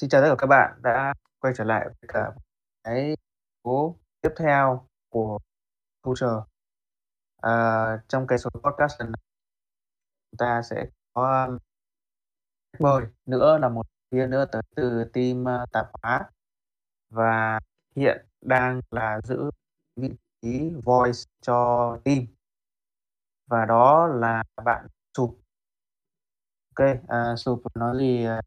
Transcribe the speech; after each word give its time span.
Xin 0.00 0.10
chào 0.10 0.22
tất 0.22 0.28
cả 0.28 0.34
các 0.38 0.46
bạn 0.46 0.82
đã 0.82 1.14
quay 1.40 1.54
trở 1.56 1.64
lại 1.64 1.84
với 1.84 2.08
cả 2.08 2.32
cái 2.84 3.16
số 3.64 3.96
tiếp 4.20 4.28
theo 4.38 4.86
của 5.08 5.38
Future. 6.02 6.42
À, 7.42 7.52
trong 8.08 8.26
cái 8.26 8.38
số 8.38 8.50
podcast 8.50 9.00
lần 9.00 9.12
này 9.12 9.20
chúng 10.30 10.38
ta 10.38 10.62
sẽ 10.62 10.86
có 11.12 11.48
khách 12.72 12.80
mời 12.80 13.06
nữa 13.26 13.58
là 13.58 13.68
một 13.68 13.86
viên 14.10 14.30
nữa 14.30 14.44
tới 14.52 14.62
từ 14.76 15.04
team 15.12 15.48
à, 15.48 15.66
tạp 15.72 15.86
hóa 16.02 16.30
và 17.10 17.60
hiện 17.96 18.26
đang 18.40 18.80
là 18.90 19.20
giữ 19.24 19.50
vị 19.96 20.10
trí 20.42 20.70
voice 20.84 21.20
cho 21.40 21.98
team 22.04 22.26
và 23.46 23.64
đó 23.64 24.06
là 24.06 24.44
bạn 24.64 24.86
Sụp. 25.16 25.40
Ok, 26.76 26.88
à, 27.08 27.36
Sụp 27.36 27.62
nói 27.74 27.98
gì 27.98 28.24
à? 28.24 28.40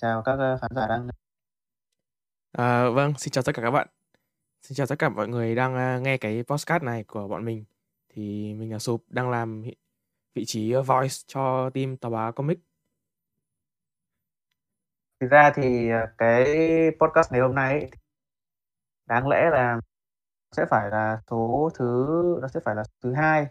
Chào 0.00 0.22
các 0.22 0.32
uh, 0.32 0.60
khán 0.60 0.70
giả 0.76 0.86
đang 0.86 1.08
À, 2.52 2.88
vâng, 2.88 3.14
xin 3.18 3.30
chào 3.30 3.44
tất 3.44 3.52
cả 3.54 3.62
các 3.62 3.70
bạn. 3.70 3.88
Xin 4.62 4.76
chào 4.76 4.86
tất 4.86 4.96
cả 4.98 5.08
mọi 5.08 5.28
người 5.28 5.54
đang 5.54 5.74
à, 5.74 5.98
nghe 5.98 6.16
cái 6.18 6.44
podcast 6.48 6.82
này 6.82 7.04
của 7.04 7.28
bọn 7.28 7.44
mình. 7.44 7.64
Thì 8.08 8.54
mình 8.54 8.72
là 8.72 8.78
Sụp 8.78 9.04
đang 9.08 9.30
làm 9.30 9.62
hi- 9.62 9.76
vị 10.34 10.44
trí 10.46 10.76
uh, 10.76 10.86
voice 10.86 11.14
cho 11.26 11.70
team 11.74 11.96
tàu 11.96 12.10
báo 12.10 12.32
comic. 12.32 12.58
Thực 15.20 15.30
ra 15.30 15.52
thì 15.54 15.88
cái 16.18 16.44
podcast 17.00 17.32
ngày 17.32 17.40
hôm 17.40 17.54
nay 17.54 17.72
ấy, 17.80 17.90
đáng 19.06 19.28
lẽ 19.28 19.50
là 19.50 19.80
sẽ 20.56 20.66
phải 20.70 20.90
là 20.90 21.22
số 21.30 21.70
thứ 21.74 22.06
nó 22.42 22.48
sẽ 22.48 22.60
phải 22.64 22.74
là 22.74 22.84
số 22.84 22.92
thứ 23.02 23.12
hai 23.12 23.46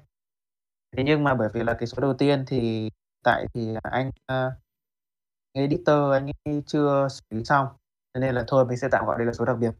thế 0.91 1.03
nhưng 1.05 1.23
mà 1.23 1.35
bởi 1.35 1.49
vì 1.53 1.63
là 1.63 1.75
cái 1.79 1.87
số 1.87 2.01
đầu 2.01 2.13
tiên 2.13 2.45
thì 2.47 2.89
tại 3.23 3.45
thì 3.53 3.75
anh 3.83 4.11
editor 5.53 6.13
anh 6.13 6.31
ấy 6.43 6.63
chưa 6.65 7.07
xử 7.09 7.21
lý 7.29 7.43
xong 7.43 7.67
cho 8.13 8.19
nên 8.19 8.35
là 8.35 8.43
thôi 8.47 8.65
mình 8.65 8.77
sẽ 8.77 8.87
tạm 8.91 9.05
gọi 9.05 9.17
đây 9.17 9.27
là 9.27 9.33
số 9.33 9.45
đặc 9.45 9.57
biệt. 9.59 9.71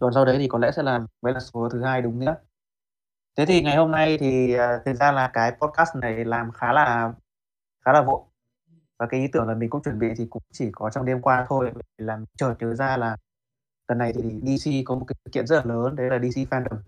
Còn 0.00 0.14
sau 0.14 0.24
đấy 0.24 0.36
thì 0.38 0.48
có 0.48 0.58
lẽ 0.58 0.70
sẽ 0.76 0.82
là 0.82 1.00
mới 1.22 1.32
là 1.32 1.40
số 1.40 1.68
thứ 1.72 1.82
hai 1.82 2.02
đúng 2.02 2.18
nghĩa 2.18 2.34
thế 3.38 3.46
thì 3.46 3.62
ngày 3.62 3.76
hôm 3.76 3.90
nay 3.90 4.18
thì 4.18 4.54
uh, 4.54 4.60
thực 4.84 4.94
ra 4.94 5.12
là 5.12 5.30
cái 5.32 5.52
podcast 5.60 5.96
này 5.96 6.24
làm 6.24 6.52
khá 6.52 6.72
là 6.72 7.12
khá 7.84 7.92
là 7.92 8.02
vội. 8.02 8.20
Và 8.98 9.06
cái 9.06 9.20
ý 9.20 9.26
tưởng 9.32 9.48
là 9.48 9.54
mình 9.54 9.70
cũng 9.70 9.82
chuẩn 9.82 9.98
bị 9.98 10.08
thì 10.16 10.26
cũng 10.30 10.42
chỉ 10.52 10.68
có 10.72 10.90
trong 10.90 11.04
đêm 11.04 11.22
qua 11.22 11.46
thôi 11.48 11.72
làm 11.98 12.24
chợt 12.38 12.54
nhớ 12.60 12.74
ra 12.74 12.96
là 12.96 13.16
lần 13.88 13.98
này 13.98 14.12
thì 14.12 14.22
DC 14.58 14.70
có 14.86 14.94
một 14.94 15.04
cái 15.08 15.14
sự 15.24 15.30
kiện 15.32 15.46
rất 15.46 15.56
là 15.56 15.74
lớn 15.74 15.96
đấy 15.96 16.10
là 16.10 16.18
DC 16.18 16.38
fandom. 16.50 16.78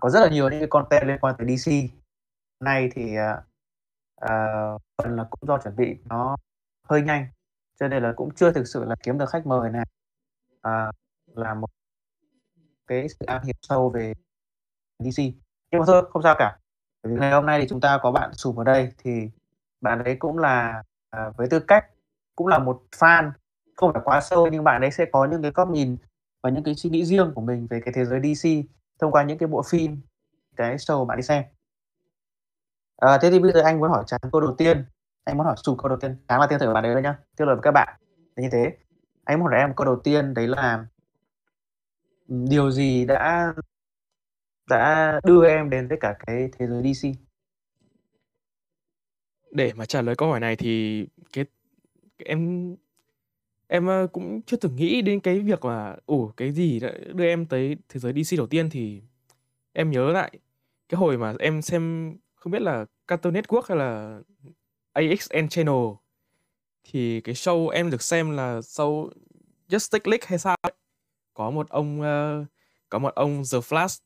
Có 0.00 0.10
rất 0.10 0.20
là 0.20 0.28
nhiều 0.30 0.50
những 0.50 0.60
cái 0.60 0.68
content 0.68 1.06
liên 1.06 1.18
quan 1.20 1.34
tới 1.38 1.56
DC 1.56 1.72
nay 2.60 2.90
thì 2.94 3.16
uh, 3.18 3.44
Ờ, 4.22 4.78
phần 5.02 5.16
là 5.16 5.24
cũng 5.30 5.48
do 5.48 5.58
chuẩn 5.58 5.76
bị 5.76 5.96
nó 6.04 6.36
hơi 6.88 7.02
nhanh 7.02 7.26
cho 7.80 7.88
nên 7.88 8.02
là 8.02 8.12
cũng 8.16 8.34
chưa 8.34 8.52
thực 8.52 8.64
sự 8.66 8.84
là 8.84 8.96
kiếm 9.02 9.18
được 9.18 9.30
khách 9.30 9.46
mời 9.46 9.70
này 9.70 9.82
uh, 9.82 10.58
ờ, 10.60 10.92
là 11.34 11.54
một 11.54 11.70
cái 12.86 13.08
sự 13.08 13.26
am 13.26 13.42
hiểu 13.42 13.54
sâu 13.62 13.90
về 13.90 14.12
DC 14.98 15.22
nhưng 15.70 15.78
mà 15.80 15.84
thôi 15.86 16.10
không 16.10 16.22
sao 16.22 16.34
cả. 16.38 16.58
Bởi 17.02 17.12
vì 17.12 17.20
ngày 17.20 17.32
hôm 17.32 17.46
nay 17.46 17.60
thì 17.60 17.66
chúng 17.68 17.80
ta 17.80 17.98
có 18.02 18.12
bạn 18.12 18.34
sùm 18.34 18.56
ở 18.56 18.64
đây 18.64 18.92
thì 18.98 19.30
bạn 19.80 20.04
ấy 20.04 20.16
cũng 20.16 20.38
là 20.38 20.82
à, 21.10 21.30
với 21.36 21.48
tư 21.50 21.60
cách 21.60 21.86
cũng 22.36 22.46
là 22.46 22.58
một 22.58 22.82
fan 22.96 23.30
không 23.76 23.92
phải 23.92 24.02
quá 24.04 24.20
sâu 24.20 24.48
nhưng 24.52 24.64
bạn 24.64 24.80
ấy 24.80 24.90
sẽ 24.90 25.04
có 25.12 25.24
những 25.24 25.42
cái 25.42 25.50
góc 25.50 25.68
nhìn 25.68 25.96
và 26.42 26.50
những 26.50 26.64
cái 26.64 26.74
suy 26.74 26.90
nghĩ 26.90 27.04
riêng 27.04 27.32
của 27.34 27.40
mình 27.40 27.66
về 27.70 27.80
cái 27.84 27.94
thế 27.94 28.04
giới 28.04 28.20
DC 28.20 28.48
thông 29.00 29.12
qua 29.12 29.22
những 29.22 29.38
cái 29.38 29.46
bộ 29.46 29.62
phim 29.62 30.00
cái 30.56 30.76
show 30.76 31.04
bạn 31.04 31.16
đi 31.16 31.22
xem 31.22 31.44
à, 33.02 33.18
thế 33.22 33.30
thì 33.30 33.38
bây 33.38 33.52
giờ 33.52 33.60
anh 33.60 33.80
muốn 33.80 33.90
hỏi 33.90 34.04
chàng 34.06 34.20
câu 34.32 34.40
đầu 34.40 34.54
tiên. 34.58 34.84
Anh 35.24 35.36
muốn 35.36 35.46
hỏi 35.46 35.56
sụp 35.64 35.78
câu 35.78 35.88
đầu 35.88 35.98
tiên. 36.00 36.16
Sáng 36.28 36.40
là 36.40 36.46
tiên 36.46 36.58
thử 36.58 36.72
bạn 36.74 36.82
đấy 36.82 36.92
thôi 36.94 37.02
nhá. 37.02 37.18
Tiếp 37.36 37.44
lời 37.44 37.54
với 37.54 37.62
các 37.62 37.70
bạn. 37.70 37.88
Là 38.36 38.42
như 38.42 38.48
thế. 38.52 38.76
Anh 39.24 39.38
muốn 39.38 39.48
hỏi 39.50 39.60
em 39.60 39.72
câu 39.76 39.84
đầu 39.84 39.96
tiên 40.04 40.34
đấy 40.34 40.46
là 40.46 40.86
ừ, 42.28 42.34
điều 42.50 42.70
gì 42.70 43.04
đã 43.06 43.54
đã 44.70 45.20
đưa 45.24 45.48
em 45.48 45.70
đến 45.70 45.88
với 45.88 45.98
cả 46.00 46.14
cái 46.26 46.48
thế 46.58 46.66
giới 46.66 46.94
DC 46.94 47.08
Để 49.50 49.72
mà 49.76 49.86
trả 49.86 50.02
lời 50.02 50.16
câu 50.16 50.28
hỏi 50.28 50.40
này 50.40 50.56
thì 50.56 51.06
cái 51.32 51.44
em 52.24 52.74
em 53.68 53.86
ờ, 53.86 54.06
cũng 54.12 54.42
chưa 54.46 54.56
từng 54.56 54.76
nghĩ 54.76 55.02
đến 55.02 55.20
cái 55.20 55.40
việc 55.40 55.64
mà 55.64 55.96
ủ 56.06 56.32
cái 56.36 56.52
gì 56.52 56.80
đã 56.80 56.92
đưa 57.14 57.24
em 57.24 57.46
tới 57.46 57.76
thế 57.88 58.00
giới 58.00 58.12
DC 58.12 58.36
đầu 58.38 58.46
tiên 58.46 58.70
thì 58.70 59.02
em 59.72 59.90
nhớ 59.90 60.12
lại 60.12 60.32
cái 60.88 60.98
hồi 60.98 61.18
mà 61.18 61.34
em 61.38 61.62
xem 61.62 62.14
không 62.42 62.52
biết 62.52 62.62
là 62.62 62.86
Cartoon 63.08 63.34
Network 63.34 63.62
hay 63.68 63.78
là 63.78 64.20
AXN 64.92 65.48
Channel 65.50 65.94
thì 66.84 67.20
cái 67.20 67.34
show 67.34 67.68
em 67.68 67.90
được 67.90 68.02
xem 68.02 68.30
là 68.30 68.58
show 68.58 69.10
Justice 69.68 70.10
League 70.10 70.26
hay 70.26 70.38
sao 70.38 70.56
ấy. 70.62 70.72
có 71.34 71.50
một 71.50 71.68
ông 71.68 72.00
uh, 72.00 72.46
có 72.88 72.98
một 72.98 73.14
ông 73.14 73.42
The 73.52 73.58
Flash. 73.58 74.00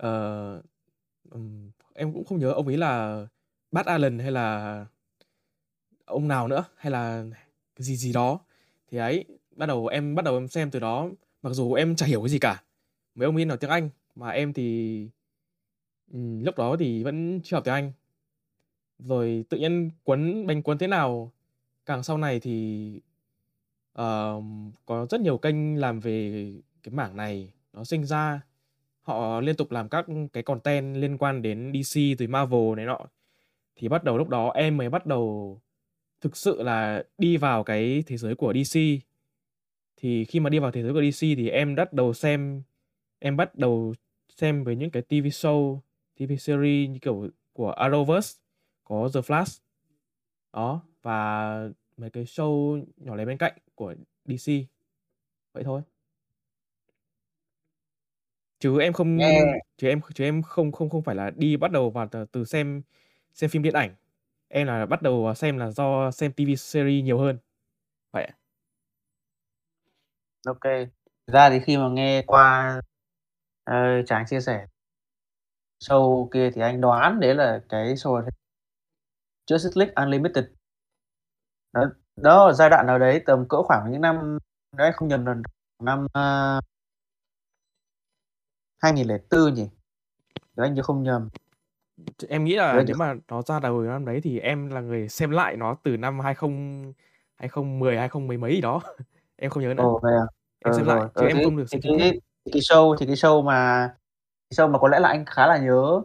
Uh, 0.00 0.64
um, 1.30 1.70
em 1.94 2.12
cũng 2.12 2.24
không 2.24 2.38
nhớ 2.38 2.50
ông 2.52 2.66
ấy 2.66 2.76
là 2.76 3.26
Bat 3.72 3.86
Allen 3.86 4.18
hay 4.18 4.30
là 4.30 4.86
ông 6.04 6.28
nào 6.28 6.48
nữa 6.48 6.64
hay 6.76 6.90
là 6.90 7.24
cái 7.76 7.84
gì 7.84 7.96
gì 7.96 8.12
đó. 8.12 8.40
Thì 8.90 8.98
ấy 8.98 9.24
bắt 9.50 9.66
đầu 9.66 9.86
em 9.86 10.14
bắt 10.14 10.24
đầu 10.24 10.36
em 10.36 10.48
xem 10.48 10.70
từ 10.70 10.78
đó. 10.78 11.08
Mặc 11.42 11.50
dù 11.50 11.72
em 11.72 11.96
chả 11.96 12.06
hiểu 12.06 12.20
cái 12.20 12.28
gì 12.28 12.38
cả. 12.38 12.62
Mấy 13.14 13.26
ông 13.26 13.36
ấy 13.36 13.44
nói 13.44 13.56
tiếng 13.56 13.70
Anh 13.70 13.90
mà 14.14 14.30
em 14.30 14.52
thì 14.52 15.08
Ừ, 16.12 16.18
lúc 16.42 16.58
đó 16.58 16.76
thì 16.78 17.02
vẫn 17.02 17.40
chưa 17.44 17.56
học 17.56 17.64
tiếng 17.64 17.74
Anh. 17.74 17.92
Rồi 18.98 19.44
tự 19.48 19.58
nhiên 19.58 19.90
quấn 20.04 20.46
bánh 20.46 20.62
quấn 20.62 20.78
thế 20.78 20.86
nào 20.86 21.32
càng 21.86 22.02
sau 22.02 22.18
này 22.18 22.40
thì 22.40 23.00
uh, 23.98 24.44
có 24.86 25.06
rất 25.10 25.20
nhiều 25.20 25.38
kênh 25.38 25.80
làm 25.80 26.00
về 26.00 26.52
cái 26.82 26.94
mảng 26.94 27.16
này. 27.16 27.52
Nó 27.72 27.84
sinh 27.84 28.04
ra 28.04 28.40
họ 29.02 29.40
liên 29.40 29.56
tục 29.56 29.70
làm 29.70 29.88
các 29.88 30.06
cái 30.32 30.42
content 30.42 30.96
liên 30.96 31.18
quan 31.18 31.42
đến 31.42 31.72
DC 31.72 32.00
từ 32.18 32.26
Marvel 32.28 32.74
này 32.76 32.86
nọ. 32.86 33.00
Thì 33.76 33.88
bắt 33.88 34.04
đầu 34.04 34.18
lúc 34.18 34.28
đó 34.28 34.50
em 34.54 34.76
mới 34.76 34.90
bắt 34.90 35.06
đầu 35.06 35.60
thực 36.20 36.36
sự 36.36 36.62
là 36.62 37.02
đi 37.18 37.36
vào 37.36 37.64
cái 37.64 38.04
thế 38.06 38.16
giới 38.16 38.34
của 38.34 38.52
DC 38.52 38.78
thì 39.96 40.24
khi 40.24 40.40
mà 40.40 40.50
đi 40.50 40.58
vào 40.58 40.70
thế 40.70 40.82
giới 40.82 40.92
của 40.92 41.02
DC 41.10 41.20
thì 41.20 41.48
em 41.48 41.74
bắt 41.74 41.92
đầu 41.92 42.14
xem 42.14 42.62
em 43.18 43.36
bắt 43.36 43.54
đầu 43.54 43.94
xem 44.28 44.64
với 44.64 44.76
những 44.76 44.90
cái 44.90 45.02
TV 45.02 45.26
show 45.26 45.78
TV 46.16 46.36
series 46.38 46.90
như 46.90 46.98
kiểu 47.02 47.28
của 47.52 47.74
Arrowverse 47.76 48.38
có 48.84 49.10
The 49.14 49.20
Flash. 49.20 49.60
Đó 50.52 50.82
và 51.02 51.68
mấy 51.96 52.10
cái 52.10 52.24
show 52.24 52.84
nhỏ 52.96 53.14
lẻ 53.14 53.24
bên 53.24 53.38
cạnh 53.38 53.52
của 53.74 53.94
DC 54.24 54.52
vậy 55.52 55.64
thôi. 55.64 55.82
Chứ 58.58 58.80
em 58.80 58.92
không 58.92 59.16
nghe. 59.16 59.42
chứ 59.76 59.88
em 59.88 60.00
chứ 60.14 60.24
em 60.24 60.42
không 60.42 60.72
không 60.72 60.90
không 60.90 61.02
phải 61.02 61.14
là 61.14 61.30
đi 61.30 61.56
bắt 61.56 61.70
đầu 61.70 61.90
vào 61.90 62.08
từ, 62.10 62.24
từ 62.24 62.44
xem 62.44 62.82
xem 63.32 63.50
phim 63.50 63.62
điện 63.62 63.74
ảnh. 63.74 63.94
Em 64.48 64.66
là 64.66 64.86
bắt 64.86 65.02
đầu 65.02 65.34
xem 65.34 65.58
là 65.58 65.70
do 65.70 66.10
xem 66.10 66.32
TV 66.32 66.54
series 66.56 67.04
nhiều 67.04 67.18
hơn. 67.18 67.38
Vậy 68.12 68.30
ok. 70.46 70.88
Ra 71.26 71.50
thì 71.50 71.60
khi 71.60 71.76
mà 71.76 71.88
nghe 71.88 72.22
qua 72.26 72.80
uh, 73.70 74.06
chàng 74.06 74.24
chia 74.26 74.40
sẻ 74.40 74.66
show 75.88 76.28
kia 76.32 76.50
thì 76.54 76.62
anh 76.62 76.80
đoán 76.80 77.20
đấy 77.20 77.34
là 77.34 77.60
cái 77.68 77.94
show 77.94 78.22
Justice 79.50 79.70
League 79.74 79.94
Unlimited. 79.96 80.44
Đó, 81.72 81.84
đó 82.16 82.46
ở 82.46 82.52
giai 82.52 82.70
đoạn 82.70 82.86
nào 82.86 82.98
đấy 82.98 83.22
tầm 83.26 83.48
cỡ 83.48 83.62
khoảng 83.62 83.92
những 83.92 84.00
năm 84.00 84.38
đấy 84.76 84.92
không 84.94 85.08
nhầm 85.08 85.26
lần 85.26 85.42
năm 85.82 86.04
uh, 86.04 86.64
2004 88.78 89.54
nhỉ? 89.54 89.68
Nếu 90.56 90.66
anh 90.66 90.74
nhớ 90.74 90.82
không 90.82 91.02
nhầm. 91.02 91.28
Em 92.28 92.44
nghĩ 92.44 92.56
là 92.56 92.72
Đấy, 92.72 92.84
nếu 92.86 92.96
mà 92.96 93.14
nó 93.28 93.42
ra 93.42 93.60
đầu 93.60 93.80
năm 93.82 94.04
đấy 94.04 94.20
thì 94.22 94.38
em 94.38 94.70
là 94.70 94.80
người 94.80 95.08
xem 95.08 95.30
lại 95.30 95.56
nó 95.56 95.76
từ 95.82 95.96
năm 95.96 96.20
20 96.20 96.94
2010 97.36 97.98
2010 97.98 98.38
mấy 98.38 98.54
gì 98.54 98.60
đó. 98.60 98.80
Em 99.36 99.50
không 99.50 99.62
nhớ 99.62 99.74
nữa. 99.74 99.82
Ồ 99.82 100.00
à? 100.02 100.10
Em 100.58 100.72
Ờ, 100.72 100.76
xem 100.76 100.86
rồi. 100.86 100.96
lại 100.96 101.08
chứ 101.14 101.24
Ờ, 101.24 101.26
em 101.26 101.36
thế- 101.36 101.44
không 101.44 101.56
được 101.56 101.64
thì 101.64 101.68
xem 101.68 101.80
trực 101.82 101.92
cái, 101.98 102.10
thì 102.44 102.50
cái 102.52 102.60
show 102.60 102.96
thì 102.96 103.06
cái 103.06 103.14
show 103.14 103.42
mà 103.44 103.88
show 104.52 104.70
mà 104.70 104.78
có 104.78 104.88
lẽ 104.88 105.00
là 105.00 105.08
anh 105.08 105.24
khá 105.26 105.46
là 105.46 105.58
nhớ 105.58 106.02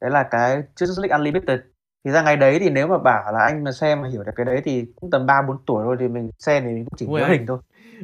đấy 0.00 0.10
là 0.10 0.22
cái 0.30 0.62
Justice 0.76 1.02
League 1.02 1.18
Unlimited. 1.18 1.60
Thì 2.04 2.10
ra 2.10 2.22
ngày 2.22 2.36
đấy 2.36 2.58
thì 2.60 2.70
nếu 2.70 2.88
mà 2.88 2.98
bảo 2.98 3.32
là 3.32 3.38
anh 3.44 3.64
mà 3.64 3.72
xem 3.72 4.02
mà 4.02 4.08
hiểu 4.08 4.22
được 4.24 4.32
cái 4.36 4.46
đấy 4.46 4.60
thì 4.64 4.84
cũng 4.96 5.10
tầm 5.10 5.26
ba 5.26 5.42
bốn 5.48 5.56
tuổi 5.66 5.84
thôi 5.84 5.96
thì 6.00 6.08
mình 6.08 6.30
xem 6.38 6.64
thì 6.64 6.72
mình 6.72 6.84
cũng 6.84 6.98
chỉ 6.98 7.06
nhớ 7.06 7.26
hình 7.28 7.46
thôi 7.46 7.58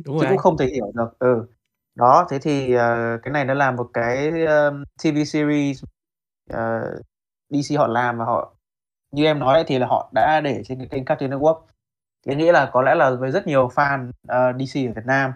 đúng 0.04 0.18
chứ 0.18 0.24
rồi 0.24 0.30
cũng 0.30 0.38
không 0.38 0.56
thể 0.58 0.66
hiểu 0.66 0.92
được 0.94 1.18
ừ. 1.18 1.46
Đó 1.94 2.26
thế 2.30 2.38
thì 2.38 2.74
ờ, 2.74 3.18
cái 3.22 3.32
này 3.32 3.44
nó 3.44 3.54
là 3.54 3.70
một 3.70 3.90
cái 3.94 4.30
um, 4.46 4.84
TV 5.04 5.24
series 5.26 5.84
ờ, 6.50 6.80
DC 7.50 7.76
họ 7.78 7.86
làm 7.86 8.18
và 8.18 8.24
họ 8.24 8.54
như 9.12 9.24
em 9.24 9.38
nói 9.38 9.64
thì 9.66 9.78
là 9.78 9.86
họ 9.86 10.10
đã 10.14 10.40
để 10.44 10.62
trên 10.64 10.78
cái 10.78 10.88
kênh 10.90 11.04
Cartoon 11.04 11.30
Network. 11.30 11.60
Thế 12.26 12.34
nghĩa 12.36 12.52
là 12.52 12.70
có 12.72 12.82
lẽ 12.82 12.94
là 12.94 13.10
với 13.10 13.30
rất 13.30 13.46
nhiều 13.46 13.68
fan 13.68 14.10
ờ, 14.28 14.52
DC 14.52 14.86
ở 14.86 14.92
Việt 14.96 15.06
Nam 15.06 15.32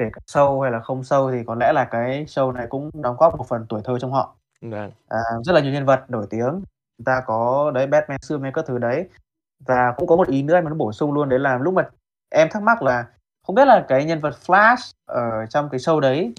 kể 0.00 0.10
cả 0.12 0.20
sâu 0.26 0.60
hay 0.60 0.72
là 0.72 0.80
không 0.80 1.04
sâu 1.04 1.30
thì 1.30 1.38
có 1.46 1.54
lẽ 1.54 1.72
là 1.72 1.84
cái 1.84 2.24
show 2.24 2.52
này 2.52 2.66
cũng 2.70 2.90
đóng 2.94 3.16
góp 3.18 3.38
một 3.38 3.48
phần 3.48 3.66
tuổi 3.68 3.80
thơ 3.84 3.98
trong 3.98 4.12
họ 4.12 4.34
Vâng. 4.60 4.90
à, 5.08 5.18
rất 5.44 5.52
là 5.52 5.60
nhiều 5.60 5.72
nhân 5.72 5.86
vật 5.86 6.04
nổi 6.08 6.26
tiếng 6.30 6.50
chúng 6.98 7.04
ta 7.04 7.22
có 7.26 7.70
đấy 7.74 7.86
Batman 7.86 8.18
Superman 8.22 8.52
các 8.52 8.64
thứ 8.68 8.78
đấy 8.78 9.08
và 9.66 9.94
cũng 9.96 10.06
có 10.08 10.16
một 10.16 10.28
ý 10.28 10.42
nữa 10.42 10.60
mà 10.60 10.70
nó 10.70 10.74
bổ 10.76 10.92
sung 10.92 11.12
luôn 11.12 11.28
đấy 11.28 11.38
là 11.38 11.58
lúc 11.58 11.74
mà 11.74 11.88
em 12.30 12.48
thắc 12.50 12.62
mắc 12.62 12.82
là 12.82 13.06
không 13.46 13.54
biết 13.56 13.64
là 13.64 13.84
cái 13.88 14.04
nhân 14.04 14.20
vật 14.20 14.34
Flash 14.46 14.92
ở 15.06 15.46
trong 15.46 15.68
cái 15.68 15.78
show 15.78 16.00
đấy 16.00 16.34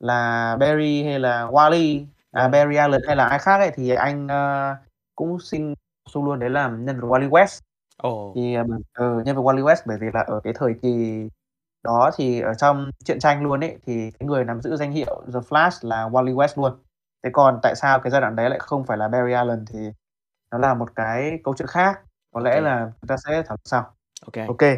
là 0.00 0.56
Barry 0.60 1.04
hay 1.04 1.18
là 1.18 1.46
Wally, 1.46 2.04
à, 2.32 2.42
Vâng. 2.42 2.50
Barry 2.50 2.76
Allen 2.76 3.00
hay 3.06 3.16
là 3.16 3.24
ai 3.26 3.38
khác 3.38 3.58
ấy 3.58 3.70
thì 3.74 3.90
anh, 3.90 4.28
ơ, 4.28 4.74
cũng 5.16 5.38
xin 5.40 5.70
bổ 5.74 6.10
sung 6.10 6.24
luôn 6.24 6.38
đấy 6.38 6.50
là 6.50 6.68
nhân 6.68 7.00
vật 7.00 7.08
Wally 7.08 7.30
West. 7.30 7.60
Ồ. 7.96 8.32
Thì, 8.34 8.54
ừ, 8.94 9.22
nhân 9.24 9.36
vật 9.36 9.42
Wally 9.42 9.64
West 9.64 9.82
bởi 9.86 9.98
vì 10.00 10.06
là 10.14 10.20
ở 10.20 10.40
cái 10.44 10.52
thời 10.56 10.74
kỳ 10.82 11.28
đó 11.84 12.10
thì 12.16 12.40
ở 12.40 12.54
trong 12.54 12.90
truyện 13.04 13.18
tranh 13.20 13.42
luôn 13.42 13.60
ấy, 13.64 13.78
thì 13.86 14.10
cái 14.20 14.26
người 14.26 14.44
nắm 14.44 14.60
giữ 14.62 14.76
danh 14.76 14.92
hiệu 14.92 15.22
The 15.34 15.40
Flash 15.40 15.88
là 15.88 16.08
Wally 16.08 16.34
West 16.36 16.62
luôn. 16.62 16.82
Thế 17.24 17.30
còn 17.32 17.60
tại 17.62 17.74
sao 17.76 18.00
cái 18.00 18.10
giai 18.10 18.20
đoạn 18.20 18.36
đấy 18.36 18.50
lại 18.50 18.58
không 18.58 18.86
phải 18.86 18.98
là 18.98 19.08
Barry 19.08 19.32
Allen 19.32 19.64
thì 19.72 19.78
nó 20.52 20.58
là 20.58 20.74
một 20.74 20.96
cái 20.96 21.38
câu 21.44 21.54
chuyện 21.58 21.68
khác, 21.68 22.00
có 22.34 22.40
lẽ 22.40 22.50
OK. 22.56 22.64
là 22.64 22.92
chúng 23.02 23.08
ta 23.08 23.16
sẽ 23.16 23.32
thảo 23.32 23.42
luận 23.48 23.60
sau. 23.64 23.82
OK. 24.26 24.48
OK, 24.48 24.70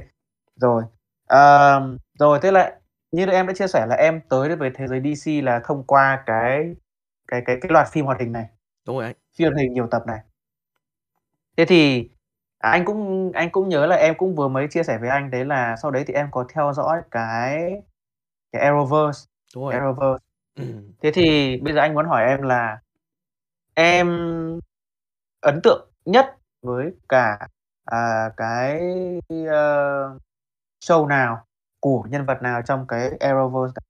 rồi. 0.57 0.83
Ờm, 1.29 1.99
rồi 2.19 2.39
thế 2.43 2.53
là 2.53 2.81
như 3.13 3.27
em 3.27 3.47
đã 3.47 3.53
chia 3.57 3.69
sẻ 3.69 3.87
là 3.87 3.97
em 3.97 4.21
tới 4.31 4.57
với 4.57 4.71
thế 4.75 4.87
giới 4.89 5.01
DC 5.01 5.45
là 5.45 5.61
thông 5.65 5.85
qua 5.85 6.23
cái 6.27 6.77
cái 7.29 7.43
cái 7.47 7.59
cái 7.63 7.71
loạt 7.73 7.89
phim 7.93 8.07
hoạt 8.07 8.21
hình 8.21 8.33
này. 8.33 8.47
Đúng 8.87 8.99
rồi. 8.99 9.15
Phim 9.39 9.49
hoạt 9.49 9.59
hình 9.63 9.75
nhiều 9.75 9.89
tập 9.91 10.03
này. 10.07 10.21
Thế 11.57 11.65
thì, 11.65 12.09
à, 12.67 12.71
anh 12.71 12.85
cũng 12.85 13.33
anh 13.35 13.51
cũng 13.51 13.69
nhớ 13.69 13.87
là 13.87 13.97
em 13.97 14.15
cũng 14.19 14.35
vừa 14.35 14.49
mới 14.49 14.69
chia 14.69 14.83
sẻ 14.83 14.99
với 14.99 15.09
anh 15.09 15.31
đấy 15.31 15.45
là 15.45 15.77
sau 15.83 15.91
đấy 15.91 16.05
thì 16.07 16.15
em 16.15 16.29
có 16.31 16.45
theo 16.55 16.73
dõi 16.73 17.03
cái 17.11 17.73
cái 18.53 18.71
Arrowverse, 18.71 19.27
Đúng 19.55 19.65
rồi. 19.65 19.75
Arrowverse. 19.75 20.19
Thế 21.03 21.11
thì 21.15 21.57
bây 21.61 21.75
giờ 21.75 21.81
anh 21.81 21.95
muốn 21.95 22.07
hỏi 22.07 22.25
em 22.25 22.43
là 22.43 22.79
em 23.75 24.09
ấn 25.41 25.61
tượng 25.63 25.91
nhất 26.05 26.37
với 26.63 26.93
cả, 27.09 27.49
à, 27.85 28.31
cái, 28.37 28.81
ơ, 29.49 30.19
show 30.81 31.07
nào 31.07 31.45
của 31.81 32.05
nhân 32.11 32.27
vật 32.27 32.43
nào 32.43 32.63
trong 32.63 32.87
cái 32.87 33.11
Arrowverse 33.11 33.73
này? 33.75 33.87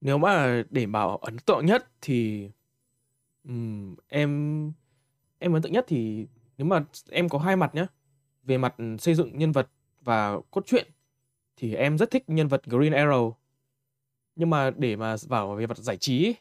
Nếu 0.00 0.18
mà 0.18 0.62
để 0.70 0.86
bảo 0.86 1.16
ấn 1.16 1.38
tượng 1.38 1.66
nhất 1.66 1.86
thì, 2.00 2.50
ừm, 3.44 3.96
em 4.08 4.72
em 5.38 5.52
ấn 5.52 5.62
tượng 5.62 5.72
nhất 5.72 5.84
thì 5.88 6.26
nếu 6.58 6.66
mà 6.66 6.84
em 7.10 7.28
có 7.28 7.38
hai 7.38 7.56
mặt 7.56 7.74
nhá. 7.74 7.86
Về 8.42 8.58
mặt, 8.58 8.74
ừ, 8.78 8.96
xây 8.98 9.14
dựng 9.14 9.38
nhân 9.38 9.52
vật 9.52 9.68
và 10.00 10.38
cốt 10.50 10.66
truyện 10.66 10.86
thì 11.56 11.74
em 11.74 11.98
rất 11.98 12.10
thích 12.10 12.24
nhân 12.26 12.48
vật 12.48 12.62
Green 12.66 12.92
Arrow. 12.92 13.32
Nhưng 14.36 14.50
mà 14.50 14.70
để 14.70 14.96
mà 14.96 15.16
vào 15.28 15.54
về 15.54 15.66
mặt 15.66 15.78
giải 15.78 15.96
trí 15.96 16.34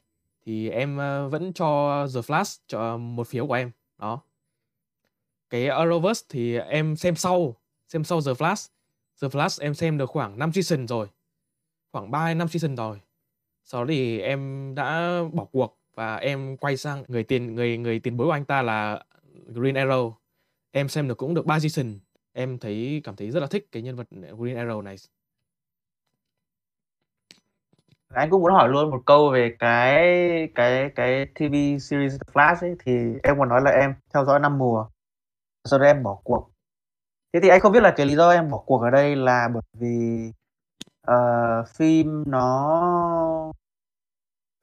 thì 0.45 0.69
em, 0.69 0.97
ờ, 0.97 1.29
vẫn 1.29 1.53
cho 1.53 1.99
The 2.15 2.21
Flash 2.21 2.59
cho 2.67 2.97
một 2.97 3.27
phiếu 3.27 3.47
của 3.47 3.53
em, 3.53 3.71
đó. 3.97 4.21
Cái 5.49 5.61
Arrowverse 5.61 6.25
thì 6.29 6.57
em 6.57 6.95
xem 6.95 7.15
sau, 7.15 7.55
xem 7.87 8.03
sau 8.03 8.21
The 8.21 8.31
Flash. 8.31 8.69
The 9.21 9.27
Flash 9.27 9.63
em 9.63 9.73
xem 9.73 9.97
được 9.97 10.09
khoảng 10.09 10.39
5 10.39 10.51
season 10.53 10.87
rồi, 10.87 11.07
khoảng 11.91 12.11
3 12.11 12.27
năm 12.27 12.37
5 12.37 12.47
season 12.47 12.75
rồi. 12.75 12.99
Sau 13.63 13.85
đó 13.85 13.87
thì 13.89 14.19
em 14.19 14.71
đã 14.75 15.19
bỏ 15.33 15.45
cuộc 15.45 15.79
và 15.95 16.15
em 16.15 16.57
quay 16.57 16.77
sang 16.77 17.03
người 17.07 17.23
tiền 17.23 17.55
người 17.55 17.77
người 17.77 17.99
tiền 17.99 18.17
bối 18.17 18.27
của 18.27 18.31
anh 18.33 18.45
ta 18.45 18.61
là 18.61 19.03
Green 19.47 19.75
Arrow. 19.75 20.13
Em 20.71 20.89
xem 20.89 21.07
được 21.07 21.17
cũng 21.17 21.33
được 21.33 21.45
ba 21.45 21.59
season, 21.59 21.99
em 22.33 22.59
thấy 22.59 23.01
cảm 23.03 23.15
thấy 23.15 23.31
rất 23.31 23.39
là 23.39 23.47
thích 23.47 23.67
cái 23.71 23.81
nhân 23.81 23.95
vật 23.95 24.07
Green 24.11 24.57
Arrow 24.57 24.81
này. 24.81 24.95
Anh 28.13 28.29
cũng 28.29 28.41
muốn 28.41 28.53
hỏi 28.53 28.69
luôn 28.69 28.91
một 28.91 29.01
câu 29.05 29.29
về 29.31 29.55
cái 29.59 30.03
cái 30.55 30.91
cái 30.95 31.25
TV 31.25 31.55
series 31.81 32.13
The 32.13 32.33
Flash 32.33 32.55
ấy, 32.61 32.75
thì 32.85 32.91
em 33.23 33.39
còn 33.39 33.49
nói 33.49 33.61
là 33.61 33.71
em 33.71 33.93
theo 34.13 34.25
dõi 34.25 34.39
năm 34.39 34.57
mùa, 34.57 34.85
sau 35.65 35.79
đó 35.79 35.85
em 35.85 36.03
bỏ 36.03 36.19
cuộc. 36.23 36.49
Thế 37.33 37.39
thì 37.43 37.49
anh 37.49 37.59
không 37.59 37.71
biết 37.71 37.83
là 37.83 37.93
cái 37.97 38.05
lý 38.05 38.15
do 38.15 38.29
em 38.31 38.49
bỏ 38.49 38.63
cuộc 38.65 38.81
ở 38.81 38.89
đây 38.89 39.15
là 39.15 39.49
bởi 39.53 39.63
vì, 39.73 40.31
uh, 41.11 41.67
phim 41.77 42.23
nó 42.27 43.53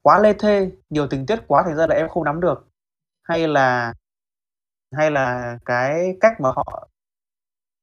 quá 0.01 0.19
lê 0.19 0.33
thê, 0.33 0.71
nhiều 0.89 1.07
tình 1.07 1.25
tiết 1.25 1.39
quá 1.47 1.63
thành 1.65 1.75
ra 1.75 1.87
là 1.87 1.95
em 1.95 2.09
không 2.09 2.23
nắm 2.23 2.41
được, 2.41 2.67
hay 3.23 3.47
là 3.47 3.93
hay 4.97 5.11
là 5.11 5.57
cái 5.65 6.17
cách 6.21 6.41
mà 6.41 6.49
họ 6.55 6.87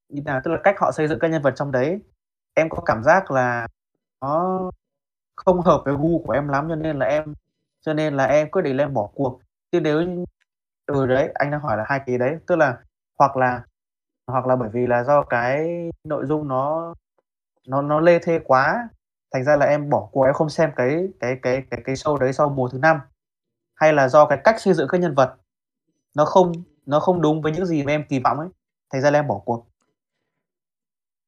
như 0.09 0.23
nào, 0.25 0.41
tức 0.45 0.51
là 0.51 0.59
cách 0.65 0.75
họ 0.81 0.93
xây 0.93 1.09
dựng 1.09 1.19
các 1.19 1.29
nhân 1.29 1.43
vật 1.43 1.53
trong 1.57 1.73
đấy, 1.73 2.01
em 2.55 2.69
có 2.71 2.83
cảm 2.87 3.03
giác 3.05 3.31
là 3.31 3.67
nó 4.21 4.61
không 5.37 5.61
hợp 5.63 5.83
với 5.85 5.95
gu 5.95 6.23
của 6.27 6.33
em 6.33 6.49
lắm 6.49 6.67
cho 6.69 6.77
nên 6.77 6.99
là 6.99 7.07
em 7.07 7.35
cho 7.83 7.95
nên 7.95 8.15
là 8.17 8.25
em 8.27 8.51
quyết 8.51 8.63
định 8.63 8.77
là 8.77 8.85
em 8.85 8.95
bỏ 8.95 9.09
cuộc. 9.15 9.41
Chứ 9.73 9.81
nếu 9.81 10.03
như 10.03 10.25
ừ, 10.87 11.07
đấy, 11.07 11.31
anh 11.35 11.51
đang 11.51 11.61
hỏi 11.61 11.77
là 11.77 11.85
hai 11.89 12.01
cái 12.07 12.19
đấy, 12.19 12.37
tức 12.47 12.57
là 12.57 12.79
hoặc 13.19 13.37
là 13.37 13.63
hoặc 14.27 14.47
là 14.47 14.57
bởi 14.57 14.71
vì 14.75 14.87
là 14.89 15.05
do 15.05 15.23
cái 15.25 15.69
nội 16.05 16.27
dung 16.27 16.49
nó 16.49 16.95
nó 17.69 17.83
nó 17.83 18.01
lê 18.01 18.19
thê 18.21 18.41
quá, 18.45 18.89
thành 19.35 19.45
ra 19.45 19.57
là 19.57 19.67
em 19.67 19.91
bỏ 19.91 20.09
cuộc, 20.13 20.25
em 20.25 20.35
không 20.35 20.51
xem 20.51 20.71
cái 20.77 21.09
cái 21.21 21.39
cái 21.43 21.63
cái 21.73 21.83
cái 21.87 21.95
show 21.97 22.19
đấy 22.19 22.33
sau 22.33 22.51
mùa 22.51 22.69
thứ 22.69 22.79
năm 22.79 23.01
hay 23.77 23.93
là 23.93 24.09
do 24.09 24.27
cái 24.27 24.39
cách 24.45 24.61
xây 24.61 24.75
dựng 24.75 24.89
các 24.93 24.99
nhân 25.01 25.15
vật 25.17 25.37
nó 26.17 26.25
không 26.25 26.53
nó 26.89 27.01
không 27.01 27.21
đúng 27.21 27.43
với 27.43 27.53
những 27.53 27.67
gì 27.67 27.83
mà 27.83 27.93
em 27.93 28.05
kỳ 28.09 28.19
vọng 28.19 28.39
ấy, 28.39 28.49
thành 28.93 29.03
ra 29.03 29.11
là 29.11 29.19
em 29.19 29.27
bỏ 29.27 29.39
cuộc. 29.45 29.67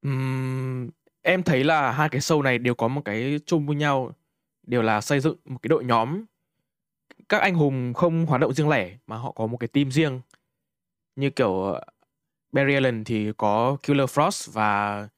uhm, 0.07 0.91
em 1.23 1.43
thấy 1.43 1.65
là 1.65 1.93
hai 1.93 2.09
cái 2.09 2.21
show 2.21 2.43
này 2.43 2.59
đều 2.59 2.75
có 2.75 2.89
một 2.89 3.03
cái 3.05 3.41
chung 3.47 3.67
với 3.67 3.77
nhau, 3.77 4.13
đều 4.63 4.83
là 4.83 5.01
xây 5.01 5.21
dựng 5.21 5.37
một 5.45 5.59
cái 5.63 5.69
đội 5.69 5.85
nhóm. 5.85 6.25
Các 7.29 7.39
anh 7.41 7.55
hùng 7.55 7.93
không 7.95 8.27
hoạt 8.27 8.41
động 8.41 8.53
riêng 8.55 8.69
lẻ 8.69 8.97
mà 9.07 9.17
họ 9.17 9.33
có 9.33 9.47
một 9.47 9.57
cái 9.57 9.69
team 9.69 9.91
riêng. 9.91 10.21
Như 11.17 11.31
kiểu, 11.31 11.63
ờ, 11.63 11.85
Barry 12.53 12.75
Allen 12.75 13.05
thì 13.05 13.33
có 13.37 13.77
Killer 13.83 14.11
Frost 14.11 14.53
và 14.53 15.09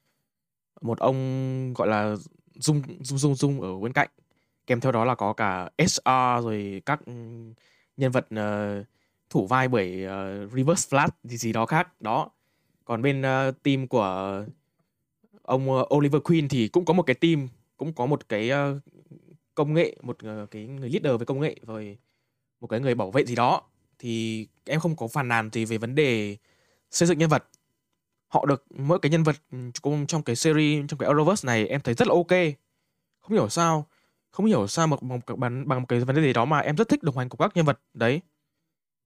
một 0.80 0.98
ông, 0.98 1.74
gọi 1.74 1.88
là, 1.88 2.14
Dung 2.54 2.82
Dung 3.00 3.18
Dung 3.18 3.34
Dung 3.34 3.60
ở 3.60 3.78
bên 3.78 3.92
cạnh. 3.92 4.08
Kèm 4.66 4.80
theo 4.80 4.92
đó 4.92 5.04
là 5.04 5.14
có 5.14 5.32
cả 5.32 5.70
SR 5.78 6.44
rồi 6.44 6.82
các, 6.86 7.00
nhân 7.96 8.10
vật, 8.12 8.26
uh, 8.34 8.86
thủ 9.32 9.46
vai 9.46 9.68
bởi, 9.68 10.04
uh, 10.06 10.52
Reverse 10.52 10.96
Flash 10.96 11.08
gì 11.24 11.36
gì 11.36 11.52
đó 11.52 11.66
khác, 11.66 12.00
đó. 12.00 12.30
Còn 12.84 13.02
bên, 13.02 13.20
uh, 13.20 13.62
team 13.62 13.86
của 13.86 14.44
ông, 15.42 15.70
uh, 15.70 15.94
Oliver 15.94 16.22
Queen 16.22 16.48
thì 16.48 16.68
cũng 16.68 16.84
có 16.84 16.94
một 16.94 17.02
cái 17.02 17.14
team, 17.14 17.48
cũng 17.76 17.92
có 17.92 18.06
một 18.06 18.28
cái, 18.28 18.50
uh, 18.50 18.82
công 19.54 19.74
nghệ, 19.74 19.96
một, 20.02 20.18
uh, 20.42 20.50
cái 20.50 20.66
người 20.66 20.90
leader 20.90 21.20
về 21.20 21.24
công 21.24 21.40
nghệ, 21.40 21.56
rồi 21.66 21.98
một 22.60 22.66
cái 22.66 22.80
người 22.80 22.94
bảo 22.94 23.10
vệ 23.10 23.24
gì 23.24 23.34
đó. 23.34 23.62
Thì 23.98 24.46
em 24.64 24.80
không 24.80 24.96
có 24.96 25.08
phàn 25.08 25.28
nàn 25.28 25.50
gì 25.52 25.64
về 25.64 25.78
vấn 25.78 25.94
đề 25.94 26.36
xây 26.90 27.08
dựng 27.08 27.18
nhân 27.18 27.30
vật. 27.30 27.44
Họ 28.28 28.46
được 28.46 28.64
mỗi 28.70 28.98
cái 28.98 29.10
nhân 29.10 29.22
vật, 29.22 29.36
ừ, 29.52 29.58
trong 30.08 30.22
cái 30.22 30.36
series, 30.36 30.84
trong 30.88 30.98
cái 30.98 31.10
Arrowverse 31.10 31.46
này 31.46 31.66
em 31.66 31.80
thấy 31.80 31.94
rất 31.94 32.08
là 32.08 32.14
OK. 32.14 32.56
Không 33.20 33.32
hiểu 33.32 33.48
sao 33.48 33.86
không 34.32 34.46
hiểu 34.46 34.66
sao 34.66 34.86
mà 34.86 34.96
bằng 35.00 35.20
bằng 35.36 35.68
bằng 35.68 35.80
một 35.80 35.86
cái 35.88 36.00
vấn 36.00 36.16
đề 36.16 36.22
gì 36.22 36.32
đó 36.32 36.44
mà 36.44 36.58
em 36.58 36.76
rất 36.76 36.88
thích 36.88 37.02
đồng 37.02 37.18
hành 37.18 37.28
cùng 37.28 37.38
các 37.38 37.56
nhân 37.56 37.64
vật 37.64 37.80
đấy. 37.94 38.20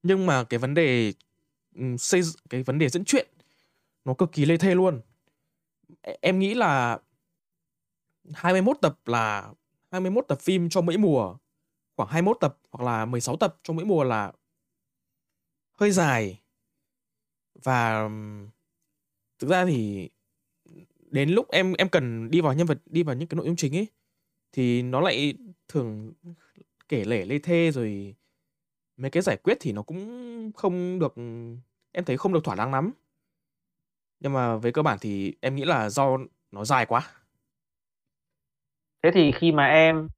Nhưng 0.06 0.26
mà 0.26 0.44
cái 0.44 0.58
vấn 0.58 0.74
đề, 0.74 1.12
xây 1.98 2.20
cái 2.50 2.62
vấn 2.62 2.78
đề 2.78 2.88
dẫn 2.88 3.04
truyện 3.04 3.28
nó 4.04 4.14
cực 4.14 4.32
kỳ 4.32 4.44
lê 4.44 4.56
thê 4.56 4.74
luôn. 4.74 5.00
Em 6.20 6.38
nghĩ 6.38 6.54
là 6.54 6.98
21 8.34 8.76
tập 8.82 8.98
là 9.06 9.52
21 9.90 10.24
tập 10.28 10.40
phim 10.40 10.68
cho 10.68 10.80
mỗi 10.80 10.96
mùa, 10.96 11.36
khoảng 11.96 12.08
21 12.08 12.36
tập 12.40 12.58
hoặc 12.70 12.84
là 12.84 13.04
16 13.04 13.36
tập 13.36 13.60
cho 13.62 13.74
mỗi 13.74 13.84
mùa 13.84 14.04
là 14.04 14.32
hơi 15.72 15.90
dài. 15.90 16.40
Và, 17.62 18.08
thực 19.38 19.50
ra 19.50 19.64
thì 19.64 20.10
đến 21.10 21.30
lúc 21.30 21.50
em 21.50 21.72
em 21.72 21.88
cần 21.88 22.30
đi 22.30 22.40
vào 22.40 22.54
nhân 22.54 22.66
vật, 22.66 22.78
đi 22.86 23.02
vào 23.02 23.16
những 23.16 23.28
cái 23.28 23.36
nội 23.36 23.46
dung 23.46 23.56
chính 23.56 23.76
ấy, 23.76 23.86
thì 24.52 24.82
nó 24.82 25.00
lại 25.00 25.34
thường 25.68 26.12
kể 26.88 27.04
lể 27.04 27.24
lê 27.24 27.38
thê, 27.38 27.70
rồi 27.70 28.14
mấy 28.96 29.10
cái 29.10 29.22
giải 29.22 29.36
quyết 29.36 29.56
thì 29.60 29.72
nó 29.72 29.82
cũng 29.82 30.52
không 30.56 30.98
được 30.98 31.14
em 31.92 32.04
thấy 32.04 32.16
không 32.16 32.32
được 32.32 32.44
thỏa 32.44 32.54
đáng 32.54 32.72
lắm. 32.72 32.92
Nhưng 34.20 34.32
mà 34.32 34.56
về 34.56 34.70
cơ 34.70 34.82
bản 34.82 34.98
thì 35.00 35.34
em 35.40 35.56
nghĩ 35.56 35.64
là 35.64 35.90
do 35.90 36.18
nó 36.52 36.64
dài 36.64 36.86
quá. 36.86 37.02
Thế 39.02 39.10
thì 39.14 39.32
khi 39.32 39.52
mà 39.52 39.66
em 39.66 40.08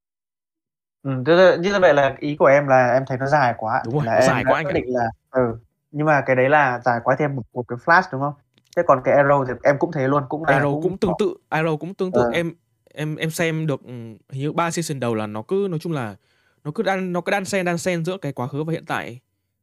là 1.02 1.56
như 1.56 1.78
vậy 1.80 1.94
là 1.94 2.16
ý 2.18 2.36
của 2.36 2.46
em 2.46 2.66
là 2.66 2.92
em 2.92 3.04
thấy 3.06 3.18
nó 3.18 3.26
dài 3.26 3.54
quá, 3.58 3.82
Đúng 3.84 3.94
rồi, 3.94 4.04
là 4.06 4.12
nó 4.12 4.18
em 4.18 4.26
dài 4.26 4.44
quá 4.44 4.58
anh 4.58 4.64
quyết 4.66 4.72
định 4.74 4.84
là 4.86 5.10
ừ, 5.30 5.58
nhưng 5.90 6.06
mà 6.06 6.22
cái 6.26 6.36
đấy 6.36 6.48
là 6.48 6.80
dài 6.84 7.00
quá 7.04 7.16
em 7.18 7.36
bỏ 7.36 7.42
cuộc 7.52 7.62
cái 7.68 7.78
Flash, 7.84 8.02
đúng 8.12 8.20
không? 8.20 8.34
Thế 8.76 8.82
còn 8.86 9.00
cái 9.04 9.16
Arrow 9.16 9.46
thì 9.46 9.52
em 9.62 9.78
cũng 9.78 9.92
thế 9.92 10.08
luôn, 10.08 10.24
cũng 10.28 10.44
là 10.44 10.60
Arrow 10.60 10.72
cũng 10.72 10.82
cũng 10.82 10.98
tương 10.98 11.12
tự, 11.18 11.34
Arrow 11.50 11.76
cũng 11.76 11.94
tương 11.94 12.12
tự. 12.12 12.20
Ờ. 12.20 12.30
Em 12.32 12.52
em 12.94 13.16
em 13.16 13.30
xem 13.30 13.66
được, 13.66 13.82
ừm, 13.84 14.16
hình 14.30 14.42
như 14.42 14.52
3 14.52 14.70
season 14.70 15.00
đầu 15.00 15.14
là 15.14 15.26
nó 15.26 15.42
cứ 15.42 15.66
nói 15.70 15.78
chung 15.78 15.92
là 15.92 16.16
nó 16.64 16.70
cứ 16.74 16.82
đan 16.82 17.12
nó 17.12 17.20
cứ 17.20 17.30
đan 17.30 17.44
xen, 17.44 17.66
đan 17.66 17.78
xen 17.78 18.04
giữa 18.04 18.16
cái 18.18 18.32
quá 18.32 18.48
khứ 18.48 18.64
và 18.64 18.72
hiện 18.72 18.84
tại. 18.86 19.20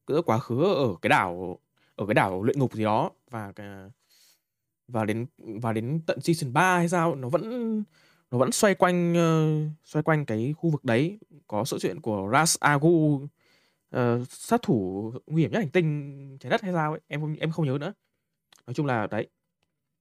Giữa 0.07 0.21
quá 0.21 0.39
khứ 0.39 0.63
ở 0.63 0.95
cái 1.01 1.09
đảo 1.09 1.59
ở 1.95 2.05
cái 2.05 2.13
đảo 2.13 2.43
luyện 2.43 2.59
ngục 2.59 2.73
gì 2.73 2.83
đó 2.83 3.11
và 3.29 3.53
và 4.87 5.05
đến 5.05 5.25
và 5.37 5.73
đến 5.73 6.01
tận 6.07 6.21
season 6.21 6.53
3 6.53 6.77
hay 6.77 6.89
sao, 6.89 7.15
nó 7.15 7.29
vẫn 7.29 7.83
nó 8.31 8.37
vẫn 8.37 8.51
xoay 8.51 8.75
quanh, 8.75 9.13
uh, 9.13 9.71
xoay 9.83 10.03
quanh 10.03 10.25
cái 10.25 10.53
khu 10.57 10.69
vực 10.69 10.85
đấy. 10.85 11.19
Có 11.47 11.65
sự 11.65 11.77
chuyện 11.81 12.01
của 12.01 12.29
Ra's 12.31 12.57
Agu 12.59 12.87
uh, 12.87 13.29
ờ, 13.89 14.23
sát 14.29 14.61
thủ 14.61 15.13
nguy 15.27 15.41
hiểm 15.41 15.51
nhất 15.51 15.59
hành 15.59 15.69
tinh 15.69 16.37
trái 16.39 16.49
đất 16.49 16.61
hay 16.61 16.73
sao 16.73 16.91
ấy, 16.91 16.99
em 17.07 17.21
không 17.21 17.35
em 17.39 17.51
không 17.51 17.65
nhớ 17.65 17.77
nữa. 17.81 17.93
Nói 18.67 18.73
chung 18.73 18.85
là 18.85 19.07
đấy. 19.07 19.29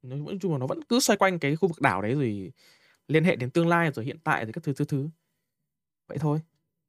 Nói 0.02 0.18
nói 0.18 0.38
chung 0.40 0.52
là 0.52 0.58
nó 0.58 0.66
vẫn 0.66 0.84
cứ 0.84 1.00
xoay 1.00 1.16
quanh 1.16 1.38
cái 1.38 1.56
khu 1.56 1.68
vực 1.68 1.80
đảo 1.80 2.02
đấy 2.02 2.14
rồi 2.14 2.52
liên 3.08 3.24
hệ 3.24 3.36
đến 3.36 3.50
tương 3.50 3.68
lai 3.68 3.90
rồi 3.94 4.04
hiện 4.04 4.18
tại 4.24 4.44
rồi 4.44 4.52
các 4.52 4.64
thứ 4.64 4.72
thứ 4.72 4.84
thứ. 4.84 5.08
Vậy 6.08 6.18
thôi. 6.18 6.40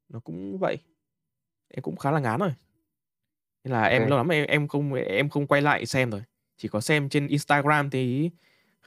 Nó 0.08 0.20
cũng 0.20 0.58
vậy. 0.58 0.78
Em 1.68 1.82
cũng 1.82 1.96
khá 1.96 2.10
là 2.10 2.20
ngán 2.20 2.40
rồi. 2.40 2.54
Nên 3.64 3.72
là 3.72 3.84
em 3.84 4.02
OK. 4.02 4.10
lâu 4.10 4.18
lắm 4.18 4.28
em 4.28 4.46
em 4.46 4.68
không 4.68 4.94
em 4.94 5.28
không 5.28 5.46
quay 5.46 5.62
lại 5.62 5.86
xem 5.86 6.10
rồi. 6.10 6.22
Chỉ 6.56 6.68
có 6.68 6.80
xem 6.80 7.08
trên 7.08 7.26
Instagram 7.26 7.90
thì 7.90 8.30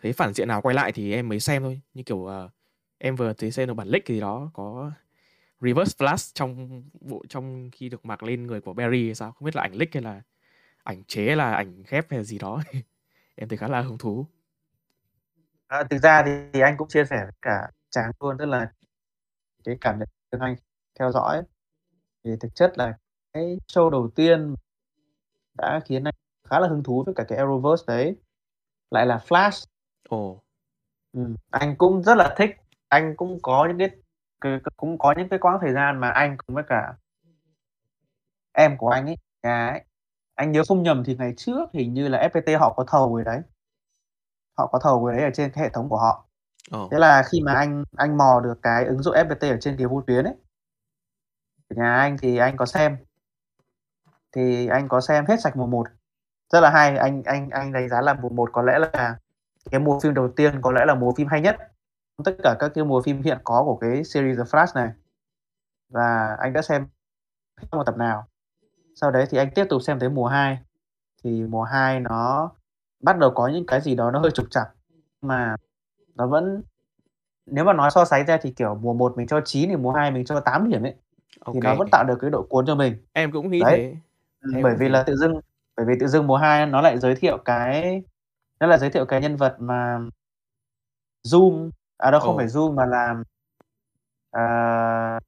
thấy 0.01 0.13
phản 0.13 0.33
diện 0.33 0.47
nào 0.47 0.61
quay 0.61 0.75
lại 0.75 0.91
thì 0.91 1.13
em 1.13 1.29
mới 1.29 1.39
xem 1.39 1.63
thôi. 1.63 1.81
Như 1.93 2.03
kiểu, 2.03 2.25
ờ, 2.25 2.49
em 2.97 3.15
vừa 3.15 3.33
thấy 3.33 3.51
xem 3.51 3.67
được 3.67 3.73
bản 3.73 3.87
leak 3.87 4.07
gì 4.07 4.19
đó 4.19 4.51
có 4.53 4.91
reverse 5.61 6.05
flash 6.05 6.31
trong 6.33 6.83
bộ 7.01 7.23
trong 7.29 7.69
khi 7.71 7.89
được 7.89 8.05
mặc 8.05 8.23
lên 8.23 8.47
người 8.47 8.61
của 8.61 8.73
Barry 8.73 9.05
hay 9.05 9.15
sao, 9.15 9.31
không 9.31 9.45
biết 9.45 9.55
là 9.55 9.61
ảnh 9.61 9.75
leak 9.75 9.93
hay 9.93 10.03
là 10.03 10.21
ảnh 10.83 11.03
chế 11.03 11.25
hay 11.27 11.35
là 11.35 11.53
ảnh 11.55 11.83
ghép 11.89 12.11
hay 12.11 12.19
là 12.19 12.23
gì 12.23 12.37
đó. 12.39 12.63
Em 13.35 13.49
thấy 13.49 13.57
khá 13.57 13.67
là 13.67 13.81
hứng 13.81 13.97
thú. 13.97 14.25
À, 15.67 15.83
thực 15.89 15.97
ra 15.97 16.23
thì 16.53 16.59
anh 16.59 16.77
cũng 16.77 16.87
chia 16.87 17.05
sẻ 17.05 17.17
với 17.23 17.33
cả 17.41 17.69
Tráng 17.89 18.11
luôn, 18.19 18.35
tức 18.39 18.45
là 18.45 18.71
cái 19.63 19.75
cảm 19.81 19.99
nhận 19.99 20.07
của 20.31 20.37
anh 20.41 20.55
theo 20.99 21.11
dõi 21.11 21.43
thì 22.23 22.31
thực 22.41 22.55
chất 22.55 22.73
là 22.77 22.97
cái 23.33 23.57
show 23.67 23.89
đầu 23.89 24.09
tiên 24.15 24.55
đã 25.57 25.79
khiến 25.85 26.03
anh 26.03 26.13
khá 26.49 26.59
là 26.59 26.67
hứng 26.67 26.83
thú 26.83 27.03
với 27.05 27.15
cả 27.15 27.23
cái 27.27 27.39
Arrowverse 27.39 27.83
đấy 27.87 28.15
lại 28.91 29.05
là 29.05 29.17
Flash. 29.27 29.65
Ồ. 30.09 30.41
Ừm, 31.13 31.35
anh 31.51 31.75
cũng 31.77 32.03
rất 32.03 32.15
là 32.15 32.35
thích. 32.37 32.49
Anh 32.89 33.15
cũng 33.17 33.39
có 33.41 33.67
những 33.69 33.77
cái 33.79 33.89
cái 34.41 34.59
cũng 34.77 34.97
có 34.99 35.13
những 35.17 35.29
cái 35.29 35.39
quãng 35.39 35.57
thời 35.61 35.73
gian 35.73 35.99
mà 35.99 36.09
anh 36.09 36.37
cùng 36.37 36.55
với 36.55 36.63
cả 36.67 36.93
em 38.53 38.77
của 38.77 38.89
anh 38.89 39.05
ấy, 39.05 39.15
nhà 39.43 39.67
ấy, 39.69 39.81
anh 40.35 40.51
nhớ 40.51 40.63
không 40.67 40.83
nhầm 40.83 41.03
thì 41.05 41.15
ngày 41.15 41.33
trước 41.37 41.69
hình 41.73 41.93
như 41.93 42.07
là 42.07 42.29
FPT 42.33 42.59
họ 42.59 42.73
có 42.77 42.83
thầu 42.87 43.15
cái 43.15 43.25
đấy. 43.25 43.41
Họ 44.57 44.67
có 44.67 44.79
thầu 44.83 45.05
cái 45.05 45.15
đấy 45.17 45.25
ở 45.25 45.31
trên 45.33 45.51
cái 45.51 45.63
hệ 45.63 45.69
thống 45.69 45.89
của 45.89 45.97
họ. 45.97 46.25
Ồ. 46.71 46.87
Thế 46.91 46.99
là 46.99 47.23
khi 47.31 47.41
mà 47.41 47.53
anh 47.53 47.83
anh 47.97 48.17
mò 48.17 48.41
được 48.43 48.59
cái 48.63 48.85
ứng 48.85 49.03
dụng 49.03 49.15
FPT 49.15 49.51
ở 49.51 49.57
trên 49.61 49.77
cái 49.77 49.87
vô 49.87 50.03
tuyến 50.07 50.25
ấy 50.25 50.35
ở 51.69 51.75
nhà 51.75 51.95
anh 51.95 52.17
thì 52.17 52.37
anh 52.37 52.57
có 52.57 52.65
xem. 52.65 52.97
Thì 54.31 54.67
anh 54.67 54.87
có 54.87 55.01
xem 55.01 55.25
hết 55.27 55.41
sạch 55.41 55.57
mùa 55.57 55.67
1. 55.67 55.87
Rất 56.53 56.59
là 56.59 56.69
hay, 56.69 56.97
anh 56.97 57.23
anh 57.23 57.49
anh 57.49 57.73
đánh 57.73 57.89
giá 57.89 58.01
là 58.01 58.13
mùa 58.13 58.29
1 58.29 58.49
có 58.53 58.61
lẽ 58.61 58.79
là 58.79 59.17
cái 59.71 59.79
mùa 59.79 59.99
phim 59.99 60.13
đầu 60.13 60.31
tiên 60.35 60.61
có 60.61 60.71
lẽ 60.71 60.85
là 60.85 60.95
mùa 60.95 61.13
phim 61.17 61.27
hay 61.27 61.41
nhất 61.41 61.57
tất 62.25 62.35
cả 62.43 62.55
các 62.59 62.71
cái 62.75 62.83
mùa 62.83 63.01
phim 63.01 63.21
hiện 63.21 63.37
có 63.43 63.63
của 63.63 63.75
cái 63.75 64.03
series 64.03 64.37
The 64.37 64.43
Flash 64.43 64.71
này. 64.75 64.89
Và 65.89 66.35
anh 66.39 66.53
đã 66.53 66.61
xem 66.61 66.87
một 67.71 67.83
tập 67.85 67.97
nào. 67.97 68.27
Sau 68.95 69.11
đấy 69.11 69.25
thì 69.29 69.37
anh 69.37 69.49
tiếp 69.55 69.65
tục 69.69 69.81
xem 69.81 69.99
tới 69.99 70.09
mùa 70.09 70.27
2. 70.27 70.59
Thì 71.23 71.43
mùa 71.43 71.63
2 71.63 71.99
nó 71.99 72.51
bắt 72.99 73.17
đầu 73.17 73.31
có 73.35 73.47
những 73.47 73.65
cái 73.65 73.81
gì 73.81 73.95
đó 73.95 74.11
nó 74.11 74.19
hơi 74.19 74.31
trục 74.31 74.45
trặc, 74.51 74.69
mà 75.21 75.55
nó 76.15 76.27
vẫn 76.27 76.61
nếu 77.45 77.65
mà 77.65 77.73
nói 77.73 77.91
so 77.91 78.05
sánh 78.05 78.25
ra 78.25 78.37
thì, 78.41 78.51
kiểu, 78.51 78.75
mùa 78.75 78.93
1 78.93 79.17
mình 79.17 79.27
cho 79.27 79.41
9 79.45 79.69
thì 79.69 79.75
mùa 79.75 79.91
2 79.91 80.11
mình 80.11 80.25
cho 80.25 80.39
8 80.39 80.69
điểm 80.69 80.83
ấy, 80.83 80.95
thì 81.53 81.59
nó 81.63 81.75
vẫn 81.75 81.87
tạo 81.91 82.03
được 82.03 82.17
cái 82.21 82.29
độ 82.29 82.43
cuốn 82.49 82.65
cho 82.65 82.75
mình. 82.75 83.05
Em 83.13 83.31
cũng 83.31 83.51
nghĩ 83.51 83.59
Đấy. 83.59 83.77
thế. 83.77 83.95
Ừm, 84.41 84.55
Em 84.55 84.63
bởi 84.63 84.73
cũng 84.73 84.79
vì 84.79 84.85
thế. 84.85 84.89
là 84.89 85.03
tự 85.03 85.15
dưng 85.15 85.33
bởi 85.77 85.85
vì 85.85 85.93
tự 85.99 86.07
dưng 86.07 86.27
mùa 86.27 86.37
2 86.37 86.65
nó 86.65 86.81
lại 86.81 86.97
giới 86.99 87.15
thiệu 87.15 87.37
cái 87.45 88.01
nó 88.59 88.67
lại 88.67 88.79
giới 88.79 88.89
thiệu 88.89 89.05
cái 89.05 89.21
nhân 89.21 89.35
vật 89.35 89.55
mà 89.59 89.99
Zoom, 91.27 91.69
à, 91.97 92.11
đâu 92.11 92.21
không 92.21 92.37
phải 92.37 92.45
Ồ. 92.45 92.49
Zoom 92.49 92.75
mà 92.75 92.85
là 92.85 93.15
à 94.31 95.19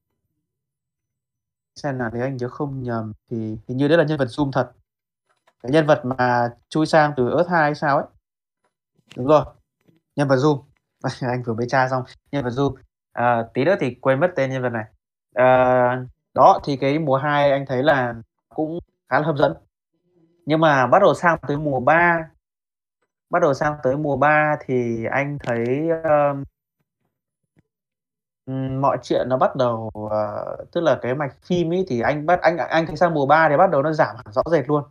xem 1.75 1.97
nào 1.97 2.09
nếu 2.13 2.23
anh 2.23 2.37
nhớ 2.37 2.47
không 2.49 2.83
nhầm 2.83 3.13
thì 3.29 3.57
hình 3.67 3.77
như 3.77 3.87
đấy 3.87 3.97
là 3.97 4.03
nhân 4.03 4.17
vật 4.17 4.27
Zoom 4.27 4.51
thật. 4.51 4.71
Cái 5.63 5.71
nhân 5.71 5.87
vật 5.87 6.01
mà 6.05 6.49
chui 6.69 6.85
sang 6.85 7.13
từ 7.17 7.29
Earth 7.29 7.49
2 7.49 7.61
hay 7.61 7.75
sao 7.75 7.97
ấy. 7.97 8.05
Đúng 9.17 9.27
rồi, 9.27 9.45
nhân 10.15 10.27
vật 10.27 10.35
Zoom. 10.35 10.63
Anh 11.29 11.43
vừa 11.43 11.53
mới 11.53 11.67
tra 11.69 11.89
xong, 11.89 12.03
nhân 12.31 12.43
vật 12.43 12.49
Zoom. 12.49 12.75
À, 13.13 13.43
tí 13.53 13.63
nữa 13.65 13.75
thì 13.79 13.95
quên 14.01 14.19
mất 14.19 14.31
tên 14.35 14.49
nhân 14.51 14.61
vật 14.61 14.69
này 14.69 14.85
à, 15.33 16.05
đó, 16.33 16.59
thì 16.63 16.77
cái 16.77 16.99
mùa 16.99 17.17
2 17.17 17.51
anh 17.51 17.65
thấy 17.65 17.83
là 17.83 18.13
cũng 18.49 18.79
khá 19.09 19.19
là 19.19 19.25
hấp 19.25 19.37
dẫn. 19.37 19.53
Nhưng 20.45 20.59
mà 20.59 20.87
bắt 20.87 20.99
đầu 21.01 21.13
sang 21.13 21.37
tới 21.47 21.57
mùa 21.57 21.79
3 21.79 22.29
bắt 23.29 23.39
đầu 23.41 23.53
sang 23.53 23.75
tới 23.83 23.97
mùa 23.97 24.17
3 24.17 24.55
thì 24.65 25.05
anh 25.11 25.37
thấy, 25.43 25.89
ơ 26.03 26.33
mọi 28.81 28.97
chuyện 29.03 29.29
nó 29.29 29.37
bắt 29.37 29.55
đầu, 29.55 29.91
uh, 29.97 30.71
tức 30.71 30.81
là 30.81 30.99
cái 31.01 31.15
mạch 31.15 31.35
phim 31.45 31.73
ấy 31.73 31.85
thì 31.87 32.01
anh 32.01 32.25
bắt 32.25 32.41
anh 32.41 32.57
anh 32.57 32.85
thấy 32.85 32.97
sang 32.97 33.13
mùa 33.13 33.25
3 33.25 33.49
thì 33.49 33.57
bắt 33.57 33.69
đầu 33.71 33.81
nó 33.83 33.91
giảm 33.93 34.15
hẳn 34.15 34.33
rõ 34.33 34.41
rệt 34.51 34.67
luôn. 34.69 34.83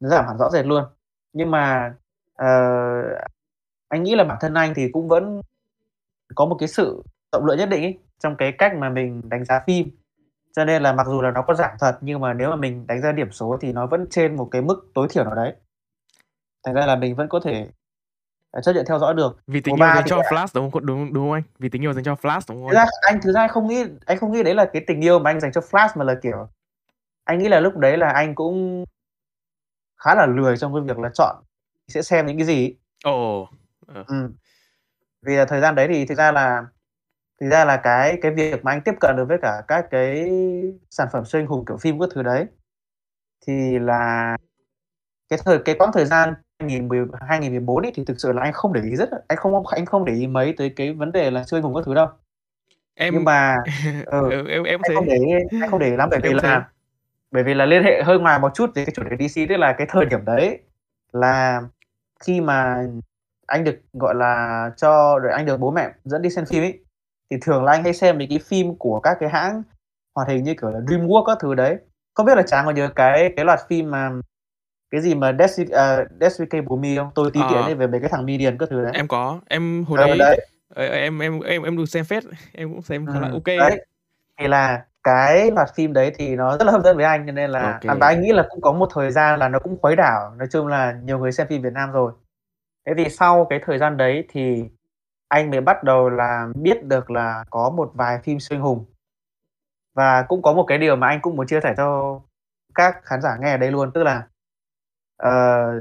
Nó 0.00 0.08
giảm 0.08 0.26
hẳn 0.26 0.38
rõ 0.38 0.50
rệt 0.50 0.66
luôn. 0.66 0.84
Nhưng 1.32 1.50
mà, 1.50 1.94
uh, 2.42 3.18
anh 3.88 4.02
nghĩ 4.02 4.14
là 4.16 4.24
bản 4.24 4.38
thân 4.40 4.54
anh 4.54 4.72
thì 4.76 4.88
cũng 4.92 5.08
vẫn 5.08 5.40
có 6.34 6.46
một 6.46 6.56
cái 6.58 6.68
sự 6.68 7.02
rộng 7.32 7.46
lượng 7.46 7.58
nhất 7.58 7.68
định 7.68 7.82
ấy, 7.82 7.98
trong 8.22 8.36
cái 8.36 8.52
cách 8.52 8.72
mà 8.78 8.90
mình 8.90 9.22
đánh 9.28 9.44
giá 9.44 9.60
phim. 9.66 9.88
Cho 10.56 10.64
nên 10.64 10.82
là 10.82 10.92
mặc 10.92 11.06
dù 11.06 11.22
là 11.22 11.30
nó 11.30 11.42
có 11.42 11.54
giảm 11.54 11.70
thật, 11.80 11.98
nhưng 12.00 12.20
mà 12.20 12.34
nếu 12.34 12.50
mà 12.50 12.56
mình 12.56 12.86
đánh 12.86 13.02
giá 13.02 13.12
điểm 13.12 13.32
số 13.32 13.58
thì 13.60 13.72
nó 13.72 13.86
vẫn 13.86 14.06
trên 14.10 14.36
một 14.36 14.48
cái 14.50 14.62
mức 14.62 14.90
tối 14.94 15.08
thiểu 15.10 15.24
nào 15.24 15.34
đấy. 15.34 15.54
Thành 16.66 16.74
ra 16.74 16.86
là 16.86 16.96
mình 16.96 17.14
vẫn 17.16 17.28
có 17.28 17.40
thể, 17.44 17.68
à, 18.52 18.60
chấp 18.60 18.72
nhận 18.72 18.84
theo 18.88 18.98
dõi 18.98 19.14
được. 19.14 19.38
Vì 19.46 19.60
tình 19.60 19.76
yêu 19.76 19.80
3 19.80 19.94
dành 19.94 20.04
cho 20.06 20.16
lại 20.18 20.32
Flash, 20.32 20.46
đúng 20.54 20.70
không? 20.70 20.86
Đúng 20.86 21.12
đúng 21.12 21.24
không 21.24 21.32
anh? 21.32 21.42
Vì 21.58 21.68
tình 21.68 21.84
yêu 21.84 21.92
dành 21.92 22.04
cho 22.04 22.14
Flash, 22.14 22.40
đúng 22.48 22.58
không 22.62 22.68
Thực 22.70 22.76
anh? 22.76 22.86
ra 22.86 22.90
anh 23.02 23.20
thực 23.22 23.32
ra 23.32 23.40
anh 23.40 23.48
không 23.50 23.68
nghĩ 23.68 23.84
anh 24.06 24.18
không 24.18 24.32
nghĩ 24.32 24.42
đấy 24.42 24.54
là 24.54 24.64
cái 24.72 24.84
tình 24.86 25.04
yêu 25.04 25.18
mà 25.18 25.30
anh 25.30 25.40
dành 25.40 25.52
cho 25.52 25.60
Flash 25.60 25.88
mà 25.96 26.04
là, 26.04 26.14
kiểu, 26.22 26.48
anh 27.24 27.38
nghĩ 27.38 27.48
là 27.48 27.60
lúc 27.60 27.76
đấy 27.76 27.96
là 27.96 28.08
anh 28.10 28.34
cũng 28.34 28.84
khá 29.96 30.14
là 30.14 30.26
lười 30.26 30.56
trong 30.56 30.74
cái 30.74 30.82
việc 30.82 30.98
là 30.98 31.10
chọn 31.14 31.36
sẽ 31.88 32.02
xem 32.02 32.26
những 32.26 32.38
cái 32.38 32.46
gì. 32.46 32.74
Ồ, 33.04 33.48
ờ. 33.86 34.04
Ừm. 34.08 34.34
Vì 35.22 35.36
là 35.36 35.44
thời 35.44 35.60
gian 35.60 35.74
đấy 35.74 35.88
thì 35.88 36.06
thực 36.06 36.18
ra 36.18 36.32
là 36.32 36.62
thực 37.40 37.48
ra 37.50 37.64
là 37.64 37.76
cái 37.76 38.18
cái 38.22 38.32
việc 38.32 38.64
mà 38.64 38.72
anh 38.72 38.80
tiếp 38.84 38.92
cận 39.00 39.16
được 39.16 39.24
với 39.28 39.38
cả 39.42 39.62
các 39.68 39.86
cái 39.90 40.30
sản 40.90 41.08
phẩm 41.12 41.24
siêu 41.24 41.40
anh 41.40 41.46
hùng, 41.46 41.64
kiểu, 41.68 41.76
phim 41.76 42.00
các 42.00 42.08
thứ 42.14 42.22
đấy, 42.22 42.46
thì 43.46 43.78
là 43.78 44.36
cái 45.28 45.38
thời 45.44 45.58
cái 45.64 45.74
quãng 45.78 45.90
thời 45.94 46.04
gian 46.06 46.34
2010 46.60 47.06
2014 47.28 47.82
ấy 47.82 47.92
thì 47.94 48.04
thực 48.06 48.20
sự 48.20 48.32
là 48.32 48.42
anh 48.42 48.52
không 48.52 48.72
để 48.72 48.80
ý 48.82 48.96
rất 48.96 49.10
anh 49.28 49.38
không 49.38 49.66
anh 49.66 49.86
không 49.86 50.04
để 50.04 50.12
ý 50.14 50.26
mấy 50.26 50.54
tới 50.58 50.72
cái 50.76 50.92
vấn 50.92 51.12
đề 51.12 51.30
là 51.30 51.44
siêu 51.44 51.58
anh 51.58 51.62
hùng 51.64 51.74
các 51.74 51.82
thứ 51.86 51.94
đâu. 51.94 52.08
Nhưng 53.10 53.24
Em 53.24 53.24
mà 53.24 53.56
ừ, 54.06 54.30
ừ, 54.30 54.48
em 54.48 54.64
em 54.64 54.80
anh 54.82 54.92
không 54.94 55.06
thế. 55.08 55.18
để 55.18 55.18
ý 55.26 55.58
anh 55.60 55.70
không 55.70 55.80
để 55.80 55.86
ý 55.90 55.96
lắm 55.96 56.08
bởi 56.10 56.20
vì 56.22 56.28
Em 56.28 56.36
là 56.42 56.68
bởi 57.32 57.44
vì 57.44 57.54
là 57.54 57.66
liên 57.66 57.84
hệ 57.84 58.02
hơi 58.02 58.18
ngoài 58.18 58.38
một 58.38 58.52
chút 58.54 58.70
về 58.74 58.84
cái 58.84 58.94
chủ 58.94 59.02
đề 59.02 59.28
DC, 59.28 59.46
tức 59.48 59.56
là 59.56 59.74
cái 59.78 59.86
thời 59.90 60.06
điểm 60.06 60.24
đấy 60.24 60.60
là 61.12 61.62
khi 62.26 62.40
mà 62.40 62.86
anh 63.46 63.64
được, 63.64 63.80
gọi 63.92 64.14
là, 64.14 64.70
cho 64.76 65.18
rồi 65.18 65.32
anh 65.32 65.46
được 65.46 65.56
bố 65.60 65.70
mẹ 65.70 65.92
dẫn 66.04 66.22
đi 66.22 66.30
xem 66.30 66.46
phim 66.46 66.62
ấy, 66.62 66.81
thì 67.32 67.38
thường 67.42 67.64
là 67.64 67.72
anh 67.72 67.84
hay 67.84 67.94
xem 67.94 68.18
mấy 68.18 68.26
cái 68.30 68.38
phim 68.38 68.74
của 68.78 69.00
các 69.00 69.16
cái 69.20 69.28
hãng 69.28 69.62
hoạt 70.14 70.28
hình 70.28 70.44
như 70.44 70.54
kiểu 70.60 70.70
là 70.70 70.78
DreamWorks 70.78 71.24
các 71.24 71.38
thứ 71.40 71.54
đấy. 71.54 71.76
Không 72.14 72.26
biết 72.26 72.34
là 72.36 72.42
Tráng 72.42 72.64
có 72.66 72.70
nhớ 72.70 72.88
cái 72.96 73.32
cái 73.36 73.44
loạt 73.44 73.60
phim 73.68 73.90
mà 73.90 74.10
cái 74.90 75.00
gì 75.00 75.14
mà 75.14 75.32
Despi 75.38 75.64
ờ, 75.72 76.04
Despicable 76.20 76.76
Me 76.80 76.96
không? 76.96 77.10
Tôi 77.14 77.30
tí 77.30 77.40
tiện 77.40 77.58
Ờ. 77.58 77.62
ấy 77.62 77.74
về 77.74 77.86
mấy 77.86 78.00
cái 78.00 78.08
thằng 78.12 78.26
Minion 78.26 78.58
các 78.58 78.68
thứ 78.70 78.82
đấy. 78.82 78.92
Em 78.94 79.08
có, 79.08 79.40
em 79.48 79.84
hồi 79.84 79.98
Ờ, 79.98 80.06
đấy, 80.06 80.18
đấy. 80.18 80.46
ờ, 80.74 80.84
em 80.84 81.18
em 81.18 81.40
em 81.40 81.62
em 81.62 81.76
được 81.76 81.86
xem 81.86 82.04
phết, 82.04 82.24
em 82.52 82.72
cũng 82.72 82.82
xem 82.82 83.06
khá 83.06 83.20
là 83.20 83.30
kê. 83.44 83.58
đấy. 83.58 83.86
Thì 84.38 84.48
là 84.48 84.84
cái 85.02 85.50
loạt 85.50 85.68
phim 85.74 85.92
đấy 85.92 86.12
thì 86.18 86.36
nó 86.36 86.56
rất 86.58 86.64
là 86.64 86.72
hấp 86.72 86.82
dẫn 86.84 86.96
với 86.96 87.04
anh, 87.04 87.26
cho 87.26 87.32
nên 87.32 87.50
là 87.50 87.78
kê. 87.82 87.88
à, 87.88 87.94
và 88.00 88.06
anh 88.06 88.20
nghĩ 88.20 88.32
là 88.32 88.46
cũng 88.50 88.60
có 88.60 88.72
một 88.72 88.88
thời 88.94 89.10
gian 89.10 89.38
là 89.38 89.48
nó 89.48 89.58
cũng 89.58 89.78
khuấy 89.82 89.96
đảo, 89.96 90.34
nói 90.38 90.48
chung 90.52 90.66
là 90.66 90.92
nhiều 91.04 91.18
người 91.18 91.32
xem 91.32 91.46
phim 91.50 91.62
Việt 91.62 91.72
Nam 91.72 91.92
rồi. 91.92 92.12
Thế 92.86 92.92
thì 92.98 93.08
sau 93.10 93.46
cái 93.50 93.60
thời 93.66 93.78
gian 93.78 93.96
đấy 93.96 94.24
thì 94.28 94.64
anh 95.32 95.50
mới 95.50 95.60
bắt 95.60 95.84
đầu 95.84 96.08
là 96.08 96.48
biết 96.54 96.84
được 96.84 97.10
là 97.10 97.44
có 97.50 97.70
một 97.70 97.90
vài 97.94 98.18
phim 98.24 98.40
siêu 98.40 98.58
anh 98.58 98.62
hùng. 98.62 98.84
Và 99.94 100.22
cũng 100.28 100.42
có 100.42 100.52
một 100.52 100.64
cái 100.68 100.78
điều 100.78 100.96
mà 100.96 101.08
anh 101.08 101.20
cũng 101.22 101.36
muốn 101.36 101.46
chia 101.46 101.60
sẻ 101.62 101.74
cho 101.76 102.20
các 102.74 103.04
khán 103.04 103.22
giả 103.22 103.36
nghe 103.40 103.50
ở 103.50 103.56
đây 103.56 103.70
luôn, 103.70 103.90
tức 103.94 104.02
là, 104.02 104.26
ờ 105.16 105.80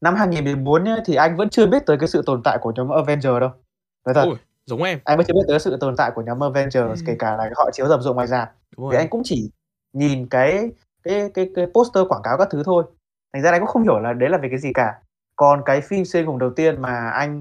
năm 0.00 0.14
2014 0.14 0.84
nhá, 0.84 0.96
thì 1.06 1.14
anh 1.14 1.36
vẫn 1.36 1.48
chưa 1.48 1.66
biết 1.66 1.82
tới 1.86 1.96
cái 1.98 2.08
sự 2.08 2.22
tồn 2.26 2.42
tại 2.44 2.58
của 2.60 2.72
nhóm 2.76 2.88
Avengers 2.88 3.40
đâu, 3.40 3.50
nói 4.06 4.14
thật. 4.14 4.24
Ôi, 4.24 4.36
giống 4.66 4.82
em. 4.82 4.98
Anh 5.04 5.16
vẫn 5.16 5.26
chưa 5.26 5.34
biết 5.34 5.44
tới 5.48 5.58
sự 5.58 5.76
tồn 5.80 5.96
tại 5.96 6.10
của 6.14 6.22
nhóm 6.22 6.42
Avengers, 6.42 7.02
kể 7.06 7.16
cả 7.18 7.36
là 7.36 7.50
họ 7.56 7.70
chiếu 7.72 7.86
rầm 7.86 8.02
rộ 8.02 8.14
ngoài 8.14 8.26
rạp. 8.26 8.52
Thì 8.90 8.96
anh 8.96 9.08
cũng 9.10 9.22
chỉ 9.24 9.50
nhìn 9.92 10.28
cái 10.28 10.70
cái 11.02 11.30
cái 11.34 11.50
cái 11.54 11.66
poster 11.74 12.06
quảng 12.08 12.22
cáo 12.22 12.38
các 12.38 12.48
thứ 12.50 12.62
thôi. 12.64 12.84
Thành 13.32 13.42
ra 13.42 13.50
anh 13.50 13.60
cũng 13.60 13.68
không 13.68 13.82
hiểu 13.82 13.98
là 13.98 14.12
đấy 14.12 14.30
là 14.30 14.38
về 14.38 14.48
cái 14.48 14.58
gì 14.58 14.72
cả. 14.72 14.98
Còn 15.36 15.62
cái 15.64 15.80
phim 15.80 16.04
siêu 16.04 16.26
hùng 16.26 16.38
đầu 16.38 16.50
tiên 16.50 16.82
mà 16.82 17.10
anh, 17.10 17.40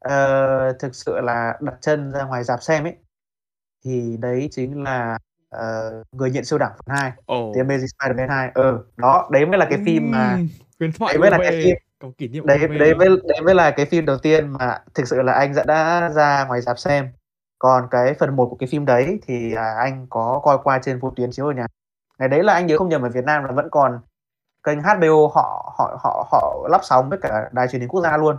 ờ, 0.00 0.72
thực 0.72 0.94
sự 0.94 1.20
là 1.20 1.58
đặt 1.60 1.74
chân 1.80 2.12
ra 2.12 2.24
ngoài 2.24 2.44
rạp 2.44 2.62
xem 2.62 2.84
ấy, 2.84 2.96
thì 3.84 4.16
đấy 4.20 4.48
chính 4.52 4.82
là, 4.82 5.18
ờ, 5.50 5.92
Người 6.12 6.30
nhện 6.30 6.44
siêu 6.44 6.58
đẳng 6.58 6.72
phần 6.72 6.96
2, 6.96 7.12
Ồ. 7.26 7.52
The 7.54 7.62
Amazing 7.62 7.86
Spider-Man 7.98 8.28
2. 8.28 8.50
Ừ, 8.54 8.78
đó, 8.96 9.28
đấy 9.32 9.46
mới 9.46 9.58
là 9.58 9.66
cái 9.70 9.78
phim 9.86 10.10
mà 10.10 10.38
thoại 10.98 11.14
đấy 11.14 11.18
mới 11.20 11.30
là 11.30 11.38
cái 11.38 11.50
về, 11.50 11.62
phim 11.64 11.76
có 11.98 12.08
kỷ 12.18 12.28
niệm 12.28 12.46
đấy 12.46 12.58
về. 12.58 12.78
đấy 12.78 12.94
mới 12.94 13.08
đấy 13.28 13.40
mới 13.44 13.54
là 13.54 13.70
cái 13.70 13.86
phim 13.86 14.06
đầu 14.06 14.18
tiên 14.18 14.48
mà 14.48 14.78
thực 14.94 15.08
sự 15.08 15.22
là 15.22 15.32
anh 15.32 15.54
đã 15.54 15.64
đã 15.64 16.08
ra 16.14 16.44
ngoài 16.44 16.60
rạp 16.60 16.78
xem. 16.78 17.08
Còn 17.58 17.88
cái 17.90 18.14
phần 18.14 18.36
1 18.36 18.46
của 18.50 18.56
cái 18.56 18.68
phim 18.72 18.86
đấy 18.86 19.18
thì, 19.26 19.54
à, 19.54 19.74
anh 19.78 20.06
có 20.10 20.40
coi 20.44 20.58
qua 20.64 20.78
trên 20.82 20.98
vô 20.98 21.12
tuyến 21.16 21.30
chiếu 21.32 21.46
ở 21.46 21.52
nhà. 21.52 21.66
Ngày 22.18 22.28
đấy 22.28 22.42
là 22.44 22.52
anh 22.52 22.66
nhớ 22.66 22.78
không 22.78 22.88
nhầm 22.88 23.02
ở 23.02 23.08
Việt 23.08 23.24
Nam 23.24 23.44
là 23.44 23.52
vẫn 23.52 23.68
còn 23.70 24.00
kênh 24.62 24.80
HBO 24.82 25.28
họ 25.34 25.74
họ 25.78 25.98
họ 26.04 26.28
họ 26.32 26.66
lắp 26.70 26.80
sóng 26.84 27.08
với 27.10 27.18
cả 27.22 27.48
đài 27.52 27.68
truyền 27.68 27.80
hình 27.80 27.88
quốc 27.88 28.02
gia 28.02 28.16
luôn. 28.16 28.36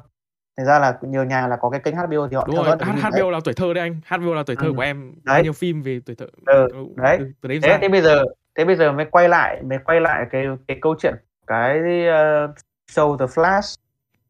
Thành 0.58 0.65
ra 0.65 0.79
là 0.79 0.98
nhiều 1.01 1.24
nhà 1.24 1.48
là 1.48 1.55
có 1.55 1.70
cái 1.70 1.79
kênh 1.79 1.96
HBO 1.96 2.27
thì 2.31 2.36
họ 2.36 2.43
Đúng 2.48 2.55
rồi, 2.55 2.65
dõi 2.65 2.77
được 2.77 2.86
H 2.86 2.89
phim 2.89 2.96
đấy. 3.12 3.22
HBO 3.22 3.31
là 3.31 3.39
tuổi 3.43 3.53
thơ 3.53 3.74
đấy 3.74 3.81
anh, 3.81 4.01
HBO 4.08 4.34
là 4.34 4.43
tuổi 4.43 4.55
thơ 4.55 4.67
Ừm, 4.67 4.75
của 4.75 4.81
em, 4.81 5.13
đấy. 5.24 5.43
nhiêu 5.43 5.53
phim 5.53 5.81
về 5.81 6.00
tuổi 6.05 6.15
thơ 6.15 6.25
Ừ, 6.46 6.67
ừ, 6.72 6.86
đấy. 6.96 7.17
từ 7.20 7.31
từ 7.41 7.50
đấy 7.50 7.60
Thế 7.62 7.70
ra. 7.70 7.77
thế 7.81 7.89
bây 7.89 8.01
giờ 8.01 8.24
thế 8.55 8.65
bây 8.65 8.75
giờ 8.75 8.91
mới 8.91 9.05
quay 9.12 9.29
lại 9.29 9.62
mới 9.63 9.77
quay 9.86 10.01
lại 10.01 10.25
cái 10.31 10.46
cái 10.67 10.77
câu 10.81 10.96
chuyện 11.00 11.15
cái, 11.48 12.05
ơ, 12.08 12.48
show 12.91 13.17
The 13.17 13.25
Flash, 13.25 13.75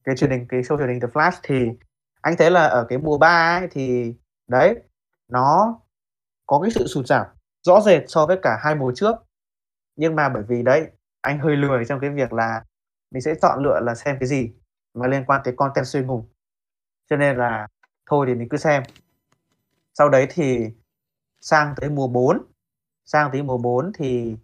cái 0.04 0.16
truyền 0.16 0.30
hình 0.32 0.46
cái 0.50 0.62
show 0.62 0.78
truyền 0.78 0.90
hình 0.90 1.00
The 1.00 1.08
Flash 1.08 1.32
thì 1.44 1.70
anh 2.22 2.36
thấy 2.38 2.52
là 2.52 2.64
ở 2.66 2.86
cái 2.90 2.98
mùa 2.98 3.18
3 3.18 3.58
ấy 3.60 3.68
thì 3.72 4.14
đấy, 4.48 4.76
nó 5.30 5.80
có 6.48 6.60
cái 6.64 6.72
sự 6.72 6.88
sụt 6.88 7.08
giảm 7.08 7.26
rõ 7.68 7.82
rệt 7.82 8.04
so 8.08 8.26
với 8.26 8.38
cả 8.44 8.58
hai 8.64 8.76
mùa 8.76 8.92
trước. 8.96 9.16
Nhưng 9.96 10.16
mà 10.16 10.30
bởi 10.30 10.44
vì 10.48 10.64
đấy, 10.64 10.88
anh 11.22 11.40
hơi 11.40 11.56
lười 11.58 11.86
trong 11.86 12.00
cái 12.00 12.10
việc 12.10 12.34
là 12.34 12.64
mình 13.12 13.22
sẽ 13.22 13.36
chọn 13.42 13.64
lựa 13.64 13.80
là 13.84 13.96
xem 13.96 14.18
cái 14.20 14.28
gì 14.30 14.52
mà 14.94 15.08
liên 15.08 15.26
quan 15.28 15.42
tới 15.44 15.54
content 15.58 15.88
xuyên 15.88 16.08
ngùng. 16.08 16.30
Cho 17.10 17.18
nên 17.18 17.38
là 17.38 17.68
thôi 18.06 18.26
thì 18.30 18.36
mình 18.36 18.50
cứ 18.50 18.58
xem. 18.58 18.84
Sau 19.94 20.10
đấy 20.10 20.28
thì 20.30 20.70
sang 21.42 21.74
tới 21.82 21.90
mùa 21.90 22.08
4, 22.08 22.38
sang 23.06 23.30
tới 23.32 23.44
mùa 23.44 23.58
4 23.58 23.92
thì, 23.96 24.36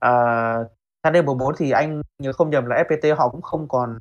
ờ, 0.00 0.68
sang 1.02 1.12
đến 1.12 1.26
mùa 1.26 1.34
4 1.34 1.54
thì 1.58 1.70
anh 1.70 2.02
nhớ 2.18 2.32
không 2.32 2.50
nhầm 2.50 2.66
là 2.66 2.76
FPT 2.76 3.16
họ 3.16 3.28
cũng 3.28 3.42
không 3.42 3.68
còn 3.68 3.98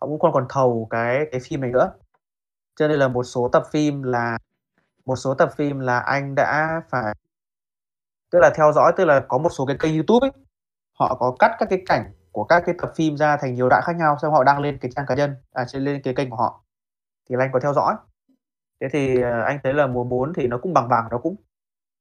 họ 0.00 0.06
cũng 0.06 0.18
không 0.20 0.32
còn 0.32 0.46
thầu 0.48 0.86
cái 0.90 1.26
cái 1.32 1.40
phim 1.44 1.60
này 1.60 1.70
nữa. 1.70 1.92
Cho 2.76 2.88
nên 2.88 2.98
là 2.98 3.08
một 3.08 3.24
số 3.24 3.48
tập 3.52 3.62
phim 3.72 4.02
là 4.02 4.38
một 5.06 5.16
số 5.16 5.34
tập 5.34 5.50
phim 5.56 5.80
là 5.80 5.98
anh 6.00 6.34
đã 6.34 6.82
phải 6.90 7.14
tức 8.30 8.38
là 8.40 8.50
theo 8.56 8.72
dõi, 8.72 8.92
tức 8.96 9.04
là 9.04 9.24
có 9.28 9.38
một 9.38 9.48
số 9.50 9.66
cái 9.66 9.76
kênh 9.80 9.94
YouTube 9.94 10.28
ấy, 10.28 10.32
họ 10.98 11.16
có 11.20 11.36
cắt 11.38 11.56
các 11.58 11.66
cái 11.70 11.82
cảnh 11.86 12.12
của 12.34 12.44
các 12.44 12.62
cái 12.66 12.74
tập 12.82 12.92
phim 12.96 13.16
ra 13.16 13.36
thành 13.36 13.54
nhiều 13.54 13.68
đoạn 13.68 13.82
khác 13.86 13.96
nhau, 13.96 14.16
xong 14.22 14.32
họ 14.32 14.44
đăng 14.44 14.60
lên 14.60 14.78
cái 14.78 14.90
trang 14.96 15.06
cá 15.08 15.14
nhân, 15.14 15.34
à, 15.52 15.64
trên 15.68 15.84
lên 15.84 16.02
cái 16.04 16.14
kênh 16.14 16.30
của 16.30 16.36
họ. 16.36 16.64
Thì 17.30 17.36
anh 17.38 17.50
có 17.52 17.60
theo 17.60 17.74
dõi. 17.74 17.94
Thế 18.80 18.88
thì, 18.92 19.20
ờ, 19.22 19.40
anh 19.40 19.58
thấy 19.62 19.74
là 19.74 19.86
mùa 19.86 20.04
4 20.04 20.32
thì 20.32 20.46
nó 20.46 20.58
cũng 20.58 20.74
bằng 20.74 20.88
bằng, 20.88 21.08
nó 21.10 21.18
cũng 21.18 21.36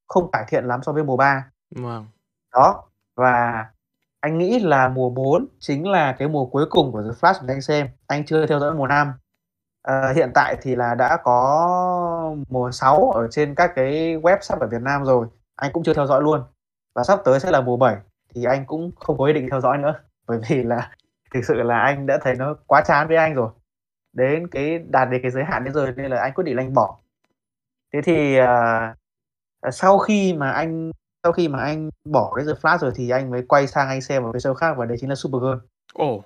không 0.08 0.32
cải 0.32 0.46
thiện 0.48 0.66
lắm 0.66 0.84
so 0.84 0.92
với 0.92 1.04
mùa 1.04 1.18
3. 1.18 1.50
Vâng. 1.76 2.06
Đó, 2.54 2.84
và 3.16 3.66
anh 4.20 4.38
nghĩ 4.38 4.60
là 4.60 4.90
mùa 4.90 5.10
4 5.10 5.48
chính 5.60 5.88
là 5.88 6.16
cái 6.20 6.28
mùa 6.28 6.46
cuối 6.46 6.66
cùng 6.70 6.92
của 6.92 7.02
The 7.02 7.10
Flash 7.10 7.48
mà 7.48 7.54
anh 7.54 7.62
xem, 7.62 7.88
anh 8.08 8.26
chưa 8.26 8.46
theo 8.46 8.60
dõi 8.60 8.74
mùa 8.74 8.88
5. 8.88 9.14
Ờ, 9.82 10.14
hiện 10.14 10.32
tại 10.36 10.58
thì 10.62 10.76
là 10.76 10.96
đã 10.96 11.18
có 11.24 12.36
mùa 12.50 12.72
6 12.72 13.12
ở 13.12 13.28
trên 13.32 13.56
các 13.56 13.72
cái 13.76 14.18
web 14.18 14.38
sắp 14.42 14.60
ở 14.60 14.68
Việt 14.68 14.82
Nam 14.82 15.04
rồi, 15.06 15.28
anh 15.56 15.72
cũng 15.74 15.84
chưa 15.84 15.94
theo 15.94 16.08
dõi 16.08 16.22
luôn. 16.22 16.44
Và 16.96 17.04
sắp 17.04 17.20
tới 17.26 17.40
sẽ 17.40 17.52
là 17.52 17.62
mùa 17.62 17.78
7 17.78 17.98
thì 18.36 18.44
anh 18.44 18.66
cũng 18.66 18.92
không 19.00 19.18
có 19.18 19.26
ý 19.26 19.34
định 19.34 19.48
theo 19.52 19.62
dõi 19.62 19.78
nữa, 19.78 19.94
bởi 20.28 20.40
vì 20.50 20.64
là 20.64 20.92
thực 21.34 21.46
sự 21.46 21.54
là 21.54 21.80
anh 21.80 22.06
đã 22.06 22.18
thấy 22.22 22.36
nó 22.36 22.56
quá 22.68 22.84
chán 22.86 23.08
với 23.08 23.18
anh 23.18 23.34
rồi. 23.34 23.50
Đến 24.14 24.48
cái 24.48 24.80
đạt 24.80 25.10
đến 25.12 25.22
cái 25.22 25.32
giới 25.32 25.44
hạn 25.44 25.64
đấy 25.64 25.74
rồi 25.74 25.94
nên 25.98 26.12
là 26.12 26.22
anh 26.22 26.34
quyết 26.34 26.44
định 26.44 26.58
anh 26.58 26.74
bỏ. 26.74 26.98
Thế 27.94 28.02
thì, 28.02 28.38
ờ, 28.38 28.94
sau 29.72 29.98
khi 29.98 30.34
mà 30.34 30.52
anh 30.52 30.92
sau 31.24 31.32
khi 31.32 31.48
mà 31.48 31.60
anh 31.60 31.90
bỏ 32.12 32.34
cái 32.36 32.46
The 32.46 32.54
Flash 32.54 32.78
rồi 32.78 32.92
thì 32.96 33.10
anh 33.10 33.32
mới 33.32 33.44
quay 33.48 33.68
sang 33.68 33.88
anh 33.88 34.02
xem 34.02 34.24
một 34.24 34.30
cái 34.34 34.40
show 34.40 34.54
khác 34.54 34.74
và 34.78 34.86
đấy 34.86 34.98
chính 35.02 35.10
là 35.10 35.16
Supergirl. 35.16 35.66
Ồ. 35.94 36.24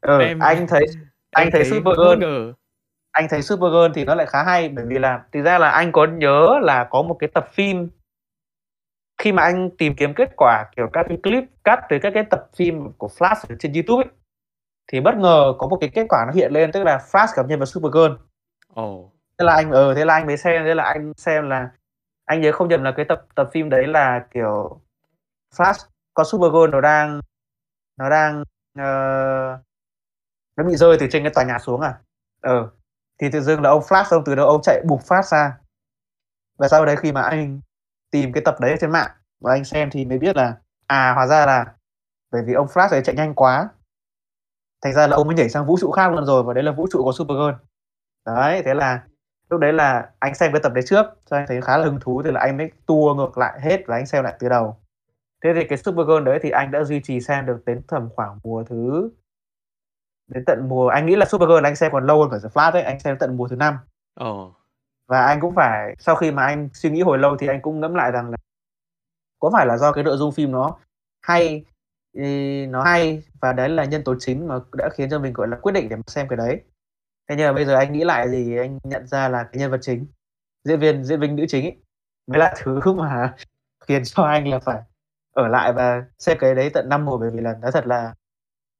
Ừ, 0.00 0.20
Em 0.20 0.38
anh 0.38 0.66
thấy 0.66 0.86
anh 1.30 1.50
thấy 1.52 1.62
thấy 1.62 1.70
Supergirl 1.70 2.18
ngờ. 2.18 2.52
anh 3.10 3.26
thấy 3.30 3.42
Supergirl 3.42 3.92
thì 3.94 4.04
nó 4.04 4.14
lại 4.14 4.26
khá 4.26 4.42
hay, 4.42 4.68
bởi 4.68 4.84
vì 4.88 4.98
là 4.98 5.22
thực 5.32 5.42
ra 5.42 5.58
là 5.58 5.70
anh 5.70 5.92
có 5.92 6.06
nhớ 6.06 6.58
là 6.62 6.84
có 6.90 7.02
một 7.02 7.16
cái 7.20 7.28
tập 7.34 7.48
phim 7.52 7.88
khi 9.18 9.32
mà 9.32 9.42
anh 9.42 9.70
tìm 9.78 9.94
kiếm 9.96 10.14
kết 10.14 10.30
quả, 10.36 10.64
kiểu, 10.76 10.88
các 10.92 11.06
cái 11.08 11.18
clip 11.22 11.44
cắt 11.64 11.80
từ 11.88 11.98
các 12.02 12.10
cái 12.14 12.24
tập 12.30 12.48
phim 12.56 12.92
của 12.92 13.08
Flash 13.18 13.44
ở 13.48 13.56
trên 13.58 13.72
YouTube 13.72 14.04
ấy, 14.04 14.12
thì 14.92 15.00
bất 15.00 15.16
ngờ 15.16 15.54
có 15.58 15.68
một 15.68 15.78
cái 15.80 15.90
kết 15.94 16.06
quả 16.08 16.24
nó 16.26 16.32
hiện 16.32 16.52
lên, 16.52 16.72
tức 16.72 16.84
là 16.84 16.98
Flash 17.12 17.28
gặp 17.36 17.46
nhân 17.48 17.58
vật 17.60 17.66
Supergirl. 17.66 18.12
Ồ. 18.74 19.12
Thế 19.38 19.44
là 19.44 19.54
anh 19.54 19.70
ờ, 19.70 19.94
thế 19.94 20.04
là 20.04 20.14
anh 20.14 20.26
mới 20.26 20.36
xem, 20.36 20.64
thế 20.64 20.74
là 20.74 20.84
anh 20.84 21.12
xem 21.16 21.48
là 21.48 21.70
anh 22.24 22.40
nhớ 22.40 22.52
không 22.52 22.68
nhầm 22.68 22.82
là 22.84 22.92
cái 22.96 23.04
tập 23.08 23.26
tập 23.34 23.48
phim 23.52 23.70
đấy 23.70 23.86
là, 23.86 24.26
kiểu, 24.34 24.80
Flash 25.56 25.86
con 26.14 26.26
Supergirl 26.26 26.70
nó 26.70 26.80
đang 26.80 27.20
nó 27.96 28.10
đang, 28.10 28.44
ờ, 28.78 29.58
nó 30.56 30.64
bị 30.64 30.76
rơi 30.76 30.96
từ 31.00 31.06
trên 31.10 31.22
cái 31.22 31.32
tòa 31.34 31.44
nhà 31.44 31.58
xuống 31.58 31.80
à. 31.80 31.98
Ờ, 32.40 32.70
thì 33.20 33.30
tự 33.30 33.40
dưng 33.40 33.62
là 33.62 33.70
ông 33.70 33.82
Flash 33.82 34.04
ông 34.10 34.22
từ 34.26 34.34
đâu 34.34 34.46
ông 34.46 34.62
chạy 34.62 34.82
bụp 34.88 35.00
phát 35.08 35.24
ra. 35.24 35.58
Và 36.58 36.68
sau 36.68 36.86
đấy 36.86 36.96
khi 36.96 37.12
mà 37.12 37.22
anh 37.22 37.60
tìm 38.10 38.32
cái 38.32 38.42
tập 38.44 38.56
đấy 38.60 38.76
trên 38.80 38.90
mạng 38.90 39.10
và 39.40 39.52
anh 39.52 39.64
xem 39.64 39.90
thì 39.90 40.04
mới 40.04 40.18
biết 40.18 40.36
là, 40.36 40.56
à, 40.86 41.12
hóa 41.14 41.26
ra 41.26 41.46
là 41.46 41.74
bởi 42.32 42.42
vì 42.46 42.52
ông 42.52 42.66
Flash 42.66 42.88
ấy 42.88 43.02
chạy 43.04 43.14
nhanh 43.14 43.34
quá. 43.34 43.68
Thành 44.82 44.92
ra 44.92 45.06
là 45.06 45.16
ông 45.16 45.26
mới 45.26 45.36
nhảy 45.36 45.48
sang 45.48 45.66
vũ 45.66 45.78
trụ 45.80 45.90
khác 45.90 46.12
luôn 46.12 46.24
rồi 46.26 46.42
và 46.42 46.54
đấy 46.54 46.64
là 46.64 46.72
vũ 46.72 46.86
trụ 46.90 47.02
của 47.04 47.12
Supergirl. 47.12 47.62
Đấy, 48.26 48.62
thế 48.64 48.74
là 48.74 49.02
lúc 49.50 49.60
đấy 49.60 49.72
là 49.72 50.10
anh 50.18 50.34
xem 50.34 50.52
cái 50.52 50.60
tập 50.62 50.72
đấy 50.72 50.84
trước, 50.86 51.06
cho 51.30 51.36
anh 51.36 51.44
thấy 51.48 51.60
khá 51.60 51.78
là 51.78 51.84
hứng 51.84 52.00
thú 52.00 52.22
thì 52.24 52.30
là 52.30 52.40
anh 52.40 52.56
mới 52.56 52.70
tua 52.86 53.14
ngược 53.14 53.38
lại 53.38 53.60
hết 53.60 53.80
và 53.86 53.96
anh 53.96 54.06
xem 54.06 54.24
lại 54.24 54.36
từ 54.38 54.48
đầu. 54.48 54.76
Thế 55.44 55.50
thì 55.54 55.64
cái 55.68 55.78
Supergirl 55.78 56.24
đấy 56.24 56.38
thì 56.42 56.50
anh 56.50 56.70
đã 56.70 56.84
duy 56.84 57.00
trì 57.04 57.20
xem 57.20 57.46
được 57.46 57.62
đến 57.66 57.82
tầm 57.88 58.08
khoảng 58.16 58.38
mùa 58.44 58.64
thứ 58.64 59.10
đến 60.28 60.44
tận 60.44 60.68
mùa 60.68 60.88
anh 60.88 61.06
nghĩ 61.06 61.16
là 61.16 61.26
Supergirl 61.26 61.66
anh 61.66 61.76
xem 61.76 61.92
còn 61.92 62.06
lâu 62.06 62.20
hơn 62.20 62.30
cả 62.30 62.38
The 62.42 62.48
Flash 62.48 62.72
ấy, 62.72 62.82
anh 62.82 63.00
xem 63.00 63.18
tận 63.18 63.36
mùa 63.36 63.48
thứ 63.48 63.56
năm 63.56 63.78
oh. 64.24 64.57
Và 65.08 65.26
anh 65.26 65.40
cũng 65.40 65.54
phải 65.54 65.96
sau 65.98 66.16
khi 66.16 66.30
mà 66.30 66.46
anh 66.46 66.68
suy 66.74 66.90
nghĩ 66.90 67.00
hồi 67.02 67.18
lâu 67.18 67.36
thì 67.40 67.46
anh 67.46 67.62
cũng 67.62 67.80
ngẫm 67.80 67.94
lại 67.94 68.10
rằng 68.12 68.30
là 68.30 68.36
có 69.38 69.50
phải 69.52 69.66
là 69.66 69.76
do 69.78 69.92
cái 69.92 70.04
nội 70.04 70.16
dung 70.16 70.32
phim 70.32 70.52
nó 70.52 70.76
hay 71.22 71.64
ừ, 72.12 72.22
nó 72.68 72.82
hay 72.82 73.22
và 73.40 73.52
đấy 73.52 73.68
là 73.68 73.84
nhân 73.84 74.04
tố 74.04 74.14
chính 74.18 74.48
mà 74.48 74.58
đã 74.72 74.88
khiến 74.94 75.10
cho 75.10 75.18
mình, 75.18 75.32
gọi 75.32 75.48
là, 75.48 75.56
quyết 75.62 75.72
định 75.72 75.88
để 75.88 75.96
mà 75.96 76.02
xem 76.06 76.28
cái 76.28 76.36
đấy. 76.36 76.60
Thế 77.28 77.36
nhưng 77.38 77.46
mà 77.46 77.52
bây 77.52 77.64
giờ 77.64 77.74
anh 77.76 77.92
nghĩ 77.92 78.04
lại 78.04 78.26
thì 78.32 78.56
anh 78.56 78.78
nhận 78.84 79.06
ra 79.06 79.28
là 79.28 79.44
cái 79.44 79.60
nhân 79.60 79.70
vật 79.70 79.78
chính, 79.82 80.06
diễn 80.64 80.80
viên 80.80 81.04
diễn 81.04 81.20
viên 81.20 81.36
nữ 81.36 81.44
chính 81.48 81.64
ấy, 81.64 81.76
mới 82.26 82.38
là 82.38 82.54
thứ 82.62 82.80
mà 82.92 83.36
khiến 83.88 84.02
cho 84.04 84.22
anh 84.22 84.48
là 84.48 84.58
phải 84.58 84.82
ở 85.32 85.48
lại 85.48 85.72
và 85.72 86.04
xem 86.18 86.38
cái 86.40 86.54
đấy 86.54 86.70
tận 86.74 86.88
năm 86.88 87.04
mùa 87.04 87.18
bởi 87.18 87.30
vì 87.30 87.40
là 87.40 87.54
nó 87.62 87.70
thật 87.70 87.86
là 87.86 88.14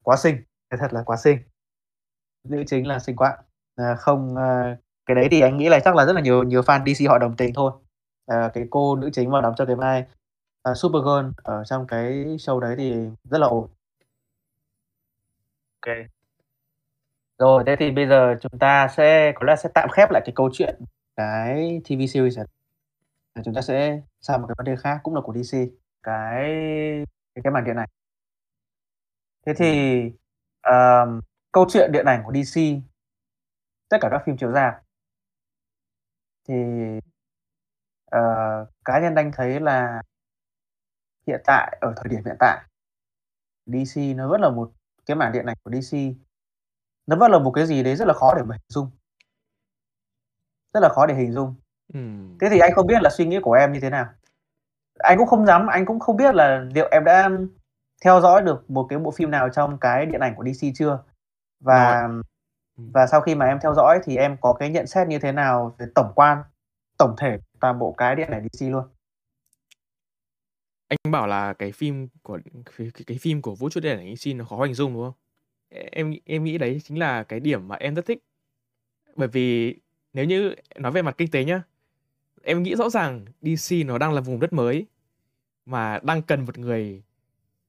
quá 0.04 0.16
xinh, 0.16 0.36
nó 0.70 0.76
thật 0.80 0.92
là 0.94 1.02
quá 1.06 1.16
xinh. 1.16 1.38
Nữ 2.48 2.64
chính 2.66 2.86
là 2.86 2.98
xinh 2.98 3.16
quá. 3.16 3.38
À, 3.76 3.94
không, 3.94 4.36
à, 4.36 4.76
cái 5.08 5.14
đấy 5.14 5.28
thì 5.30 5.40
anh 5.40 5.56
nghĩ 5.58 5.68
là 5.68 5.80
chắc 5.80 5.96
là 5.96 6.04
rất 6.06 6.12
là 6.12 6.20
nhiều 6.20 6.42
nhiều 6.42 6.62
fan 6.62 6.84
DC 6.94 7.08
họ 7.10 7.18
đồng 7.18 7.36
tình 7.36 7.54
thôi. 7.54 7.72
à, 8.26 8.50
cái 8.54 8.64
cô 8.70 8.96
nữ 8.96 9.10
chính 9.12 9.30
mà 9.30 9.40
đóng 9.40 9.54
cho 9.56 9.66
cái 9.66 9.76
vai, 9.76 10.04
à, 10.62 10.74
Supergirl 10.74 11.30
ở 11.44 11.64
trong 11.64 11.86
cái 11.86 12.12
show 12.38 12.60
đấy 12.60 12.74
thì 12.78 12.92
rất 13.24 13.38
là 13.38 13.46
ổn. 13.46 13.68
ok. 15.80 15.96
Rồi, 17.38 17.62
thế 17.66 17.76
thì 17.78 17.90
bây 17.90 18.06
giờ 18.08 18.36
chúng 18.40 18.58
ta 18.58 18.88
sẽ 18.96 19.32
có 19.34 19.44
lẽ 19.46 19.56
sẽ 19.56 19.68
tạm 19.74 19.88
khép 19.92 20.10
lại 20.10 20.22
cái 20.26 20.32
câu 20.36 20.50
chuyện 20.52 20.80
cái 21.16 21.80
TV 21.84 22.00
series 22.08 22.36
này. 22.38 22.46
Chúng 23.44 23.54
ta 23.54 23.60
sẽ 23.60 24.00
sang 24.20 24.40
một 24.42 24.46
cái 24.48 24.54
vấn 24.58 24.66
đề 24.66 24.76
khác 24.76 25.00
cũng 25.02 25.14
là 25.14 25.20
của 25.20 25.32
DC, 25.34 25.58
cái 26.02 26.44
cái 27.34 27.42
cái 27.44 27.52
màn 27.52 27.64
điện 27.64 27.76
ảnh. 27.76 27.88
Thế 29.46 29.54
thì, 29.54 30.00
um, 30.62 31.20
câu 31.52 31.66
chuyện 31.70 31.92
điện 31.92 32.06
ảnh 32.06 32.22
của 32.26 32.32
DC, 32.32 32.60
tất 33.88 33.98
cả 34.00 34.08
các 34.10 34.22
phim 34.26 34.36
chiếu 34.36 34.52
rạp 34.52 34.74
thì, 36.48 36.54
ờ, 38.10 38.20
cá 38.84 39.00
nhân 39.00 39.14
anh 39.14 39.30
thấy 39.34 39.60
là 39.60 40.02
hiện 41.26 41.40
tại, 41.46 41.78
ở 41.80 41.92
thời 41.96 42.08
điểm 42.10 42.24
hiện 42.24 42.36
tại, 42.40 42.58
DC 43.66 44.14
nó 44.16 44.28
vẫn 44.28 44.40
là 44.40 44.50
một 44.50 44.72
cái 45.06 45.16
mảng 45.16 45.32
điện 45.32 45.46
ảnh 45.46 45.56
của 45.64 45.70
DC, 45.72 45.98
nó 47.06 47.16
vẫn 47.16 47.32
là 47.32 47.38
một 47.38 47.50
cái 47.52 47.66
gì 47.66 47.82
đấy 47.82 47.96
rất 47.96 48.08
là 48.08 48.14
khó 48.14 48.34
để 48.36 48.42
mà 48.44 48.54
hình 48.56 48.66
dung. 48.68 48.90
Rất 50.74 50.80
là 50.80 50.88
khó 50.88 51.06
để 51.06 51.14
hình 51.14 51.32
dung. 51.32 51.54
Ừm. 51.94 52.38
Thế 52.40 52.48
thì 52.50 52.58
anh 52.58 52.72
không 52.74 52.86
biết 52.86 53.02
là 53.02 53.10
suy 53.10 53.26
nghĩ 53.26 53.38
của 53.42 53.52
em 53.52 53.72
như 53.72 53.80
thế 53.80 53.90
nào? 53.90 54.06
Anh 54.98 55.18
cũng 55.18 55.26
không 55.28 55.46
dám 55.46 55.66
anh 55.68 55.86
cũng 55.86 56.00
không 56.00 56.16
biết 56.16 56.34
là 56.34 56.66
liệu 56.74 56.88
em 56.92 57.04
đã 57.04 57.30
theo 58.04 58.20
dõi 58.22 58.42
được 58.42 58.70
một 58.70 58.86
cái 58.90 59.00
bộ 59.00 59.10
phim 59.12 59.32
nào 59.32 59.50
trong 59.50 59.78
cái 59.80 60.06
điện 60.06 60.20
ảnh 60.22 60.34
của 60.36 60.44
DC 60.44 60.68
chưa? 60.76 60.88
Rồi. 60.88 61.04
Và 61.60 62.02
Ừm. 62.02 62.22
Và 62.78 63.06
sau 63.06 63.20
khi 63.20 63.34
mà 63.34 63.46
em 63.46 63.58
theo 63.62 63.74
dõi 63.74 64.00
thì 64.04 64.16
em 64.16 64.36
có 64.40 64.52
cái 64.52 64.70
nhận 64.70 64.86
xét 64.86 65.08
như 65.08 65.18
thế 65.18 65.32
nào 65.32 65.74
về 65.78 65.86
tổng 65.94 66.12
quan, 66.14 66.38
tổng 66.98 67.14
thể 67.18 67.38
toàn 67.60 67.78
bộ 67.78 67.92
cái 67.92 68.16
điện 68.16 68.30
ảnh 68.30 68.46
DC 68.52 68.62
luôn? 68.62 68.84
Anh 70.88 70.98
bảo 71.10 71.26
là 71.26 71.52
cái 71.52 71.72
phim 71.72 72.08
của 72.22 72.38
cái 72.76 72.90
cái 73.06 73.18
phim 73.18 73.42
của 73.42 73.54
vũ 73.54 73.70
trụ 73.70 73.80
điện 73.80 73.98
ảnh 73.98 74.16
DC 74.16 74.36
nó 74.36 74.44
khó 74.44 74.64
hình 74.64 74.74
dung, 74.74 74.94
đúng 74.94 75.04
không? 75.04 75.14
Em 75.92 76.14
em 76.24 76.44
nghĩ 76.44 76.58
đấy 76.58 76.80
chính 76.84 76.98
là 76.98 77.22
cái 77.22 77.40
điểm 77.40 77.68
mà 77.68 77.76
em 77.76 77.94
rất 77.94 78.06
thích. 78.06 78.18
Bởi 79.16 79.28
vì 79.28 79.76
nếu 80.12 80.24
như 80.24 80.54
nói 80.76 80.92
về 80.92 81.02
mặt 81.02 81.14
kinh 81.18 81.30
tế 81.30 81.44
nhá, 81.44 81.62
em 82.42 82.62
nghĩ 82.62 82.76
rõ 82.76 82.90
ràng 82.90 83.24
DC 83.42 83.74
nó 83.86 83.98
đang 83.98 84.12
là 84.12 84.20
vùng 84.20 84.40
đất 84.40 84.52
mới, 84.52 84.86
mà 85.66 85.98
đang 86.02 86.22
cần 86.22 86.44
một 86.44 86.58
người 86.58 87.02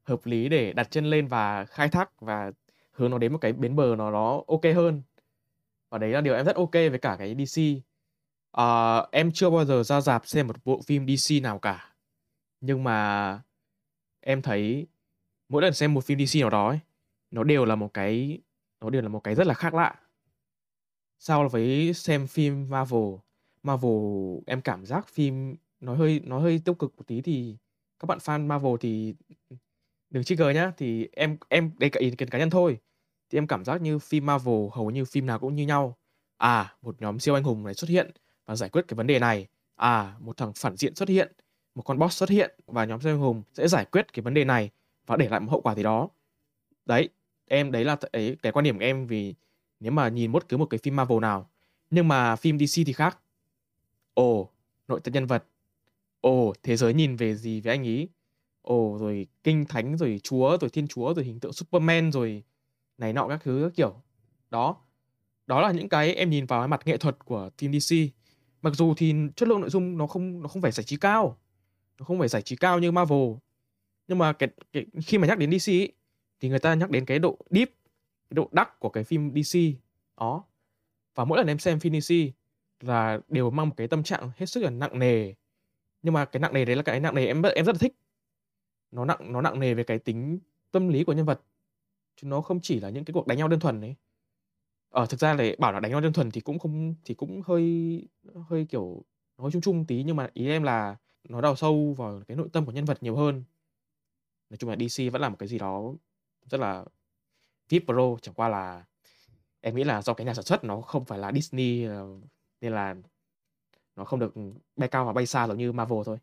hợp 0.03 0.25
lý 0.25 0.49
để 0.49 0.73
đặt 0.73 0.91
chân 0.91 1.05
lên 1.05 1.27
và 1.27 1.65
khai 1.65 1.89
thác 1.89 2.21
và 2.21 2.51
hướng 2.99 3.11
nó 3.11 3.17
đến 3.17 3.31
một 3.31 3.37
cái 3.37 3.53
bến 3.53 3.75
bờ 3.75 3.95
nó 3.97 4.11
nó 4.11 4.43
ok 4.47 4.61
hơn. 4.75 5.01
Và 5.89 5.97
đấy 5.97 6.09
là 6.09 6.21
điều 6.21 6.35
em 6.35 6.45
rất 6.45 6.55
ok 6.55 6.73
với 6.73 6.99
cả 6.99 7.15
cái 7.19 7.35
DC. 7.45 7.61
à, 8.51 8.97
em 9.11 9.31
chưa 9.31 9.49
bao 9.49 9.65
giờ 9.65 9.83
ra 9.83 10.01
dạp 10.01 10.27
xem 10.27 10.47
một 10.47 10.55
bộ 10.65 10.81
phim 10.81 11.07
DC 11.07 11.43
nào 11.43 11.59
cả. 11.59 11.93
Nhưng 12.61 12.83
mà 12.83 13.41
em 14.21 14.41
thấy 14.41 14.87
mỗi 15.49 15.61
lần 15.61 15.73
xem 15.73 15.93
một 15.93 16.05
phim 16.05 16.25
DC 16.25 16.39
nào 16.41 16.49
đó 16.49 16.69
ấy, 16.69 16.79
nó 17.31 17.43
đều 17.43 17.65
là 17.65 17.75
một 17.75 17.93
cái 17.93 18.41
nó 18.81 18.89
đều 18.89 19.01
là 19.01 19.09
một 19.09 19.19
cái 19.23 19.35
rất 19.35 19.47
là 19.47 19.53
khác 19.53 19.73
lạ. 19.73 19.95
So 21.19 21.47
với 21.47 21.93
xem 21.93 22.27
phim 22.27 22.69
Marvel, 22.69 23.15
Marvel 23.63 24.37
em 24.47 24.61
cảm 24.61 24.85
giác 24.85 25.07
phim 25.07 25.55
nó 25.79 25.95
hơi 25.95 26.21
nó 26.25 26.39
hơi 26.39 26.61
tiêu 26.65 26.75
cực 26.75 26.93
một 26.97 27.07
tí 27.07 27.21
thì 27.21 27.57
các 27.99 28.05
bạn 28.05 28.17
fan 28.17 28.47
Marvel 28.47 28.73
thì 28.79 29.15
đừng 30.09 30.23
trigger 30.23 30.55
nhá, 30.55 30.71
thì 30.77 31.07
em 31.11 31.37
em 31.49 31.71
đây 31.79 31.89
cả 31.89 31.99
ý 31.99 32.11
kiến 32.11 32.29
cá 32.29 32.39
nhân 32.39 32.49
thôi. 32.49 32.77
Thì 33.29 33.37
em 33.37 33.47
cảm 33.47 33.65
giác 33.65 33.81
như 33.81 33.99
phim 33.99 34.25
Marvel 34.25 34.67
hầu 34.71 34.91
như 34.91 35.05
phim 35.05 35.25
nào 35.25 35.39
cũng 35.39 35.55
như 35.55 35.65
nhau. 35.65 35.97
À, 36.37 36.75
một 36.81 37.01
nhóm 37.01 37.19
siêu 37.19 37.35
anh 37.35 37.43
hùng 37.43 37.63
này 37.63 37.73
xuất 37.73 37.89
hiện 37.89 38.11
và 38.45 38.55
giải 38.55 38.69
quyết 38.69 38.85
cái 38.87 38.95
vấn 38.95 39.07
đề 39.07 39.19
này. 39.19 39.47
À, 39.75 40.15
một 40.19 40.37
thằng 40.37 40.53
phản 40.55 40.77
diện 40.77 40.95
xuất 40.95 41.09
hiện, 41.09 41.31
một 41.75 41.81
con 41.81 41.99
boss 41.99 42.17
xuất 42.17 42.29
hiện 42.29 42.51
và 42.67 42.85
nhóm 42.85 43.01
siêu 43.01 43.13
anh 43.13 43.19
hùng 43.19 43.43
sẽ 43.53 43.67
giải 43.67 43.85
quyết 43.85 44.13
cái 44.13 44.23
vấn 44.23 44.33
đề 44.33 44.45
này 44.45 44.69
và 45.05 45.17
để 45.17 45.29
lại 45.29 45.39
một 45.39 45.51
hậu 45.51 45.61
quả 45.61 45.75
gì 45.75 45.83
đó. 45.83 46.09
Đấy, 46.85 47.09
em 47.47 47.71
đấy 47.71 47.85
là 47.85 47.97
ấy 48.11 48.37
cái 48.41 48.51
quan 48.51 48.63
điểm 48.63 48.77
của 48.77 48.83
em 48.85 49.07
vì 49.07 49.35
nếu 49.79 49.91
mà 49.91 50.09
nhìn 50.09 50.31
bất 50.31 50.49
cứ 50.49 50.57
một 50.57 50.65
cái 50.65 50.77
phim 50.77 50.95
Marvel 50.95 51.19
nào 51.19 51.49
nhưng 51.89 52.07
mà 52.07 52.35
phim 52.35 52.59
DC 52.59 52.83
thì 52.85 52.93
khác 52.93 53.19
ồ 54.13 54.49
nội 54.87 54.99
tại 55.03 55.11
nhân 55.11 55.25
vật 55.25 55.43
ồ 56.21 56.53
thế 56.63 56.75
giới 56.77 56.93
nhìn 56.93 57.15
về 57.15 57.35
gì 57.35 57.61
với 57.61 57.73
anh 57.73 57.83
ý 57.83 58.07
ồ 58.61 58.97
rồi 58.99 59.27
kinh 59.43 59.65
thánh 59.65 59.97
rồi 59.97 60.19
chúa 60.23 60.57
rồi 60.61 60.69
thiên 60.69 60.87
chúa 60.87 61.13
rồi 61.13 61.25
hình 61.25 61.39
tượng 61.39 61.53
Superman 61.53 62.11
rồi 62.11 62.43
này 62.99 63.13
nọ 63.13 63.27
các 63.27 63.41
thứ 63.43 63.61
các 63.63 63.75
kiểu 63.75 64.01
đó. 64.49 64.77
Đó 65.47 65.61
là 65.61 65.71
những 65.71 65.89
cái 65.89 66.13
em 66.13 66.29
nhìn 66.29 66.45
vào 66.45 66.61
cái 66.61 66.67
mặt 66.67 66.81
nghệ 66.85 66.97
thuật 66.97 67.25
của 67.25 67.49
phim 67.57 67.79
DC 67.79 67.95
mặc 68.61 68.73
dù 68.75 68.93
thì 68.97 69.15
chất 69.35 69.47
lượng 69.47 69.61
nội 69.61 69.69
dung 69.69 69.97
nó 69.97 70.07
không 70.07 70.41
nó 70.41 70.47
không 70.47 70.61
phải 70.61 70.71
giải 70.71 70.83
trí 70.83 70.97
cao 70.97 71.37
nó 71.99 72.05
không 72.05 72.19
phải 72.19 72.27
giải 72.27 72.41
trí 72.41 72.55
cao 72.55 72.79
như 72.79 72.91
Marvel. 72.91 73.31
Nhưng 74.07 74.17
mà 74.17 74.33
cái, 74.33 74.49
cái 74.73 74.85
khi 75.05 75.17
mà 75.17 75.27
nhắc 75.27 75.37
đến 75.37 75.59
DC 75.59 75.67
ý, 75.71 75.87
thì 76.39 76.49
người 76.49 76.59
ta 76.59 76.73
nhắc 76.73 76.89
đến 76.89 77.05
cái 77.05 77.19
độ 77.19 77.37
deep 77.49 77.69
cái 78.29 78.35
độ 78.35 78.49
đắc 78.51 78.79
của 78.79 78.89
cái 78.89 79.03
phim 79.03 79.31
DC 79.35 79.59
đó. 80.17 80.43
Và 81.15 81.25
mỗi 81.25 81.37
lần 81.37 81.47
em 81.47 81.59
xem 81.59 81.79
phim 81.79 82.01
DC 82.01 82.15
là 82.79 83.19
đều 83.27 83.49
mang 83.49 83.69
một 83.69 83.75
cái 83.77 83.87
tâm 83.87 84.03
trạng 84.03 84.31
hết 84.37 84.45
sức 84.45 84.63
là 84.63 84.69
nặng 84.69 84.99
nề. 84.99 85.33
Nhưng 86.01 86.13
mà 86.13 86.25
cái 86.25 86.39
nặng 86.39 86.53
nề 86.53 86.65
đấy 86.65 86.75
là 86.75 86.81
cái 86.81 86.99
nặng 86.99 87.15
nề 87.15 87.25
em 87.25 87.41
em 87.41 87.65
rất 87.65 87.75
là 87.75 87.79
thích. 87.79 87.95
Nó 88.91 89.05
nặng 89.05 89.33
nó 89.33 89.41
nặng 89.41 89.59
nề 89.59 89.73
về 89.73 89.83
cái 89.83 89.99
tính 89.99 90.39
tâm 90.71 90.87
lý 90.87 91.03
của 91.03 91.13
nhân 91.13 91.25
vật 91.25 91.41
chứ 92.21 92.27
nó 92.27 92.41
không 92.41 92.59
chỉ 92.61 92.79
là 92.79 92.89
những 92.89 93.05
cái 93.05 93.13
cuộc 93.13 93.27
đánh 93.27 93.37
nhau 93.37 93.47
đơn 93.47 93.59
thuần 93.59 93.81
ấy 93.81 93.95
ở 94.89 95.01
ờ, 95.01 95.05
thực 95.05 95.19
ra 95.19 95.33
là 95.33 95.43
bảo 95.59 95.71
là 95.71 95.79
đánh 95.79 95.91
nhau 95.91 96.01
đơn 96.01 96.13
thuần 96.13 96.31
thì 96.31 96.41
cũng 96.41 96.59
không 96.59 96.95
thì 97.05 97.13
cũng 97.13 97.41
hơi 97.45 98.07
hơi 98.49 98.65
kiểu 98.69 99.05
nói 99.37 99.51
chung 99.51 99.61
chung 99.61 99.85
tí 99.85 100.03
nhưng 100.03 100.15
mà 100.15 100.29
ý 100.33 100.47
em 100.47 100.63
là 100.63 100.95
nó 101.29 101.41
đào 101.41 101.55
sâu 101.55 101.93
vào 101.97 102.21
cái 102.27 102.37
nội 102.37 102.49
tâm 102.53 102.65
của 102.65 102.71
nhân 102.71 102.85
vật 102.85 103.03
nhiều 103.03 103.15
hơn 103.15 103.43
nói 104.49 104.57
chung 104.57 104.69
là 104.69 104.75
DC 104.75 105.11
vẫn 105.11 105.21
là 105.21 105.29
một 105.29 105.35
cái 105.39 105.49
gì 105.49 105.57
đó 105.57 105.93
rất 106.49 106.59
là 106.59 106.85
VIP 107.69 107.83
Pro 107.85 108.17
chẳng 108.21 108.35
qua 108.35 108.49
là 108.49 108.83
em 109.61 109.75
nghĩ 109.75 109.83
là 109.83 110.01
do 110.01 110.13
cái 110.13 110.25
nhà 110.25 110.33
sản 110.33 110.45
xuất 110.45 110.63
nó 110.63 110.81
không 110.81 111.05
phải 111.05 111.19
là 111.19 111.31
Disney 111.31 111.83
ờ, 111.83 112.07
nên 112.61 112.73
là 112.73 112.95
nó 113.95 114.05
không 114.05 114.19
được 114.19 114.33
bay 114.75 114.89
cao 114.89 115.05
và 115.05 115.13
bay 115.13 115.25
xa 115.25 115.47
giống 115.47 115.57
như 115.57 115.71
Marvel 115.71 115.99
thôi. 116.05 116.17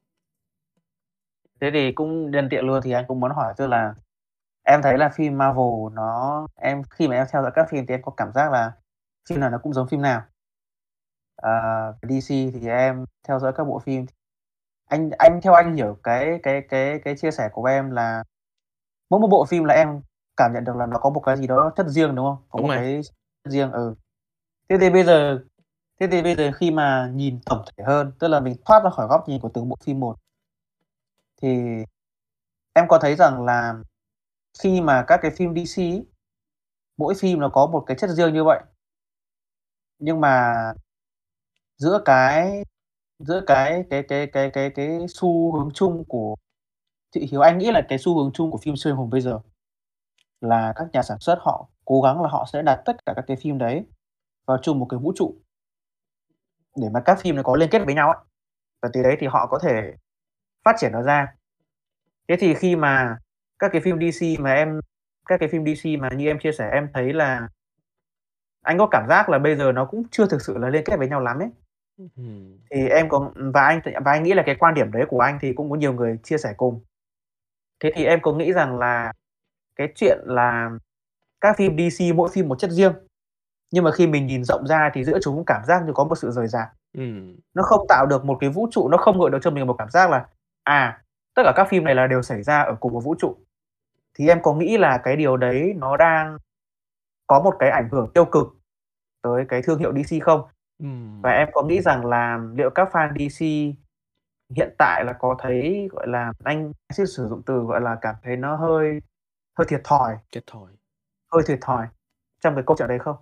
Thế 1.61 1.71
thì 1.73 1.93
cũng 1.93 2.31
nhân 2.31 2.49
tiện 2.51 2.65
luôn 2.65 2.81
thì 2.85 2.93
anh 2.93 3.05
cũng 3.09 3.21
muốn 3.21 3.31
hỏi 3.31 3.55
tức 3.57 3.67
là 3.67 3.95
em 4.67 4.83
thấy 4.83 4.99
là 4.99 5.09
phim 5.09 5.39
Marvel 5.39 5.93
nó 5.93 6.47
em 6.55 6.83
khi 6.91 7.09
mà 7.09 7.17
em 7.17 7.27
theo 7.33 7.43
dõi 7.43 7.53
các 7.55 7.67
phim 7.71 7.87
thì 7.87 7.95
em 7.95 8.03
có 8.03 8.13
cảm 8.17 8.33
giác 8.33 8.53
là 8.53 8.73
phim 9.29 9.41
nào 9.41 9.51
nó 9.51 9.59
cũng 9.59 9.73
giống 9.73 9.89
phim 9.89 10.03
nào. 10.03 10.23
À, 11.37 11.51
DC 12.03 12.29
thì 12.29 12.69
em 12.69 13.05
theo 13.29 13.39
dõi 13.39 13.53
các 13.57 13.65
bộ 13.65 13.79
phim 13.79 14.07
anh 14.89 15.11
anh 15.19 15.41
theo 15.43 15.55
anh 15.55 15.77
hiểu 15.77 15.99
cái 16.03 16.41
cái 16.43 16.63
cái 16.69 17.01
cái 17.05 17.17
chia 17.17 17.31
sẻ 17.31 17.49
của 17.53 17.65
em 17.65 17.91
là 17.91 18.25
mỗi 19.11 19.21
một 19.21 19.29
bộ 19.29 19.45
phim 19.45 19.65
là 19.65 19.75
em 19.75 20.01
cảm 20.37 20.53
nhận 20.55 20.65
được 20.65 20.77
là 20.77 20.87
nó 20.87 20.99
có 20.99 21.11
một 21.11 21.21
cái 21.21 21.37
gì 21.37 21.47
đó 21.47 21.73
chất 21.77 21.87
riêng 21.89 22.15
đúng 22.15 22.27
không? 22.27 22.45
Có 22.49 22.59
Đúng 22.59 22.67
một 22.69 22.75
rồi. 22.75 22.77
cái 22.77 23.01
chất 23.45 23.51
riêng 23.51 23.73
ừ. 23.73 23.95
Thế 24.69 24.77
thì 24.81 24.91
bây 24.91 25.05
giờ 25.05 25.39
thế 26.01 26.07
thì 26.11 26.23
bây 26.23 26.37
giờ 26.37 26.51
khi 26.57 26.71
mà 26.71 27.11
nhìn 27.15 27.41
tổng 27.47 27.65
thể 27.67 27.85
hơn, 27.85 28.13
tức 28.19 28.29
là 28.29 28.41
mình 28.41 28.57
thoát 28.65 28.85
ra 28.85 28.91
khỏi 28.91 29.07
góc 29.09 29.29
nhìn 29.29 29.41
của 29.41 29.51
từng 29.55 29.69
bộ 29.69 29.77
phim 29.85 30.01
một 30.01 30.17
thì 31.43 31.49
em 32.73 32.89
có 32.89 32.99
thấy 32.99 33.17
rằng 33.17 33.45
là 33.45 33.75
khi 34.59 34.81
mà 34.81 35.05
các 35.09 35.21
cái 35.23 35.31
phim 35.31 35.55
DC 35.55 35.83
mỗi 36.97 37.15
phim 37.15 37.41
nó 37.41 37.49
có 37.49 37.67
một 37.67 37.85
cái 37.87 37.97
chất 37.97 38.11
riêng 38.11 38.35
như 38.35 38.45
vậy. 38.45 38.61
Nhưng 39.99 40.21
mà 40.21 40.55
giữa 41.77 42.03
cái 42.05 42.65
giữa 43.19 43.43
cái 43.47 43.85
cái 43.91 44.03
cái 44.09 44.27
cái 44.27 44.51
cái 44.51 44.71
cái 44.71 45.07
xu 45.09 45.57
hướng 45.57 45.71
chung 45.75 46.05
của 46.09 46.37
thị 47.15 47.29
hiếu 47.31 47.41
anh 47.41 47.59
nghĩ 47.59 47.71
là 47.73 47.83
cái 47.89 47.99
xu 47.99 48.19
hướng 48.19 48.33
chung 48.35 48.51
của 48.51 48.59
phim 48.59 48.77
siêu 48.77 48.93
anh 48.93 48.97
hùng 48.99 49.11
bây 49.11 49.21
giờ 49.21 49.41
là 50.41 50.73
các 50.77 50.89
nhà 50.93 51.03
sản 51.03 51.19
xuất 51.21 51.39
họ 51.41 51.69
cố 51.85 52.01
gắng 52.03 52.23
là 52.23 52.29
họ 52.29 52.47
sẽ 52.53 52.63
đặt 52.63 52.83
tất 52.85 53.07
cả 53.07 53.13
các 53.17 53.25
cái 53.29 53.37
phim 53.37 53.59
đấy 53.59 53.87
vào 54.47 54.59
chung 54.63 54.79
một 54.79 54.87
cái 54.91 55.01
vũ 55.01 55.13
trụ 55.17 55.35
để 56.77 56.89
mà 56.93 57.01
các 57.05 57.19
phim 57.21 57.37
nó 57.37 57.43
có 57.43 57.57
liên 57.57 57.71
kết 57.71 57.83
với 57.87 57.95
nhau 57.95 58.13
ấy. 58.13 58.25
và 58.83 58.91
từ 58.93 59.03
đấy 59.03 59.17
thì 59.21 59.27
họ 59.27 59.47
có 59.51 59.59
thể 59.63 59.93
phát 60.65 60.77
triển 60.79 60.93
nó 60.93 61.03
ra 61.03 61.35
thế 62.29 62.37
thì 62.41 62.55
khi 62.55 62.77
mà 62.77 63.19
các 63.59 63.73
cái 63.73 63.81
phim 63.81 63.99
DC 64.01 64.41
mà 64.41 64.53
em 64.55 64.81
các 65.29 65.41
cái 65.41 65.49
phim 65.49 65.65
DC 65.65 65.87
mà 65.99 66.09
như 66.17 66.27
em 66.27 66.39
chia 66.39 66.53
sẻ 66.53 66.71
em 66.73 66.89
thấy 66.95 67.13
là 67.13 67.49
anh 68.63 68.79
có 68.79 68.87
cảm 68.91 69.09
giác 69.09 69.29
là 69.29 69.39
bây 69.39 69.57
giờ 69.57 69.73
nó 69.73 69.85
cũng 69.85 70.03
chưa 70.11 70.27
thực 70.27 70.43
sự 70.43 70.59
là 70.59 70.69
liên 70.69 70.85
kết 70.85 70.97
với 70.99 71.09
nhau 71.09 71.21
lắm 71.21 71.39
ấy. 71.39 71.49
Thì 72.71 72.89
em 72.89 73.09
có 73.09 73.33
và 73.37 73.63
anh 73.63 73.81
và 74.05 74.13
anh 74.13 74.23
nghĩ 74.23 74.35
là 74.35 74.43
cái 74.47 74.55
quan 74.55 74.75
điểm 74.75 74.93
đấy 74.93 75.05
của 75.09 75.21
anh 75.21 75.39
thì 75.41 75.53
cũng 75.53 75.71
có 75.71 75.77
nhiều 75.77 75.93
người 75.93 76.19
chia 76.23 76.39
sẻ 76.39 76.55
cùng. 76.57 76.85
Thế 77.81 77.93
thì 77.95 78.05
em 78.05 78.21
có 78.23 78.33
nghĩ 78.33 78.53
rằng 78.53 78.79
là 78.79 79.13
cái 79.77 79.89
chuyện 79.95 80.19
là 80.25 80.71
các 81.41 81.57
phim 81.57 81.77
DC 81.77 82.03
mỗi 82.15 82.29
phim 82.33 82.49
một 82.49 82.59
chất 82.59 82.71
riêng 82.71 82.93
nhưng 83.71 83.85
mà 83.85 83.93
khi 83.93 84.07
mình 84.07 84.27
nhìn 84.27 84.45
rộng 84.45 84.67
ra 84.67 84.91
thì 84.95 85.05
giữa 85.05 85.19
chúng 85.23 85.45
cảm 85.47 85.65
giác 85.65 85.83
như 85.87 85.93
có 85.95 86.05
một 86.05 86.15
sự 86.15 86.31
rời 86.31 86.49
rạc. 86.49 86.69
Ừm. 86.99 87.37
nó 87.55 87.63
không 87.63 87.87
tạo 87.89 88.07
được 88.07 88.25
một 88.25 88.39
cái 88.41 88.51
vũ 88.51 88.69
trụ 88.71 88.89
nó 88.89 88.97
không 88.97 89.21
gợi 89.21 89.31
được 89.31 89.39
cho 89.43 89.51
mình 89.51 89.67
một 89.67 89.77
cảm 89.79 89.91
giác 89.91 90.11
là 90.11 90.27
à 90.63 91.03
tất 91.35 91.43
cả 91.45 91.53
các 91.57 91.69
phim 91.71 91.85
này 91.85 91.95
là 91.95 92.07
đều 92.07 92.23
xảy 92.23 92.43
ra 92.43 92.63
ở 92.63 92.77
cùng 92.81 92.93
một 92.93 93.01
vũ 93.01 93.15
trụ 93.19 93.37
thì 94.19 94.29
em 94.29 94.39
có 94.43 94.55
nghĩ 94.55 94.77
là 94.79 95.01
cái 95.05 95.17
điều 95.17 95.37
đấy 95.37 95.73
nó 95.77 95.97
đang 95.97 96.37
có 97.27 97.43
một 97.43 97.55
cái 97.59 97.71
ảnh 97.71 97.89
hưởng 97.93 98.11
tiêu 98.15 98.25
cực 98.25 98.47
tới 99.23 99.45
cái 99.49 99.63
thương 99.63 99.79
hiệu 99.79 99.93
DC 99.93 100.21
không 100.23 100.41
Ừm. 100.79 101.23
và 101.23 101.31
em 101.31 101.49
có 101.53 101.63
nghĩ 101.63 101.81
rằng 101.81 102.07
là 102.07 102.39
liệu 102.55 102.71
các 102.71 102.89
fan 102.93 103.15
DC 103.19 103.47
hiện 104.57 104.75
tại 104.79 105.05
là 105.05 105.13
có 105.19 105.37
thấy 105.43 105.89
gọi 105.93 106.07
là 106.09 106.33
anh 106.45 106.73
sẽ 106.91 107.05
sử 107.07 107.27
dụng 107.29 107.43
từ 107.47 107.55
gọi 107.61 107.81
là 107.81 107.97
cảm 108.01 108.15
thấy 108.23 108.37
nó 108.37 108.57
hơi 108.57 109.01
hơi 109.59 109.67
thiệt 109.69 109.81
thòi 109.85 110.17
Thiệt 110.33 110.45
thòi. 110.47 110.73
hơi 111.33 111.43
thiệt 111.47 111.59
thòi 111.63 111.87
trong 112.41 112.55
cái 112.55 112.65
câu 112.67 112.77
chuyện 112.79 112.89
đấy 112.89 112.99
không 112.99 113.17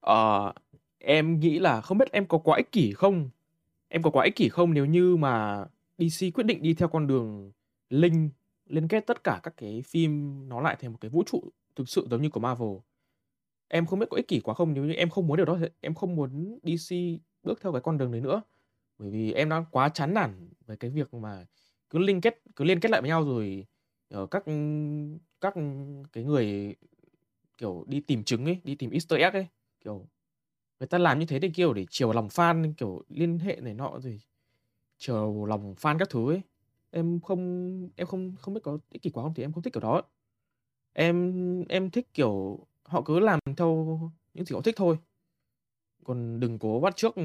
Ờ, 0.00 0.52
em 0.98 1.40
nghĩ 1.40 1.58
là 1.58 1.80
không 1.80 1.98
biết 1.98 2.12
em 2.12 2.26
có 2.26 2.38
quá 2.38 2.56
ích 2.56 2.72
kỷ 2.72 2.92
không? 2.92 3.30
Em 3.88 4.02
có 4.02 4.10
quá 4.10 4.24
ích 4.24 4.36
kỷ 4.36 4.48
không 4.48 4.74
nếu 4.74 4.86
như 4.86 5.16
mà 5.16 5.64
DC 5.98 6.30
quyết 6.34 6.44
định 6.46 6.62
đi 6.62 6.74
theo 6.74 6.88
con 6.88 7.06
đường 7.06 7.52
link 7.90 8.32
liên 8.68 8.88
kết 8.88 9.06
tất 9.06 9.24
cả 9.24 9.40
các 9.42 9.54
cái 9.56 9.82
phim 9.82 10.42
nó 10.48 10.60
lại 10.60 10.76
thành 10.80 10.92
một 10.92 10.98
cái 11.00 11.08
vũ 11.08 11.22
trụ 11.26 11.44
thực 11.76 11.88
sự 11.88 12.06
giống 12.10 12.22
như 12.22 12.28
của 12.30 12.40
Marvel. 12.40 12.68
Em 13.68 13.86
không 13.86 13.98
biết 13.98 14.06
có 14.10 14.16
ích 14.16 14.28
kỷ 14.28 14.40
quá 14.40 14.54
không 14.54 14.74
nếu 14.74 14.84
như 14.84 14.92
em 14.92 15.10
không 15.10 15.26
muốn 15.26 15.36
điều 15.36 15.46
đó 15.46 15.58
em 15.80 15.94
không 15.94 16.16
muốn 16.16 16.58
DC 16.62 16.94
bước 17.42 17.60
theo 17.62 17.72
cái 17.72 17.80
con 17.80 17.98
đường 17.98 18.12
đấy 18.12 18.20
nữa. 18.20 18.42
Bởi 18.98 19.10
vì 19.10 19.32
em 19.32 19.48
đã 19.48 19.64
quá 19.70 19.88
chán 19.88 20.14
nản 20.14 20.48
với 20.66 20.76
cái 20.76 20.90
việc 20.90 21.14
mà 21.14 21.46
cứ 21.90 21.98
liên 21.98 22.20
kết 22.20 22.42
cứ 22.56 22.64
liên 22.64 22.80
kết 22.80 22.90
lại 22.90 23.00
với 23.00 23.08
nhau 23.08 23.24
rồi 23.24 23.66
ở 24.08 24.26
các 24.26 24.44
các 25.40 25.54
cái 26.12 26.24
người 26.24 26.74
kiểu 27.58 27.84
đi 27.86 28.00
tìm 28.00 28.24
chứng 28.24 28.44
ấy, 28.44 28.60
đi 28.64 28.74
tìm 28.74 28.90
Easter 28.90 29.20
egg 29.20 29.32
ấy, 29.32 29.46
kiểu 29.84 30.06
người 30.80 30.86
ta 30.86 30.98
làm 30.98 31.18
như 31.18 31.26
thế 31.26 31.38
để 31.38 31.50
kiểu 31.54 31.74
để 31.74 31.86
chiều 31.90 32.12
lòng 32.12 32.28
fan 32.28 32.72
kiểu 32.76 33.02
liên 33.08 33.38
hệ 33.38 33.56
này 33.62 33.74
nọ 33.74 33.98
rồi 34.02 34.20
chiều 34.98 35.44
lòng 35.44 35.74
fan 35.74 35.98
các 35.98 36.10
thứ 36.10 36.32
ấy. 36.32 36.42
Em 36.90 37.20
không 37.20 37.90
em 37.96 38.06
không 38.06 38.34
không 38.38 38.54
biết 38.54 38.60
có 38.64 38.78
ích 38.90 39.02
kỷ 39.02 39.10
quá 39.10 39.24
không 39.24 39.34
thì 39.34 39.42
em 39.44 39.52
không 39.52 39.62
thích 39.62 39.72
kiểu 39.72 39.80
đó. 39.80 40.02
Em 40.92 41.64
em 41.68 41.90
thích 41.90 42.08
kiểu 42.14 42.58
họ 42.84 43.02
cứ 43.02 43.20
làm 43.20 43.40
theo 43.56 44.00
những 44.34 44.44
gì 44.44 44.54
họ 44.54 44.60
thích 44.62 44.74
thôi. 44.76 44.98
Còn 46.04 46.40
đừng 46.40 46.58
cố 46.58 46.80
bắt 46.80 46.96
chước 46.96 47.14
ừ, 47.14 47.22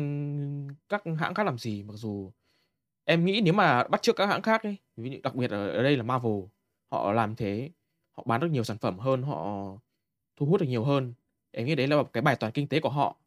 các 0.89 1.03
hãng 1.19 1.33
khác 1.33 1.43
làm 1.45 1.57
gì 1.57 1.83
mặc 1.83 1.93
dù 1.97 2.31
em 3.05 3.25
nghĩ 3.25 3.41
nếu 3.45 3.53
mà 3.53 3.83
bắt 3.87 4.01
chước 4.01 4.15
các 4.15 4.25
hãng 4.27 4.41
khác 4.41 4.63
ấy, 4.63 4.77
ví 4.97 5.09
dụ 5.09 5.17
đặc 5.23 5.35
biệt 5.35 5.51
ở, 5.51 5.69
ở 5.69 5.83
đây 5.83 5.97
là 5.97 6.03
Marvel, 6.03 6.33
họ 6.91 7.13
làm 7.13 7.35
thế, 7.35 7.71
họ 8.11 8.23
bán 8.27 8.41
được 8.41 8.47
nhiều 8.51 8.63
sản 8.63 8.77
phẩm 8.77 8.99
hơn, 8.99 9.23
họ 9.23 9.65
thu 10.35 10.45
hút 10.45 10.61
được 10.61 10.67
nhiều 10.67 10.83
hơn. 10.83 11.13
Em 11.51 11.65
nghĩ 11.67 11.75
đấy 11.75 11.87
là 11.87 12.03
cái 12.13 12.21
bài 12.21 12.35
toán 12.35 12.53
kinh 12.53 12.67
tế 12.67 12.79
của 12.79 12.89
họ. 12.89 13.17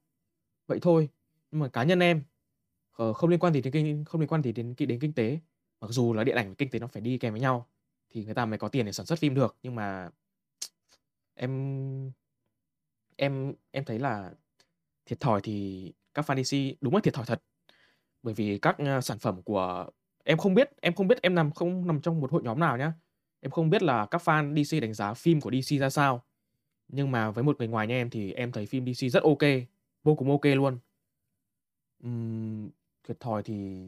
Vậy 0.66 0.78
thôi. 0.82 1.08
Nhưng 1.50 1.60
mà 1.60 1.68
cá 1.68 1.84
nhân 1.84 2.00
em 2.00 2.22
ờ, 2.96 3.12
không 3.12 3.30
liên 3.30 3.40
quan 3.40 3.54
gì 3.54 3.62
đến 3.62 3.72
kinh 3.72 4.04
không 4.04 4.20
liên 4.20 4.28
quan 4.28 4.42
gì 4.42 4.52
đến 4.52 4.74
đến 4.78 5.00
kinh 5.00 5.12
tế. 5.12 5.38
Mặc 5.86 5.92
dù 5.92 6.12
là 6.14 6.24
điện 6.24 6.36
ảnh 6.36 6.48
và 6.48 6.54
kinh 6.58 6.70
tế 6.70 6.78
nó 6.78 6.86
phải 6.86 7.02
đi 7.02 7.18
kèm 7.18 7.32
với 7.32 7.40
nhau 7.40 7.66
thì 8.10 8.24
người 8.24 8.34
ta 8.34 8.46
mới 8.46 8.58
có 8.58 8.68
tiền 8.68 8.86
để 8.86 8.92
sản 8.92 9.06
xuất 9.06 9.18
phim 9.18 9.34
được, 9.34 9.56
nhưng 9.62 9.74
mà 9.74 10.10
em 11.34 12.12
em 13.16 13.54
em 13.70 13.84
thấy 13.84 13.98
là 13.98 14.32
thiệt 15.06 15.20
thòi 15.20 15.40
thì 15.44 15.92
các 16.14 16.26
fan 16.30 16.44
DC 16.44 16.76
đúng 16.80 16.94
là 16.94 17.00
thiệt 17.04 17.14
thòi 17.14 17.26
thật. 17.26 17.42
Bởi 18.22 18.34
vì 18.34 18.58
các, 18.58 18.76
ờ, 18.78 19.00
sản 19.00 19.18
phẩm 19.18 19.42
của 19.42 19.86
em 20.24 20.38
không 20.38 20.54
biết 20.54 20.70
em 20.82 20.94
không 20.94 21.08
biết 21.08 21.22
em 21.22 21.34
nằm 21.34 21.50
không 21.52 21.86
nằm 21.86 22.00
trong 22.00 22.20
một 22.20 22.32
hội 22.32 22.42
nhóm 22.42 22.60
nào 22.60 22.76
nhá. 22.78 22.92
Em 23.40 23.50
không 23.50 23.70
biết 23.70 23.82
là 23.82 24.06
các 24.10 24.22
fan 24.24 24.54
DC 24.64 24.80
đánh 24.82 24.94
giá 24.94 25.14
phim 25.14 25.40
của 25.40 25.50
DC 25.50 25.78
ra 25.80 25.90
sao. 25.90 26.24
Nhưng 26.88 27.10
mà 27.10 27.30
với 27.30 27.44
một 27.44 27.56
người 27.58 27.68
ngoài 27.68 27.86
như 27.86 27.94
em 27.94 28.10
thì 28.10 28.32
em 28.32 28.52
thấy 28.52 28.66
phim 28.66 28.86
DC 28.86 29.08
rất 29.10 29.22
OK, 29.22 29.42
vô 30.04 30.14
cùng 30.16 30.30
OK 30.30 30.44
luôn. 30.44 30.78
uhm, 32.04 32.70
thiệt 33.04 33.20
thòi 33.20 33.42
thì 33.42 33.86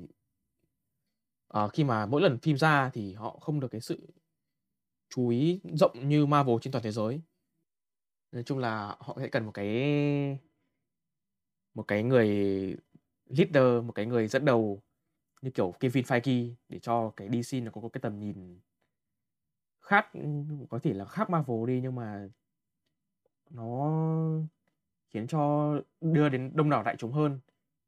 ờ, 1.49 1.69
khi 1.69 1.85
mà 1.85 2.07
mỗi 2.07 2.21
lần 2.21 2.39
phim 2.39 2.57
ra 2.57 2.91
thì 2.91 3.15
họ 3.15 3.39
không 3.41 3.61
được 3.61 3.69
cái 3.71 3.81
sự 3.81 4.09
chú 5.11 5.29
ý 5.29 5.61
rộng 5.65 6.09
như 6.09 6.27
Marvel 6.27 6.57
trên 6.63 6.73
toàn 6.73 6.85
thế 6.85 6.91
giới. 6.93 7.21
Nói 8.33 8.43
chung 8.43 8.59
là 8.59 8.97
họ 9.01 9.17
sẽ 9.21 9.29
cần 9.29 9.45
một 9.45 9.53
cái 9.55 10.39
một 11.75 11.83
cái 11.89 12.03
người 12.03 12.29
leader, 13.27 13.85
một 13.85 13.93
cái 13.95 14.07
người 14.07 14.29
dẫn 14.29 14.45
đầu 14.45 14.83
như 15.43 15.51
kiểu 15.51 15.75
Kevin 15.81 16.05
Feige 16.05 16.55
để 16.69 16.79
cho 16.79 17.13
cái 17.17 17.29
DC 17.29 17.63
nó 17.63 17.71
có, 17.71 17.81
có 17.81 17.89
cái 17.89 18.01
tầm 18.01 18.19
nhìn 18.19 18.61
khác 19.81 20.09
có 20.71 20.79
thể 20.83 20.95
là 20.95 21.05
khác 21.05 21.31
Marvel 21.31 21.67
đi 21.67 21.81
nhưng 21.81 21.95
mà 21.95 22.29
nó 23.51 23.91
khiến 25.11 25.27
cho 25.27 25.73
đưa 26.01 26.29
đến 26.29 26.51
đông 26.55 26.71
đảo 26.71 26.83
đại 26.83 26.97
chúng 26.97 27.13
hơn. 27.13 27.41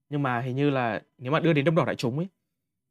Nhưng 0.09 0.23
mà 0.23 0.41
hình 0.41 0.57
như 0.57 0.71
là 0.71 1.03
nếu 1.19 1.33
mà 1.33 1.41
đưa 1.41 1.53
đến 1.53 1.65
đông 1.65 1.75
đảo 1.75 1.87
đại 1.87 1.97
chúng 1.97 2.19
ấy 2.19 2.29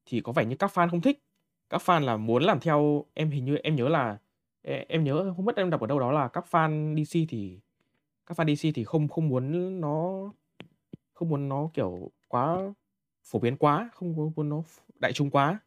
thì 0.10 0.22
có 0.22 0.32
vẻ 0.32 0.46
như 0.46 0.56
các 0.56 0.72
fan 0.74 0.90
không 0.90 1.02
thích. 1.02 1.24
Các 1.70 1.82
fan 1.86 2.00
là 2.00 2.18
muốn 2.18 2.44
làm 2.44 2.60
theo 2.60 3.06
em 3.14 3.32
hình 3.32 3.46
như 3.46 3.56
em 3.56 3.76
nhớ 3.76 3.90
là 3.90 4.18
e, 4.62 4.86
em 4.90 5.04
nhớ 5.04 5.34
không 5.36 5.46
biết 5.46 5.56
em 5.56 5.70
đọc 5.70 5.82
ở 5.82 5.88
đâu 5.88 6.00
đó 6.00 6.12
là 6.12 6.28
các 6.28 6.46
fan 6.52 6.96
DC 7.06 7.30
thì 7.30 7.60
các 8.26 8.40
fan 8.40 8.56
DC 8.56 8.76
thì 8.76 8.84
không 8.84 9.08
không 9.08 9.30
muốn 9.30 9.82
nó 9.82 10.32
không 11.14 11.30
muốn 11.30 11.50
nó 11.50 11.70
kiểu 11.74 12.12
quá 12.28 12.74
phổ 13.24 13.40
biến 13.40 13.58
quá, 13.58 13.90
không 13.94 14.32
muốn 14.36 14.50
nó 14.50 14.64
đại 15.00 15.14
chúng 15.14 15.30
quá. 15.30 15.60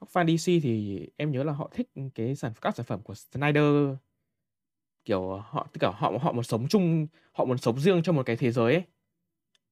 Các 0.00 0.08
fan 0.12 0.36
DC 0.36 0.62
thì 0.62 1.06
em 1.16 1.32
nhớ 1.32 1.44
là 1.44 1.52
họ 1.52 1.68
thích 1.72 1.90
cái 2.14 2.36
sản 2.36 2.52
các 2.60 2.76
sản 2.76 2.86
phẩm 2.86 3.00
của 3.02 3.14
Snyder 3.14 3.96
kiểu 5.04 5.36
họ 5.36 5.66
tất 5.72 5.80
cả 5.80 5.90
họ 5.90 6.12
họ 6.20 6.32
muốn 6.32 6.44
sống 6.44 6.68
chung 6.68 7.06
họ 7.32 7.44
muốn 7.44 7.58
sống 7.58 7.80
riêng 7.80 8.02
trong 8.02 8.16
một 8.16 8.22
cái 8.26 8.36
thế 8.36 8.50
giới 8.50 8.74
ấy 8.74 8.82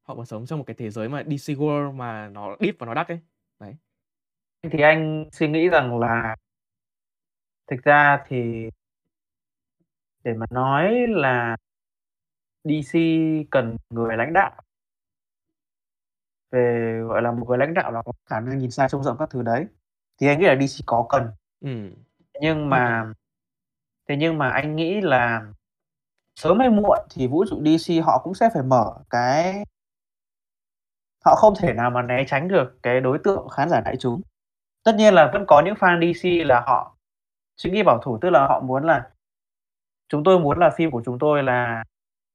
họ 0.02 0.14
muốn 0.14 0.26
sống 0.26 0.46
trong 0.46 0.58
một 0.58 0.64
cái 0.64 0.74
thế 0.74 0.90
giới 0.90 1.08
mà 1.08 1.22
DC 1.22 1.52
World 1.52 1.92
mà 1.92 2.28
nó 2.28 2.56
deep 2.60 2.74
và 2.78 2.86
nó 2.86 2.94
đắt 2.94 3.08
ấy 3.08 3.18
đấy 3.60 3.76
thì 4.62 4.80
anh 4.80 5.24
suy 5.32 5.48
nghĩ 5.48 5.68
rằng 5.68 5.98
là 5.98 6.36
thực 7.66 7.82
ra 7.84 8.24
thì 8.26 8.70
để 10.24 10.34
mà 10.34 10.46
nói 10.50 11.06
là 11.08 11.56
DC 12.64 12.98
cần 13.50 13.76
người 13.90 14.16
lãnh 14.16 14.32
đạo 14.32 14.62
về 16.50 17.00
gọi 17.08 17.22
là 17.22 17.32
một 17.32 17.46
người 17.48 17.58
lãnh 17.58 17.74
đạo 17.74 17.92
là 17.92 18.02
có 18.02 18.12
khả 18.26 18.40
năng 18.40 18.58
nhìn 18.58 18.70
xa 18.70 18.88
trông 18.88 19.02
rộng 19.02 19.16
các 19.18 19.30
thứ 19.30 19.42
đấy 19.42 19.66
thì 20.18 20.26
anh 20.26 20.38
nghĩ 20.40 20.46
là 20.46 20.56
DC 20.66 20.82
có 20.86 21.06
cần 21.08 21.30
ừ. 21.60 21.90
nhưng 22.40 22.70
mà 22.70 23.12
thế 24.08 24.16
nhưng 24.16 24.38
mà 24.38 24.50
anh 24.50 24.76
nghĩ 24.76 25.00
là 25.00 25.52
sớm 26.34 26.58
hay 26.58 26.70
muộn 26.70 26.98
thì 27.10 27.26
vũ 27.26 27.44
trụ 27.50 27.62
DC 27.64 28.04
họ 28.04 28.20
cũng 28.24 28.34
sẽ 28.34 28.48
phải 28.54 28.62
mở 28.62 28.94
cái 29.10 29.64
họ 31.26 31.34
không 31.34 31.54
thể 31.58 31.72
nào 31.72 31.90
mà 31.90 32.02
né 32.02 32.24
tránh 32.28 32.48
được 32.48 32.82
cái 32.82 33.00
đối 33.00 33.18
tượng 33.18 33.48
khán 33.48 33.68
giả 33.68 33.80
đại 33.80 33.96
chúng. 33.96 34.20
Tất 34.84 34.94
nhiên 34.94 35.14
là 35.14 35.30
vẫn 35.32 35.44
có 35.48 35.62
những 35.64 35.74
fan 35.74 36.12
DC 36.12 36.46
là 36.46 36.60
họ 36.66 36.96
suy 37.56 37.70
nghĩ 37.70 37.82
bảo 37.82 37.98
thủ 37.98 38.18
tức 38.20 38.30
là 38.30 38.46
họ 38.46 38.60
muốn 38.60 38.84
là 38.84 39.10
chúng 40.08 40.24
tôi 40.24 40.38
muốn 40.38 40.58
là 40.58 40.70
phim 40.70 40.90
của 40.90 41.02
chúng 41.04 41.18
tôi 41.18 41.42
là 41.42 41.84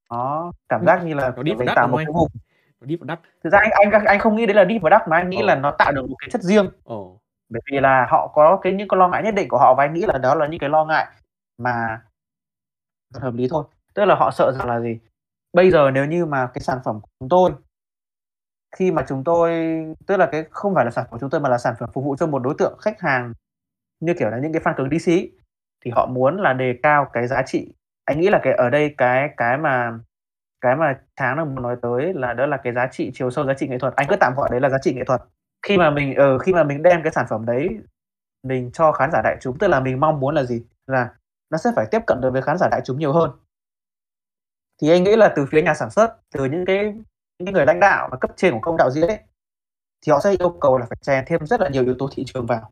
nó 0.09 0.51
cảm 0.69 0.85
giác 0.85 1.03
như 1.05 1.13
là 1.13 1.33
nó 1.35 1.43
đi 1.43 1.51
tạo 1.75 1.87
một 1.87 1.97
cái 1.97 2.05
vùng. 2.13 2.27
Đi 2.81 2.95
vào 2.95 3.05
đắt 3.05 3.19
thực 3.43 3.49
ra 3.49 3.59
anh 3.59 3.91
anh 3.91 4.05
anh 4.05 4.19
không 4.19 4.35
nghĩ 4.35 4.45
đấy 4.45 4.55
là 4.55 4.63
đi 4.63 4.79
vào 4.79 4.89
đắt 4.89 5.07
mà 5.07 5.17
anh 5.17 5.29
nghĩ 5.29 5.37
oh. 5.37 5.45
là 5.45 5.55
nó 5.55 5.71
tạo 5.71 5.91
được 5.91 6.09
một 6.09 6.15
cái 6.19 6.29
chất 6.29 6.41
riêng. 6.41 6.69
Oh. 6.93 7.21
bởi 7.49 7.61
vì 7.71 7.79
là 7.79 8.07
họ 8.09 8.27
có 8.27 8.59
cái 8.61 8.73
những 8.73 8.87
cái 8.87 8.97
lo 8.97 9.07
ngại 9.07 9.23
nhất 9.23 9.35
định 9.35 9.47
của 9.49 9.57
họ 9.57 9.73
và 9.77 9.83
anh 9.83 9.93
nghĩ 9.93 10.01
là 10.07 10.17
đó 10.17 10.35
là 10.35 10.47
những 10.47 10.59
cái 10.59 10.69
lo 10.69 10.85
ngại 10.85 11.07
mà 11.57 12.01
hợp 13.13 13.33
lý 13.33 13.47
thôi. 13.49 13.63
Tức 13.93 14.05
là 14.05 14.15
họ 14.15 14.31
sợ 14.31 14.51
rằng 14.51 14.67
là 14.67 14.79
gì? 14.79 14.99
Bây 15.53 15.71
giờ 15.71 15.91
nếu 15.91 16.05
như 16.05 16.25
mà 16.25 16.49
cái 16.53 16.61
sản 16.61 16.79
phẩm 16.85 17.01
của 17.01 17.09
chúng 17.19 17.29
tôi 17.29 17.51
khi 18.75 18.91
mà 18.91 19.05
chúng 19.07 19.23
tôi 19.23 19.51
tức 20.07 20.17
là 20.17 20.25
cái 20.31 20.43
không 20.51 20.75
phải 20.75 20.85
là 20.85 20.91
sản 20.91 21.03
phẩm 21.03 21.11
của 21.11 21.19
chúng 21.19 21.29
tôi 21.29 21.41
mà 21.41 21.49
là 21.49 21.57
sản 21.57 21.75
phẩm 21.79 21.89
phục 21.93 22.03
vụ 22.03 22.15
cho 22.15 22.27
một 22.27 22.39
đối 22.39 22.53
tượng 22.57 22.77
khách 22.81 22.99
hàng 22.99 23.33
như 23.99 24.13
kiểu 24.13 24.29
là 24.29 24.37
những 24.37 24.53
cái 24.53 24.61
fan 24.61 24.73
cứng 24.77 24.99
DC 24.99 25.11
thì 25.85 25.91
họ 25.91 26.05
muốn 26.05 26.37
là 26.37 26.53
đề 26.53 26.79
cao 26.83 27.07
cái 27.13 27.27
giá 27.27 27.41
trị. 27.45 27.73
Anh 28.05 28.19
nghĩ 28.19 28.29
là 28.29 28.39
cái 28.43 28.53
ở 28.53 28.69
đây 28.69 28.95
cái 28.97 29.29
cái 29.37 29.57
mà 29.57 29.99
cái 30.61 30.75
mà 30.75 30.99
tháng 31.15 31.37
đang 31.37 31.55
muốn 31.55 31.63
nói 31.63 31.75
tới 31.81 32.13
là 32.13 32.33
đó 32.33 32.45
là 32.45 32.57
cái 32.57 32.73
giá 32.73 32.87
trị 32.91 33.11
chiều 33.13 33.31
sâu 33.31 33.45
giá 33.45 33.53
trị 33.53 33.67
nghệ 33.67 33.77
thuật. 33.77 33.95
Anh 33.95 34.07
cứ 34.09 34.15
tạm 34.19 34.33
gọi 34.37 34.49
đấy 34.51 34.61
là 34.61 34.69
giá 34.69 34.77
trị 34.81 34.93
nghệ 34.93 35.03
thuật. 35.03 35.21
Khi 35.67 35.77
mà 35.77 35.89
mình 35.89 36.15
ở 36.15 36.35
uh, 36.35 36.41
khi 36.41 36.53
mà 36.53 36.63
mình 36.63 36.83
đem 36.83 37.03
cái 37.03 37.11
sản 37.11 37.25
phẩm 37.29 37.45
đấy 37.45 37.69
mình 38.43 38.71
cho 38.73 38.91
khán 38.91 39.11
giả 39.11 39.21
đại 39.23 39.37
chúng 39.41 39.57
tức 39.57 39.67
là 39.67 39.79
mình 39.79 39.99
mong 39.99 40.19
muốn 40.19 40.35
là 40.35 40.43
gì? 40.43 40.63
Là 40.87 41.09
nó 41.49 41.57
sẽ 41.57 41.71
phải 41.75 41.85
tiếp 41.91 41.99
cận 42.07 42.21
được 42.21 42.29
với 42.33 42.41
khán 42.41 42.57
giả 42.57 42.67
đại 42.71 42.81
chúng 42.85 42.99
nhiều 42.99 43.13
hơn. 43.13 43.31
Thì 44.81 44.89
anh 44.89 45.03
nghĩ 45.03 45.15
là 45.15 45.33
từ 45.35 45.45
phía 45.45 45.61
nhà 45.61 45.73
sản 45.73 45.89
xuất 45.89 46.17
từ 46.33 46.45
những 46.45 46.65
cái 46.65 46.93
những 47.45 47.53
người 47.53 47.65
lãnh 47.65 47.79
đạo 47.79 48.07
và 48.11 48.17
cấp 48.17 48.31
trên 48.35 48.53
của 48.53 48.59
công 48.61 48.77
đạo 48.77 48.91
diễn 48.91 49.07
ấy 49.07 49.19
thì 50.01 50.11
họ 50.11 50.19
sẽ 50.19 50.31
yêu 50.39 50.57
cầu 50.61 50.77
là 50.77 50.85
phải 50.85 50.97
chèn 51.01 51.23
thêm 51.27 51.45
rất 51.45 51.61
là 51.61 51.69
nhiều 51.69 51.83
yếu 51.83 51.95
tố 51.99 52.09
thị 52.11 52.23
trường 52.27 52.45
vào. 52.45 52.71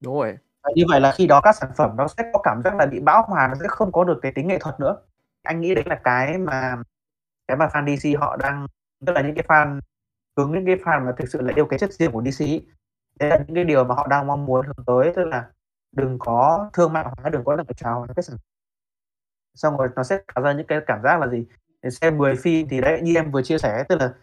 Đúng 0.00 0.14
rồi. 0.14 0.38
Và 0.62 0.70
như 0.74 0.84
vậy 0.90 1.00
là 1.00 1.12
khi 1.12 1.26
đó 1.26 1.40
các 1.40 1.56
sản 1.56 1.70
phẩm 1.76 1.90
nó 1.96 2.08
sẽ 2.08 2.24
có 2.32 2.40
cảm 2.42 2.62
giác 2.64 2.74
là 2.76 2.86
bị 2.86 3.00
bão 3.00 3.22
hòa 3.26 3.48
nó 3.48 3.54
sẽ 3.60 3.66
không 3.68 3.92
có 3.92 4.04
được 4.04 4.18
cái 4.22 4.32
tính 4.34 4.48
nghệ 4.48 4.58
thuật 4.58 4.80
nữa. 4.80 4.96
Anh 5.42 5.60
nghĩ 5.60 5.74
đấy 5.74 5.84
là 5.86 6.00
cái 6.04 6.38
mà 6.38 6.76
cái 7.48 7.56
mà 7.56 7.66
fan 7.66 7.96
DC 7.96 8.20
họ 8.20 8.36
đang 8.36 8.66
tức 9.06 9.12
là 9.12 9.20
những 9.22 9.34
cái 9.34 9.44
fan 9.48 9.80
hướng 10.36 10.52
những 10.52 10.66
cái 10.66 10.76
fan 10.76 11.06
mà 11.06 11.12
thực 11.18 11.28
sự 11.28 11.40
là 11.42 11.52
yêu 11.56 11.66
cái 11.66 11.78
chất 11.78 11.92
riêng 11.92 12.12
của 12.12 12.22
DC 12.22 12.46
đây 13.18 13.30
là 13.30 13.38
những 13.46 13.54
cái 13.54 13.64
điều 13.64 13.84
mà 13.84 13.94
họ 13.94 14.06
đang 14.06 14.26
mong 14.26 14.46
muốn 14.46 14.66
hướng 14.66 14.84
tới 14.86 15.12
tức 15.16 15.24
là 15.24 15.50
đừng 15.92 16.18
có 16.18 16.70
thương 16.72 16.92
mại 16.92 17.04
hóa 17.04 17.30
đừng 17.30 17.44
có 17.44 17.56
làm 17.56 17.66
chào 17.76 18.06
cái 18.16 18.22
sản 18.22 18.36
xong 19.54 19.76
rồi 19.76 19.88
nó 19.96 20.02
sẽ 20.02 20.18
tạo 20.34 20.44
ra 20.44 20.52
những 20.52 20.66
cái 20.66 20.80
cảm 20.86 21.02
giác 21.02 21.20
là 21.20 21.26
gì 21.26 21.46
xem 21.90 22.18
10 22.18 22.36
phim 22.36 22.68
thì 22.68 22.80
đấy 22.80 23.00
như 23.02 23.14
em 23.14 23.30
vừa 23.30 23.42
chia 23.42 23.58
sẻ 23.58 23.84
tức 23.88 23.96
là 24.00 24.14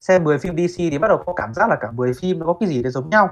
xem 0.00 0.24
10 0.24 0.38
phim 0.38 0.56
DC 0.56 0.76
thì 0.78 0.98
bắt 0.98 1.08
đầu 1.08 1.22
có 1.26 1.32
cảm 1.36 1.54
giác 1.54 1.70
là 1.70 1.76
cả 1.80 1.90
10 1.90 2.12
phim 2.20 2.38
nó 2.38 2.46
có 2.46 2.56
cái 2.60 2.68
gì 2.68 2.82
để 2.82 2.90
giống 2.90 3.10
nhau. 3.10 3.28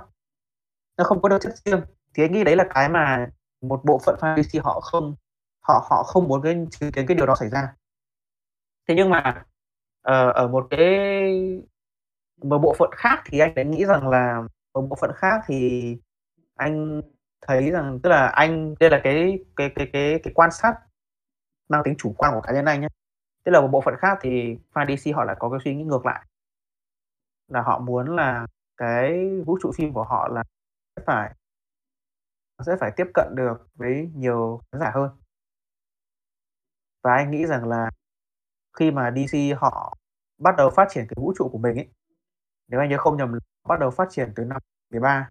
Nó 0.96 1.04
không 1.04 1.22
có 1.22 1.28
được 1.28 1.38
chất 1.40 1.54
riêng. 1.64 1.80
Thì 2.14 2.24
anh 2.24 2.32
nghĩ 2.32 2.44
đấy 2.44 2.56
là 2.56 2.64
cái 2.74 2.88
mà 2.88 3.26
một 3.60 3.80
bộ 3.84 4.00
phận 4.04 4.16
fan 4.20 4.42
DC 4.42 4.64
họ 4.64 4.80
không 4.80 5.14
họ 5.60 5.86
họ 5.90 6.02
không 6.02 6.28
muốn 6.28 6.42
cái 6.42 6.66
chứng 6.70 6.92
kiến 6.92 7.06
cái 7.06 7.16
điều 7.16 7.26
đó 7.26 7.34
xảy 7.34 7.48
ra. 7.48 7.74
Thế 8.88 8.94
nhưng 8.94 9.10
mà 9.10 9.44
ở, 10.02 10.30
ở 10.32 10.48
một 10.48 10.66
cái 10.70 10.80
một 12.42 12.58
bộ 12.58 12.74
phận 12.78 12.90
khác 12.96 13.22
thì 13.26 13.38
anh 13.38 13.52
lại 13.56 13.64
nghĩ 13.64 13.84
rằng 13.84 14.08
là 14.08 14.42
một 14.74 14.86
bộ 14.88 14.96
phận 15.00 15.10
khác 15.14 15.40
thì 15.46 15.96
anh 16.54 17.02
thấy 17.46 17.70
rằng 17.70 18.00
tức 18.02 18.10
là 18.10 18.26
anh 18.26 18.74
đây 18.80 18.90
là 18.90 19.00
cái 19.04 19.38
cái 19.56 19.70
cái 19.76 19.90
cái 19.92 20.20
cái 20.22 20.32
quan 20.34 20.50
sát 20.50 20.74
mang 21.68 21.82
tính 21.84 21.94
chủ 21.98 22.14
quan 22.16 22.34
của 22.34 22.40
cá 22.40 22.52
nhân 22.52 22.64
anh 22.64 22.80
nhé 22.80 22.88
tức 23.44 23.52
là 23.52 23.60
một 23.60 23.68
bộ 23.68 23.80
phận 23.80 23.94
khác 23.98 24.18
thì 24.20 24.58
fan 24.72 24.96
DC 24.96 25.16
họ 25.16 25.24
lại 25.24 25.36
có 25.38 25.50
cái 25.50 25.60
suy 25.64 25.74
nghĩ 25.74 25.84
ngược 25.84 26.06
lại. 26.06 26.26
Là 27.48 27.62
họ 27.62 27.78
muốn 27.78 28.16
là 28.16 28.46
cái 28.76 29.30
vũ 29.46 29.58
trụ 29.62 29.72
phim 29.76 29.92
của 29.92 30.04
họ 30.04 30.28
là 30.28 30.42
sẽ 30.96 31.02
phải 31.06 31.34
sẽ 32.66 32.76
phải 32.80 32.90
tiếp 32.96 33.06
cận 33.14 33.34
được 33.36 33.68
với 33.74 34.10
nhiều 34.14 34.60
khán 34.72 34.80
giả 34.80 34.90
hơn. 34.94 35.10
Và 37.02 37.14
anh 37.14 37.30
nghĩ 37.30 37.46
rằng 37.46 37.68
là 37.68 37.90
khi 38.78 38.90
mà 38.90 39.10
DC 39.10 39.36
họ 39.58 39.98
bắt 40.38 40.54
đầu 40.56 40.70
phát 40.70 40.88
triển 40.90 41.06
cái 41.08 41.14
vũ 41.16 41.32
trụ 41.38 41.48
của 41.52 41.58
mình 41.58 41.76
ấy, 41.76 41.88
nếu 42.68 42.80
anh 42.80 42.88
nhớ 42.88 42.98
không 42.98 43.16
nhầm 43.16 43.38
bắt 43.68 43.80
đầu 43.80 43.90
phát 43.90 44.08
triển 44.10 44.32
từ 44.36 44.44
năm 44.44 44.62
13 44.90 45.30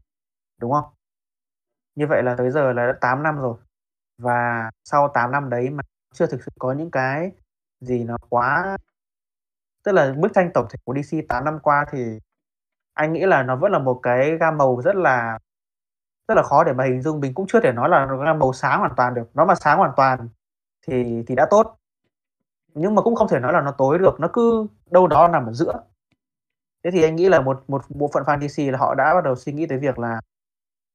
đúng 0.59 0.71
không? 0.71 0.93
Như 1.95 2.07
vậy 2.07 2.23
là 2.23 2.35
tới 2.37 2.51
giờ 2.51 2.73
là 2.73 2.87
đã 2.87 2.93
8 3.01 3.23
năm 3.23 3.37
rồi. 3.37 3.57
Và 4.17 4.71
sau 4.83 5.11
8 5.13 5.31
năm 5.31 5.49
đấy 5.49 5.69
mà 5.69 5.83
chưa 6.13 6.27
thực 6.27 6.43
sự 6.43 6.51
có 6.59 6.73
những 6.73 6.91
cái 6.91 7.31
gì 7.85 8.03
nó 8.03 8.17
quá, 8.29 8.77
tức 9.83 9.91
là 9.91 10.13
bức 10.17 10.33
tranh 10.33 10.51
tổng 10.53 10.67
thể 10.69 10.77
của 10.83 10.95
DC 11.03 11.17
8 11.29 11.45
năm 11.45 11.59
qua 11.63 11.85
thì 11.91 12.19
anh 12.93 13.13
nghĩ 13.13 13.25
là 13.25 13.43
nó 13.43 13.55
vẫn 13.55 13.71
là 13.71 13.79
một 13.79 13.99
cái 14.03 14.37
gam 14.37 14.57
màu 14.57 14.81
rất 14.81 14.95
là 14.95 15.39
rất 16.27 16.35
là 16.35 16.43
khó 16.43 16.63
để 16.63 16.73
mà 16.73 16.83
hình 16.85 17.01
dung. 17.01 17.19
Mình 17.19 17.33
cũng 17.33 17.47
chưa 17.47 17.59
thể 17.61 17.71
nói 17.71 17.89
là 17.89 18.05
nó 18.05 18.17
gam 18.17 18.39
màu 18.39 18.53
sáng 18.53 18.79
hoàn 18.79 18.93
toàn 18.97 19.13
được. 19.13 19.29
Nó 19.33 19.45
mà 19.45 19.55
sáng 19.55 19.77
hoàn 19.77 19.91
toàn 19.97 20.29
thì 20.87 21.23
thì 21.27 21.35
đã 21.35 21.47
tốt. 21.49 21.77
Nhưng 22.73 22.95
mà 22.95 23.01
cũng 23.01 23.15
không 23.15 23.27
thể 23.27 23.39
nói 23.39 23.53
là 23.53 23.61
nó 23.61 23.71
tối 23.71 23.99
được. 23.99 24.19
Nó 24.19 24.29
cứ 24.33 24.67
đâu 24.91 25.07
đó 25.07 25.27
nằm 25.27 25.45
ở 25.45 25.53
giữa. 25.53 25.73
Thế 26.83 26.91
thì 26.91 27.03
anh 27.03 27.15
nghĩ 27.15 27.29
là 27.29 27.41
một 27.41 27.63
một 27.67 27.81
bộ 27.89 28.09
phận 28.13 28.23
fan 28.23 28.47
DC 28.47 28.71
là 28.71 28.77
họ 28.79 28.95
đã 28.95 29.13
bắt 29.13 29.23
đầu 29.23 29.35
suy 29.35 29.53
nghĩ 29.53 29.67
tới 29.67 29.77
việc 29.77 29.99
là 29.99 30.21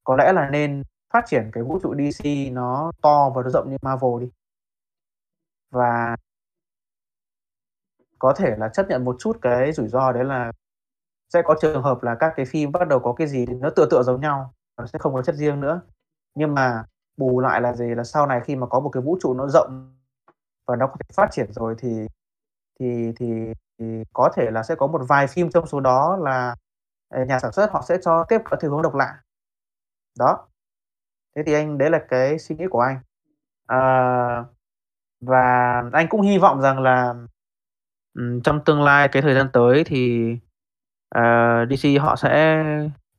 có 0.04 0.16
lẽ 0.16 0.32
là 0.32 0.50
nên 0.50 0.82
phát 1.14 1.24
triển 1.26 1.50
cái 1.52 1.62
vũ 1.64 1.78
trụ 1.82 1.94
DC 1.94 2.24
nó 2.52 2.92
to 3.02 3.30
và 3.30 3.42
nó 3.42 3.50
rộng 3.50 3.70
như 3.70 3.76
Marvel 3.82 4.10
đi. 4.20 4.30
Và 5.70 6.16
có 8.18 8.34
thể 8.36 8.56
là 8.58 8.68
chấp 8.68 8.88
nhận 8.88 9.04
một 9.04 9.16
chút 9.18 9.38
cái 9.42 9.72
rủi 9.72 9.88
ro 9.88 10.12
đấy 10.12 10.24
là 10.24 10.52
sẽ 11.34 11.42
có 11.44 11.54
trường 11.60 11.82
hợp 11.82 12.02
là 12.02 12.14
các 12.20 12.32
cái 12.36 12.46
phim 12.46 12.72
bắt 12.72 12.88
đầu 12.88 13.00
có 13.00 13.12
cái 13.12 13.26
gì 13.28 13.46
nó 13.46 13.70
tựa 13.76 13.86
tựa 13.90 14.02
giống 14.02 14.20
nhau 14.20 14.54
nó 14.78 14.86
sẽ 14.86 14.98
không 14.98 15.14
có 15.14 15.22
chất 15.22 15.34
riêng 15.34 15.60
nữa. 15.60 15.80
Nhưng 16.34 16.54
mà 16.54 16.84
bù 17.16 17.40
lại 17.40 17.60
là 17.60 17.74
gì? 17.74 17.86
Là 17.94 18.04
sau 18.04 18.26
này 18.26 18.40
khi 18.44 18.56
mà 18.56 18.66
có 18.66 18.80
một 18.80 18.90
cái 18.90 19.02
vũ 19.02 19.18
trụ 19.20 19.34
nó 19.34 19.48
rộng 19.48 19.98
và 20.66 20.76
nó 20.76 20.86
có 20.86 20.94
thể 21.00 21.06
phát 21.14 21.28
triển 21.32 21.52
rồi 21.52 21.74
thì 21.78 22.06
thì 22.80 23.12
thì, 23.16 23.26
thì 23.78 24.04
có 24.12 24.30
thể 24.36 24.50
là 24.50 24.62
sẽ 24.62 24.74
có 24.74 24.86
một 24.86 25.02
vài 25.08 25.26
phim 25.26 25.50
trong 25.50 25.66
số 25.66 25.80
đó 25.80 26.16
là 26.16 26.56
ờ, 27.08 27.24
nhà 27.24 27.38
sản 27.38 27.52
xuất 27.52 27.72
họ 27.72 27.82
sẽ 27.88 27.98
cho 28.02 28.24
tiếp 28.28 28.38
cận 28.50 28.58
theo 28.62 28.70
hướng 28.70 28.82
độc 28.82 28.94
lạ. 28.94 29.22
Đó. 30.18 30.48
Thế 31.36 31.42
thì 31.46 31.52
anh 31.54 31.78
đấy 31.78 31.90
là 31.90 32.00
cái 32.08 32.38
suy 32.38 32.56
nghĩ 32.56 32.64
của 32.70 32.80
anh. 32.80 32.98
à, 33.66 33.78
và 35.20 35.40
anh 35.92 36.06
cũng 36.10 36.20
hy 36.20 36.38
vọng 36.38 36.60
rằng 36.60 36.78
là, 36.80 37.14
ừm, 38.18 38.42
trong 38.42 38.64
tương 38.64 38.82
lai, 38.82 39.08
cái 39.08 39.22
thời 39.22 39.34
gian 39.34 39.48
tới 39.52 39.84
thì, 39.84 40.28
ờ, 41.10 41.22
DC 41.70 41.98
họ 42.00 42.16
sẽ 42.16 42.64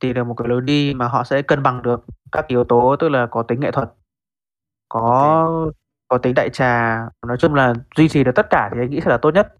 tìm 0.00 0.14
được 0.14 0.24
một 0.24 0.34
cái 0.34 0.48
lối 0.48 0.60
đi 0.62 0.94
mà 0.96 1.08
họ 1.08 1.24
sẽ 1.24 1.42
cân 1.42 1.62
bằng 1.62 1.82
được 1.82 2.04
các 2.32 2.46
yếu 2.48 2.64
tố, 2.64 2.96
tức 3.00 3.08
là 3.10 3.26
có 3.26 3.42
tính 3.44 3.60
nghệ 3.60 3.70
thuật, 3.72 3.88
OK. 4.88 5.02
có 5.02 5.72
có 6.08 6.18
tính 6.18 6.34
đại 6.34 6.50
trà, 6.50 6.98
nói 7.26 7.36
chung 7.40 7.54
là 7.54 7.74
duy 7.96 8.08
trì 8.08 8.24
được 8.24 8.32
tất 8.34 8.46
cả 8.50 8.70
thì 8.74 8.80
anh 8.80 8.90
nghĩ 8.90 9.00
sẽ 9.00 9.10
là 9.10 9.18
tốt 9.18 9.34
nhất. 9.34 9.54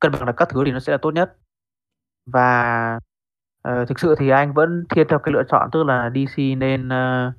Cân 0.00 0.12
bằng 0.12 0.26
được 0.26 0.34
các 0.36 0.48
thứ 0.50 0.64
thì 0.66 0.72
nó 0.72 0.80
sẽ 0.80 0.92
là 0.92 0.98
tốt 0.98 1.10
nhất. 1.14 1.36
Và, 2.26 3.00
ờ, 3.62 3.84
thực 3.86 4.00
sự 4.00 4.14
thì 4.18 4.28
anh 4.30 4.54
vẫn 4.54 4.84
thiên 4.90 5.08
theo 5.08 5.18
cái 5.18 5.32
lựa 5.34 5.42
chọn, 5.48 5.70
tức 5.72 5.84
là 5.84 6.10
DC 6.14 6.38
nên, 6.58 6.88
ơ, 6.88 7.32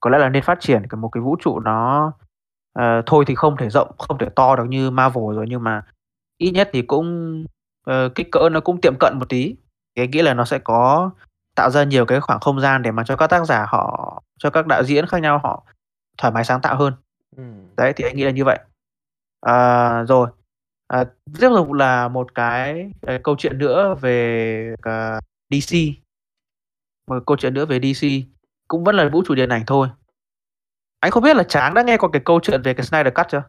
có 0.00 0.10
lẽ 0.10 0.18
là 0.18 0.28
nên 0.28 0.42
phát 0.42 0.60
triển 0.60 0.82
cả 0.90 0.96
một 0.96 1.08
cái 1.08 1.22
vũ 1.22 1.36
trụ 1.40 1.60
nó, 1.60 2.12
ờ, 2.74 3.02
thôi 3.06 3.24
thì 3.28 3.34
không 3.34 3.56
thể 3.58 3.70
rộng, 3.70 3.92
không 3.98 4.18
thể 4.18 4.28
to 4.36 4.56
được 4.56 4.64
như 4.68 4.90
Marvel 4.90 5.24
rồi, 5.36 5.46
nhưng 5.48 5.64
mà 5.64 5.82
ít 6.42 6.50
nhất 6.50 6.70
thì 6.72 6.82
cũng, 6.82 7.44
ờ, 7.86 8.08
kích 8.14 8.28
cỡ 8.32 8.48
nó 8.52 8.60
cũng 8.60 8.80
tiệm 8.80 8.94
cận 9.00 9.18
một 9.18 9.28
tí. 9.28 9.56
Thì 9.96 10.02
anh 10.02 10.10
nghĩ 10.10 10.22
là 10.22 10.34
nó 10.34 10.44
sẽ 10.44 10.58
có 10.58 11.10
tạo 11.56 11.70
ra 11.70 11.84
nhiều 11.84 12.06
cái 12.06 12.20
khoảng 12.20 12.40
không 12.40 12.60
gian 12.60 12.82
để 12.82 12.90
mà 12.90 13.04
cho 13.06 13.16
các 13.16 13.26
tác 13.26 13.44
giả 13.46 13.66
họ 13.68 14.22
cho 14.38 14.50
các 14.50 14.66
đạo 14.66 14.84
diễn 14.84 15.06
khác 15.06 15.18
nhau 15.22 15.40
họ 15.44 15.64
thoải 16.18 16.32
mái 16.32 16.44
sáng 16.44 16.60
tạo 16.60 16.76
hơn. 16.76 16.94
Ừm. 17.36 17.76
Đấy, 17.76 17.92
thì 17.96 18.04
anh 18.04 18.16
nghĩ 18.16 18.24
là 18.24 18.30
như 18.30 18.44
vậy. 18.44 18.58
Ờ, 19.40 20.04
rồi, 20.08 20.28
à, 20.88 21.04
tiếp 21.40 21.48
tục 21.56 21.72
là 21.72 22.08
một 22.08 22.34
cái 22.34 22.90
cái 23.06 23.20
câu 23.24 23.36
chuyện 23.38 23.58
nữa 23.58 23.94
về, 24.00 24.74
ờ, 24.82 25.20
DC. 25.50 25.76
Một 27.06 27.22
câu 27.26 27.36
chuyện 27.36 27.54
nữa 27.54 27.66
về 27.66 27.80
DC, 27.80 28.08
cũng 28.68 28.84
vẫn 28.84 28.94
là 28.94 29.08
vũ 29.12 29.22
trụ 29.26 29.34
điện 29.34 29.48
ảnh 29.48 29.62
thôi. 29.66 29.88
Anh 31.00 31.10
không 31.10 31.22
biết 31.22 31.36
là 31.36 31.42
Tráng 31.42 31.74
đã 31.74 31.82
nghe 31.82 31.96
qua 31.96 32.08
cái 32.12 32.22
câu 32.24 32.40
chuyện 32.42 32.62
về 32.62 32.74
cái 32.74 32.86
Snyder 32.86 33.14
Cut 33.14 33.26
chưa? 33.28 33.42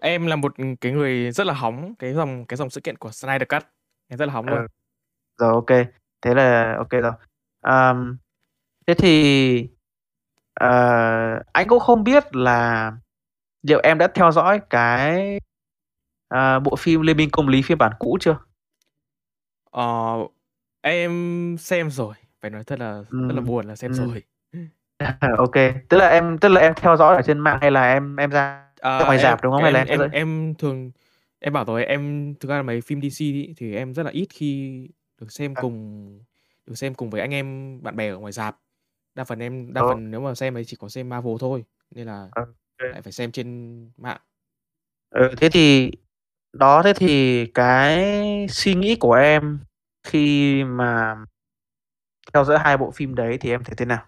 Em 0.00 0.26
là 0.26 0.36
một, 0.36 0.54
cái 0.80 0.92
người 0.92 1.30
rất 1.32 1.46
là 1.46 1.52
hóng 1.54 1.94
cái 1.98 2.14
dòng 2.14 2.44
cái 2.46 2.56
dòng 2.56 2.70
sự 2.70 2.80
kiện 2.80 2.96
của 2.98 3.10
Snyder 3.12 3.48
Cut, 3.48 3.62
em 4.08 4.18
rất 4.18 4.26
là 4.26 4.32
hóng 4.32 4.46
Ừ. 4.46 4.52
luôn. 4.56 4.66
Rồi, 5.38 5.62
kê, 5.66 5.86
thế 6.22 6.34
là 6.34 6.78
kê 6.90 7.00
rồi. 7.00 7.12
Ờm, 7.60 8.18
thế 8.86 8.94
thì, 8.94 9.68
ờ, 10.54 10.70
anh 11.52 11.68
cũng 11.68 11.80
không 11.80 12.04
biết 12.04 12.36
là 12.36 12.92
liệu 13.62 13.80
em 13.84 13.98
đã 13.98 14.08
theo 14.14 14.32
dõi 14.32 14.60
cái, 14.70 15.40
ờ, 16.28 16.60
bộ 16.60 16.76
phim 16.76 17.02
Liên 17.02 17.16
minh 17.16 17.30
công 17.32 17.48
lý 17.48 17.62
phiên 17.62 17.78
bản 17.78 17.92
cũ 17.98 18.18
chưa? 18.20 18.38
Ờ, 19.70 19.82
em 20.82 21.56
xem 21.58 21.90
rồi, 21.90 22.14
phải 22.40 22.50
nói 22.50 22.64
thật 22.64 22.78
là 22.80 23.02
rất 23.28 23.34
là 23.34 23.40
buồn 23.40 23.66
là 23.68 23.76
xem 23.76 23.92
ừm. 23.92 24.08
rồi. 24.08 24.22
Kê, 25.52 25.74
tức 25.88 25.98
là 25.98 26.08
em 26.08 26.38
tức 26.38 26.48
là 26.48 26.60
em 26.60 26.74
theo 26.76 26.96
dõi 26.96 27.16
ở 27.16 27.22
trên 27.22 27.38
mạng 27.38 27.58
hay 27.62 27.70
là 27.70 27.92
em 27.92 28.16
em 28.16 28.30
ra 28.30 28.66
ra 28.98 29.04
Ờ, 29.04 29.06
ngoài 29.06 29.18
em 29.18 29.18
rạp, 29.18 29.42
đúng 29.42 29.52
không? 29.52 29.62
Hay 29.62 29.72
là 29.72 29.84
em 29.84 29.86
em 29.86 30.00
em 30.00 30.10
em 30.10 30.54
thường 30.58 30.90
em 31.38 31.52
bảo 31.52 31.64
rồi, 31.64 31.84
em 31.84 32.34
thực 32.40 32.48
ra 32.48 32.56
là 32.56 32.62
mấy 32.62 32.80
phim 32.80 33.00
DC 33.00 33.24
ấy, 33.26 33.54
thì 33.56 33.74
em 33.74 33.94
rất 33.94 34.02
là 34.02 34.10
ít 34.10 34.26
khi 34.30 34.88
được 35.20 35.32
xem 35.32 35.56
À. 35.56 35.60
cùng 35.62 36.18
được 36.66 36.74
xem 36.74 36.94
cùng 36.94 37.10
với 37.10 37.20
anh 37.20 37.30
em, 37.34 37.78
bạn 37.82 37.96
bè 37.96 38.08
ở 38.10 38.18
ngoài 38.18 38.32
rạp. 38.32 38.56
Đa 39.14 39.24
phần 39.24 39.38
em 39.38 39.72
đa 39.74 39.82
Ờ. 39.82 39.88
phần 39.88 40.10
nếu 40.10 40.20
mà 40.20 40.34
xem 40.34 40.56
ấy 40.56 40.64
chỉ 40.64 40.76
có 40.76 40.88
xem 40.88 41.08
Marvel 41.08 41.34
thôi, 41.40 41.64
nên 41.90 42.06
là 42.06 42.30
kê. 42.78 42.86
lại 42.92 43.02
phải 43.02 43.12
xem 43.12 43.32
trên 43.32 43.78
mạng. 43.96 44.20
Ừ, 45.10 45.30
thế 45.36 45.48
thì 45.52 45.90
đó, 46.52 46.82
thế 46.84 46.92
thì 46.96 47.46
cái 47.54 48.06
suy 48.50 48.74
nghĩ 48.74 48.96
của 49.00 49.12
em 49.14 49.60
khi 50.04 50.64
mà 50.64 51.16
theo 52.34 52.44
dõi 52.44 52.58
hai 52.58 52.76
bộ 52.76 52.90
phim 52.90 53.14
đấy 53.14 53.38
thì 53.40 53.50
em 53.50 53.64
thấy 53.64 53.74
thế 53.76 53.84
nào? 53.84 54.06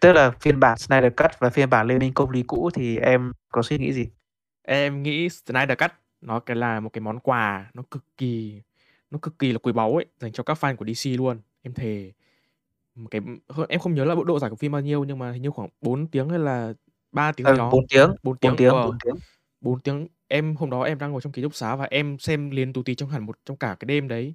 Tức 0.00 0.12
là 0.12 0.30
phiên 0.40 0.60
bản 0.60 0.78
Snyder 0.78 1.12
Cut 1.16 1.30
và 1.38 1.50
phiên 1.50 1.70
bản 1.70 1.86
Liên 1.86 1.98
minh 1.98 2.14
công 2.14 2.30
lý 2.30 2.42
cũ 2.42 2.70
thì 2.74 2.96
em 2.98 3.32
có 3.48 3.62
suy 3.62 3.78
nghĩ 3.78 3.92
gì? 3.92 4.06
Em 4.62 5.02
nghĩ 5.02 5.28
Snyder 5.28 5.78
Cut 5.78 5.90
nó 6.20 6.40
cái 6.40 6.56
là 6.56 6.80
một 6.80 6.90
cái 6.92 7.00
món 7.00 7.18
quà 7.20 7.70
nó 7.74 7.82
cực 7.90 8.04
kỳ 8.16 8.62
nó 9.10 9.18
cực 9.22 9.38
kỳ 9.38 9.52
là 9.52 9.58
quý 9.58 9.72
báu 9.72 9.94
ấy, 9.94 10.06
dành 10.20 10.32
cho 10.32 10.42
các 10.42 10.58
fan 10.60 10.76
của 10.76 10.84
DC 10.84 11.10
luôn. 11.18 11.40
Em 11.62 11.74
thề. 11.74 12.12
Một 12.94 13.08
cái 13.10 13.20
em 13.68 13.80
không 13.80 13.94
nhớ 13.94 14.04
là 14.04 14.14
bộ 14.14 14.24
độ 14.24 14.38
dài 14.38 14.50
của 14.50 14.56
phim 14.56 14.72
bao 14.72 14.80
nhiêu, 14.80 15.04
nhưng 15.04 15.18
mà 15.18 15.32
hình 15.32 15.42
như 15.42 15.50
khoảng 15.50 15.68
4 15.80 16.06
tiếng 16.06 16.28
hay 16.28 16.38
là 16.38 16.72
3 17.12 17.32
tiếng 17.32 17.46
Ừ, 17.46 17.56
đó. 17.56 17.70
4 17.72 17.86
tiếng, 17.88 18.08
4 18.22 18.36
4 18.42 18.56
tiếng, 18.56 18.56
tiếng, 18.56 18.70
ờ, 18.74 18.86
4 18.86 18.98
tiếng. 19.04 19.14
4 19.60 19.80
tiếng. 19.80 20.08
Em 20.28 20.56
hôm 20.56 20.70
đó 20.70 20.82
em 20.82 20.98
đang 20.98 21.12
ngồi 21.12 21.20
trong 21.20 21.32
ký 21.32 21.42
túc 21.42 21.54
xá 21.54 21.76
và 21.76 21.86
em 21.90 22.18
xem 22.18 22.50
liền 22.50 22.72
tù 22.72 22.82
tì 22.82 22.94
trong 22.94 23.10
hẳn 23.10 23.26
một 23.26 23.38
trong 23.46 23.56
cả 23.56 23.76
cái 23.80 23.86
đêm 23.86 24.08
đấy. 24.08 24.34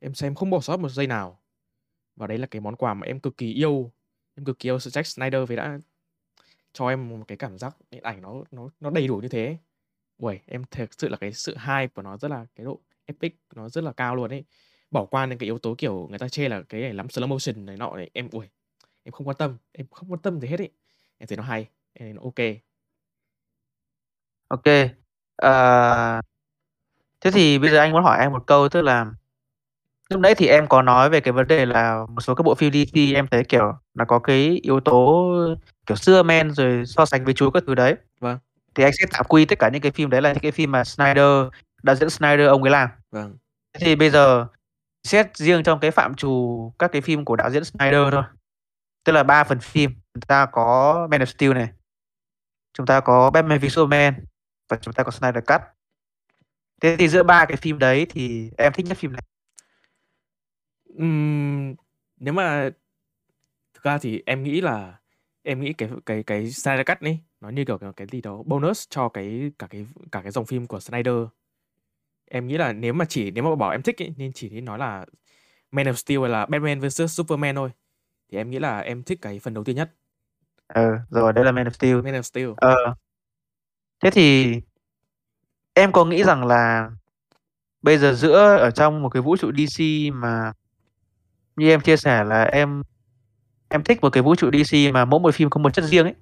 Em 0.00 0.14
xem 0.14 0.34
không 0.34 0.50
bỏ 0.50 0.60
sót 0.60 0.80
một 0.80 0.88
giây 0.88 1.06
nào. 1.06 1.40
Và 2.16 2.26
đấy 2.26 2.38
là 2.38 2.46
cái 2.46 2.60
món 2.60 2.76
quà 2.76 2.94
mà 2.94 3.06
em 3.06 3.20
cực 3.20 3.36
kỳ 3.36 3.52
yêu. 3.54 3.92
Em 4.38 4.44
cực 4.44 4.58
kỳ 4.58 4.68
yêu 4.68 4.76
Zack 4.76 5.02
Snyder 5.02 5.48
vì 5.48 5.56
đã 5.56 5.78
cho 6.72 6.88
em 6.88 7.08
một 7.08 7.24
cái 7.28 7.38
cảm 7.38 7.58
giác 7.58 7.76
điện 7.90 8.02
ảnh 8.02 8.22
nó 8.22 8.44
nó 8.50 8.70
nó 8.80 8.90
đầy 8.90 9.06
đủ 9.08 9.16
như 9.16 9.28
thế. 9.28 9.58
Uầy, 10.18 10.40
em 10.46 10.64
thực 10.70 10.90
sự 10.98 11.08
là 11.08 11.16
cái 11.16 11.32
sự 11.32 11.56
hype 11.58 11.88
của 11.88 12.02
nó 12.02 12.18
rất 12.18 12.28
là 12.30 12.46
cái 12.56 12.66
độ 12.66 12.80
epic 13.06 13.40
nó 13.56 13.68
rất 13.68 13.84
là 13.84 13.92
cao 13.92 14.16
luôn 14.16 14.30
ấy. 14.30 14.44
Bỏ 14.90 15.06
qua 15.06 15.26
những 15.26 15.38
cái 15.38 15.46
yếu 15.46 15.58
tố, 15.58 15.74
kiểu, 15.78 16.06
người 16.10 16.18
ta 16.18 16.28
chê 16.28 16.48
là 16.48 16.62
cái 16.68 16.80
này 16.80 16.94
lắm 16.94 17.06
slow 17.06 17.28
motion 17.28 17.66
này 17.66 17.76
nọ 17.76 17.96
này, 17.96 18.10
em 18.14 18.28
ui, 18.32 18.46
em 19.04 19.12
không 19.12 19.28
quan 19.28 19.36
tâm, 19.38 19.58
em 19.72 19.86
không 19.90 20.12
quan 20.12 20.22
tâm 20.22 20.40
gì 20.40 20.48
hết 20.48 20.60
ấy. 20.60 20.70
Em 21.18 21.26
thấy 21.28 21.36
nó 21.36 21.42
hay, 21.42 21.68
em 21.94 22.06
thấy 22.06 22.12
nó 22.14 22.22
ok. 22.22 22.40
ok. 24.48 24.66
Ô 25.42 25.48
thế 27.20 27.30
thì 27.30 27.58
bây 27.58 27.70
giờ 27.70 27.78
anh 27.78 27.92
muốn 27.92 28.04
hỏi 28.04 28.18
em 28.20 28.32
một 28.32 28.46
câu, 28.46 28.68
tức 28.68 28.82
là 28.82 29.06
lúc 30.08 30.20
nãy 30.20 30.34
thì 30.34 30.46
em 30.46 30.66
có 30.66 30.82
nói 30.82 31.10
về 31.10 31.20
cái 31.20 31.32
vấn 31.32 31.46
đề 31.46 31.66
là 31.66 32.06
một 32.08 32.20
số 32.20 32.34
các 32.34 32.42
bộ 32.42 32.54
phim 32.54 32.72
DC 32.72 33.14
em 33.14 33.26
thấy, 33.30 33.44
kiểu, 33.44 33.72
nó 33.94 34.04
có 34.04 34.18
cái 34.18 34.60
yếu 34.62 34.80
tố, 34.80 35.32
kiểu, 35.86 35.96
xưa 35.96 36.22
men 36.22 36.50
rồi 36.50 36.86
so 36.86 37.06
sánh 37.06 37.24
với 37.24 37.34
Chúa 37.34 37.50
các 37.50 37.62
thứ 37.66 37.74
đấy. 37.74 37.96
Vâng. 38.20 38.38
Thì 38.74 38.84
anh 38.84 38.92
sẽ 38.92 39.06
tạm 39.12 39.24
quy 39.28 39.44
tất 39.44 39.58
cả 39.58 39.68
những 39.68 39.82
cái 39.82 39.92
phim 39.92 40.10
đấy 40.10 40.22
là 40.22 40.32
những 40.32 40.42
cái 40.42 40.52
phim 40.52 40.72
mà 40.72 40.84
Snyder 40.84 41.46
đạo 41.82 41.96
diễn 41.96 42.10
Snyder 42.10 42.48
ông 42.48 42.62
ấy 42.62 42.70
làm. 42.70 42.88
Vâng. 43.10 43.36
Thế 43.72 43.86
thì 43.86 43.96
bây 43.96 44.10
giờ 44.10 44.46
xét 45.04 45.36
riêng 45.36 45.62
trong 45.62 45.80
cái 45.80 45.90
phạm 45.90 46.14
trù 46.14 46.72
các 46.78 46.92
cái 46.92 47.02
phim 47.02 47.24
của 47.24 47.36
đạo 47.36 47.50
diễn 47.50 47.64
Snyder 47.64 48.12
thôi, 48.12 48.22
tức 49.04 49.12
là 49.12 49.22
3 49.22 49.44
phần 49.44 49.60
phim, 49.60 49.90
chúng 50.14 50.20
ta 50.20 50.46
có 50.46 51.06
Man 51.10 51.20
of 51.20 51.24
Steel 51.24 51.54
này, 51.54 51.68
chúng 52.74 52.86
ta 52.86 53.00
có 53.00 53.30
Batman 53.30 53.58
v 53.58 53.64
Superman 53.70 54.14
và 54.68 54.76
chúng 54.80 54.94
ta 54.94 55.02
có 55.02 55.10
Snyder 55.10 55.44
Cut. 55.46 55.60
Thế 56.80 56.96
thì 56.96 57.08
giữa 57.08 57.22
3 57.22 57.44
cái 57.44 57.56
phim 57.56 57.78
đấy 57.78 58.06
thì 58.10 58.50
em 58.58 58.72
thích 58.72 58.86
nhất 58.86 58.98
phim 58.98 59.12
nào? 59.12 59.22
Ừm, 60.98 61.74
nếu 62.16 62.34
mà 62.34 62.70
thực 63.74 63.82
ra 63.84 63.98
thì 63.98 64.22
em 64.26 64.42
nghĩ 64.44 64.60
là 64.60 64.98
em 65.42 65.60
nghĩ 65.60 65.72
cái 65.72 65.90
cái 66.06 66.22
cái 66.22 66.50
Snyder 66.50 66.86
Cut 66.86 67.00
ấy, 67.00 67.18
nó 67.40 67.48
như 67.50 67.64
kiểu, 67.64 67.78
kiểu, 67.78 67.92
cái 67.92 68.06
gì 68.12 68.20
đó 68.20 68.42
bonus 68.46 68.86
cho 68.90 69.08
cái 69.08 69.52
cả 69.58 69.66
cái 69.70 69.86
cả 70.12 70.22
cái 70.22 70.32
dòng 70.32 70.46
phim 70.46 70.66
của 70.66 70.80
Snyder. 70.80 71.14
Em 72.30 72.48
nghĩ 72.48 72.58
là 72.58 72.72
nếu 72.72 72.92
mà 72.92 73.04
chỉ 73.08 73.30
nếu 73.30 73.44
mà 73.44 73.56
bảo 73.56 73.70
em 73.70 73.82
thích 73.82 74.02
ấy, 74.02 74.14
nên 74.18 74.32
chỉ 74.34 74.50
nên 74.50 74.64
nói 74.64 74.78
là 74.78 75.06
Man 75.72 75.86
of 75.86 75.94
Steel 75.94 76.20
hay 76.20 76.30
là 76.30 76.46
Batman 76.46 76.80
vs 76.80 77.02
Superman 77.10 77.56
thôi. 77.56 77.70
Thì 78.32 78.38
em 78.38 78.50
nghĩ 78.50 78.60
là 78.60 78.80
em 78.80 79.02
thích 79.04 79.18
cái 79.22 79.38
phần 79.40 79.54
đầu 79.54 79.64
tiên 79.64 79.76
nhất. 79.76 79.94
Ừ, 80.74 80.96
rồi, 81.10 81.32
đấy 81.32 81.44
là 81.44 81.52
Man 81.52 81.66
of 81.68 81.70
Steel. 81.70 82.02
Man 82.02 82.14
of 82.14 82.22
Steel. 82.22 82.50
Ờ. 82.56 82.94
Thế 84.00 84.10
thì 84.10 84.54
em 85.74 85.92
có 85.92 86.04
nghĩ 86.04 86.24
rằng 86.24 86.46
là 86.46 86.90
bây 87.82 87.98
giờ 87.98 88.14
giữa 88.14 88.56
ở 88.58 88.70
trong 88.70 89.02
một 89.02 89.08
cái 89.08 89.22
vũ 89.22 89.36
trụ 89.36 89.52
DC 89.52 89.84
mà 90.14 90.52
như 91.58 91.68
em 91.68 91.80
chia 91.80 91.96
sẻ 91.96 92.24
là 92.24 92.44
em 92.44 92.82
em 93.68 93.84
thích 93.84 93.98
một 94.02 94.10
cái 94.10 94.22
vũ 94.22 94.34
trụ 94.34 94.50
DC 94.50 94.76
mà 94.92 95.04
mỗi 95.04 95.20
một 95.20 95.34
phim 95.34 95.50
có 95.50 95.60
một 95.60 95.74
chất 95.74 95.84
riêng 95.84 96.04
ấy. 96.04 96.14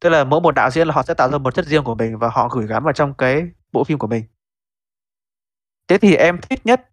Tức 0.00 0.08
là 0.08 0.24
mỗi 0.24 0.40
một 0.40 0.54
đạo 0.54 0.70
diễn 0.70 0.88
là 0.88 0.94
họ 0.94 1.02
sẽ 1.02 1.14
tạo 1.14 1.30
ra 1.30 1.38
một 1.38 1.54
chất 1.54 1.66
riêng 1.66 1.84
của 1.84 1.94
mình 1.94 2.18
và 2.18 2.28
họ 2.28 2.48
gửi 2.48 2.66
gắm 2.66 2.84
vào 2.84 2.92
trong 2.92 3.14
cái 3.14 3.50
bộ 3.72 3.84
phim 3.84 3.98
của 3.98 4.06
mình. 4.06 4.24
Thế 5.88 5.98
thì 5.98 6.14
em 6.14 6.38
thích 6.40 6.60
nhất 6.66 6.90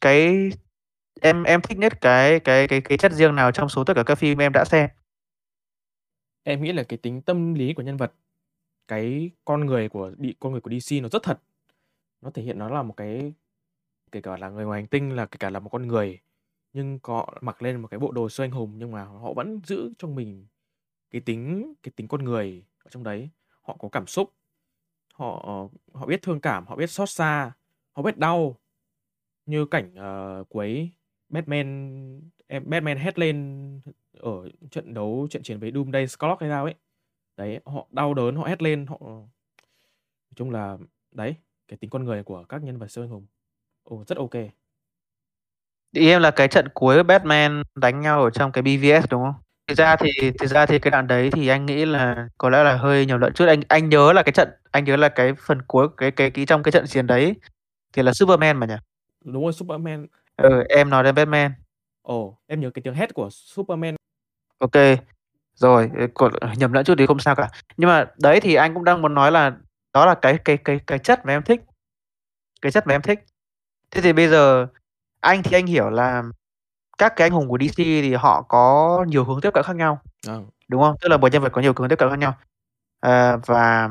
cái 0.00 0.50
em 1.20 1.42
em 1.42 1.60
thích 1.60 1.78
nhất 1.78 2.00
cái 2.00 2.40
cái 2.40 2.68
cái 2.68 2.80
cái 2.80 2.98
chất 2.98 3.12
riêng 3.12 3.34
nào 3.34 3.52
trong 3.52 3.68
số 3.68 3.84
tất 3.84 3.92
cả 3.96 4.02
các 4.02 4.14
phim 4.14 4.38
em 4.38 4.52
đã 4.52 4.64
xem? 4.64 4.90
Em 6.42 6.62
nghĩ 6.62 6.72
là 6.72 6.82
cái 6.82 6.96
tính 6.96 7.22
tâm 7.22 7.54
lý 7.54 7.74
của 7.74 7.82
nhân 7.82 7.96
vật, 7.96 8.12
cái 8.88 9.30
con 9.44 9.66
người 9.66 9.88
của 9.88 10.12
bị 10.18 10.34
con 10.40 10.52
người 10.52 10.60
của 10.60 10.70
DC 10.70 11.02
nó 11.02 11.08
rất 11.08 11.22
thật. 11.22 11.40
Nó 12.20 12.30
thể 12.30 12.42
hiện 12.42 12.58
nó 12.58 12.68
là 12.68 12.82
một 12.82 12.94
cái 12.96 13.32
kể 14.14 14.20
cả 14.20 14.36
là 14.36 14.48
người 14.48 14.64
ngoài 14.64 14.80
hành 14.80 14.88
tinh, 14.88 15.16
là 15.16 15.26
kể 15.26 15.36
cả 15.40 15.50
là 15.50 15.60
một 15.60 15.68
con 15.68 15.86
người, 15.86 16.20
nhưng 16.72 16.98
họ 17.02 17.38
mặc 17.40 17.62
lên 17.62 17.80
một 17.80 17.88
cái 17.88 18.00
bộ 18.00 18.12
đồ 18.12 18.28
siêu 18.28 18.44
anh 18.44 18.50
hùng 18.50 18.74
nhưng 18.78 18.90
mà 18.92 19.04
họ 19.04 19.32
vẫn 19.32 19.60
giữ 19.64 19.92
trong 19.98 20.14
mình 20.14 20.46
cái 21.10 21.20
tính 21.20 21.74
cái 21.82 21.92
tính 21.96 22.08
con 22.08 22.24
người 22.24 22.64
ở 22.84 22.90
trong 22.90 23.02
đấy. 23.02 23.30
Họ 23.62 23.76
có 23.78 23.88
cảm 23.88 24.06
xúc, 24.06 24.32
họ 25.14 25.42
ờ, 25.46 25.78
họ 26.00 26.06
biết 26.06 26.22
thương 26.22 26.40
cảm, 26.40 26.66
họ 26.66 26.76
biết 26.76 26.90
xót 26.90 27.10
xa, 27.10 27.52
họ 27.92 28.02
biết 28.02 28.18
đau. 28.18 28.56
Như 29.46 29.66
cảnh, 29.66 29.94
ờ, 29.94 30.40
uh, 30.40 30.48
cuối 30.48 30.90
Batman 31.28 32.20
em 32.46 32.70
Batman 32.70 32.98
hét 32.98 33.18
lên 33.18 33.80
ở 34.12 34.48
trận 34.70 34.94
đấu 34.94 35.26
trận 35.30 35.42
chiến 35.42 35.58
với 35.58 35.72
Doomsday 35.72 36.06
Clock 36.18 36.40
hay 36.40 36.50
sao 36.50 36.64
ấy. 36.64 36.74
Đấy, 37.36 37.60
họ 37.64 37.86
đau 37.90 38.14
đớn, 38.14 38.36
họ 38.36 38.44
hét 38.44 38.62
lên, 38.62 38.86
họ 38.86 38.98
ờ, 39.00 39.06
nói 39.10 40.34
chung 40.36 40.50
là 40.50 40.78
đấy, 41.12 41.36
cái 41.68 41.76
tính 41.76 41.90
con 41.90 42.04
người 42.04 42.22
của 42.22 42.44
các 42.44 42.62
nhân 42.62 42.78
vật 42.78 42.88
siêu 42.90 43.04
anh 43.04 43.10
hùng. 43.10 43.26
Ồ, 43.84 44.04
rất 44.06 44.18
kê. 44.30 44.50
Ý 45.92 46.08
em 46.10 46.22
là 46.22 46.30
cái 46.30 46.48
trận 46.48 46.68
cuối 46.74 47.02
Batman 47.02 47.62
đánh 47.74 48.00
nhau 48.00 48.22
ở 48.24 48.30
trong 48.30 48.52
cái 48.52 48.62
BVS, 48.62 49.04
đúng 49.10 49.22
không? 49.22 49.34
Thực 49.68 49.74
ra 49.78 49.96
thì 49.96 50.30
thực 50.40 50.46
ra 50.46 50.66
thì 50.66 50.78
cái 50.78 50.90
đoạn 50.90 51.06
đấy 51.06 51.30
thì 51.32 51.48
anh 51.48 51.66
nghĩ 51.66 51.84
là 51.84 52.28
có 52.38 52.50
lẽ 52.50 52.62
là 52.64 52.76
hơi 52.76 53.06
nhầm 53.06 53.20
lẫn 53.20 53.32
chút. 53.34 53.46
Anh 53.48 53.60
anh 53.68 53.88
nhớ 53.88 54.12
là 54.12 54.22
cái 54.22 54.32
trận 54.32 54.48
anh 54.70 54.84
nhớ 54.84 54.96
là 54.96 55.08
cái 55.08 55.32
phần 55.46 55.62
cuối 55.62 55.88
cái 55.96 56.10
cái 56.10 56.30
cái 56.30 56.46
trong 56.46 56.62
cái 56.62 56.72
trận 56.72 56.86
chiến 56.86 57.06
đấy 57.06 57.34
thì 57.92 58.02
là 58.02 58.12
Superman 58.12 58.56
mà 58.56 58.66
nhỉ? 58.66 58.74
Đúng 59.24 59.42
rồi, 59.44 59.52
Superman. 59.52 60.06
Ừ, 60.36 60.64
em 60.68 60.90
nói 60.90 61.04
đến 61.04 61.14
Batman. 61.14 61.52
Ồ, 62.02 62.38
em 62.46 62.60
nhớ 62.60 62.70
cái 62.74 62.82
tiếng 62.82 62.94
hét 62.94 63.14
của 63.14 63.28
Superman. 63.32 63.96
OK. 64.58 64.72
Rồi, 65.56 65.90
ờ, 65.98 66.06
còn 66.14 66.32
nhầm 66.58 66.72
lẫn 66.72 66.84
chút 66.84 66.94
thì 66.98 67.06
không 67.06 67.18
sao 67.20 67.34
cả. 67.36 67.48
Nhưng 67.76 67.90
mà 67.90 68.06
đấy 68.22 68.40
thì 68.40 68.54
anh 68.54 68.74
cũng 68.74 68.84
đang 68.84 69.02
muốn 69.02 69.14
nói 69.14 69.32
là 69.32 69.52
đó 69.94 70.06
là 70.06 70.14
cái 70.14 70.38
cái 70.44 70.56
cái 70.58 70.80
cái 70.86 70.98
chất 70.98 71.26
mà 71.26 71.32
em 71.34 71.42
thích. 71.42 71.60
Cái 72.62 72.72
chất 72.72 72.88
mà 72.88 72.94
em 72.94 73.02
thích. 73.02 73.20
Thế 73.94 74.00
thì 74.00 74.12
bây 74.12 74.28
giờ 74.28 74.66
anh 75.20 75.42
thì 75.42 75.56
anh 75.56 75.66
hiểu 75.66 75.90
là 75.90 76.22
các 76.98 77.12
cái 77.16 77.26
anh 77.26 77.32
hùng 77.32 77.48
của 77.48 77.58
DC 77.58 77.76
thì 77.78 78.14
họ 78.14 78.42
có 78.42 79.04
nhiều 79.08 79.24
hướng 79.24 79.40
tiếp 79.40 79.50
cận 79.54 79.64
khác 79.64 79.76
nhau. 79.76 80.00
Ờ. 80.28 80.42
Đúng 80.68 80.82
không? 80.82 80.96
Tức 81.00 81.08
là 81.08 81.16
mỗi 81.16 81.30
nhân 81.30 81.42
vật 81.42 81.52
có 81.52 81.60
nhiều 81.62 81.72
hướng 81.78 81.88
tiếp 81.88 81.96
cận 81.98 82.10
khác 82.10 82.18
nhau. 82.18 82.34
À, 83.00 83.36
và 83.46 83.90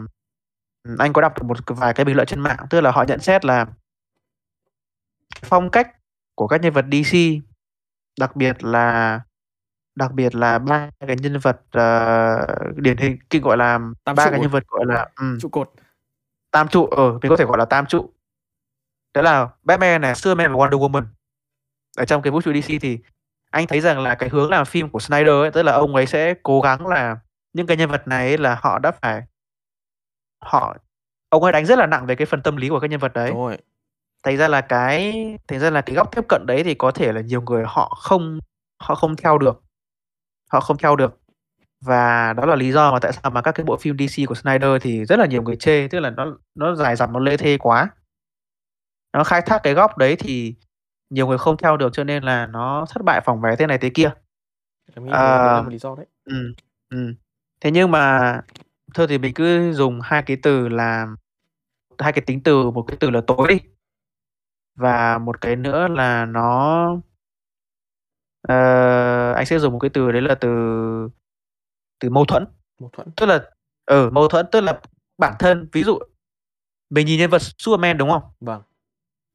anh 0.99 1.13
có 1.13 1.21
đọc 1.21 1.33
được 1.37 1.43
một 1.47 1.57
vài 1.67 1.93
cái 1.93 2.05
bình 2.05 2.15
luận 2.15 2.27
trên 2.27 2.39
mạng, 2.41 2.57
tức 2.69 2.81
là 2.81 2.91
họ 2.91 3.03
nhận 3.07 3.19
xét 3.19 3.45
là 3.45 3.65
phong 5.45 5.69
cách 5.71 5.89
của 6.35 6.47
các 6.47 6.61
nhân 6.61 6.73
vật 6.73 6.85
DC, 6.91 7.17
đặc 8.19 8.35
biệt 8.35 8.63
là 8.63 9.21
đặc 9.95 10.13
biệt 10.13 10.35
là 10.35 10.59
ba 10.59 10.89
cái 11.07 11.17
nhân 11.17 11.39
vật, 11.39 11.61
ờ, 11.71 12.47
điển 12.75 12.97
hình 12.97 13.17
cái, 13.29 13.41
gọi 13.41 13.57
là, 13.57 13.79
Tam 14.05 14.15
ba 14.17 14.25
cái 14.25 14.33
à? 14.33 14.39
nhân 14.41 14.51
vật, 14.51 14.63
gọi 14.67 14.85
là, 14.87 15.09
ừm. 15.15 15.39
Trụ 15.41 15.49
cột. 15.49 15.71
Tam 16.51 16.67
trụ, 16.67 16.87
ờ, 16.87 17.11
mình 17.23 17.29
có 17.29 17.37
thể 17.37 17.45
gọi 17.45 17.57
là 17.57 17.65
tam 17.65 17.85
trụ. 17.85 18.09
Đó 19.13 19.21
là 19.21 19.49
Batman 19.63 20.01
này, 20.01 20.15
Superman 20.15 20.51
và 20.51 20.57
Wonder 20.57 20.79
Woman. 20.79 21.03
Ở 21.97 22.05
trong 22.05 22.21
cái 22.21 22.31
vũ 22.31 22.41
trụ 22.41 22.51
DC 22.53 22.73
thì 22.81 22.99
anh 23.51 23.67
thấy 23.67 23.81
rằng 23.81 23.99
là 23.99 24.15
cái 24.15 24.29
hướng 24.29 24.49
làm 24.49 24.65
phim 24.65 24.89
của 24.89 24.99
Snyder 24.99 25.27
ấy, 25.27 25.51
tức 25.51 25.63
là 25.63 25.71
ông 25.71 25.95
ấy 25.95 26.05
sẽ 26.05 26.33
cố 26.43 26.61
gắng 26.61 26.87
là 26.87 27.17
những 27.53 27.67
cái 27.67 27.77
nhân 27.77 27.89
vật 27.89 28.07
này 28.07 28.27
ấy 28.27 28.37
là 28.37 28.59
họ 28.61 28.79
đã 28.79 28.91
phải 28.91 29.21
họ 30.45 30.77
ông 31.29 31.43
ấy 31.43 31.51
đánh 31.51 31.65
rất 31.65 31.79
là 31.79 31.85
nặng 31.87 32.05
về 32.05 32.15
cái 32.15 32.25
phần 32.25 32.41
tâm 32.41 32.57
lý 32.57 32.69
của 32.69 32.79
các 32.79 32.89
nhân 32.89 32.99
vật 32.99 33.13
đấy. 33.13 33.29
Đúng 33.29 33.41
rồi. 33.45 33.57
Thành 34.23 34.37
ra 34.37 34.47
là 34.47 34.61
cái 34.61 35.13
thành 35.47 35.59
ra 35.59 35.69
là 35.69 35.81
cái 35.81 35.95
góc 35.95 36.15
tiếp 36.15 36.21
cận 36.29 36.45
đấy 36.45 36.63
thì 36.63 36.73
có 36.73 36.91
thể 36.91 37.11
là 37.13 37.21
nhiều 37.21 37.41
người 37.41 37.63
họ 37.67 37.97
không 38.01 38.39
họ 38.81 38.95
không 38.95 39.15
theo 39.15 39.37
được. 39.37 39.63
Họ 40.51 40.59
không 40.59 40.77
theo 40.77 40.95
được. 40.95 41.19
Và 41.85 42.33
đó 42.33 42.45
là 42.45 42.55
lý 42.55 42.71
do 42.71 42.91
mà 42.91 42.99
tại 42.99 43.13
sao 43.13 43.31
mà 43.31 43.41
các 43.41 43.51
cái 43.51 43.63
bộ 43.63 43.77
phim 43.77 43.97
DC 43.97 44.27
của 44.27 44.35
Snyder 44.35 44.71
thì 44.81 45.05
rất 45.05 45.19
là 45.19 45.25
nhiều 45.25 45.41
người 45.43 45.55
chê, 45.55 45.87
tức 45.87 45.99
là 45.99 46.09
nó 46.09 46.37
nó 46.55 46.75
dài 46.75 46.95
dòng, 46.95 47.13
nó 47.13 47.19
lê 47.19 47.37
thê 47.37 47.57
quá. 47.57 47.89
Nó 49.13 49.23
khai 49.23 49.41
thác 49.41 49.59
cái 49.63 49.73
góc 49.73 49.97
đấy 49.97 50.15
thì 50.15 50.55
nhiều 51.09 51.27
người 51.27 51.37
không 51.37 51.57
theo 51.57 51.77
được 51.77 51.93
cho 51.93 52.03
nên 52.03 52.23
là 52.23 52.47
nó 52.47 52.85
thất 52.89 53.01
bại 53.05 53.21
phỏng 53.25 53.41
vé 53.41 53.55
thế 53.55 53.67
này 53.67 53.77
thế 53.77 53.89
kia. 53.89 54.11
Ờ, 55.11 55.61
một 55.63 55.69
lý 55.69 55.77
do 55.77 55.95
đấy. 55.95 56.05
ừm, 56.25 56.53
ừm. 56.89 57.15
Thế 57.61 57.71
nhưng 57.71 57.91
mà 57.91 58.41
thôi 58.93 59.07
thì 59.07 59.17
mình 59.17 59.33
cứ 59.33 59.73
dùng 59.73 59.99
hai 60.03 60.23
cái 60.23 60.37
từ 60.43 60.67
là 60.67 61.07
hai 61.99 62.13
cái 62.13 62.23
tính 62.25 62.43
từ, 62.43 62.71
một 62.71 62.85
cái 62.87 62.97
từ 62.99 63.09
là 63.09 63.21
tối 63.27 63.47
đi. 63.49 63.59
Và 64.75 65.17
một 65.17 65.41
cái 65.41 65.55
nữa 65.55 65.87
là 65.87 66.25
nó 66.25 66.87
ờ, 68.41 69.33
anh 69.33 69.45
sẽ 69.45 69.59
dùng 69.59 69.73
một 69.73 69.79
cái 69.79 69.89
từ 69.89 70.11
đấy 70.11 70.21
là 70.21 70.35
từ 70.35 70.49
từ 71.99 72.09
mâu 72.09 72.25
thuẫn. 72.25 72.45
Mâu 72.79 72.89
thuẫn. 72.93 73.07
Tức 73.17 73.25
là 73.25 73.39
ừ, 73.85 74.09
mâu 74.09 74.27
thuẫn, 74.27 74.45
tức 74.51 74.61
là 74.61 74.79
bản 75.17 75.33
thân 75.39 75.69
ví 75.71 75.83
dụ 75.83 75.99
mình 76.89 77.07
nhìn 77.07 77.19
nhân 77.19 77.29
vật 77.29 77.41
Superman, 77.57 77.97
đúng 77.97 78.09
không? 78.09 78.21
Vâng. 78.39 78.61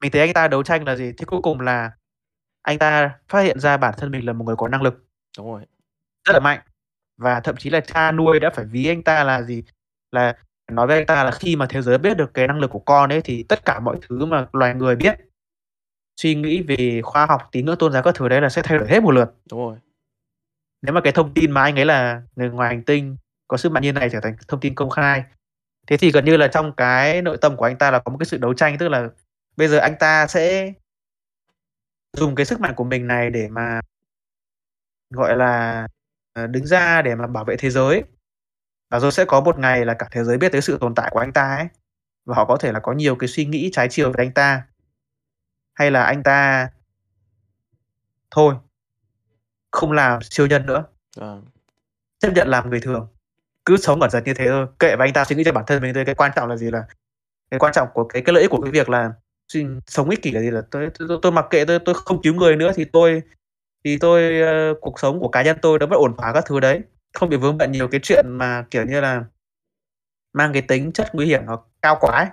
Mình 0.01 0.11
thấy 0.11 0.21
anh 0.21 0.33
ta 0.33 0.49
đấu 0.49 0.63
tranh 0.63 0.85
là 0.85 0.97
gì? 0.97 1.13
Thế 1.19 1.25
cuối 1.25 1.41
cùng 1.43 1.61
là 1.61 1.91
anh 2.63 2.79
ta 2.79 3.19
phát 3.29 3.41
hiện 3.41 3.61
ra 3.61 3.77
bản 3.77 3.95
thân 3.99 4.11
mình 4.11 4.27
là 4.27 4.33
một 4.33 4.45
người 4.45 4.57
có 4.57 4.69
năng 4.69 4.83
lực. 4.83 5.07
Đúng 5.39 5.53
rồi. 5.53 5.63
Rất 6.29 6.33
là 6.33 6.41
mạnh. 6.41 6.61
Và 7.17 7.41
thậm 7.41 7.57
chí 7.57 7.71
là 7.71 7.81
cha 7.81 8.13
nuôi 8.13 8.41
đã 8.41 8.51
phải 8.51 8.65
ví 8.65 8.87
anh 8.87 9.03
ta 9.03 9.25
là 9.25 9.43
gì? 9.43 9.63
Là 10.13 10.35
nói 10.73 10.87
với 10.87 10.97
anh 10.97 11.07
ta 11.07 11.25
là 11.25 11.31
khi 11.31 11.57
mà 11.57 11.67
thế 11.69 11.83
giới 11.83 11.99
biết 11.99 12.17
được 12.17 12.35
cái 12.35 12.49
năng 12.49 12.61
lực 12.61 12.71
của 12.71 12.79
con 12.79 13.13
ấy 13.13 13.23
thì 13.23 13.43
tất 13.49 13.65
cả 13.65 13.81
mọi 13.81 13.97
thứ 14.09 14.27
mà 14.27 14.47
loài 14.53 14.75
người 14.75 14.97
biết, 14.97 15.17
suy 16.17 16.35
nghĩ 16.35 16.63
về 16.63 17.01
khoa 17.05 17.27
học, 17.27 17.49
tín 17.53 17.67
ngưỡng 17.67 17.79
tôn 17.79 17.93
giáo 17.93 18.03
các 18.03 18.15
thứ 18.15 18.29
đấy 18.29 18.41
là 18.41 18.49
sẽ 18.49 18.63
thay 18.63 18.79
đổi 18.79 18.89
hết 18.89 19.03
một 19.03 19.11
lượt. 19.11 19.35
Đúng 19.51 19.61
rồi. 19.61 19.77
Nếu 20.83 20.95
mà 20.95 21.01
cái 21.01 21.13
thông 21.13 21.35
tin 21.35 21.51
mà 21.51 21.63
anh 21.63 21.79
ấy 21.79 21.85
là 21.85 22.23
người 22.37 22.51
ngoài 22.51 22.69
hành 22.69 22.85
tinh 22.85 23.17
có 23.49 23.57
sức 23.57 23.73
mạnh 23.73 23.83
như 23.83 23.93
này 23.93 24.11
trở 24.11 24.21
thành 24.21 24.37
thông 24.49 24.61
tin 24.61 24.75
công 24.75 24.91
khai, 24.91 25.25
thế 25.87 25.97
thì 25.97 26.11
gần 26.13 26.25
như 26.25 26.37
là 26.37 26.49
trong 26.49 26.73
cái 26.77 27.23
nội 27.23 27.39
tâm 27.41 27.57
của 27.57 27.65
anh 27.65 27.79
ta 27.79 27.91
là 27.91 27.99
có 27.99 28.11
một 28.13 28.19
cái 28.21 28.27
sự 28.27 28.39
đấu 28.39 28.55
tranh, 28.55 28.79
tức 28.79 28.89
là 28.89 29.09
bây 29.59 29.69
giờ 29.69 29.79
anh 29.79 29.95
ta 29.99 30.27
sẽ 30.27 30.73
dùng 32.13 32.35
cái 32.35 32.47
sức 32.47 32.61
mạnh 32.61 32.75
của 32.75 32.85
mình 32.85 33.07
này 33.07 33.31
để 33.31 33.49
mà 33.49 33.81
gọi 35.11 35.37
là, 35.37 35.87
ờ, 36.33 36.47
đứng 36.47 36.67
ra 36.67 37.03
để 37.03 37.15
mà 37.15 37.27
bảo 37.27 37.45
vệ 37.45 37.57
thế 37.59 37.71
giới. 37.71 38.03
Và 38.91 39.01
rồi 39.01 39.13
sẽ 39.13 39.25
có 39.25 39.41
một 39.41 39.59
ngày 39.59 39.85
là 39.85 39.95
cả 39.95 40.09
thế 40.11 40.25
giới 40.25 40.39
biết 40.39 40.53
tới 40.53 40.61
sự 40.61 40.79
tồn 40.81 40.95
tại 40.95 41.11
của 41.13 41.19
anh 41.19 41.33
ta 41.33 41.57
ấy, 41.57 41.69
và 42.25 42.35
họ 42.35 42.45
có 42.45 42.57
thể 42.57 42.73
là 42.73 42.81
có 42.81 42.93
nhiều 42.93 43.17
cái 43.17 43.29
suy 43.29 43.45
nghĩ 43.45 43.71
trái 43.73 43.89
chiều 43.91 44.13
về 44.13 44.25
anh 44.25 44.33
ta. 44.33 44.63
Hay 45.75 45.91
là 45.91 46.03
anh 46.03 46.23
ta 46.23 46.69
thôi 48.31 48.55
không 49.71 49.93
làm 49.93 50.23
siêu 50.23 50.47
nhân 50.47 50.67
nữa. 50.67 50.85
Vâng. 51.17 51.45
Chấp 52.19 52.33
nhận 52.35 52.49
làm 52.49 52.71
người 52.71 52.81
thường, 52.81 53.09
cứ 53.65 53.77
sống 53.77 54.01
ẩn 54.01 54.11
dật 54.11 54.25
như 54.25 54.35
thế 54.35 54.49
thôi, 54.49 54.67
kệ 54.79 54.97
và 54.97 55.05
anh 55.05 55.13
ta 55.13 55.25
suy 55.25 55.37
nghĩ 55.37 55.45
cho 55.45 55.53
bản 55.53 55.65
thân 55.67 55.83
mình 55.83 55.95
thôi. 55.95 56.05
Cái 56.05 56.15
quan 56.15 56.33
trọng 56.37 56.49
là 56.49 56.57
gì? 56.57 56.71
Là 56.71 56.87
cái 57.51 57.61
quan 57.61 57.73
trọng 57.73 57.89
của 57.95 58.05
cái 58.05 58.23
cái 58.27 58.33
lợi 58.33 58.43
ích 58.43 58.51
của 58.51 58.61
cái 58.63 58.73
việc 58.73 58.89
là 58.89 59.13
sống 59.87 60.11
ích 60.11 60.23
kỷ 60.23 60.31
là 60.31 60.41
gì? 60.41 60.51
Là 60.51 60.63
tôi 60.71 60.91
tôi 61.09 61.19
tôi 61.23 61.33
mặc 61.33 61.47
kệ 61.51 61.65
tôi 61.65 61.79
tôi 61.79 61.95
không 61.95 62.23
cứu 62.23 62.35
người 62.35 62.57
nữa 62.57 62.73
thì 62.77 62.85
tôi 62.85 63.23
thì 63.85 63.99
tôi, 63.99 64.41
ơ, 64.41 64.75
cuộc 64.81 65.01
sống 65.01 65.21
của 65.21 65.29
cá 65.29 65.43
nhân 65.43 65.59
tôi 65.63 65.79
nó 65.79 65.87
vẫn 65.87 65.99
ổn 66.01 66.17
thỏa 66.19 66.33
các 66.35 66.45
thứ 66.49 66.61
đấy, 66.61 66.81
không 67.15 67.29
bị 67.31 67.37
vướng 67.37 67.59
bận 67.59 67.73
nhiều 67.73 67.89
cái 67.89 68.01
chuyện 68.05 68.27
mà, 68.29 68.65
kiểu 68.71 68.87
như 68.87 69.01
là, 69.01 69.25
mang 70.33 70.53
cái 70.53 70.63
tính 70.63 70.93
chất 70.93 71.15
nguy 71.15 71.27
hiểm 71.27 71.47
nó 71.47 71.65
cao 71.83 71.97
quá 72.01 72.13
ấy. 72.19 72.27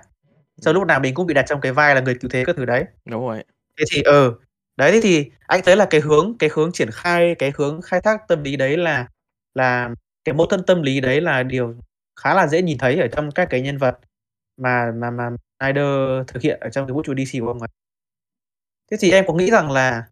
Xong 0.58 0.74
lúc 0.74 0.86
nào 0.86 1.00
mình 1.00 1.14
cũng 1.14 1.26
bị 1.26 1.34
đặt 1.34 1.44
trong 1.48 1.60
cái 1.60 1.72
vai 1.72 1.94
là 1.94 2.00
người 2.02 2.14
cứu 2.14 2.30
thế 2.34 2.44
các 2.46 2.56
thứ 2.56 2.64
đấy. 2.64 2.84
Đúng 3.06 3.26
rồi. 3.28 3.44
Thế 3.78 3.84
thì 3.94 4.02
ừ, 4.02 4.34
đấy, 4.76 4.92
thế 4.92 5.00
thì 5.02 5.30
anh 5.48 5.60
thấy 5.64 5.76
là 5.76 5.86
cái 5.90 6.00
hướng 6.02 6.38
cái 6.38 6.50
hướng 6.54 6.72
triển 6.72 6.90
khai 6.92 7.34
cái 7.38 7.52
hướng 7.56 7.82
khai 7.82 8.00
thác 8.00 8.28
tâm 8.28 8.42
lý 8.44 8.56
đấy 8.56 8.76
là 8.76 9.08
là 9.54 9.90
cái 10.24 10.34
mâu 10.34 10.46
thuẫn 10.46 10.64
tâm 10.66 10.82
lý 10.82 11.00
đấy 11.00 11.20
là 11.20 11.42
điều 11.42 11.74
khá 12.20 12.34
là 12.34 12.46
dễ 12.46 12.62
nhìn 12.62 12.78
thấy 12.78 13.00
ở 13.00 13.08
trong 13.08 13.30
các 13.32 13.48
cái 13.50 13.60
nhân 13.62 13.78
vật 13.78 13.98
mà 14.58 14.92
mà 14.96 15.10
mà 15.10 15.30
Snyder 15.60 15.84
thực 16.28 16.42
hiện 16.42 16.60
ở 16.60 16.70
trong 16.70 16.86
cái 16.86 16.92
vũ 16.94 17.02
trụ 17.02 17.14
DC 17.14 17.40
của 17.40 17.48
ông 17.48 17.60
ấy. 17.60 17.68
Thế 18.90 18.96
thì 19.00 19.10
em 19.10 19.24
có 19.28 19.34
nghĩ 19.34 19.50
rằng 19.50 19.70
là 19.70 20.04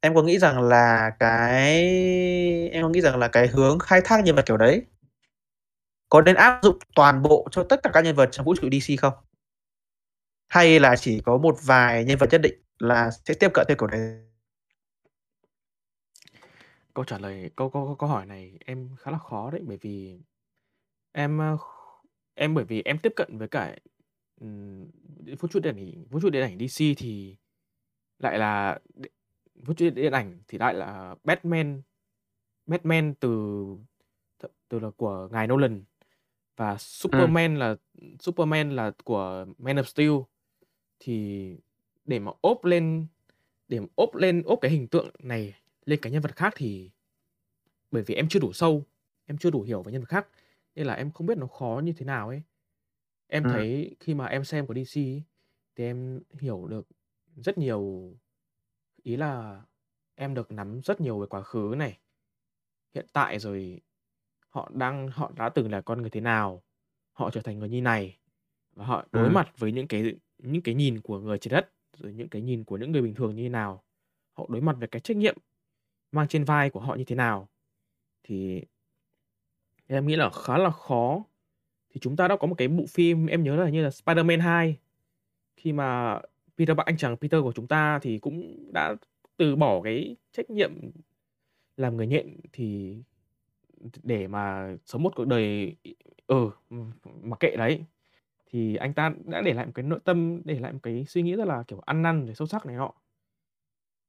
em 0.00 0.14
có 0.14 0.22
nghĩ 0.22 0.38
rằng 0.38 0.62
là 0.62 1.10
cái 1.20 1.88
em 2.72 2.82
có 2.82 2.88
nghĩ 2.88 3.00
rằng 3.00 3.18
là 3.18 3.28
cái 3.28 3.46
hướng 3.48 3.78
khai 3.78 4.00
thác 4.04 4.24
nhân 4.24 4.36
vật 4.36 4.46
kiểu 4.46 4.56
đấy 4.56 4.82
có 6.08 6.22
nên 6.22 6.36
áp 6.36 6.60
dụng 6.62 6.78
toàn 6.94 7.22
bộ 7.22 7.48
cho 7.50 7.64
tất 7.68 7.80
cả 7.82 7.90
các 7.94 8.04
nhân 8.04 8.16
vật 8.16 8.28
trong 8.32 8.46
vũ 8.46 8.54
trụ 8.54 8.68
DC 8.72 9.00
không? 9.00 9.14
Hay 10.48 10.80
là 10.80 10.96
chỉ 10.96 11.20
có 11.20 11.38
một 11.38 11.56
vài 11.64 12.04
nhân 12.04 12.18
vật 12.18 12.28
nhất 12.30 12.40
định 12.40 12.54
là 12.78 13.10
sẽ 13.10 13.34
tiếp 13.34 13.50
cận 13.54 13.66
theo 13.68 13.76
kiểu 13.80 13.86
đấy? 13.88 14.24
Câu 16.94 17.04
trả 17.04 17.18
lời 17.18 17.50
câu 17.56 17.70
câu 17.70 17.96
câu 17.98 18.08
hỏi 18.08 18.26
này 18.26 18.58
em 18.66 18.90
khá 19.00 19.10
là 19.10 19.18
khó 19.18 19.50
đấy, 19.50 19.62
bởi 19.66 19.78
vì 19.82 20.20
em, 21.12 21.38
ờ, 21.38 21.56
em 22.38 22.54
bởi 22.54 22.64
vì 22.64 22.82
em 22.84 22.98
tiếp 22.98 23.12
cận 23.16 23.38
với 23.38 23.48
cả, 23.48 23.76
ừm, 24.40 24.86
vũ 25.40 25.48
trụ 25.48 25.60
điện 25.60 25.76
ảnh 25.76 26.04
vũ 26.10 26.20
trụ 26.20 26.30
điện 26.30 26.42
ảnh 26.42 26.58
DC 26.58 26.94
thì 26.98 27.36
lại 28.18 28.38
là 28.38 28.80
đ 28.94 29.06
vũ 29.54 29.74
trụ 29.74 29.90
điện 29.90 30.12
ảnh 30.12 30.42
thì 30.48 30.58
lại 30.58 30.74
là 30.74 31.16
Batman 31.24 31.82
Batman 32.66 33.14
từ 33.20 33.30
th 34.42 34.46
từ 34.68 34.78
là 34.80 34.90
của 34.96 35.28
ngài 35.32 35.48
Nolan 35.48 35.84
và 36.56 36.76
Ừm. 36.76 36.78
Superman 36.78 37.56
là 37.56 37.76
Superman 38.20 38.76
là 38.76 38.92
của 39.04 39.46
Man 39.58 39.76
of 39.76 39.82
Steel. 39.84 40.12
Thì 41.00 41.56
để 42.06 42.18
mà 42.18 42.32
ốp 42.42 42.64
lên 42.64 43.06
để 43.68 43.80
mà 43.80 43.86
ốp 43.96 44.14
lên 44.16 44.42
ốp 44.42 44.58
cái 44.62 44.70
hình 44.70 44.88
tượng 44.88 45.10
này 45.20 45.54
lên 45.86 46.00
cái 46.02 46.12
nhân 46.12 46.22
vật 46.22 46.36
khác 46.36 46.54
thì 46.56 46.90
bởi 47.90 48.02
vì 48.02 48.14
em 48.14 48.28
chưa 48.28 48.40
đủ 48.40 48.52
sâu, 48.52 48.84
em 49.26 49.38
chưa 49.38 49.50
đủ 49.50 49.62
hiểu 49.62 49.82
về 49.82 49.92
nhân 49.92 50.02
vật 50.02 50.08
khác, 50.08 50.28
nên 50.78 50.88
là 50.88 50.94
em 50.94 51.12
không 51.12 51.28
biết 51.28 51.38
nó 51.38 51.48
khó 51.48 51.82
như 51.84 51.94
thế 51.98 52.06
nào 52.06 52.28
ấy. 52.28 52.42
Em 53.28 53.44
Ừm. 53.44 53.48
thấy 53.48 53.96
khi 54.00 54.14
mà 54.14 54.26
em 54.26 54.44
xem 54.44 54.66
của 54.68 54.74
DC 54.74 55.02
ấy, 55.02 55.24
thì 55.76 55.84
em 55.84 56.20
hiểu 56.40 56.66
được 56.68 56.88
rất 57.36 57.58
nhiều 57.58 58.12
ý 59.04 59.16
là 59.16 59.62
em 60.16 60.34
được 60.34 60.52
nắm 60.52 60.80
rất 60.84 61.00
nhiều 61.02 61.20
về 61.20 61.26
quá 61.30 61.42
khứ 61.42 61.74
này, 61.78 62.00
hiện 62.94 63.06
tại 63.14 63.38
rồi 63.38 63.80
họ 64.48 64.70
đang 64.74 65.08
họ 65.08 65.32
đã 65.36 65.48
từng 65.50 65.72
là 65.72 65.80
con 65.82 66.00
người 66.02 66.10
thế 66.10 66.20
nào, 66.22 66.64
họ 67.12 67.30
trở 67.30 67.42
thành 67.42 67.58
người 67.58 67.68
như 67.70 67.82
này 67.82 68.18
và 68.76 68.86
họ 68.86 69.06
đối 69.12 69.30
Ừm. 69.30 69.30
mặt 69.30 69.52
với 69.58 69.72
những 69.72 69.88
cái 69.88 70.14
những 70.38 70.62
cái 70.62 70.74
nhìn 70.76 71.00
của 71.02 71.20
người 71.20 71.38
trái 71.38 71.50
đất, 71.52 71.72
rồi 71.98 72.14
những 72.14 72.28
cái 72.30 72.42
nhìn 72.42 72.64
của 72.64 72.78
những 72.78 72.92
người 72.92 73.02
bình 73.02 73.14
thường 73.14 73.36
như 73.36 73.42
thế 73.42 73.48
nào. 73.48 73.84
Họ 74.38 74.46
đối 74.50 74.62
mặt 74.62 74.76
với 74.80 74.88
cái 74.88 75.00
trách 75.00 75.16
nhiệm 75.16 75.36
mang 76.12 76.28
trên 76.28 76.44
vai 76.44 76.70
của 76.70 76.80
họ 76.80 76.94
như 76.96 77.04
thế 77.04 77.16
nào. 77.16 77.50
Thì 78.24 78.62
em 79.96 80.06
nghĩ 80.06 80.16
là 80.16 80.30
khá 80.30 80.58
là 80.58 80.70
khó. 80.70 81.24
Thì 81.90 82.00
chúng 82.00 82.16
ta 82.16 82.28
đã 82.28 82.36
có 82.36 82.46
một 82.46 82.54
cái 82.58 82.68
bộ 82.68 82.84
phim 82.88 83.26
em 83.26 83.42
nhớ 83.42 83.56
là 83.56 83.64
hình 83.64 83.74
như 83.74 83.82
là 83.82 83.88
Spider-Man 83.88 84.40
2, 84.40 84.76
khi 85.56 85.72
mà 85.72 86.20
Peter 86.58 86.76
bạn 86.76 86.86
anh 86.86 86.96
chàng 86.96 87.16
Peter 87.16 87.42
của 87.42 87.52
chúng 87.52 87.66
ta 87.66 87.98
thì 87.98 88.18
cũng 88.18 88.68
đã 88.72 88.94
từ 89.36 89.56
bỏ 89.56 89.80
cái 89.82 90.16
trách 90.32 90.50
nhiệm 90.50 90.72
làm 91.76 91.96
người 91.96 92.06
nhện 92.06 92.36
thì 92.52 92.96
để 94.02 94.26
mà 94.26 94.74
sống 94.86 95.02
một 95.02 95.12
cuộc 95.16 95.24
đời 95.24 95.76
ừ 96.26 96.50
mà 97.22 97.36
kệ 97.40 97.56
đấy. 97.56 97.84
Thì 98.50 98.76
anh 98.76 98.94
ta 98.94 99.12
đã 99.24 99.42
để 99.42 99.54
lại 99.54 99.66
một 99.66 99.72
cái 99.74 99.82
nội 99.82 99.98
tâm 100.04 100.40
để 100.44 100.58
lại 100.58 100.72
một 100.72 100.78
cái 100.82 101.04
suy 101.08 101.22
nghĩ 101.22 101.36
rất 101.36 101.44
là 101.48 101.62
kiểu 101.62 101.80
ăn 101.86 102.02
năn 102.02 102.26
để 102.26 102.34
sâu 102.34 102.46
sắc 102.46 102.66
này 102.66 102.76
nọ. 102.76 102.92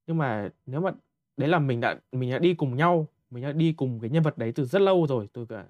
Nhưng 0.07 0.17
mà 0.17 0.49
nếu 0.65 0.81
mà 0.81 0.91
đấy 1.37 1.49
là 1.49 1.59
mình 1.59 1.79
đã 1.79 1.99
mình 2.11 2.31
đã 2.31 2.39
đi 2.39 2.53
cùng 2.53 2.75
nhau 2.75 3.07
mình 3.31 3.43
đã 3.43 3.51
đi 3.51 3.73
cùng 3.73 3.99
cái 3.99 4.09
nhân 4.09 4.23
vật 4.23 4.37
đấy 4.37 4.51
từ 4.55 4.65
rất 4.65 4.81
lâu 4.81 5.07
rồi 5.07 5.29
từ 5.33 5.45
cả 5.45 5.65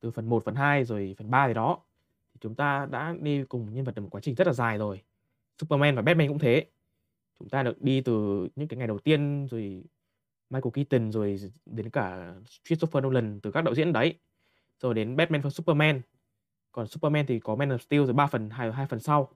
từ 0.00 0.10
phần 0.10 0.28
1, 0.28 0.44
phần 0.44 0.54
2 0.54 0.84
rồi 0.84 1.14
phần 1.18 1.30
3 1.30 1.48
gì 1.48 1.54
đó. 1.54 1.78
Thì 2.34 2.38
chúng 2.40 2.54
ta 2.54 2.86
đã 2.90 3.14
đi 3.20 3.44
cùng 3.44 3.74
nhân 3.74 3.84
vật 3.84 3.94
được 3.94 4.02
một 4.02 4.08
quá 4.10 4.20
trình 4.20 4.34
rất 4.34 4.46
là 4.46 4.52
dài 4.52 4.78
rồi. 4.78 5.02
Superman 5.60 5.96
và 5.96 6.02
Batman 6.02 6.28
cũng 6.28 6.38
thế. 6.38 6.66
Chúng 7.38 7.48
ta 7.48 7.62
được 7.62 7.82
đi 7.82 8.00
từ 8.00 8.48
những 8.56 8.68
cái 8.68 8.78
ngày 8.78 8.86
đầu 8.86 8.98
tiên 8.98 9.46
rồi 9.50 9.84
Michael 10.50 10.70
Keaton 10.72 11.12
rồi 11.12 11.36
đến 11.66 11.90
cả 11.90 12.34
Christopher 12.64 13.04
Nolan 13.04 13.40
từ 13.40 13.50
các 13.50 13.64
đạo 13.64 13.74
diễn 13.74 13.92
đấy 13.92 14.14
rồi 14.80 14.94
đến 14.94 15.16
Batman 15.16 15.40
và 15.40 15.50
Superman. 15.50 16.00
Còn 16.72 16.86
Superman 16.86 17.26
thì 17.26 17.40
có 17.40 17.54
Man 17.54 17.68
of 17.68 17.78
Steel 17.78 18.04
rồi 18.04 18.12
ba 18.12 18.26
phần 18.26 18.50
hai 18.50 18.72
hai 18.72 18.86
phần 18.86 19.00
sau. 19.00 19.28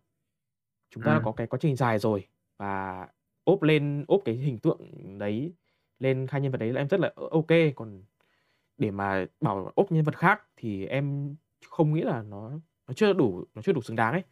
Chúng 0.90 1.02
ta 1.02 1.12
ừ. 1.12 1.18
đã 1.18 1.22
có 1.24 1.32
cái 1.32 1.46
quá 1.46 1.58
trình 1.62 1.76
dài 1.76 1.98
rồi 1.98 2.26
và 2.56 3.08
ốp 3.44 3.62
lên 3.62 4.04
ốp 4.08 4.22
cái 4.24 4.34
hình 4.34 4.58
tượng 4.58 4.78
đấy 5.18 5.52
lên 6.00 6.26
hai 6.30 6.40
nhân 6.40 6.52
vật 6.52 6.58
đấy 6.58 6.72
là 6.72 6.80
em 6.80 6.88
rất 6.88 7.00
là 7.00 7.12
ok 7.30 7.46
còn 7.76 8.02
để 8.78 8.90
mà 8.90 9.26
bảo 9.40 9.72
ốp 9.74 9.92
nhân 9.92 10.04
vật 10.04 10.18
khác 10.18 10.42
thì 10.56 10.86
em 10.86 11.34
không 11.70 11.94
nghĩ 11.94 12.00
là 12.00 12.22
nó 12.22 12.50
nó 12.88 12.94
chưa 12.94 13.12
đủ 13.12 13.44
nó 13.54 13.62
chưa 13.62 13.72
đủ 13.72 13.82
xứng 13.82 13.96
đáng 13.96 14.12
ấy 14.12 14.22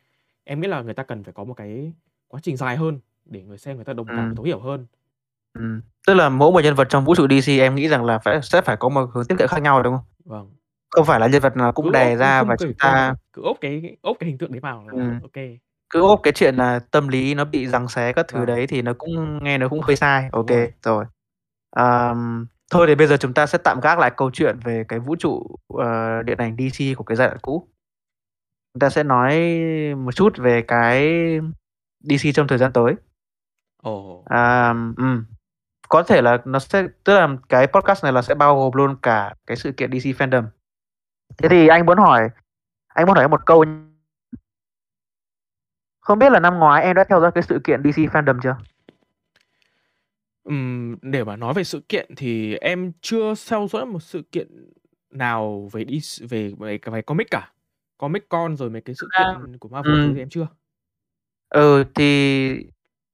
em 0.45 0.61
nghĩ 0.61 0.69
là 0.69 0.83
người 0.83 0.95
ta 0.95 1.03
cần 1.03 1.25
phải 1.25 1.33
có 1.33 1.45
một 1.45 1.55
cái 1.55 1.93
quá 2.29 2.41
trình 2.43 2.57
dài 2.57 2.77
hơn 2.77 3.01
để 3.25 3.43
người 3.43 3.59
xem 3.59 3.77
người 3.77 3.85
ta 3.85 3.93
đồng 3.93 4.07
cảm 4.07 4.31
ừ. 4.31 4.35
thấu 4.37 4.45
hiểu 4.45 4.61
hơn 4.61 4.87
ừ. 5.55 5.81
tức 6.07 6.15
là 6.15 6.29
mỗi 6.29 6.53
một 6.53 6.61
nhân 6.65 6.75
vật 6.75 6.87
trong 6.91 7.05
vũ 7.05 7.15
trụ 7.15 7.27
DC 7.29 7.49
em 7.49 7.75
nghĩ 7.75 7.89
rằng 7.89 8.05
là 8.05 8.19
phải 8.19 8.43
sẽ 8.43 8.61
phải 8.61 8.77
có 8.77 8.89
một 8.89 9.11
hướng 9.13 9.25
tiếp 9.25 9.35
cận 9.39 9.49
khác 9.49 9.63
nhau 9.63 9.83
đúng 9.83 9.95
không 9.95 10.05
vâng 10.25 10.51
không 10.91 11.07
phải 11.07 11.21
là 11.21 11.27
nhân 11.27 11.43
vật 11.43 11.57
nào 11.57 11.73
cũng 11.73 11.85
cứ 11.85 11.91
đè 11.91 12.11
ốp 12.11 12.19
ra 12.19 12.43
và 12.43 12.57
chúng 12.59 12.73
ta 12.79 13.15
cứ 13.33 13.43
ốp 13.43 13.57
cái 13.61 13.97
ốp 14.03 14.17
cái 14.21 14.29
hình 14.29 14.39
tượng 14.39 14.53
đấy 14.53 14.61
vào 14.61 14.85
là 14.89 14.93
ừ. 14.93 15.11
ok 15.23 15.45
cứ 15.91 16.03
ốp 16.03 16.21
cái 16.23 16.33
chuyện 16.33 16.57
là 16.57 16.79
tâm 16.91 17.09
lý 17.09 17.35
nó 17.35 17.45
bị 17.45 17.67
giằng 17.67 17.89
xé 17.89 18.13
các 18.13 18.29
thứ 18.29 18.39
Vâng. 18.39 18.47
đấy 18.47 18.67
thì 18.67 18.83
nó 18.83 18.93
cũng 18.99 19.45
nghe 19.45 19.59
nó 19.59 19.69
cũng 19.69 19.81
hơi 19.81 19.97
sai 19.97 20.29
ok 20.33 20.49
rồi. 20.49 20.73
rồi 20.83 21.05
Ờm, 21.71 22.47
thôi 22.71 22.87
thì 22.87 22.95
bây 22.95 23.07
giờ 23.07 23.17
chúng 23.17 23.35
ta 23.35 23.47
sẽ 23.47 23.59
tạm 23.65 23.81
gác 23.81 23.99
lại 23.99 24.11
câu 24.17 24.31
chuyện 24.31 24.59
về 24.65 24.85
cái 24.89 24.99
vũ 24.99 25.17
trụ 25.19 25.57
ờ, 25.79 26.23
điện 26.23 26.39
ảnh 26.39 26.57
DC 26.57 26.97
của 26.97 27.05
cái 27.05 27.17
giai 27.17 27.29
đoạn 27.29 27.39
cũ 27.43 27.69
chúng 28.75 28.81
ta 28.81 28.91
sẽ 28.91 29.03
nói 29.03 29.41
một 29.97 30.13
chút 30.15 30.39
về 30.39 30.63
cái 30.63 31.09
DC 32.01 32.35
trong 32.35 32.47
thời 32.49 32.59
gian 32.59 32.73
tới 32.73 32.95
ồ 33.83 34.23
À, 34.27 34.69
ừm. 34.97 35.25
Có 35.89 36.03
thể 36.03 36.23
là 36.23 36.39
nó 36.45 36.59
sẽ 36.59 36.83
tức 37.05 37.15
là 37.15 37.29
cái 37.49 37.67
podcast 37.67 38.05
này 38.05 38.13
là 38.13 38.23
sẽ 38.23 38.35
bao 38.35 38.57
gồm 38.57 38.73
luôn 38.75 38.97
cả 39.03 39.35
cái 39.47 39.57
sự 39.57 39.73
kiện 39.73 39.91
DC 39.91 40.07
Fandom. 40.07 40.45
Thế 41.39 41.49
thì 41.49 41.69
anh 41.69 41.87
muốn 41.87 41.99
hỏi 41.99 42.31
anh 42.89 43.07
muốn 43.07 43.15
hỏi 43.17 43.25
em 43.25 43.31
một 43.31 43.47
câu. 43.47 43.65
Không 46.01 46.19
biết 46.19 46.33
là 46.33 46.41
năm 46.41 46.59
ngoái 46.59 46.83
em 46.83 46.97
đã 46.97 47.05
theo 47.05 47.21
dõi 47.21 47.33
cái 47.33 47.43
sự 47.43 47.61
kiện 47.65 47.83
DC 47.83 47.99
Fandom 47.99 48.41
chưa? 48.43 48.57
Ừm, 50.49 50.97
để 51.03 51.25
mà 51.25 51.37
nói 51.37 51.55
về 51.55 51.65
sự 51.65 51.81
kiện 51.89 52.15
thì 52.17 52.55
em 52.57 52.93
chưa 53.01 53.35
theo 53.51 53.67
dõi 53.73 53.87
một 53.87 54.03
sự 54.03 54.23
kiện 54.33 54.71
nào 55.11 55.69
về 55.73 55.85
đi 55.85 56.01
về 56.29 56.53
về 56.59 56.79
về 56.93 57.03
comic 57.03 57.31
cả. 57.31 57.53
Comic 57.99 58.29
Con 58.29 58.57
rồi 58.57 58.71
mấy 58.71 58.81
cái 58.83 58.95
sự 58.95 59.11
À, 59.11 59.25
kiện 59.43 59.59
của 59.59 59.69
Marvel 59.69 59.95
ừm. 59.95 60.01
thứ 60.05 60.15
thì 60.15 60.21
em 60.23 60.29
chưa. 60.31 60.47
Ừ 61.49 61.85
thì 61.95 62.05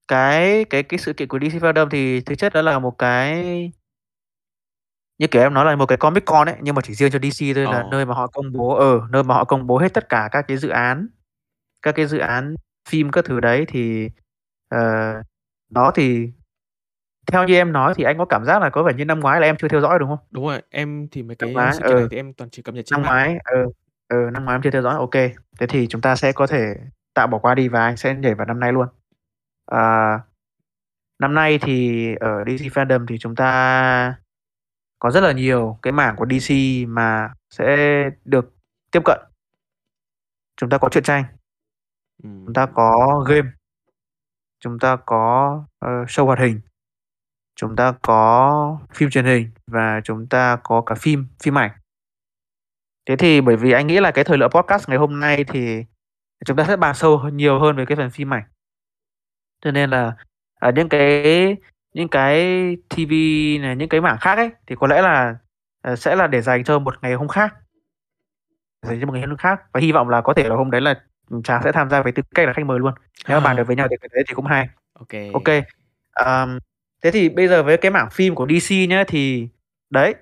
cái 0.09 0.65
cái 0.65 0.83
cái 0.83 0.99
sự 0.99 1.13
kiện 1.13 1.29
của 1.29 1.39
DC 1.39 1.55
Fandom 1.63 1.89
thì 1.91 2.21
thực 2.21 2.35
chất 2.39 2.53
đó 2.55 2.63
là 2.63 2.79
một 2.79 2.99
cái 2.99 3.45
như 5.19 5.27
kiểu 5.27 5.43
em 5.43 5.55
nói 5.55 5.65
là 5.65 5.77
một 5.77 5.87
cái 5.87 5.99
Comic 5.99 6.25
Con 6.25 6.49
ấy 6.49 6.57
nhưng 6.63 6.75
mà 6.75 6.83
chỉ 6.85 6.95
riêng 6.95 7.11
cho 7.11 7.19
DC 7.19 7.55
thôi 7.55 7.69
là 7.69 7.83
Ồ. 7.83 7.91
nơi 7.91 8.07
mà 8.07 8.15
họ 8.15 8.27
công 8.27 8.53
bố 8.53 8.75
ở 8.75 9.01
nơi 9.11 9.23
mà 9.23 9.35
họ 9.35 9.45
công 9.45 9.67
bố 9.67 9.79
hết 9.79 9.95
tất 9.95 10.09
cả 10.09 10.29
các 10.33 10.45
cái 10.49 10.57
dự 10.57 10.69
án 10.69 11.09
các 11.83 11.93
cái 11.97 12.07
dự 12.07 12.19
án 12.19 12.57
phim 12.91 13.11
các 13.13 13.25
thứ 13.25 13.41
đấy 13.41 13.65
thì 13.69 14.11
ờ, 14.69 14.79
nó 15.71 15.93
thì 15.97 16.29
theo 17.27 17.45
như 17.45 17.55
em 17.55 17.73
nói 17.73 17.95
thì 17.97 18.05
anh 18.05 18.19
có 18.19 18.25
cảm 18.25 18.45
giác 18.45 18.63
là 18.63 18.71
có 18.71 18.83
vẻ 18.83 18.93
như 18.95 19.05
năm 19.05 19.21
ngoái 19.21 19.41
là 19.41 19.47
em 19.47 19.57
chưa 19.57 19.69
theo 19.69 19.81
dõi 19.81 19.99
đúng 19.99 20.09
không? 20.09 20.19
Đúng 20.31 20.47
rồi, 20.47 20.63
em 20.71 21.09
thì 21.11 21.23
mấy 21.23 21.37
Năm 21.41 21.49
cái 21.49 21.55
ngoái, 21.55 21.73
sự 21.73 21.83
kiện 21.89 21.95
này 21.97 22.03
ừ. 22.03 22.09
thì 22.11 22.17
em 22.17 22.33
toàn 22.35 22.51
chỉ 22.51 22.63
cập 22.63 22.75
nhật 22.75 22.85
trên 22.87 23.03
Năm 23.03 23.03
mạng. 23.03 23.11
ngoái, 23.13 23.39
ừ, 23.45 23.73
ừ, 24.09 24.31
năm 24.33 24.45
ngoái 24.45 24.55
em 24.55 24.63
chưa 24.63 24.71
theo 24.71 24.83
dõi, 24.83 24.95
ok. 24.95 25.15
Thế 25.59 25.67
thì 25.69 25.87
chúng 25.87 26.01
ta 26.01 26.17
sẽ 26.17 26.33
có 26.33 26.47
thể 26.47 26.75
tạm 27.15 27.31
bỏ 27.31 27.39
qua 27.39 27.55
đi 27.55 27.69
và 27.69 27.85
anh 27.85 27.97
sẽ 27.97 28.15
nhảy 28.15 28.35
vào 28.35 28.47
năm 28.47 28.61
nay 28.61 28.73
luôn. 28.73 28.89
À, 29.67 30.21
năm 31.19 31.35
nay 31.35 31.59
thì 31.63 32.07
ở 32.21 32.45
DC 32.45 32.67
Fandom 32.73 33.07
thì 33.09 33.19
chúng 33.19 33.35
ta 33.37 34.15
có 34.99 35.11
rất 35.11 35.21
là 35.21 35.33
nhiều 35.33 35.79
cái 35.83 35.93
mảng 35.93 36.17
của 36.17 36.27
DC 36.27 36.55
mà 36.89 37.33
sẽ 37.51 37.77
được 38.25 38.55
tiếp 38.91 39.01
cận. 39.05 39.19
Chúng 40.57 40.71
ta 40.71 40.79
có 40.79 40.89
truyện 40.89 41.05
tranh, 41.05 41.25
chúng 42.23 42.53
ta 42.55 42.67
có 42.67 43.25
game, 43.29 43.49
chúng 44.61 44.79
ta 44.79 44.97
có 45.07 45.65
ờ, 45.79 46.05
show 46.05 46.27
hoạt 46.27 46.39
hình, 46.39 46.61
chúng 47.57 47.77
ta 47.77 47.95
có 48.03 48.79
phim 48.95 49.11
truyền 49.11 49.25
hình 49.25 49.51
và 49.67 50.01
chúng 50.05 50.27
ta 50.27 50.59
có 50.63 50.81
cả 50.81 50.95
phim, 50.95 51.27
phim 51.43 51.59
ảnh. 51.59 51.71
Thế 53.07 53.17
thì 53.17 53.41
bởi 53.41 53.57
vì 53.57 53.73
anh 53.73 53.87
nghĩ 53.87 54.01
là 54.01 54.11
cái 54.11 54.25
thời 54.25 54.39
lượng 54.39 54.51
podcast 54.51 54.89
ngày 54.89 54.99
hôm 54.99 55.21
nay 55.21 55.45
thì 55.45 55.85
chúng 56.45 56.57
ta 56.57 56.65
sẽ 56.65 56.77
bàn 56.77 56.95
sâu 56.95 57.29
nhiều 57.33 57.61
hơn 57.61 57.77
về 57.77 57.85
cái 57.87 57.97
phần 57.97 58.11
phim 58.11 58.35
ảnh. 58.35 58.43
Cho 59.65 59.71
nên 59.71 59.91
là 59.91 60.17
ở 60.61 60.73
những 60.73 60.89
cái 60.89 61.57
những 61.95 62.09
cái 62.09 62.37
TV 62.89 63.13
này, 63.61 63.77
những 63.77 63.89
cái 63.89 64.01
mảng 64.01 64.19
khác 64.21 64.39
ấy 64.39 64.51
thì 64.67 64.77
có 64.79 64.87
lẽ 64.87 65.03
là 65.03 65.37
ờ, 65.83 65.97
sẽ 65.97 66.17
là 66.17 66.27
để 66.27 66.41
dành 66.41 66.65
cho 66.65 66.79
một 66.79 67.03
ngày 67.03 67.15
hôm 67.15 67.29
khác. 67.29 67.55
Dành 68.83 69.01
cho 69.01 69.07
một 69.07 69.13
ngày 69.13 69.23
hôm 69.23 69.37
khác 69.37 69.61
và 69.73 69.81
hy 69.81 69.93
vọng 69.93 70.09
là 70.09 70.21
có 70.21 70.35
thể 70.35 70.49
là 70.49 70.57
hôm 70.57 70.71
đấy 70.71 70.81
là 70.81 70.95
Trà 71.45 71.61
sẽ 71.65 71.73
tham 71.73 71.91
gia 71.91 72.03
với 72.03 72.13
tư 72.13 72.23
cách 72.35 72.47
là 72.47 72.53
khách 72.53 72.67
mời 72.67 72.79
luôn. 72.79 72.95
Nếu 73.29 73.41
mà 73.41 73.45
bàn 73.45 73.57
được 73.57 73.65
với 73.67 73.77
nhau 73.77 73.89
thì 73.91 73.97
cái 74.01 74.09
đấy 74.13 74.25
thì 74.29 74.35
cũng 74.35 74.47
hay. 74.47 74.69
Ok. 74.93 75.09
Ok. 75.33 75.65
Ờm, 76.13 76.59
thế 77.05 77.11
thì 77.11 77.29
bây 77.29 77.49
giờ 77.49 77.63
với 77.63 77.77
cái 77.77 77.91
mảng 77.91 78.11
phim 78.11 78.35
của 78.35 78.47
DC 78.47 78.73
nhá 78.89 79.05
thì 79.09 79.49
đấy 79.91 80.15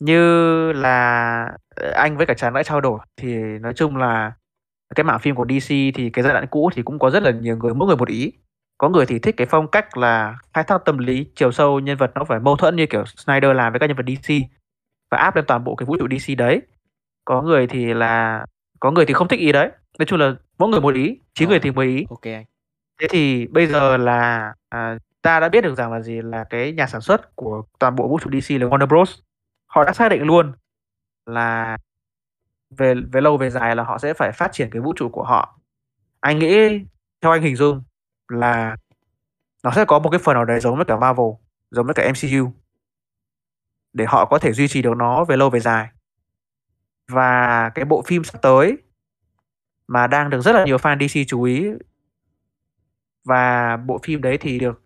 như 0.00 0.72
là 0.72 1.56
ờ, 1.76 1.90
anh 1.90 2.16
với 2.16 2.26
cả 2.26 2.34
Trà 2.34 2.50
đã 2.50 2.62
trao 2.62 2.80
đổi 2.80 2.98
thì 3.16 3.34
nói 3.34 3.74
chung 3.74 3.96
là 3.96 4.32
cái 4.94 5.04
mảng 5.04 5.18
phim 5.18 5.34
của 5.34 5.46
DC 5.48 5.68
thì 5.68 6.10
cái 6.12 6.22
giai 6.22 6.32
đoạn 6.32 6.46
cũ 6.50 6.70
thì 6.74 6.82
cũng 6.82 6.98
có 6.98 7.10
rất 7.10 7.22
là 7.22 7.30
nhiều 7.30 7.56
người 7.56 7.74
mỗi 7.74 7.88
người 7.88 7.96
một 7.96 8.08
ý. 8.08 8.32
Có 8.78 8.88
người 8.88 9.06
thì 9.06 9.18
thích 9.18 9.34
cái 9.36 9.46
phong 9.50 9.68
cách 9.68 9.96
là 9.96 10.38
khai 10.54 10.64
thác 10.64 10.84
tâm 10.84 10.98
lý 10.98 11.26
chiều 11.34 11.52
sâu 11.52 11.80
nhân 11.80 11.96
vật 11.96 12.10
nó 12.14 12.24
phải 12.24 12.40
mâu 12.40 12.56
thuẫn 12.56 12.76
như 12.76 12.86
kiểu 12.86 13.04
Snyder 13.06 13.56
làm 13.56 13.72
với 13.72 13.80
các 13.80 13.86
nhân 13.86 13.96
vật 13.96 14.06
DC 14.06 14.32
và 15.10 15.18
áp 15.18 15.36
lên 15.36 15.44
toàn 15.48 15.64
bộ 15.64 15.74
cái 15.74 15.86
vũ 15.86 15.96
trụ 15.96 16.06
DC 16.18 16.36
đấy. 16.38 16.62
Có 17.24 17.42
người 17.42 17.66
thì 17.66 17.94
là 17.94 18.44
có 18.80 18.90
người 18.90 19.06
thì 19.06 19.14
không 19.14 19.28
thích 19.28 19.40
ý 19.40 19.52
đấy. 19.52 19.70
Nói 19.98 20.06
chung 20.06 20.20
là 20.20 20.34
mỗi 20.58 20.68
người 20.68 20.80
một 20.80 20.94
ý, 20.94 21.18
chín 21.34 21.48
người 21.48 21.58
Rồi. 21.58 21.60
thì 21.62 21.70
một 21.70 21.82
ý. 21.82 22.04
Ok 22.10 22.22
anh. 22.22 22.44
Thế 23.00 23.06
thì 23.10 23.46
bây 23.46 23.66
giờ 23.66 23.96
là 23.96 24.52
à, 24.68 24.98
ta 25.22 25.40
đã 25.40 25.48
biết 25.48 25.60
được 25.60 25.74
rằng 25.74 25.92
là 25.92 26.00
gì 26.00 26.22
là 26.22 26.44
cái 26.50 26.72
nhà 26.72 26.86
sản 26.86 27.00
xuất 27.00 27.36
của 27.36 27.62
toàn 27.78 27.96
bộ 27.96 28.08
vũ 28.08 28.18
trụ 28.18 28.30
DC 28.30 28.50
là 28.50 28.66
Warner 28.66 28.86
Bros. 28.86 29.18
Họ 29.66 29.84
đã 29.84 29.92
xác 29.92 30.08
định 30.08 30.22
luôn 30.22 30.52
là 31.26 31.78
về 32.70 32.94
về 33.12 33.20
lâu 33.20 33.36
về 33.36 33.50
dài 33.50 33.76
là 33.76 33.82
họ 33.82 33.98
sẽ 33.98 34.14
phải 34.14 34.32
phát 34.32 34.52
triển 34.52 34.70
cái 34.70 34.82
vũ 34.82 34.92
trụ 34.96 35.08
của 35.08 35.24
họ. 35.24 35.58
Anh 36.20 36.38
nghĩ 36.38 36.84
theo 37.20 37.32
anh 37.32 37.42
hình 37.42 37.56
dung 37.56 37.82
là 38.28 38.76
nó 39.62 39.70
sẽ 39.70 39.84
có 39.84 39.98
một 39.98 40.10
cái 40.10 40.20
phần 40.24 40.34
nào 40.34 40.44
đấy 40.44 40.60
giống 40.60 40.76
với 40.76 40.84
cả 40.84 40.96
Marvel, 40.96 41.26
giống 41.70 41.86
với 41.86 41.94
cả 41.94 42.08
MCU 42.08 42.52
để 43.92 44.04
họ 44.08 44.26
có 44.26 44.38
thể 44.38 44.52
duy 44.52 44.68
trì 44.68 44.82
được 44.82 44.96
nó 44.96 45.24
về 45.24 45.36
lâu 45.36 45.50
về 45.50 45.60
dài. 45.60 45.88
Và 47.08 47.70
cái 47.74 47.84
bộ 47.84 48.02
phim 48.02 48.24
sắp 48.24 48.42
tới 48.42 48.78
mà 49.86 50.06
đang 50.06 50.30
được 50.30 50.40
rất 50.40 50.52
là 50.52 50.64
nhiều 50.64 50.76
fan 50.76 51.08
DC 51.08 51.28
chú 51.28 51.42
ý 51.42 51.66
và 53.24 53.76
bộ 53.76 54.00
phim 54.02 54.20
đấy 54.22 54.38
thì 54.40 54.58
được 54.58 54.82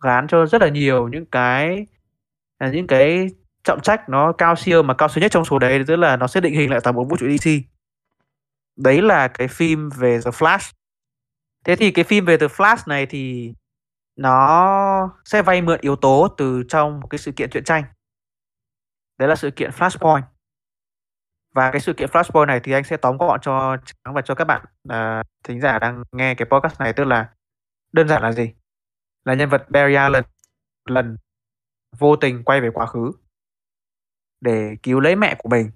gán 0.00 0.26
cho 0.28 0.46
rất 0.46 0.62
là 0.62 0.68
nhiều 0.68 1.08
những 1.08 1.26
cái 1.26 1.86
là 2.58 2.68
những 2.70 2.86
cái 2.86 3.28
trọng 3.64 3.80
trách 3.80 4.08
nó 4.08 4.32
cao 4.32 4.56
siêu 4.56 4.82
mà 4.82 4.94
cao 4.94 5.08
siêu 5.08 5.22
nhất 5.22 5.32
trong 5.32 5.44
số 5.44 5.58
đấy 5.58 5.84
tức 5.86 5.96
là 5.96 6.16
nó 6.16 6.26
sẽ 6.26 6.40
định 6.40 6.54
hình 6.54 6.70
lại 6.70 6.80
toàn 6.84 6.96
bộ 6.96 7.04
vũ 7.04 7.16
trụ 7.16 7.26
DC. 7.36 7.50
Đấy 8.76 9.02
là 9.02 9.28
cái 9.28 9.48
phim 9.48 9.88
về 9.98 10.20
The 10.24 10.30
Flash. 10.30 10.72
Thế 11.64 11.76
thì 11.76 11.90
cái 11.90 12.04
phim 12.04 12.24
về 12.24 12.36
The 12.36 12.46
Flash 12.46 12.82
này 12.86 13.06
thì 13.06 13.54
nó 14.16 15.18
sẽ 15.24 15.42
vay 15.42 15.62
mượn 15.62 15.80
yếu 15.80 15.96
tố 15.96 16.28
từ 16.36 16.62
trong 16.68 17.00
một 17.00 17.06
cái 17.06 17.18
sự 17.18 17.32
kiện 17.32 17.50
truyện 17.50 17.64
tranh. 17.64 17.84
Đấy 19.18 19.28
là 19.28 19.36
sự 19.36 19.50
kiện 19.50 19.70
Flashpoint. 19.70 20.22
Và 21.54 21.70
cái 21.70 21.80
sự 21.80 21.92
kiện 21.92 22.08
Flashpoint 22.08 22.46
này 22.46 22.60
thì 22.60 22.72
anh 22.72 22.84
sẽ 22.84 22.96
tóm 22.96 23.16
gọn 23.18 23.40
cho 23.40 23.76
và 24.04 24.22
cho 24.22 24.34
các 24.34 24.44
bạn 24.44 24.62
uh, 24.88 25.26
thính 25.44 25.60
giả 25.60 25.78
đang 25.78 26.02
nghe 26.12 26.34
cái 26.34 26.48
podcast 26.50 26.80
này 26.80 26.92
tức 26.92 27.04
là 27.04 27.28
đơn 27.92 28.08
giản 28.08 28.22
là 28.22 28.32
gì? 28.32 28.59
Là 29.24 29.34
nhân 29.34 29.48
vật 29.48 29.70
Barry 29.70 29.94
Allen 29.94 30.24
lần 30.88 31.16
vô 31.98 32.16
tình 32.16 32.44
quay 32.44 32.60
về 32.60 32.70
quá 32.70 32.86
khứ 32.86 33.12
để 34.40 34.76
cứu 34.82 35.00
lấy 35.00 35.16
mẹ 35.16 35.34
của 35.38 35.48
mình. 35.48 35.70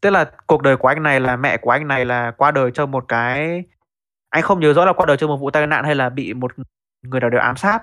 Tức 0.00 0.10
là 0.10 0.30
cuộc 0.46 0.62
đời 0.62 0.76
của 0.76 0.88
anh 0.88 1.02
này 1.02 1.20
là 1.20 1.36
mẹ 1.36 1.56
của 1.56 1.70
anh 1.70 1.88
này 1.88 2.04
là 2.04 2.30
qua 2.30 2.50
đời 2.50 2.70
trong 2.70 2.90
một 2.90 3.04
cái 3.08 3.64
anh 4.34 4.42
không 4.42 4.60
nhớ 4.60 4.72
rõ 4.72 4.84
là 4.84 4.92
qua 4.92 5.06
đời 5.06 5.16
trong 5.16 5.28
một 5.30 5.36
vụ 5.36 5.50
tai 5.50 5.66
nạn 5.66 5.84
hay 5.84 5.94
là 5.94 6.08
bị 6.08 6.34
một 6.34 6.52
người 7.02 7.20
nào 7.20 7.30
đó 7.30 7.38
ám 7.38 7.56
sát. 7.56 7.82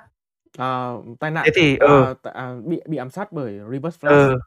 À, 0.57 0.91
tai 1.19 1.31
nạn 1.31 1.43
Thế 1.45 1.51
thì 1.55 1.77
à, 1.77 1.87
ừ, 1.87 2.15
à, 2.23 2.53
bị 2.65 2.81
bị 2.87 2.97
ám 2.97 3.09
sát 3.09 3.31
bởi 3.31 3.59
Reverse 3.71 3.97
Flash. 4.01 4.29
ừ. 4.29 4.39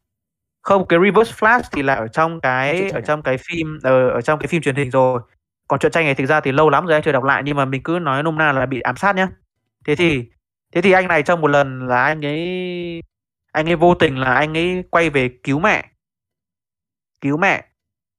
Không, 0.62 0.86
cái 0.88 0.98
Reverse 1.04 1.34
Flash 1.34 1.62
thì 1.72 1.82
là 1.82 1.94
ở 1.94 2.08
trong 2.08 2.40
cái 2.40 2.90
ở 2.90 2.98
à? 2.98 3.00
trong 3.00 3.22
cái 3.22 3.36
phim 3.38 3.78
ờ, 3.82 4.08
ở 4.08 4.20
trong 4.20 4.38
cái 4.38 4.46
phim 4.46 4.62
truyền 4.62 4.74
hình 4.74 4.90
rồi. 4.90 5.20
Còn 5.68 5.80
truyện 5.80 5.92
tranh 5.92 6.04
này 6.04 6.14
thực 6.14 6.26
ra 6.26 6.40
thì 6.40 6.52
lâu 6.52 6.70
lắm 6.70 6.86
rồi 6.86 6.94
anh 6.94 7.02
chưa 7.02 7.12
đọc 7.12 7.24
lại 7.24 7.42
nhưng 7.44 7.56
mà 7.56 7.64
mình 7.64 7.82
cứ 7.82 7.98
nói 8.02 8.22
nôm 8.22 8.38
na 8.38 8.52
là 8.52 8.66
bị 8.66 8.80
ám 8.80 8.96
sát 8.96 9.16
nhá. 9.16 9.28
Thế 9.86 9.96
thì 9.96 10.28
thế 10.74 10.80
thì 10.80 10.92
anh 10.92 11.08
này 11.08 11.22
trong 11.22 11.40
một 11.40 11.48
lần 11.48 11.88
là 11.88 12.04
anh 12.04 12.24
ấy 12.24 13.02
anh 13.52 13.68
ấy 13.68 13.76
vô 13.76 13.94
tình 13.94 14.18
là 14.18 14.34
anh 14.34 14.56
ấy 14.56 14.84
quay 14.90 15.10
về 15.10 15.28
cứu 15.42 15.58
mẹ. 15.58 15.90
Cứu 17.20 17.36
mẹ 17.36 17.64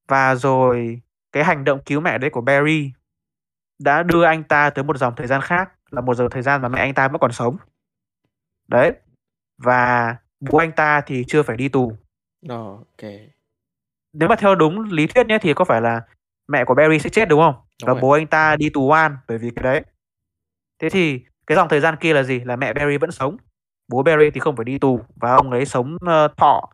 và 0.07 0.35
rồi 0.35 1.01
cái 1.31 1.43
hành 1.43 1.63
động 1.63 1.79
cứu 1.85 2.01
mẹ 2.01 2.17
đấy 2.17 2.29
của 2.29 2.41
Barry 2.41 2.91
đã 3.79 4.03
đưa 4.03 4.23
anh 4.23 4.43
ta 4.43 4.69
tới 4.69 4.83
một 4.83 4.97
dòng 4.97 5.13
thời 5.15 5.27
gian 5.27 5.41
khác 5.41 5.71
là 5.91 6.01
một 6.01 6.15
dòng 6.15 6.29
thời 6.29 6.41
gian 6.41 6.61
mà 6.61 6.69
mẹ 6.69 6.79
anh 6.79 6.93
ta 6.93 7.07
vẫn 7.07 7.19
còn 7.21 7.31
sống. 7.31 7.57
Đấy. 8.67 8.91
Và 9.57 10.15
bố 10.39 10.57
anh 10.57 10.71
ta 10.71 11.01
thì 11.01 11.23
chưa 11.27 11.43
phải 11.43 11.57
đi 11.57 11.69
tù. 11.69 11.91
Ờ, 12.47 12.55
ok. 12.55 13.11
Nếu 14.13 14.29
mà 14.29 14.35
theo 14.35 14.55
đúng 14.55 14.81
lý 14.91 15.07
thuyết 15.07 15.27
nhé 15.27 15.37
thì 15.41 15.53
có 15.53 15.65
phải 15.65 15.81
là 15.81 16.01
mẹ 16.47 16.65
của 16.65 16.75
Barry 16.75 16.99
sẽ 16.99 17.09
chết 17.09 17.29
đúng 17.29 17.39
không? 17.39 17.53
Đúng 17.53 17.87
Và 17.87 17.93
rồi. 17.93 18.01
bố 18.01 18.11
anh 18.11 18.27
ta 18.27 18.55
đi 18.55 18.69
tù 18.69 18.87
oan 18.87 19.17
bởi 19.27 19.37
vì 19.37 19.51
cái 19.55 19.63
đấy. 19.63 19.83
Thế 20.79 20.89
thì 20.89 21.25
cái 21.47 21.55
dòng 21.55 21.69
thời 21.69 21.79
gian 21.79 21.95
kia 21.95 22.13
là 22.13 22.23
gì? 22.23 22.39
Là 22.39 22.55
mẹ 22.55 22.73
Barry 22.73 22.97
vẫn 22.97 23.11
sống. 23.11 23.37
Bố 23.87 24.03
Barry 24.03 24.29
thì 24.31 24.39
không 24.39 24.55
phải 24.55 24.65
đi 24.65 24.79
tù 24.79 24.99
và 25.15 25.35
ông 25.35 25.51
ấy 25.51 25.65
sống 25.65 25.95
uh, 25.95 26.37
thọ 26.37 26.69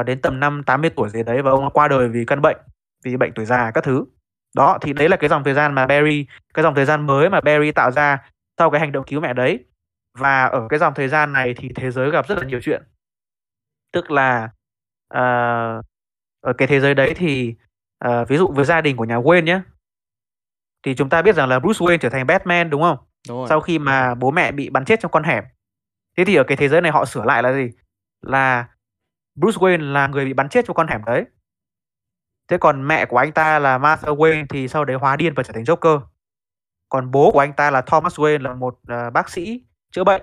uh, 0.00 0.06
đến 0.06 0.20
tầm 0.20 0.40
năm 0.40 0.62
80 0.66 0.90
tuổi 0.90 1.08
gì 1.08 1.22
đấy 1.22 1.42
và 1.42 1.50
ông 1.50 1.70
qua 1.70 1.88
đời 1.88 2.08
vì 2.08 2.24
căn 2.24 2.42
bệnh, 2.42 2.56
vì 3.04 3.16
bệnh 3.16 3.32
tuổi 3.34 3.44
già 3.44 3.70
các 3.70 3.84
thứ. 3.84 4.04
Đó 4.56 4.78
thì 4.80 4.92
đấy 4.92 5.08
là 5.08 5.16
cái 5.16 5.28
dòng 5.28 5.44
thời 5.44 5.54
gian 5.54 5.74
mà 5.74 5.86
Barry, 5.86 6.26
cái 6.54 6.62
dòng 6.62 6.74
thời 6.74 6.84
gian 6.84 7.06
mới 7.06 7.30
mà 7.30 7.40
Barry 7.40 7.72
tạo 7.72 7.90
ra 7.90 8.30
sau 8.58 8.70
cái 8.70 8.80
hành 8.80 8.92
động 8.92 9.04
cứu 9.04 9.20
mẹ 9.20 9.32
đấy. 9.32 9.64
Và 10.18 10.44
ở 10.44 10.66
cái 10.68 10.78
dòng 10.78 10.94
thời 10.94 11.08
gian 11.08 11.32
này 11.32 11.54
thì 11.56 11.68
thế 11.74 11.90
giới 11.90 12.10
gặp 12.10 12.28
rất 12.28 12.38
là 12.38 12.44
nhiều 12.44 12.60
chuyện. 12.62 12.82
Tức 13.92 14.10
là 14.10 14.44
uh, 15.14 15.84
ở 16.40 16.52
cái 16.58 16.68
thế 16.68 16.80
giới 16.80 16.94
đấy 16.94 17.14
thì 17.16 17.54
uh, 18.08 18.28
ví 18.28 18.36
dụ 18.36 18.48
với 18.48 18.64
gia 18.64 18.80
đình 18.80 18.96
của 18.96 19.04
nhà 19.04 19.16
Wayne 19.16 19.44
nhé 19.44 19.60
thì 20.82 20.94
chúng 20.94 21.08
ta 21.08 21.22
biết 21.22 21.34
rằng 21.34 21.48
là 21.48 21.58
Bruce 21.58 21.78
Wayne 21.78 21.98
trở 21.98 22.08
thành 22.08 22.26
Batman 22.26 22.70
đúng 22.70 22.82
không? 22.82 22.98
Đúng 23.28 23.38
rồi. 23.38 23.46
Sau 23.48 23.60
khi 23.60 23.78
mà 23.78 24.14
bố 24.14 24.30
mẹ 24.30 24.52
bị 24.52 24.70
bắn 24.70 24.84
chết 24.84 25.00
trong 25.00 25.10
con 25.10 25.24
hẻm. 25.24 25.44
Thế 26.16 26.24
thì 26.24 26.36
ở 26.36 26.44
cái 26.44 26.56
thế 26.56 26.68
giới 26.68 26.80
này 26.80 26.92
họ 26.92 27.04
sửa 27.04 27.24
lại 27.24 27.42
là 27.42 27.52
gì? 27.52 27.70
Là 28.22 28.68
Bruce 29.34 29.58
Wayne 29.58 29.92
là 29.92 30.06
người 30.06 30.24
bị 30.24 30.32
bắn 30.32 30.48
chết 30.48 30.64
trong 30.66 30.76
con 30.76 30.88
hẻm 30.88 31.04
đấy. 31.04 31.24
Thế 32.48 32.58
còn 32.58 32.88
mẹ 32.88 33.04
của 33.06 33.16
anh 33.16 33.32
ta 33.32 33.58
là 33.58 33.78
Martha 33.78 34.08
Wayne 34.08 34.46
thì 34.48 34.68
sau 34.68 34.84
đấy 34.84 34.96
hóa 34.96 35.16
điên 35.16 35.34
và 35.34 35.42
trở 35.42 35.52
thành 35.52 35.62
Joker. 35.62 36.00
Còn 36.88 37.10
bố 37.10 37.30
của 37.32 37.40
anh 37.40 37.52
ta 37.52 37.70
là 37.70 37.80
Thomas 37.80 38.20
Wayne 38.20 38.42
là 38.42 38.54
một 38.54 38.74
uh, 38.74 39.12
bác 39.12 39.30
sĩ 39.30 39.64
chữa 39.92 40.04
bệnh. 40.04 40.22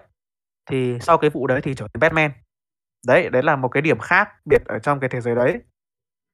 Thì 0.70 1.00
sau 1.02 1.18
cái 1.18 1.30
vụ 1.30 1.48
đấy 1.48 1.62
thì 1.62 1.76
trở 1.76 1.88
thành 1.94 2.00
Batman. 2.00 2.32
Đấy, 3.08 3.30
đấy 3.30 3.44
là 3.44 3.56
một 3.56 3.70
cái 3.70 3.82
điểm 3.82 4.00
khác 4.00 4.30
biệt 4.46 4.62
ở 4.66 4.80
trong 4.80 5.00
cái 5.00 5.10
thế 5.10 5.22
giới 5.22 5.36
đấy. 5.36 5.62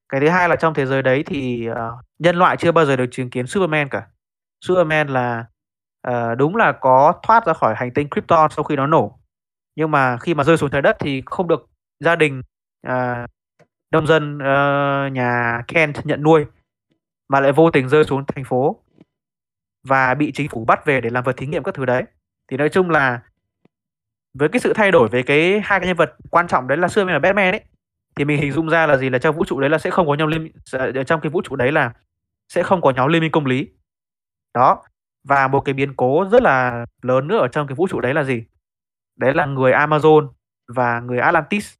Cái 0.09 0.22
thứ 0.22 0.30
hai 0.30 0.49
là 0.49 0.55
trong 0.55 0.74
thế 0.74 0.86
giới 0.86 1.01
đấy 1.01 1.24
thì 1.26 1.70
uh, 1.72 1.76
nhân 2.20 2.36
loại 2.36 2.57
chưa 2.57 2.72
bao 2.72 2.86
giờ 2.86 2.95
được 2.95 3.07
chứng 3.11 3.30
kiến 3.30 3.47
Superman 3.47 3.89
cả. 3.89 4.07
Superman 4.65 5.07
là 5.07 5.45
à, 6.02 6.36
đúng 6.36 6.56
là 6.56 6.72
có 6.72 7.14
thoát 7.24 7.45
ra 7.45 7.54
khỏi 7.54 7.76
hành 7.76 7.93
tinh 7.93 8.10
Krypton 8.10 8.52
sau 8.52 8.64
khi 8.64 8.76
nó 8.76 8.88
nổ. 8.88 9.20
Nhưng 9.76 9.91
mà 9.91 10.18
khi 10.18 10.34
mà 10.34 10.43
rơi 10.43 10.58
xuống 10.58 10.70
trái 10.70 10.82
đất 10.82 10.97
thì 11.00 11.24
không 11.26 11.47
được 11.47 11.70
gia 12.00 12.16
đình 12.16 12.41
à, 12.82 13.28
nông 13.91 14.08
dân 14.08 14.39
à, 14.39 15.10
nhà 15.12 15.62
Kent 15.68 16.06
nhận 16.06 16.24
nuôi 16.24 16.45
mà 17.30 17.39
lại 17.39 17.52
vô 17.52 17.72
tình 17.72 17.89
rơi 17.89 18.04
xuống 18.04 18.26
thành 18.26 18.43
phố 18.43 18.80
và 19.84 20.14
bị 20.14 20.32
chính 20.32 20.50
phủ 20.50 20.66
bắt 20.66 20.86
về 20.86 21.02
để 21.02 21.10
làm 21.10 21.24
vật 21.24 21.38
thí 21.38 21.47
nghiệm 21.47 21.64
các 21.64 21.74
thứ 21.74 21.86
đấy. 21.86 22.04
Thì 22.52 22.58
nói 22.58 22.70
chung 22.70 22.89
là 22.89 23.22
với 24.34 24.50
cái 24.50 24.60
sự 24.60 24.74
thay 24.74 24.91
đổi 24.91 25.10
về 25.10 25.24
cái 25.24 25.62
hai 25.64 25.80
cái 25.80 25.88
nhân 25.88 25.97
vật 25.97 26.16
quan 26.32 26.47
trọng 26.47 26.68
đấy 26.68 26.78
là 26.78 26.88
Superman 26.88 27.16
và 27.16 27.20
Batman 27.20 27.54
ấy 27.54 27.62
thì 28.16 28.26
mình 28.26 28.41
hình 28.41 28.52
dung 28.52 28.70
ra 28.70 28.88
là 28.88 28.97
gì 28.97 29.10
là 29.10 29.20
trong 29.20 29.36
vũ 29.36 29.45
trụ 29.45 29.60
đấy 29.60 29.70
là 29.70 29.78
sẽ 29.78 29.89
không 29.89 30.08
có 30.08 30.14
nhau 30.14 30.28
liên 30.28 30.52
trong 31.08 31.22
cái 31.22 31.30
vũ 31.30 31.41
trụ 31.41 31.56
đấy 31.56 31.72
là 31.72 31.93
sẽ 32.50 32.64
không 32.64 32.82
có 32.82 32.91
nhóm 32.91 33.10
liên 33.10 33.22
minh 33.22 33.32
công 33.32 33.45
lý. 33.45 33.68
Đó. 34.54 34.84
Và 35.24 35.47
một 35.47 35.59
cái 35.59 35.74
biến 35.74 35.93
cố 35.95 36.30
rất 36.32 36.41
là 36.41 36.86
lớn 37.01 37.28
nữa 37.28 37.38
ở 37.38 37.47
trong 37.47 37.67
cái 37.67 37.76
vũ 37.76 37.88
trụ 37.88 37.99
đấy 37.99 38.13
là 38.13 38.24
gì? 38.24 38.43
Đấy 39.15 39.34
là 39.34 39.45
người 39.45 39.72
Amazon 39.72 40.30
và 40.67 40.99
người 40.99 41.20
Atlantis 41.20 41.74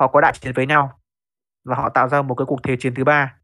họ 0.00 0.08
có 0.08 0.20
đại 0.20 0.32
chiến 0.32 0.52
với 0.52 0.66
nhau 0.66 1.00
và 1.64 1.76
họ 1.76 1.88
tạo 1.88 2.08
ra 2.08 2.22
một 2.22 2.34
cái 2.34 2.46
cuộc 2.46 2.62
thế 2.62 2.76
chiến 2.76 2.94
thứ 2.94 3.04
ba. 3.04 3.34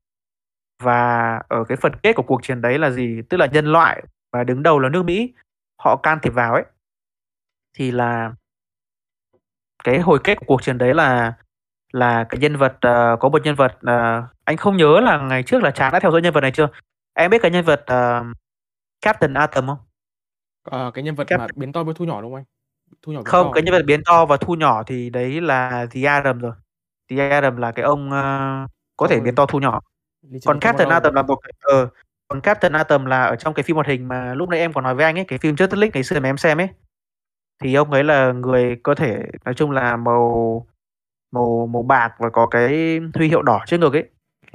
Và 0.83 1.41
ở 1.49 1.65
cái 1.65 1.77
phần 1.77 1.93
kết 2.03 2.13
của 2.17 2.23
cuộc 2.23 2.43
chiến 2.43 2.61
đấy 2.61 2.79
là 2.79 2.91
gì? 2.91 3.23
Tức 3.29 3.37
là 3.37 3.47
nhân 3.47 3.67
loại 3.67 4.03
và 4.33 4.45
đứng 4.45 4.63
đầu 4.63 4.79
là 4.79 4.89
nước 4.89 5.03
Mỹ 5.03 5.35
họ 5.79 5.97
can 5.97 6.19
thiệp 6.23 6.35
vào 6.35 6.55
ấy 6.55 6.65
thì 7.75 7.91
là 7.91 8.33
cái 9.85 9.99
hồi 9.99 10.19
kết 10.25 10.39
của 10.39 10.47
cuộc 10.47 10.63
chiến 10.63 10.79
đấy 10.79 10.95
là 10.95 11.33
là 11.93 12.25
cái 12.29 12.41
nhân 12.41 12.57
vật 12.57 12.73
uh, 12.73 13.21
có 13.21 13.29
một 13.29 13.43
nhân 13.45 13.55
vật 13.55 13.77
uh, 13.77 14.25
anh 14.45 14.57
không 14.57 14.77
nhớ 14.77 15.01
là 15.01 15.19
ngày 15.19 15.43
trước 15.43 15.63
là 15.63 15.71
chán 15.71 15.93
đã 15.93 16.01
theo 16.01 16.11
dõi 16.11 16.23
nhân 16.23 16.33
vật 16.33 16.41
này 16.41 16.53
chưa? 16.53 16.69
Em 17.15 17.31
biết 17.31 17.43
cái 17.43 17.51
nhân 17.51 17.65
vật 17.65 17.85
uh, 17.93 18.37
Captain 19.03 19.35
Atom 19.35 19.67
không? 19.67 19.79
Ờ, 20.65 20.91
cái 20.91 21.05
nhân 21.05 21.15
vật 21.15 21.27
Cap- 21.27 21.39
mà 21.39 21.47
biến 21.57 21.73
to 21.73 21.85
với 21.85 21.95
thu 21.95 22.05
nhỏ 22.05 22.23
đúng 22.23 22.31
không 22.33 22.39
anh? 22.39 22.45
Thu 23.03 23.13
nhỏ 23.13 23.21
Không, 23.25 23.47
to. 23.47 23.53
cái 23.53 23.63
nhân 23.63 23.73
vật 23.73 23.85
biến 23.87 24.01
to 24.05 24.27
và 24.27 24.37
thu 24.37 24.55
nhỏ 24.55 24.83
thì 24.83 25.11
đấy 25.11 25.41
là 25.41 25.87
The 25.91 26.03
Atom 26.03 26.39
rồi. 26.39 26.53
The 27.11 27.29
Atom 27.29 27.57
là 27.57 27.73
cái 27.73 27.85
ông 27.85 28.13
ờ, 28.13 28.67
có 28.97 29.07
thể 29.07 29.17
Ôi. 29.17 29.25
biến 29.25 29.35
to 29.35 29.47
thu 29.47 29.59
nhỏ. 29.59 29.81
Còn 30.47 30.61
Captain. 30.61 30.89
Atom 30.89 31.15
là 31.15 31.23
một 31.23 31.37
cái 31.43 31.53
ờ 31.61 31.89
còn 32.29 32.41
Captain 32.41 32.73
Atom 32.73 33.05
là 33.05 33.25
ở 33.25 33.37
trong 33.37 33.55
cái 33.55 33.63
phim 33.63 33.75
hoạt 33.77 33.87
hình 33.87 34.09
mà 34.09 34.35
lúc 34.35 34.49
nãy 34.49 34.61
em 34.61 34.73
còn 34.73 34.85
nói 34.85 34.95
với 34.95 35.05
anh 35.05 35.19
ấy, 35.19 35.25
cái 35.25 35.39
phim 35.39 35.55
Justice 35.55 35.79
League 35.81 35.91
ngày 35.95 36.03
xưa 36.03 36.21
mà 36.21 36.29
em 36.29 36.37
xem 36.37 36.61
ấy. 36.61 36.69
Thì 37.63 37.75
ông 37.75 37.91
ấy 37.91 38.05
là 38.05 38.33
người 38.33 38.77
có 38.83 38.95
thể 38.95 39.23
nói 39.45 39.55
chung 39.55 39.71
là 39.71 39.97
màu 39.97 40.67
màu 41.33 41.67
màu 41.73 41.83
bạc 41.83 42.15
và 42.19 42.31
có 42.31 42.47
cái 42.47 43.01
huy 43.15 43.29
hiệu 43.29 43.43
đỏ 43.43 43.61
trên 43.67 43.81
ngực 43.81 43.93
ấy. 43.93 44.05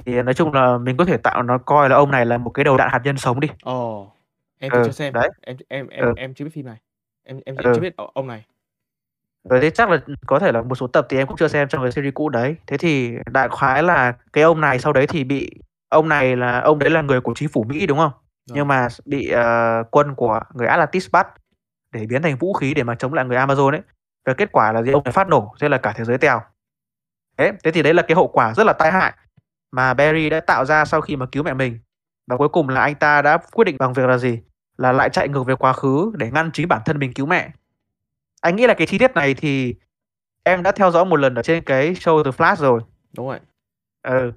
Thì 0.06 0.22
nói 0.22 0.34
chung 0.34 0.52
là 0.52 0.78
mình 0.78 0.96
có 0.96 1.04
thể 1.04 1.16
tạo 1.16 1.42
nó 1.42 1.58
coi 1.58 1.88
là 1.88 1.96
ông 1.96 2.10
này 2.10 2.26
là 2.26 2.38
một 2.38 2.50
cái 2.50 2.64
đầu 2.64 2.76
đạn 2.76 2.88
hạt 2.92 3.00
nhân 3.04 3.16
sống 3.16 3.40
đi. 3.40 3.48
Ồ, 3.62 4.12
em 4.62 4.70
thì 4.72 4.78
Ừ, 4.78 4.82
chưa 4.86 4.92
xem. 4.92 5.12
đấy. 5.12 5.28
Em 5.40 5.56
em 5.68 5.88
em 5.88 6.04
Ừ. 6.04 6.12
em 6.16 6.34
chưa 6.34 6.44
biết 6.44 6.50
phim 6.54 6.66
này. 6.66 6.76
Em 7.24 7.40
em, 7.44 7.56
em 7.56 7.64
Ừ. 7.64 7.72
chưa 7.74 7.80
biết 7.80 7.96
o- 7.96 8.10
ông 8.14 8.26
này. 8.26 8.44
Rồi 9.44 9.60
thế 9.60 9.70
chắc 9.70 9.90
là 9.90 9.98
có 10.26 10.38
thể 10.38 10.52
là 10.52 10.62
một 10.62 10.74
số 10.74 10.86
tập 10.86 11.06
thì 11.10 11.16
em 11.16 11.26
cũng 11.26 11.36
chưa 11.36 11.48
xem 11.48 11.68
trong 11.68 11.82
cái 11.82 11.92
series 11.92 12.14
cũ 12.14 12.28
đấy. 12.28 12.56
Thế 12.66 12.76
thì 12.76 13.14
đại 13.32 13.48
khái 13.60 13.82
là 13.82 14.12
cái 14.32 14.44
ông 14.44 14.60
này 14.60 14.78
sau 14.78 14.92
đấy 14.92 15.06
thì 15.06 15.24
bị 15.24 15.50
ông 15.88 16.08
này 16.08 16.36
là 16.36 16.60
ông 16.60 16.78
đấy 16.78 16.90
là 16.90 17.02
người 17.02 17.20
của 17.20 17.32
chính 17.36 17.48
phủ 17.48 17.64
Mỹ 17.64 17.86
đúng 17.86 17.98
không? 17.98 18.12
Rồi. 18.46 18.56
Nhưng 18.56 18.68
mà 18.68 18.88
bị 19.04 19.28
ờ, 19.30 19.82
quân 19.90 20.14
của 20.14 20.40
người 20.54 20.66
Atlantis 20.66 21.10
bắt 21.12 21.28
để 21.92 22.06
biến 22.06 22.22
thành 22.22 22.36
vũ 22.36 22.52
khí 22.52 22.74
để 22.74 22.82
mà 22.82 22.94
chống 22.94 23.14
lại 23.14 23.24
người 23.24 23.36
Amazon 23.36 23.70
ấy. 23.70 23.80
Và 24.26 24.34
kết 24.34 24.52
quả 24.52 24.72
là 24.72 24.82
gì 24.82 24.92
ông 24.92 25.04
này 25.04 25.12
phát 25.12 25.28
nổ, 25.28 25.54
thế 25.60 25.68
là 25.68 25.78
cả 25.78 25.92
thế 25.96 26.04
giới 26.04 26.18
tèo. 26.18 26.40
Thế, 27.36 27.52
thế 27.64 27.70
thì 27.70 27.82
đấy 27.82 27.94
là 27.94 28.02
cái 28.02 28.14
hậu 28.14 28.28
quả 28.28 28.54
rất 28.54 28.64
là 28.66 28.72
tai 28.72 28.92
hại 28.92 29.12
mà 29.72 29.94
Barry 29.94 30.30
đã 30.30 30.40
tạo 30.40 30.64
ra 30.64 30.84
sau 30.84 31.00
khi 31.00 31.16
mà 31.16 31.26
cứu 31.32 31.42
mẹ 31.42 31.54
mình. 31.54 31.78
Và 32.26 32.36
cuối 32.36 32.48
cùng 32.48 32.68
là 32.68 32.80
anh 32.80 32.94
ta 32.94 33.22
đã 33.22 33.38
quyết 33.52 33.64
định 33.64 33.76
bằng 33.78 33.92
việc 33.92 34.06
là 34.06 34.18
gì? 34.18 34.40
Là 34.82 34.92
lại 34.92 35.10
chạy 35.10 35.28
ngược 35.28 35.42
về 35.46 35.54
quá 35.54 35.72
khứ 35.72 36.12
để 36.14 36.30
ngăn 36.30 36.50
chính 36.52 36.68
bản 36.68 36.82
thân 36.84 36.98
mình 36.98 37.12
cứu 37.14 37.26
mẹ. 37.26 37.50
Anh 38.40 38.56
nghĩ 38.56 38.66
là 38.66 38.74
cái 38.74 38.86
chi 38.86 38.98
tiết 38.98 39.14
này 39.14 39.34
thì 39.34 39.74
em 40.42 40.62
đã 40.62 40.72
theo 40.72 40.90
dõi 40.90 41.04
một 41.04 41.16
lần 41.16 41.34
ở 41.34 41.42
trên 41.42 41.64
cái 41.64 41.92
show 41.92 42.22
The 42.24 42.30
Flash 42.30 42.56
rồi. 42.56 42.80
Đúng 43.16 43.28
rồi. 43.28 43.38
Ừ. 44.02 44.32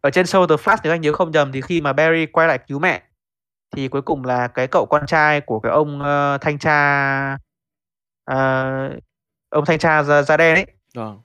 Ở 0.00 0.10
trên 0.10 0.26
show 0.26 0.46
The 0.46 0.54
Flash 0.54 0.76
nếu 0.82 0.92
anh 0.92 1.00
nhớ 1.00 1.12
không 1.12 1.30
nhầm 1.30 1.52
thì 1.52 1.60
khi 1.60 1.80
mà 1.80 1.92
Barry 1.92 2.26
quay 2.26 2.48
lại 2.48 2.58
cứu 2.66 2.78
mẹ 2.78 3.02
thì 3.76 3.88
cuối 3.88 4.02
cùng 4.02 4.24
là 4.24 4.48
cái 4.48 4.66
cậu 4.66 4.86
con 4.86 5.06
trai 5.06 5.40
của 5.40 5.60
cái 5.60 5.72
ông 5.72 6.02
ờ, 6.02 6.38
thanh 6.40 6.58
tra 6.58 7.38
ờ, 8.24 8.90
ông 9.48 9.64
thanh 9.64 9.78
tra 9.78 10.02
da, 10.02 10.22
da 10.22 10.36
đen 10.36 10.54
ấy 10.54 10.66
Rồi. 10.94 11.16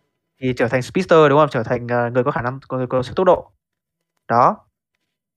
thì 0.41 0.53
trở 0.57 0.67
thành 0.67 0.81
speedster 0.81 1.19
đúng 1.29 1.39
không? 1.39 1.49
Trở 1.49 1.63
thành 1.63 1.87
ờ, 1.87 2.09
người 2.09 2.23
có 2.23 2.31
khả 2.31 2.41
năng 2.41 2.59
người 2.69 2.87
có 2.87 3.03
siêu 3.03 3.13
tốc 3.15 3.25
độ. 3.25 3.51
Đó. 4.27 4.57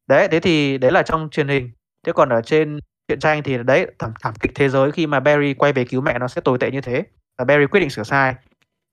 Đấy, 0.06 0.28
thế 0.30 0.40
thì 0.40 0.78
đấy 0.78 0.92
là 0.92 1.02
trong 1.02 1.28
truyền 1.30 1.48
hình. 1.48 1.70
Thế 2.06 2.12
còn 2.12 2.28
ở 2.28 2.42
trên 2.42 2.78
truyện 3.09 3.20
tranh 3.20 3.42
thì 3.42 3.59
đấy, 3.62 3.86
thảm 3.98 4.12
thảm 4.22 4.34
kịch 4.40 4.53
thế 4.55 4.68
giới 4.68 4.92
khi 4.92 5.07
mà 5.07 5.20
Barry 5.20 5.55
quay 5.55 5.72
về 5.72 5.84
cứu 5.84 6.00
mẹ 6.00 6.18
nó 6.18 6.28
sẽ 6.28 6.40
tồi 6.40 6.59
tệ 6.59 6.70
như 6.70 6.80
thế. 6.80 7.05
Và 7.38 7.44
Barry 7.44 7.66
quyết 7.66 7.80
định 7.80 7.90
sửa 7.90 8.03
sai. 8.03 8.34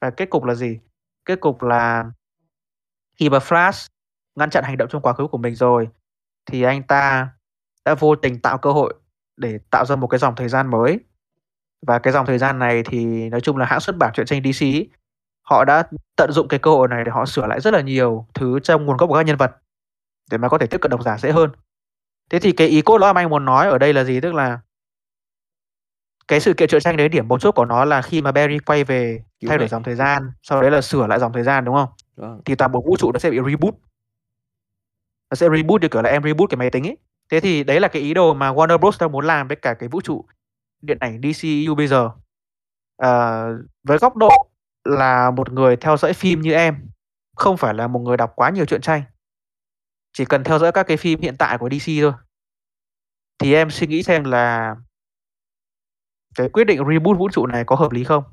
Và 0.02 0.10
kết 0.10 0.30
cục 0.30 0.44
là 0.44 0.56
gì? 0.56 0.80
Kết 1.26 1.40
cục 1.40 1.64
là 1.64 2.06
khi 3.20 3.30
mà 3.30 3.38
Flash 3.38 3.88
ngăn 4.36 4.50
chặn 4.50 4.64
hành 4.64 4.78
động 4.78 4.90
trong 4.92 5.02
quá 5.02 5.14
khứ 5.14 5.28
của 5.28 5.38
mình 5.38 5.56
rồi, 5.56 5.88
thì 6.46 6.64
anh 6.64 6.84
ta 6.84 7.30
đã 7.86 7.96
vô 7.96 8.16
tình 8.16 8.40
tạo 8.40 8.58
cơ 8.58 8.72
hội 8.72 8.94
để 9.38 9.60
tạo 9.72 9.86
ra 9.86 9.96
một 9.96 10.08
cái 10.08 10.20
dòng 10.20 10.36
thời 10.36 10.50
gian 10.50 10.72
mới. 10.72 11.00
Và 11.88 12.00
cái 12.00 12.14
dòng 12.14 12.26
thời 12.26 12.38
gian 12.38 12.60
này 12.60 12.84
thì 12.86 13.30
nói 13.30 13.42
chung 13.42 13.58
là 13.58 13.66
hãng 13.66 13.80
xuất 13.80 13.98
bản 13.98 14.12
truyện 14.14 14.26
tranh 14.26 14.42
DC 14.44 14.66
họ 15.50 15.66
đã 15.66 15.84
tận 16.16 16.32
dụng 16.32 16.48
cái 16.48 16.60
cơ 16.60 16.72
hội 16.72 16.88
này 16.88 17.04
để 17.04 17.12
họ 17.12 17.26
sửa 17.26 17.48
lại 17.48 17.62
rất 17.62 17.74
là 17.74 17.82
nhiều 17.82 18.28
thứ 18.34 18.60
trong 18.60 18.86
nguồn 18.86 18.98
gốc 18.98 19.10
của 19.10 19.16
các 19.16 19.26
nhân 19.26 19.38
vật 19.38 19.52
để 20.32 20.38
mà 20.38 20.50
có 20.50 20.58
thể 20.58 20.68
tiếp 20.68 20.78
cận 20.82 20.92
độc 20.92 21.04
giả 21.04 21.18
dễ 21.18 21.32
hơn. 21.32 21.52
Thế 22.30 22.40
thì 22.40 22.52
cái 22.52 22.68
ý 22.68 22.82
cốt 22.82 22.98
lõi 22.98 23.14
mà 23.14 23.22
anh 23.22 23.30
muốn 23.30 23.46
nói 23.46 23.68
ở 23.68 23.78
đây 23.78 23.94
là 23.94 24.04
gì? 24.04 24.22
Tức 24.22 24.34
là 24.34 24.60
cái 26.28 26.40
sự 26.40 26.54
kiện 26.54 26.70
truyện 26.70 26.82
tranh 26.82 26.98
đấy 26.98 27.10
điểm 27.10 27.28
mấu 27.28 27.40
chốt 27.40 27.52
của 27.52 27.66
nó 27.66 27.86
là 27.86 28.02
khi 28.02 28.22
mà 28.22 28.32
Barry 28.32 28.60
quay 28.60 28.84
về 28.84 29.24
thay 29.48 29.58
đổi 29.58 29.68
dòng 29.68 29.84
thời 29.84 29.96
gian, 29.96 30.32
sau 30.42 30.62
đấy 30.62 30.72
là 30.72 30.82
sửa 30.82 31.08
lại 31.08 31.20
dòng 31.20 31.34
thời 31.34 31.44
gian 31.44 31.66
đúng 31.66 31.76
không? 31.76 31.90
Vâng. 32.16 32.42
Thì 32.46 32.56
toàn 32.56 32.72
bộ 32.72 32.82
vũ 32.82 32.98
trụ 32.98 33.12
nó 33.12 33.20
sẽ 33.20 33.30
bị 33.30 33.38
reboot. 33.38 33.74
Nó 35.32 35.36
sẽ 35.36 35.48
reboot 35.56 35.82
như 35.82 35.88
kiểu 35.88 36.02
là 36.02 36.10
em 36.10 36.24
reboot 36.24 36.50
cái 36.50 36.58
máy 36.58 36.70
tính 36.70 36.88
ấy. 36.88 36.98
Thế 37.32 37.40
thì 37.40 37.64
đấy 37.64 37.80
là 37.80 37.88
cái 37.88 38.02
ý 38.02 38.14
đồ 38.14 38.34
mà 38.34 38.52
Warner 38.52 38.78
Bros 38.78 39.02
đang 39.02 39.12
muốn 39.12 39.26
làm 39.26 39.48
với 39.48 39.56
cả 39.56 39.74
cái 39.74 39.90
vũ 39.90 40.02
trụ 40.02 40.26
điện 40.82 40.98
ảnh 41.00 41.22
DCU 41.22 41.76
bây 41.76 41.88
giờ. 41.88 42.10
Ờ, 42.98 43.46
với 43.84 43.98
góc 43.98 44.16
độ 44.16 44.30
là 44.86 45.32
một 45.32 45.52
người 45.52 45.76
theo 45.76 45.98
dõi 45.98 46.14
phim 46.14 46.42
như 46.42 46.54
em, 46.54 46.76
không 47.36 47.58
phải 47.58 47.74
là 47.74 47.88
một 47.88 48.00
người 48.00 48.18
đọc 48.18 48.32
quá 48.36 48.50
nhiều 48.50 48.66
truyện 48.66 48.82
tranh. 48.82 49.02
Chỉ 50.14 50.26
cần 50.26 50.44
theo 50.44 50.60
dõi 50.60 50.72
các 50.72 50.84
cái 50.84 50.98
phim 50.98 51.22
hiện 51.22 51.36
tại 51.40 51.58
của 51.58 51.70
DC 51.70 51.92
thôi. 52.02 52.12
Thì 53.40 53.54
em 53.54 53.70
suy 53.70 53.88
nghĩ 53.88 54.04
xem 54.04 54.24
là 54.24 54.76
cái 56.36 56.50
quyết 56.50 56.64
định 56.64 56.84
reboot 56.90 57.18
vũ 57.18 57.30
trụ 57.30 57.46
này 57.46 57.64
có 57.66 57.76
hợp 57.76 57.92
lý 57.92 58.04
không? 58.04 58.24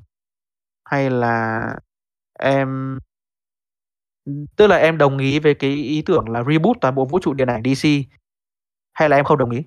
Hay 0.85 1.09
là 1.09 1.61
em 2.39 2.99
tức 4.55 4.67
là 4.67 4.77
em 4.77 4.97
đồng 4.97 5.17
ý 5.17 5.39
với 5.39 5.53
cái 5.53 5.71
ý 5.71 6.01
tưởng 6.05 6.29
là 6.29 6.43
reboot 6.43 6.77
toàn 6.81 6.95
bộ 6.95 7.05
vũ 7.05 7.19
trụ 7.19 7.33
điện 7.33 7.47
ảnh 7.47 7.63
DC 7.63 7.89
hay 8.93 9.09
là 9.09 9.15
em 9.15 9.25
không 9.25 9.37
đồng 9.37 9.51
ý? 9.51 9.63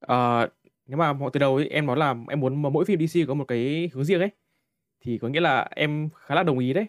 À 0.00 0.46
nếu 0.90 0.98
mà 0.98 1.14
từ 1.32 1.38
đầu 1.38 1.56
ấy, 1.56 1.68
em 1.68 1.86
nói 1.86 1.96
là 1.96 2.14
em 2.28 2.40
muốn 2.40 2.62
mỗi 2.62 2.84
phim 2.84 3.06
DC 3.06 3.20
có 3.28 3.34
một 3.34 3.44
cái 3.48 3.90
hướng 3.92 4.04
riêng 4.04 4.20
ấy 4.20 4.30
thì 5.00 5.18
có 5.18 5.28
nghĩa 5.28 5.40
là 5.40 5.68
em 5.70 6.08
khá 6.14 6.34
là 6.34 6.42
đồng 6.42 6.58
ý 6.58 6.72
đấy. 6.72 6.86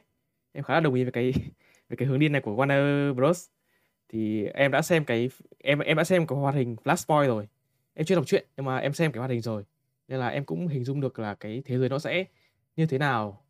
Em 0.52 0.64
khá 0.64 0.74
là 0.74 0.80
đồng 0.80 0.94
ý 0.94 1.04
với 1.04 1.12
cái 1.12 1.34
với 1.90 1.98
cái 1.98 2.08
hướng 2.08 2.20
đi 2.20 2.30
này 2.30 2.42
của 2.42 2.56
Warner 2.56 3.14
Bros. 3.14 3.46
Thì 4.14 4.46
em 4.46 4.72
đã 4.72 4.82
xem 4.82 5.06
cái 5.06 5.30
em 5.58 5.80
em 5.80 5.98
đã 5.98 6.04
xem 6.04 6.28
cái 6.28 6.38
hoạt 6.40 6.56
hình 6.56 6.76
Flashpoint 6.84 7.28
rồi. 7.28 7.48
Em 7.94 8.06
chưa 8.06 8.16
đọc 8.16 8.28
truyện, 8.28 8.46
nhưng 8.58 8.66
mà 8.66 8.78
em 8.78 8.94
xem 8.94 9.12
cái 9.12 9.20
hoạt 9.20 9.32
hình 9.32 9.42
rồi. 9.42 9.66
Nên 10.08 10.20
là 10.20 10.28
em 10.28 10.46
cũng 10.46 10.68
hình 10.68 10.84
dung 10.84 11.02
được 11.02 11.20
là 11.20 11.36
cái 11.36 11.62
thế 11.66 11.78
giới 11.78 11.90
nó 11.90 12.00
sẽ 12.00 12.26
như 12.76 12.86
thế 12.86 12.98
nào 12.98 13.44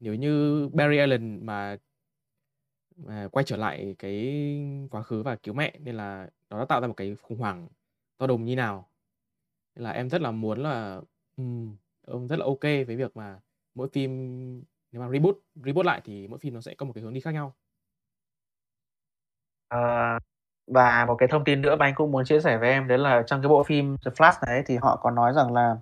nếu 0.00 0.14
như 0.14 0.68
Barry 0.72 0.98
Allen 0.98 1.46
mà 1.46 1.76
mà 2.96 3.28
quay 3.32 3.44
trở 3.44 3.56
lại 3.56 3.94
cái 3.98 4.44
quá 4.90 5.02
khứ 5.02 5.22
và 5.22 5.36
cứu 5.36 5.54
mẹ, 5.54 5.78
nên 5.80 5.94
là 5.94 6.30
nó 6.50 6.58
đã 6.58 6.64
tạo 6.64 6.80
ra 6.80 6.86
một 6.86 6.94
cái 6.96 7.16
khủng 7.22 7.38
hoảng 7.38 7.68
to 8.18 8.26
đùng 8.26 8.44
như 8.44 8.56
nào. 8.56 8.88
Nên 9.76 9.84
là 9.84 9.90
em 9.90 10.10
rất 10.10 10.20
là 10.22 10.30
muốn 10.30 10.62
là 10.62 11.00
ông 12.06 12.28
rất 12.28 12.38
là 12.38 12.44
ok 12.44 12.62
với 12.62 12.96
việc 12.96 13.16
mà 13.16 13.40
mỗi 13.74 13.88
phim, 13.88 14.10
nếu 14.92 15.02
mà 15.02 15.10
reboot 15.10 15.38
reboot 15.54 15.86
lại 15.86 16.00
thì 16.04 16.28
mỗi 16.28 16.38
phim 16.38 16.54
nó 16.54 16.60
sẽ 16.60 16.74
có 16.74 16.86
một 16.86 16.92
cái 16.92 17.02
hướng 17.04 17.14
đi 17.14 17.20
khác 17.20 17.34
nhau. 17.34 17.54
Ờ, 19.68 19.78
và 20.66 21.04
một 21.06 21.16
cái 21.18 21.28
thông 21.28 21.44
tin 21.44 21.62
nữa 21.62 21.76
mà 21.76 21.86
anh 21.86 21.94
cũng 21.94 22.10
muốn 22.12 22.24
chia 22.24 22.40
sẻ 22.40 22.58
với 22.58 22.70
em 22.70 22.88
đấy 22.88 22.98
là 22.98 23.22
trong 23.26 23.42
cái 23.42 23.48
bộ 23.48 23.62
phim 23.62 23.96
The 24.04 24.10
Flash 24.10 24.46
này 24.46 24.62
thì 24.66 24.76
họ 24.76 24.96
có 24.96 25.10
nói 25.10 25.32
rằng 25.32 25.52
là 25.52 25.76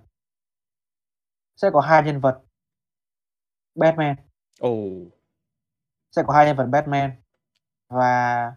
sẽ 1.55 1.69
có 1.73 1.79
hai 1.81 2.03
nhân 2.03 2.19
vật 2.19 2.39
Batman. 3.75 4.15
Ồ. 4.59 4.69
Sẽ 6.11 6.23
có 6.27 6.33
hai 6.33 6.45
nhân 6.45 6.55
vật 6.57 6.65
Batman 6.65 7.11
và 7.89 8.53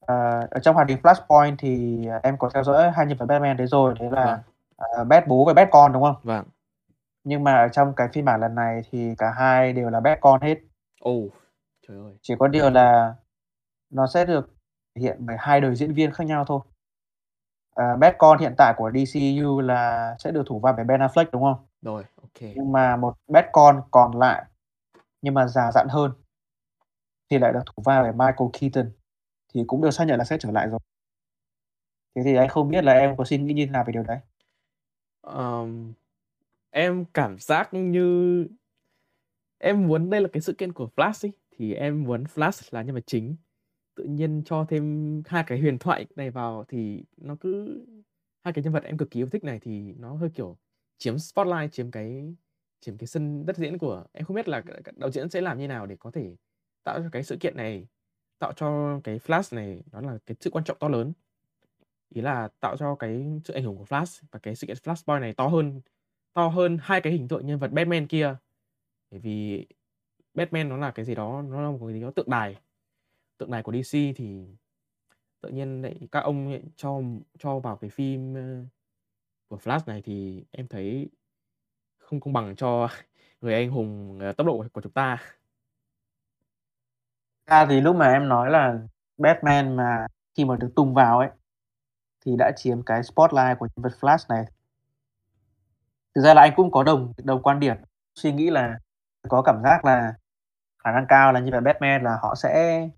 ờ, 0.00 0.40
ở 0.50 0.60
trong 0.60 0.74
hoạt 0.74 0.88
hình 0.88 0.98
Flashpoint 1.02 1.56
thì 1.58 2.00
em 2.22 2.38
có 2.38 2.50
theo 2.54 2.64
dõi 2.64 2.90
hai 2.90 3.06
nhân 3.06 3.18
vật 3.18 3.26
Batman 3.26 3.56
đấy 3.56 3.66
rồi, 3.66 3.94
đấy 4.00 4.10
là 4.12 4.24
Vâng. 4.26 4.40
ờ, 4.76 5.04
Bat 5.04 5.26
bố 5.28 5.44
và 5.44 5.52
Bat 5.54 5.68
con 5.72 5.92
đúng 5.92 6.02
không? 6.02 6.16
Vâng. 6.22 6.44
Nhưng 7.24 7.44
mà 7.44 7.56
ở 7.56 7.68
trong 7.68 7.94
cái 7.96 8.08
phiên 8.12 8.24
bản 8.24 8.40
lần 8.40 8.54
này 8.54 8.82
thì 8.90 9.14
cả 9.18 9.30
hai 9.30 9.72
đều 9.72 9.90
là 9.90 10.00
Bat 10.00 10.18
con 10.20 10.40
hết. 10.40 10.58
Ồ, 11.00 11.12
trời 11.88 11.96
ơi. 11.96 12.18
Chỉ 12.22 12.34
có 12.38 12.48
điều 12.48 12.70
là 12.70 13.14
nó 13.90 14.06
sẽ 14.06 14.24
được 14.24 14.54
hiện 14.96 15.16
bởi 15.20 15.36
hai 15.38 15.60
đời 15.60 15.76
diễn 15.76 15.94
viên 15.94 16.12
khác 16.12 16.24
nhau 16.24 16.44
thôi. 16.44 16.60
Ờ, 17.74 17.96
Batman 17.96 18.38
hiện 18.40 18.54
tại 18.58 18.74
của 18.76 18.90
DCU 18.94 19.60
là 19.60 20.14
sẽ 20.18 20.30
được 20.30 20.42
thủ 20.46 20.60
vai 20.60 20.72
bởi 20.76 20.84
Ben 20.84 21.00
Affleck 21.00 21.26
đúng 21.32 21.42
không? 21.42 21.66
Rồi, 21.82 22.04
ok. 22.22 22.50
Nhưng 22.54 22.72
mà 22.72 22.96
một 22.96 23.14
Batman 23.28 23.80
còn 23.90 24.18
lại 24.18 24.44
nhưng 25.22 25.34
mà 25.34 25.46
già 25.46 25.72
dặn 25.72 25.86
hơn 25.90 26.12
thì 27.30 27.38
lại 27.38 27.52
được 27.52 27.60
thủ 27.66 27.82
vai 27.86 28.02
bởi 28.02 28.12
Michael 28.12 28.50
Keaton 28.52 28.92
thì 29.54 29.64
cũng 29.66 29.82
được 29.82 29.90
xác 29.90 30.04
nhận 30.04 30.18
là 30.18 30.24
sẽ 30.24 30.36
trở 30.40 30.50
lại 30.50 30.68
rồi. 30.68 30.78
Thế 32.14 32.22
thì 32.24 32.36
anh 32.36 32.48
không 32.48 32.68
biết 32.68 32.84
là 32.84 32.92
em 32.92 33.16
có 33.16 33.24
suy 33.24 33.38
nghĩ 33.38 33.54
như 33.54 33.66
thế 33.66 33.72
nào 33.72 33.84
về 33.86 33.92
điều 33.92 34.02
đấy? 34.02 34.18
Ờm, 35.20 35.92
em 36.70 37.04
cảm 37.14 37.38
giác 37.38 37.74
như 37.74 38.46
em 39.58 39.86
muốn 39.88 40.10
đây 40.10 40.20
là 40.20 40.28
cái 40.32 40.40
sự 40.40 40.52
kiện 40.52 40.72
của 40.72 40.88
Flash 40.96 41.28
ấy 41.28 41.32
thì 41.50 41.74
em 41.74 42.04
muốn 42.04 42.24
Flash 42.24 42.68
là 42.70 42.82
nhân 42.82 42.94
vật 42.94 43.04
chính. 43.06 43.36
Tự 44.00 44.06
nhiên 44.06 44.42
cho 44.44 44.64
thêm 44.68 45.22
hai 45.26 45.44
cái 45.46 45.60
huyền 45.60 45.78
thoại 45.78 46.06
này 46.16 46.30
vào 46.30 46.64
thì 46.68 47.04
nó 47.16 47.36
cứ 47.40 47.84
hai 48.44 48.52
cái 48.52 48.64
nhân 48.64 48.72
vật 48.72 48.84
em 48.84 48.96
cực 48.96 49.10
kỳ 49.10 49.20
yêu 49.20 49.28
thích 49.28 49.44
này 49.44 49.58
thì 49.58 49.94
nó 49.98 50.14
hơi 50.14 50.30
kiểu 50.34 50.56
chiếm 50.98 51.18
spotlight, 51.18 51.72
chiếm 51.72 51.90
cái 51.90 52.34
chiếm 52.80 52.96
cái 52.98 53.06
sân 53.06 53.46
đất 53.46 53.56
diễn 53.56 53.78
của 53.78 54.04
em 54.12 54.24
không 54.24 54.36
biết 54.36 54.48
là 54.48 54.62
đạo 54.96 55.10
diễn 55.10 55.30
sẽ 55.30 55.40
làm 55.40 55.58
như 55.58 55.68
nào 55.68 55.86
để 55.86 55.96
có 55.96 56.10
thể 56.10 56.36
tạo 56.84 56.98
cho 57.02 57.08
cái 57.12 57.22
sự 57.22 57.36
kiện 57.40 57.56
này 57.56 57.86
tạo 58.38 58.52
cho 58.56 59.00
cái 59.04 59.18
Flash 59.18 59.56
này 59.56 59.82
nó 59.92 60.00
là 60.00 60.18
cái 60.26 60.36
sự 60.40 60.50
quan 60.50 60.64
trọng 60.64 60.78
to 60.80 60.88
lớn. 60.88 61.12
Ý 62.08 62.22
là 62.22 62.48
tạo 62.60 62.76
cho 62.76 62.94
cái 62.94 63.26
sự 63.44 63.54
ảnh 63.54 63.64
hưởng 63.64 63.76
của 63.76 63.84
Flash 63.84 64.22
và 64.30 64.38
cái 64.38 64.54
sự 64.54 64.66
kiện 64.66 64.76
Flashpoint 64.76 65.20
này 65.20 65.34
to 65.34 65.46
hơn 65.46 65.80
to 66.32 66.48
hơn 66.48 66.78
hai 66.80 67.00
cái 67.00 67.12
hình 67.12 67.28
tượng 67.28 67.46
nhân 67.46 67.58
vật 67.58 67.72
Batman 67.72 68.06
kia. 68.06 68.36
Bởi 69.10 69.20
vì 69.20 69.66
Batman 70.34 70.68
nó 70.68 70.76
là 70.76 70.90
cái 70.90 71.04
gì 71.04 71.14
đó, 71.14 71.42
nó 71.42 71.60
là 71.62 71.70
một 71.70 71.86
cái 71.86 71.94
gì 71.94 72.00
đó 72.00 72.10
tượng 72.10 72.30
đài. 72.30 72.56
Tượng 73.40 73.50
đài 73.50 73.62
của 73.62 73.72
DC 73.72 73.92
thì 73.92 74.46
tự 75.40 75.48
nhiên 75.48 75.82
lại 75.82 76.08
các 76.12 76.20
ông 76.20 76.48
lại 76.48 76.62
cho 76.76 77.00
cho 77.38 77.58
vào 77.58 77.76
cái 77.76 77.90
phim 77.90 78.34
của 79.48 79.56
Flash 79.56 79.80
này 79.86 80.02
thì 80.02 80.44
em 80.50 80.68
thấy 80.68 81.10
không 81.98 82.20
công 82.20 82.32
bằng 82.32 82.56
cho 82.56 82.88
người 83.40 83.54
anh 83.54 83.70
hùng 83.70 84.18
ờ, 84.20 84.32
tốc 84.32 84.46
độ 84.46 84.64
của 84.72 84.80
chúng 84.80 84.92
ta. 84.92 85.18
À, 87.44 87.66
thì 87.66 87.80
lúc 87.80 87.96
mà 87.96 88.12
em 88.12 88.28
nói 88.28 88.50
là 88.50 88.78
Batman 89.18 89.76
mà 89.76 90.06
khi 90.34 90.44
mà 90.44 90.56
được 90.56 90.72
tung 90.76 90.94
vào 90.94 91.18
ấy 91.18 91.28
thì 92.24 92.32
đã 92.38 92.52
chiếm 92.56 92.82
cái 92.82 93.02
spotlight 93.02 93.58
của 93.58 93.68
nhân 93.76 93.82
vật 93.82 93.92
Flash 94.00 94.26
này. 94.28 94.44
Thực 96.14 96.20
ra 96.22 96.34
là 96.34 96.42
anh 96.42 96.52
cũng 96.56 96.70
có 96.70 96.82
đồng 96.82 97.12
đồng 97.24 97.42
quan 97.42 97.60
điểm, 97.60 97.76
suy 98.14 98.32
nghĩ 98.32 98.50
là 98.50 98.78
có 99.28 99.42
cảm 99.42 99.62
giác 99.62 99.84
là 99.84 100.14
khả 100.84 100.92
năng 100.92 101.06
cao 101.08 101.32
là 101.32 101.40
như 101.40 101.50
vậy 101.50 101.60
Batman 101.60 102.02
là 102.02 102.18
họ 102.22 102.34
sẽ 102.34 102.88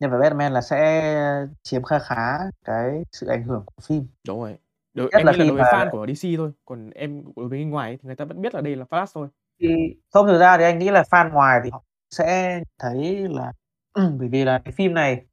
nhân 0.00 0.10
vật 0.10 0.18
Batman 0.18 0.52
là 0.52 0.60
sẽ 0.60 1.14
chiếm 1.62 1.82
kha 1.82 1.98
khá 1.98 2.38
cái 2.64 3.02
sự 3.12 3.26
ảnh 3.26 3.42
hưởng 3.42 3.62
của 3.66 3.82
phim. 3.82 4.06
Đúng 4.26 4.40
rồi. 4.40 4.58
Đối, 4.94 5.08
Nhất 5.12 5.18
em 5.18 5.26
là 5.26 5.32
nghĩ 5.32 5.38
là 5.38 5.44
đối 5.44 5.56
với 5.56 5.64
mà 5.72 5.78
fan 5.78 5.90
của 5.90 6.06
DC 6.06 6.28
thôi, 6.36 6.52
còn 6.64 6.90
em 6.90 7.24
đối 7.36 7.48
với 7.48 7.58
người 7.58 7.68
ngoài 7.70 7.98
thì 8.02 8.06
người 8.06 8.16
ta 8.16 8.24
vẫn 8.24 8.42
biết 8.42 8.54
là 8.54 8.60
đây 8.60 8.76
là 8.76 8.84
Flash 8.90 9.06
thôi. 9.14 9.28
Thì 9.60 9.68
không 10.10 10.26
thực 10.26 10.38
ra 10.38 10.58
thì 10.58 10.64
anh 10.64 10.78
nghĩ 10.78 10.90
là 10.90 11.02
fan 11.02 11.32
ngoài 11.32 11.60
thì 11.64 11.70
họ 11.70 11.84
sẽ 12.10 12.60
thấy 12.78 13.28
là 13.30 13.52
bởi 14.18 14.28
vì 14.28 14.44
là 14.44 14.58
cái 14.64 14.72
phim 14.72 14.94
này 14.94 15.26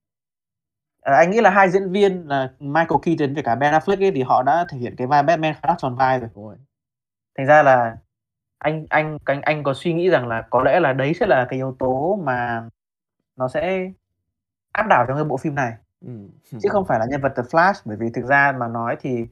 ờ, 1.01 1.13
anh 1.13 1.31
nghĩ 1.31 1.41
là 1.41 1.49
hai 1.49 1.69
diễn 1.69 1.91
viên 1.91 2.27
là 2.27 2.53
Michael 2.59 2.99
Keaton 3.03 3.33
với 3.33 3.43
cả 3.43 3.55
Ben 3.55 3.73
Affleck 3.73 4.03
ấy 4.05 4.11
thì 4.15 4.23
họ 4.23 4.43
đã 4.43 4.65
thể 4.69 4.77
hiện 4.77 4.95
cái 4.97 5.07
vai 5.07 5.23
Batman 5.23 5.53
khá 5.53 5.69
là 5.69 5.75
tròn 5.77 5.95
vai 5.95 6.19
rồi. 6.19 6.29
Rồi. 6.35 6.55
Thành 7.37 7.47
ra 7.47 7.63
là 7.63 7.97
anh 8.57 8.85
anh 8.89 9.17
anh 9.25 9.41
anh 9.41 9.63
có 9.63 9.73
suy 9.73 9.93
nghĩ 9.93 10.09
rằng 10.09 10.27
là 10.27 10.43
có 10.49 10.63
lẽ 10.63 10.79
là 10.79 10.93
đấy 10.93 11.13
sẽ 11.13 11.25
là 11.27 11.45
cái 11.49 11.59
yếu 11.59 11.75
tố 11.79 12.19
mà 12.23 12.69
nó 13.35 13.47
sẽ 13.47 13.91
áp 14.77 14.87
đảo 14.89 15.05
trong 15.07 15.17
cái 15.17 15.23
bộ 15.23 15.37
phim 15.37 15.55
này. 15.55 15.73
Ừm. 16.05 16.29
Chứ 16.63 16.69
không 16.71 16.85
phải 16.85 16.99
là 16.99 17.05
nhân 17.09 17.21
vật 17.21 17.33
The 17.37 17.43
Flash 17.43 17.73
bởi 17.85 17.97
vì 17.97 18.09
thực 18.13 18.25
ra 18.25 18.53
mà 18.59 18.67
nói 18.67 18.95
thì 19.01 19.25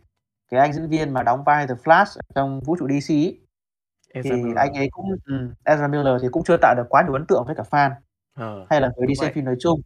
cái 0.52 0.60
anh 0.60 0.74
diễn 0.74 0.88
viên 0.90 1.14
mà 1.14 1.24
đóng 1.24 1.44
vai 1.44 1.68
The 1.68 1.74
Flash 1.84 2.20
trong 2.36 2.60
vũ 2.60 2.76
trụ 2.80 2.88
DC 2.88 3.10
ấy, 3.14 4.24
thì 4.24 4.30
Miller. 4.32 4.58
anh 4.58 4.74
ấy 4.74 4.88
cũng 4.92 5.06
ừm, 5.26 5.54
Ezra 5.66 5.90
Miller 5.90 6.22
thì 6.22 6.28
cũng 6.32 6.44
chưa 6.44 6.58
tạo 6.62 6.76
được 6.78 6.86
quá 6.90 7.02
nhiều 7.04 7.14
ấn 7.14 7.26
tượng 7.28 7.44
với 7.48 7.56
cả 7.56 7.64
fan 7.72 7.92
Ờ, 8.36 8.66
hay 8.70 8.82
là 8.82 8.88
đúng 8.98 9.16
xem 9.16 9.26
vậy. 9.28 9.34
phim 9.34 9.46
nói 9.46 9.56
chung. 9.60 9.82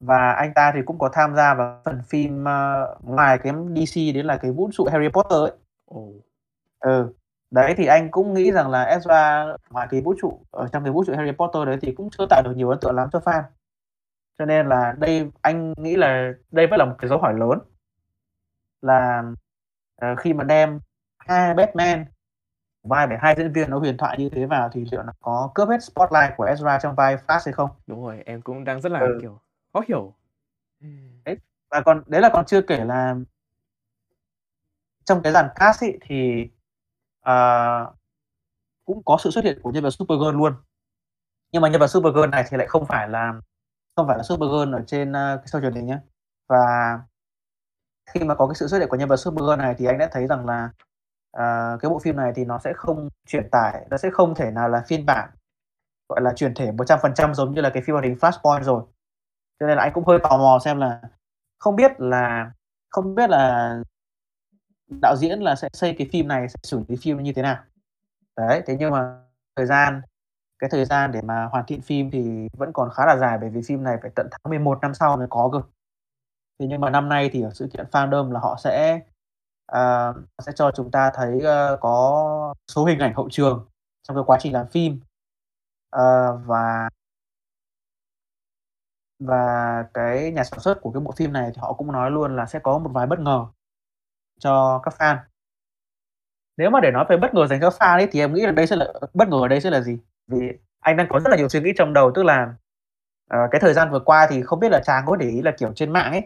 Và 0.00 0.32
anh 0.32 0.52
ta 0.54 0.72
thì 0.74 0.80
cũng 0.86 0.98
có 0.98 1.08
tham 1.12 1.36
gia 1.36 1.54
vào 1.54 1.82
phần 1.84 2.02
phim 2.08 2.44
ờ, 2.44 2.96
ngoài 3.02 3.38
cái 3.38 3.52
DC 3.76 3.96
đấy 4.14 4.22
là 4.24 4.36
cái 4.36 4.50
vũ 4.52 4.70
trụ 4.72 4.84
Harry 4.92 5.08
Potter 5.08 5.38
ấy. 5.40 5.52
Ồ. 5.86 6.12
Ừ. 6.80 7.12
Đấy 7.50 7.74
thì 7.76 7.86
anh 7.86 8.10
cũng 8.10 8.34
nghĩ 8.34 8.52
rằng 8.52 8.70
là 8.70 8.98
Ezra 8.98 9.56
ngoài 9.70 9.86
cái 9.90 10.00
vũ 10.00 10.14
trụ 10.22 10.40
ở 10.50 10.68
trong 10.72 10.84
cái 10.84 10.92
vũ 10.92 11.04
trụ 11.04 11.12
Harry 11.16 11.32
Potter 11.32 11.66
đấy 11.66 11.78
thì 11.82 11.92
cũng 11.96 12.08
chưa 12.18 12.26
tạo 12.30 12.42
được 12.44 12.52
nhiều 12.56 12.70
ấn 12.70 12.78
tượng 12.80 12.94
lắm 12.94 13.08
cho 13.12 13.18
fan. 13.18 13.42
Cho 14.40 14.46
nên 14.46 14.68
là 14.68 14.94
đây 14.98 15.30
anh 15.42 15.74
nghĩ 15.76 15.96
là 15.96 16.32
đây 16.50 16.66
vẫn 16.66 16.78
là 16.78 16.84
một 16.84 16.94
cái 16.98 17.08
dấu 17.08 17.18
hỏi 17.18 17.34
lớn. 17.38 17.58
Là 18.82 19.22
ờ, 19.96 20.16
khi 20.16 20.32
mà 20.32 20.44
đem 20.44 20.80
hai 21.18 21.54
Batman 21.54 22.04
vai 22.82 23.06
bởi 23.06 23.18
hai 23.20 23.34
diễn 23.38 23.52
viên 23.52 23.70
nó 23.70 23.78
huyền 23.78 23.96
thoại 23.96 24.16
như 24.18 24.28
thế 24.28 24.46
vào 24.46 24.68
thì 24.72 24.84
liệu 24.92 25.02
nó 25.02 25.12
có 25.20 25.50
cướp 25.54 25.68
hết 25.68 25.82
spotlight 25.82 26.36
của 26.36 26.46
Ezra 26.46 26.78
trong 26.82 26.94
vai 26.94 27.16
Flash 27.16 27.40
hay 27.44 27.52
không? 27.52 27.70
Đúng 27.86 28.04
rồi, 28.06 28.22
em 28.26 28.42
cũng 28.42 28.64
đang 28.64 28.80
rất 28.80 28.92
là 28.92 29.00
Ừ. 29.00 29.18
kiểu 29.22 29.40
khó 29.72 29.82
hiểu. 29.88 30.14
Đấy. 31.24 31.36
Và 31.70 31.80
còn 31.80 32.02
đấy 32.06 32.20
là 32.20 32.30
còn 32.32 32.44
chưa 32.44 32.62
kể 32.62 32.84
là 32.84 33.16
trong 35.04 35.22
cái 35.22 35.32
dàn 35.32 35.48
cast 35.56 35.84
ấy 35.84 35.98
thì 36.02 36.48
ờ, 37.20 37.94
cũng 38.84 39.02
có 39.04 39.18
sự 39.20 39.30
xuất 39.30 39.44
hiện 39.44 39.58
của 39.62 39.70
nhân 39.70 39.82
vật 39.82 39.90
Supergirl 39.90 40.36
luôn. 40.36 40.52
Nhưng 41.52 41.62
mà 41.62 41.68
nhân 41.68 41.80
vật 41.80 41.86
Supergirl 41.86 42.28
này 42.30 42.44
thì 42.50 42.56
lại 42.56 42.66
không 42.66 42.86
phải 42.86 43.08
là 43.08 43.32
không 44.00 44.08
phải 44.08 44.16
là 44.16 44.22
Supergirl 44.22 44.74
ở 44.74 44.82
trên 44.86 45.10
uh, 45.10 45.44
show 45.44 45.60
truyền 45.60 45.74
hình 45.74 45.86
nhé. 45.86 45.98
Và 46.48 46.98
khi 48.10 48.24
mà 48.24 48.34
có 48.34 48.46
cái 48.46 48.54
sự 48.54 48.68
xuất 48.68 48.78
hiện 48.78 48.88
của 48.88 48.96
nhân 48.96 49.08
vật 49.08 49.16
Supergirl 49.16 49.58
này 49.58 49.74
thì 49.78 49.86
anh 49.86 49.98
đã 49.98 50.08
thấy 50.12 50.26
rằng 50.26 50.46
là 50.46 50.70
uh, 51.36 51.80
cái 51.80 51.90
bộ 51.90 51.98
phim 51.98 52.16
này 52.16 52.32
thì 52.36 52.44
nó 52.44 52.58
sẽ 52.58 52.72
không 52.76 53.08
truyền 53.26 53.50
tải, 53.50 53.86
nó 53.90 53.96
sẽ 53.96 54.10
không 54.10 54.34
thể 54.34 54.50
nào 54.50 54.68
là 54.68 54.82
phiên 54.86 55.06
bản 55.06 55.30
gọi 56.08 56.20
là 56.20 56.32
truyền 56.36 56.54
thể 56.54 56.72
100% 56.72 57.34
giống 57.34 57.54
như 57.54 57.60
là 57.60 57.70
cái 57.70 57.82
phim 57.86 57.92
hoạt 57.92 58.04
hình 58.04 58.14
Flashpoint 58.20 58.62
rồi. 58.62 58.82
Cho 59.60 59.66
nên 59.66 59.76
là 59.76 59.82
anh 59.82 59.92
cũng 59.92 60.04
hơi 60.04 60.18
tò 60.22 60.38
mò 60.38 60.58
xem 60.64 60.78
là 60.78 61.00
không 61.58 61.76
biết 61.76 62.00
là 62.00 62.52
không 62.90 63.14
biết 63.14 63.30
là 63.30 63.76
đạo 64.88 65.16
diễn 65.16 65.40
là 65.40 65.54
sẽ 65.54 65.68
xây 65.72 65.94
cái 65.98 66.08
phim 66.12 66.28
này, 66.28 66.48
sẽ 66.48 66.56
xử 66.62 66.84
lý 66.88 66.96
phim 67.02 67.22
như 67.22 67.32
thế 67.32 67.42
nào. 67.42 67.64
Đấy, 68.36 68.62
thế 68.66 68.76
nhưng 68.78 68.90
mà 68.90 69.22
thời 69.56 69.66
gian 69.66 70.00
cái 70.60 70.70
thời 70.70 70.84
gian 70.84 71.12
để 71.12 71.22
mà 71.22 71.46
hoàn 71.46 71.66
thiện 71.66 71.82
phim 71.82 72.10
thì 72.10 72.48
vẫn 72.58 72.72
còn 72.74 72.90
khá 72.90 73.06
là 73.06 73.16
dài, 73.16 73.38
bởi 73.40 73.50
vì 73.50 73.60
phim 73.68 73.84
này 73.84 73.98
phải 74.02 74.10
tận 74.16 74.28
tháng 74.32 74.50
11 74.50 74.78
năm 74.82 74.94
sau 74.94 75.16
mới 75.16 75.26
có 75.30 75.50
cơ. 75.52 75.62
Thế 76.60 76.66
nhưng 76.68 76.80
mà 76.80 76.90
năm 76.90 77.08
nay 77.08 77.30
thì 77.32 77.42
ở 77.42 77.50
sự 77.54 77.68
kiện 77.72 77.86
Fandom 77.92 78.32
là 78.32 78.40
họ 78.40 78.56
sẽ, 78.64 79.00
uh, 79.72 80.16
sẽ 80.46 80.52
cho 80.56 80.70
chúng 80.76 80.90
ta 80.90 81.10
thấy, 81.14 81.36
uh, 81.36 81.80
có 81.80 82.54
số 82.68 82.84
hình 82.84 82.98
ảnh 82.98 83.14
hậu 83.14 83.28
trường 83.30 83.68
trong 84.02 84.16
cái 84.16 84.24
quá 84.26 84.38
trình 84.40 84.52
làm 84.52 84.66
phim. 84.68 85.00
uh, 85.96 86.40
và 86.46 86.88
và 89.18 89.84
cái 89.94 90.32
nhà 90.32 90.44
sản 90.44 90.60
xuất 90.60 90.78
của 90.82 90.92
cái 90.92 91.00
bộ 91.00 91.12
phim 91.12 91.32
này 91.32 91.50
thì 91.54 91.58
họ 91.60 91.72
cũng 91.72 91.92
nói 91.92 92.10
luôn 92.10 92.36
là 92.36 92.46
sẽ 92.46 92.58
có 92.58 92.78
một 92.78 92.90
vài 92.94 93.06
bất 93.06 93.18
ngờ 93.20 93.46
cho 94.40 94.80
các 94.84 94.94
fan. 94.98 95.18
Nếu 96.56 96.70
mà 96.70 96.80
để 96.80 96.90
nói 96.90 97.04
về 97.08 97.16
bất 97.16 97.34
ngờ 97.34 97.46
dành 97.46 97.60
cho 97.60 97.68
fan 97.68 97.98
ấy, 97.98 98.08
thì 98.12 98.20
em 98.20 98.34
nghĩ 98.34 98.42
là 98.46 98.52
đây 98.52 98.66
sẽ 98.66 98.76
là 98.76 98.92
bất 99.14 99.28
ngờ 99.28 99.38
ở 99.42 99.48
đây 99.48 99.60
sẽ 99.60 99.70
là 99.70 99.80
gì? 99.80 99.98
Vì 100.30 100.52
anh 100.80 100.96
đang 100.96 101.06
có 101.10 101.20
rất 101.20 101.30
là 101.30 101.36
nhiều 101.36 101.48
suy 101.48 101.60
nghĩ 101.60 101.72
trong 101.76 101.92
đầu, 101.92 102.12
tức 102.14 102.22
là, 102.22 102.54
ờ, 103.30 103.38
cái 103.50 103.60
thời 103.60 103.74
gian 103.74 103.90
vừa 103.90 104.00
qua 104.00 104.26
thì 104.30 104.42
không 104.42 104.60
biết 104.60 104.68
là 104.72 104.80
Tráng 104.80 105.04
có 105.06 105.16
để 105.16 105.26
ý 105.28 105.42
là, 105.42 105.52
kiểu, 105.58 105.72
trên 105.74 105.92
mạng 105.92 106.12
ấy, 106.12 106.22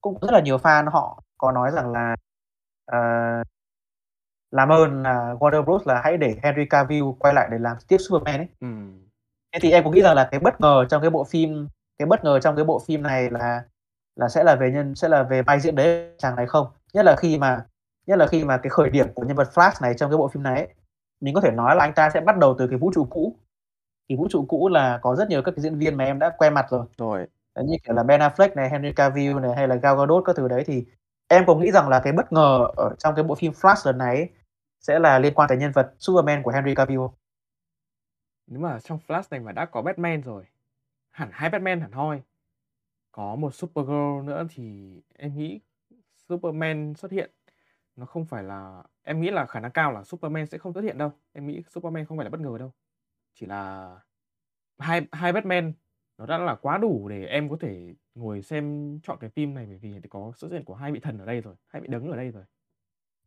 cũng 0.00 0.18
rất 0.22 0.32
là 0.32 0.40
nhiều 0.40 0.56
fan 0.58 0.90
họ 0.90 1.22
có 1.38 1.52
nói 1.52 1.70
rằng 1.72 1.92
là, 1.92 2.16
ờ, 2.86 2.98
làm 4.50 4.68
ơn 4.68 5.02
là 5.02 5.34
Warner 5.40 5.62
Bros 5.64 5.86
là 5.88 6.00
hãy 6.04 6.16
để 6.16 6.36
Henry 6.42 6.64
Cavill 6.70 7.04
quay 7.18 7.34
lại 7.34 7.48
để 7.50 7.58
làm 7.58 7.76
tiếp 7.88 7.96
Superman 8.00 8.40
ấy. 8.40 8.48
Thế 9.52 9.58
thì 9.62 9.70
em 9.72 9.84
có 9.84 9.90
nghĩ 9.90 10.02
rằng 10.02 10.14
là 10.16 10.28
cái 10.30 10.40
bất 10.40 10.60
ngờ 10.60 10.84
trong 10.90 11.02
cái 11.02 11.10
bộ 11.10 11.24
phim 11.24 11.68
cái 11.98 12.06
bất 12.06 12.24
ngờ 12.24 12.40
trong 12.40 12.56
cái 12.56 12.64
bộ 12.64 12.80
phim 12.88 13.02
này 13.02 13.30
là 13.30 13.62
là 14.16 14.28
sẽ 14.28 14.44
là 14.44 14.56
về 14.56 14.70
nhân 14.70 14.94
sẽ 14.94 15.08
là 15.08 15.22
về 15.22 15.42
vai 15.42 15.60
diễn 15.60 15.74
đấy 15.74 16.14
chàng 16.18 16.36
này 16.36 16.46
không? 16.46 16.66
Nhất 16.94 17.04
là 17.06 17.16
khi 17.16 17.38
mà 17.38 17.66
nhất 18.06 18.18
là 18.18 18.26
khi 18.26 18.44
mà 18.44 18.58
cái 18.58 18.70
khởi 18.70 18.90
điểm 18.90 19.06
của 19.14 19.24
nhân 19.24 19.36
vật 19.36 19.48
Flash 19.54 19.72
này 19.82 19.94
trong 19.98 20.10
cái 20.10 20.18
bộ 20.18 20.28
phim 20.28 20.42
này 20.42 20.54
ấy, 20.56 20.68
mình 21.20 21.34
có 21.34 21.40
thể 21.40 21.50
nói 21.50 21.76
là 21.76 21.84
anh 21.84 21.92
ta 21.94 22.10
sẽ 22.10 22.20
bắt 22.20 22.38
đầu 22.38 22.56
từ 22.58 22.66
cái 22.68 22.78
vũ 22.78 22.90
trụ 22.94 23.06
cũ. 23.10 23.36
Thì 24.08 24.16
vũ 24.16 24.28
trụ 24.30 24.44
cũ 24.48 24.68
là 24.68 24.98
có 25.02 25.16
rất 25.16 25.28
nhiều 25.28 25.42
các 25.42 25.52
cái 25.56 25.62
diễn 25.62 25.78
viên 25.78 25.96
mà 25.96 26.04
em 26.04 26.18
đã 26.18 26.30
quen 26.38 26.54
mặt 26.54 26.66
rồi. 26.70 26.86
Rồi. 26.98 27.26
Như 27.64 27.76
kiểu 27.84 27.94
là 27.94 28.02
Ben 28.02 28.20
Affleck 28.20 28.54
này, 28.54 28.70
Henry 28.70 28.92
Cavill 28.92 29.40
này, 29.40 29.56
hay 29.56 29.68
là 29.68 29.74
Gal 29.74 29.96
Gadot 29.98 30.24
các 30.24 30.36
thứ 30.36 30.48
đấy, 30.48 30.64
thì 30.66 30.84
em 31.28 31.44
có 31.46 31.54
nghĩ 31.54 31.70
rằng 31.70 31.88
là 31.88 32.00
cái 32.04 32.12
bất 32.12 32.32
ngờ 32.32 32.66
ở 32.76 32.94
trong 32.98 33.14
cái 33.14 33.24
bộ 33.24 33.34
phim 33.34 33.52
Flash 33.52 33.86
lần 33.86 33.98
này 33.98 34.16
ấy, 34.16 34.28
sẽ 34.80 34.98
là 34.98 35.18
liên 35.18 35.34
quan 35.34 35.48
tới 35.48 35.58
nhân 35.58 35.72
vật 35.72 35.94
Superman 35.98 36.42
của 36.42 36.50
Henry 36.50 36.74
Cavill? 36.74 37.00
Nếu 38.46 38.60
mà 38.60 38.80
trong 38.80 38.98
Flash 39.06 39.22
này 39.30 39.40
mà 39.40 39.52
đã 39.52 39.64
có 39.64 39.82
Batman 39.82 40.22
rồi, 40.22 40.44
hẳn 41.10 41.28
hai 41.32 41.50
Batman 41.50 41.80
hẳn 41.80 41.92
hoi, 41.92 42.22
có 43.12 43.36
một 43.36 43.54
Supergirl 43.54 44.22
nữa 44.24 44.46
thì 44.50 44.96
em 45.18 45.36
nghĩ 45.36 45.60
Superman 46.28 46.94
xuất 46.94 47.10
hiện 47.12 47.30
nó 47.96 48.06
không 48.06 48.24
phải 48.24 48.42
là 48.42 48.82
em 49.02 49.20
nghĩ 49.20 49.30
là 49.30 49.46
khả 49.46 49.60
năng 49.60 49.70
cao 49.70 49.92
là 49.92 50.04
Superman 50.04 50.46
sẽ 50.46 50.58
không 50.58 50.72
xuất 50.72 50.80
hiện 50.80 50.98
đâu. 50.98 51.12
Em 51.32 51.46
nghĩ 51.46 51.62
Superman 51.68 52.06
không 52.06 52.18
phải 52.18 52.24
là 52.24 52.30
bất 52.30 52.40
ngờ 52.40 52.58
đâu. 52.58 52.72
Chỉ 53.34 53.46
là 53.46 53.90
hai 54.78 55.06
hai 55.12 55.32
Batman 55.32 55.72
nó 56.18 56.26
đã 56.26 56.38
là 56.38 56.54
quá 56.54 56.78
đủ 56.78 57.08
để 57.08 57.26
em 57.26 57.48
có 57.48 57.56
thể 57.60 57.94
ngồi 58.14 58.42
xem 58.42 58.98
chọn 59.02 59.18
cái 59.20 59.30
phim 59.30 59.54
này 59.54 59.66
bởi 59.66 59.78
vì 59.78 60.00
có 60.10 60.32
xuất 60.36 60.52
hiện 60.52 60.64
của 60.64 60.74
hai 60.74 60.92
vị 60.92 61.00
thần 61.00 61.18
ở 61.18 61.26
đây 61.26 61.40
rồi, 61.40 61.54
hai 61.68 61.82
vị 61.82 61.88
đấng 61.88 62.10
ở 62.10 62.16
đây 62.16 62.30
rồi. 62.30 62.44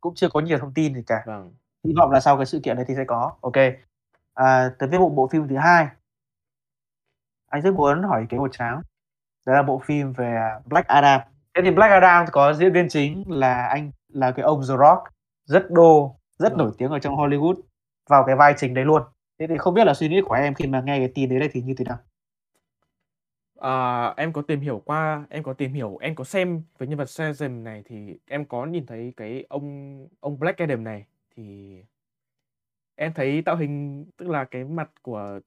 Cũng 0.00 0.14
chưa 0.14 0.28
có 0.28 0.40
nhiều 0.40 0.58
thông 0.58 0.74
tin 0.74 0.94
gì 0.94 1.02
cả. 1.06 1.22
Vâng. 1.26 1.54
Hy 1.84 1.92
vọng 1.96 2.10
là 2.10 2.20
sau 2.20 2.36
cái 2.36 2.46
sự 2.46 2.60
kiện 2.62 2.76
này 2.76 2.84
thì 2.88 2.94
sẽ 2.94 3.04
có. 3.04 3.36
OK. 3.40 3.56
À, 4.34 4.70
tới 4.78 4.88
với 4.88 4.98
bộ 4.98 5.08
bộ 5.08 5.28
phim 5.28 5.48
thứ 5.48 5.56
hai. 5.56 5.88
Anh 7.46 7.62
rất 7.62 7.74
muốn 7.74 8.02
hỏi 8.02 8.26
kiến 8.28 8.40
của 8.40 8.48
Tráng. 8.48 8.82
Đó 9.46 9.52
là 9.52 9.62
bộ 9.62 9.78
phim 9.78 10.12
về, 10.12 10.40
Black 10.64 10.88
Adam. 10.88 11.20
Thế 11.54 11.62
thì 11.64 11.70
Black 11.70 11.92
Adam 11.92 12.26
có 12.32 12.52
diễn 12.52 12.72
viên 12.72 12.88
chính 12.88 13.24
là 13.26 13.66
anh 13.66 13.90
là 14.12 14.30
cái 14.30 14.44
ông 14.44 14.60
The 14.60 14.74
Rock, 14.76 15.02
rất 15.44 15.70
đô, 15.70 16.16
rất 16.38 16.48
Vâng. 16.48 16.58
nổi 16.58 16.72
tiếng 16.78 16.90
ở 16.90 16.98
trong 16.98 17.16
Hollywood, 17.16 17.54
vào 18.08 18.24
cái 18.26 18.36
vai 18.36 18.54
chính 18.56 18.74
đấy 18.74 18.84
luôn. 18.84 19.02
Thế 19.38 19.46
thì 19.46 19.58
không 19.58 19.74
biết 19.74 19.84
là 19.84 19.94
suy 19.94 20.08
nghĩ 20.08 20.20
của 20.20 20.34
em 20.34 20.54
khi 20.54 20.66
mà 20.66 20.80
nghe 20.80 20.98
cái 20.98 21.12
tin 21.14 21.28
đấy 21.28 21.38
đây 21.38 21.48
thì 21.52 21.62
như 21.62 21.74
thế 21.78 21.84
nào? 21.84 21.98
À, 23.60 24.14
em 24.16 24.32
có 24.32 24.42
tìm 24.42 24.60
hiểu 24.60 24.82
qua, 24.84 25.26
em 25.30 25.42
có 25.42 25.52
tìm 25.52 25.72
hiểu, 25.72 25.98
em 26.00 26.14
có 26.14 26.24
xem 26.24 26.62
về 26.78 26.86
nhân 26.86 26.98
vật 26.98 27.04
Shazam 27.04 27.62
này 27.62 27.82
thì 27.86 28.18
em 28.26 28.44
có 28.44 28.66
nhìn 28.66 28.86
thấy 28.86 29.12
cái 29.16 29.46
ông 29.48 30.08
ông 30.20 30.38
Black 30.38 30.58
Adam 30.58 30.84
này 30.84 31.06
thì 31.36 31.76
em 32.96 33.12
thấy 33.12 33.42
tạo 33.42 33.56
hình 33.56 34.04
tức 34.16 34.28
là 34.28 34.44
cái 34.44 34.64
mặt 34.64 34.90
của 35.02 35.40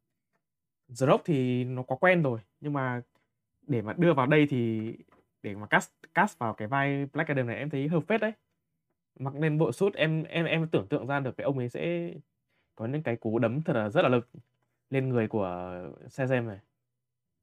The 0.99 1.07
Rock 1.07 1.25
thì 1.25 1.63
nó 1.63 1.83
quá 1.83 1.97
quen 2.01 2.23
rồi, 2.23 2.39
nhưng 2.61 2.73
mà 2.73 3.01
để 3.67 3.81
mà 3.81 3.93
đưa 3.97 4.13
vào 4.13 4.25
đây 4.25 4.47
thì 4.49 4.93
để 5.43 5.55
mà 5.55 5.67
cast 5.67 5.89
cast 6.13 6.37
vào 6.37 6.53
cái 6.53 6.67
vai 6.67 7.05
Black 7.13 7.29
Adam 7.29 7.47
này 7.47 7.57
em 7.57 7.69
thấy 7.69 7.87
hợp 7.87 8.03
phết 8.07 8.21
đấy. 8.21 8.31
Mặc 9.19 9.35
lên 9.35 9.57
bộ 9.57 9.71
suit 9.71 9.93
em 9.93 10.23
em 10.23 10.45
em 10.45 10.67
tưởng 10.67 10.87
tượng 10.87 11.07
ra 11.07 11.19
được 11.19 11.37
cái 11.37 11.45
ông 11.45 11.57
ấy 11.57 11.69
sẽ 11.69 12.13
có 12.75 12.85
những 12.85 13.03
cái 13.03 13.15
cú 13.15 13.39
đấm 13.39 13.61
thật 13.61 13.73
là 13.73 13.89
rất 13.89 14.01
là 14.01 14.09
lực 14.09 14.29
lên 14.89 15.09
người 15.09 15.27
của 15.27 15.47
Shazam 16.09 16.47
này. 16.47 16.57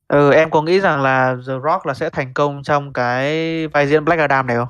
Ừ, 0.09 0.33
em 0.33 0.51
có 0.51 0.63
nghĩ 0.63 0.81
rằng 0.81 1.03
là 1.03 1.37
The 1.47 1.53
Rock 1.65 1.87
là 1.87 1.95
sẽ 1.95 2.11
thành 2.11 2.35
công 2.35 2.63
trong 2.63 2.93
cái 2.93 3.67
vai 3.69 3.87
diễn 3.87 4.05
Black 4.05 4.21
Adam 4.21 4.47
này 4.47 4.57
không? 4.57 4.69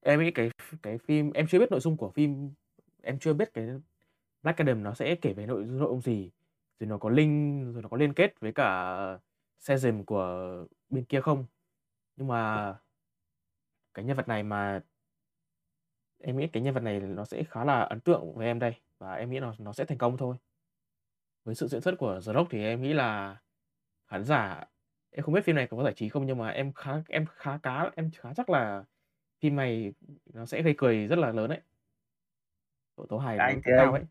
Em 0.00 0.20
nghĩ 0.20 0.30
cái 0.30 0.50
cái 0.82 0.98
phim 0.98 1.32
em 1.32 1.46
chưa 1.46 1.58
biết 1.58 1.70
nội 1.70 1.80
dung 1.80 1.96
của 1.96 2.10
phim, 2.10 2.50
em 3.02 3.18
chưa 3.18 3.32
biết 3.32 3.54
cái 3.54 3.66
Black 4.42 4.58
Adam 4.58 4.82
nó 4.82 4.94
sẽ 4.94 5.14
kể 5.14 5.32
về 5.32 5.46
nội 5.46 5.64
nội 5.64 5.88
dung 5.90 6.00
gì, 6.00 6.30
rồi 6.80 6.88
nó 6.88 6.98
có 6.98 7.10
link 7.10 7.64
rồi 7.74 7.82
nó 7.82 7.88
có 7.88 7.96
liên 7.96 8.12
kết 8.12 8.40
với 8.40 8.52
cả 8.52 8.94
Shazam 9.60 10.04
của 10.04 10.56
bên 10.90 11.04
kia 11.04 11.20
không. 11.20 11.44
Nhưng 12.16 12.28
mà 12.28 12.74
cái 13.94 14.04
nhân 14.04 14.16
vật 14.16 14.28
này 14.28 14.42
mà 14.42 14.80
em 16.22 16.36
nghĩ 16.38 16.46
cái 16.46 16.62
nhân 16.62 16.74
vật 16.74 16.80
này 16.82 17.00
nó 17.00 17.24
sẽ 17.24 17.44
khá 17.44 17.64
là 17.64 17.80
ấn 17.82 18.00
tượng 18.00 18.34
với 18.34 18.46
em 18.46 18.58
đây 18.58 18.74
và 18.98 19.14
em 19.14 19.30
nghĩ 19.30 19.40
nó 19.40 19.54
nó 19.58 19.72
sẽ 19.72 19.84
thành 19.84 19.98
công 19.98 20.16
thôi. 20.16 20.36
Với 21.44 21.54
sự 21.54 21.68
diễn 21.68 21.80
xuất 21.80 21.94
của 21.98 22.20
The 22.26 22.32
Rock 22.32 22.50
thì 22.50 22.64
em 22.64 22.82
nghĩ 22.82 22.92
là 22.92 23.36
khán 24.08 24.24
giả 24.24 24.64
em 25.10 25.24
không 25.24 25.34
biết 25.34 25.44
phim 25.44 25.56
này 25.56 25.66
có 25.70 25.84
giải 25.84 25.92
trí 25.96 26.08
không 26.08 26.26
nhưng 26.26 26.38
mà 26.38 26.48
em 26.48 26.72
khá 26.72 27.02
em 27.08 27.26
khá 27.36 27.58
cá 27.62 27.90
em 27.96 28.10
khá 28.20 28.30
chắc 28.36 28.50
là 28.50 28.84
phim 29.40 29.56
này 29.56 29.92
nó 30.34 30.46
sẽ 30.46 30.62
gây 30.62 30.74
cười 30.78 31.06
rất 31.06 31.18
là 31.18 31.32
lớn 31.32 31.50
đấy. 31.50 31.60
Độ 32.96 33.06
tấu 33.10 33.18
hài 33.18 33.40
nó 33.40 33.44
Anh 33.44 33.60
thì 33.64 33.72
cao 33.76 33.92
anh 33.92 33.92
ấy. 33.92 34.04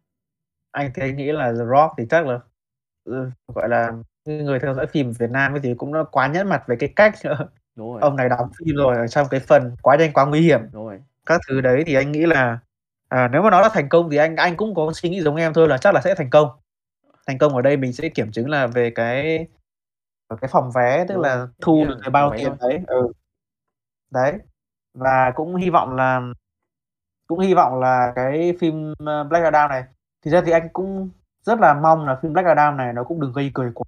anh 0.72 0.92
thì 0.96 1.02
anh 1.02 1.18
nghĩ 1.18 1.32
là 1.32 1.52
The 1.52 1.66
Rock 1.72 1.94
thì 1.98 2.04
chắc 2.10 2.26
là, 2.28 2.40
ừ, 3.04 3.30
gọi 3.48 3.70
là, 3.70 3.92
người 4.26 4.60
theo 4.60 4.74
dõi 4.74 4.88
phim 4.88 5.12
Việt 5.20 5.30
Nam 5.32 5.54
thì 5.64 5.74
cũng 5.78 5.94
đã 5.94 6.00
quá 6.12 6.28
nhẫn 6.28 6.50
mặt 6.50 6.64
về 6.68 6.76
cái 6.80 6.94
cách 6.96 7.14
Đúng 7.76 7.94
rồi. 7.94 8.02
ông 8.02 8.16
này 8.16 8.30
đóng 8.30 8.50
phim 8.60 8.76
rồi, 8.76 8.98
ở 8.98 9.08
trong 9.08 9.28
cái 9.32 9.40
phần 9.40 9.76
quá 9.82 9.96
nhanh 9.96 10.14
quá 10.14 10.26
nguy 10.26 10.42
hiểm. 10.42 10.62
Đúng 10.72 10.86
rồi. 10.86 11.02
Các 11.26 11.42
thứ 11.50 11.62
đấy 11.62 11.84
thì 11.88 11.94
anh 11.96 12.12
nghĩ 12.12 12.26
là, 12.26 12.60
à, 13.10 13.28
nếu 13.28 13.42
mà 13.42 13.50
nó 13.50 13.62
là 13.62 13.70
thành 13.74 13.90
công 13.90 14.10
thì 14.10 14.18
anh 14.18 14.36
anh 14.36 14.58
cũng 14.58 14.76
có 14.76 14.92
suy 14.94 15.10
nghĩ 15.10 15.22
giống 15.22 15.36
em 15.36 15.54
thôi 15.54 15.68
là 15.68 15.78
chắc 15.78 15.94
là 15.94 16.02
sẽ 16.02 16.16
thành 16.16 16.30
công. 16.30 16.50
Thành 17.28 17.38
công 17.38 17.56
ở 17.56 17.62
đây 17.62 17.78
mình 17.78 17.94
sẽ 17.94 18.10
kiểm 18.10 18.32
chứng 18.32 18.50
là 18.50 18.68
về 18.68 18.92
cái 18.96 19.48
ở 20.28 20.36
cái 20.42 20.50
phòng 20.54 20.72
vé, 20.76 21.06
tức 21.08 21.14
Đúng 21.16 21.24
là 21.24 21.48
thu 21.62 21.86
được 21.88 21.98
cái 22.02 22.10
bao 22.10 22.34
tiền 22.38 22.54
đấy. 22.60 22.80
Ừ. 22.88 23.12
Đấy. 24.12 24.34
Và 24.94 25.32
cũng 25.36 25.56
hy 25.56 25.70
vọng 25.70 25.96
là 25.96 26.22
cũng 27.28 27.40
hy 27.40 27.54
vọng 27.54 27.80
là 27.80 28.14
cái 28.16 28.54
phim, 28.60 28.94
ơ, 29.06 29.24
Black 29.24 29.44
Adam 29.46 29.70
này 29.70 29.84
thực 30.26 30.32
ra 30.32 30.42
thì 30.46 30.52
anh 30.52 30.70
cũng 30.74 31.10
rất 31.44 31.60
là 31.60 31.74
mong 31.74 32.06
là 32.08 32.20
phim 32.22 32.34
Black 32.34 32.48
Adam 32.48 32.78
này 32.78 32.94
nó 32.94 33.04
cũng 33.04 33.22
đừng 33.22 33.34
gây 33.34 33.52
cười 33.54 33.72
quá. 33.76 33.84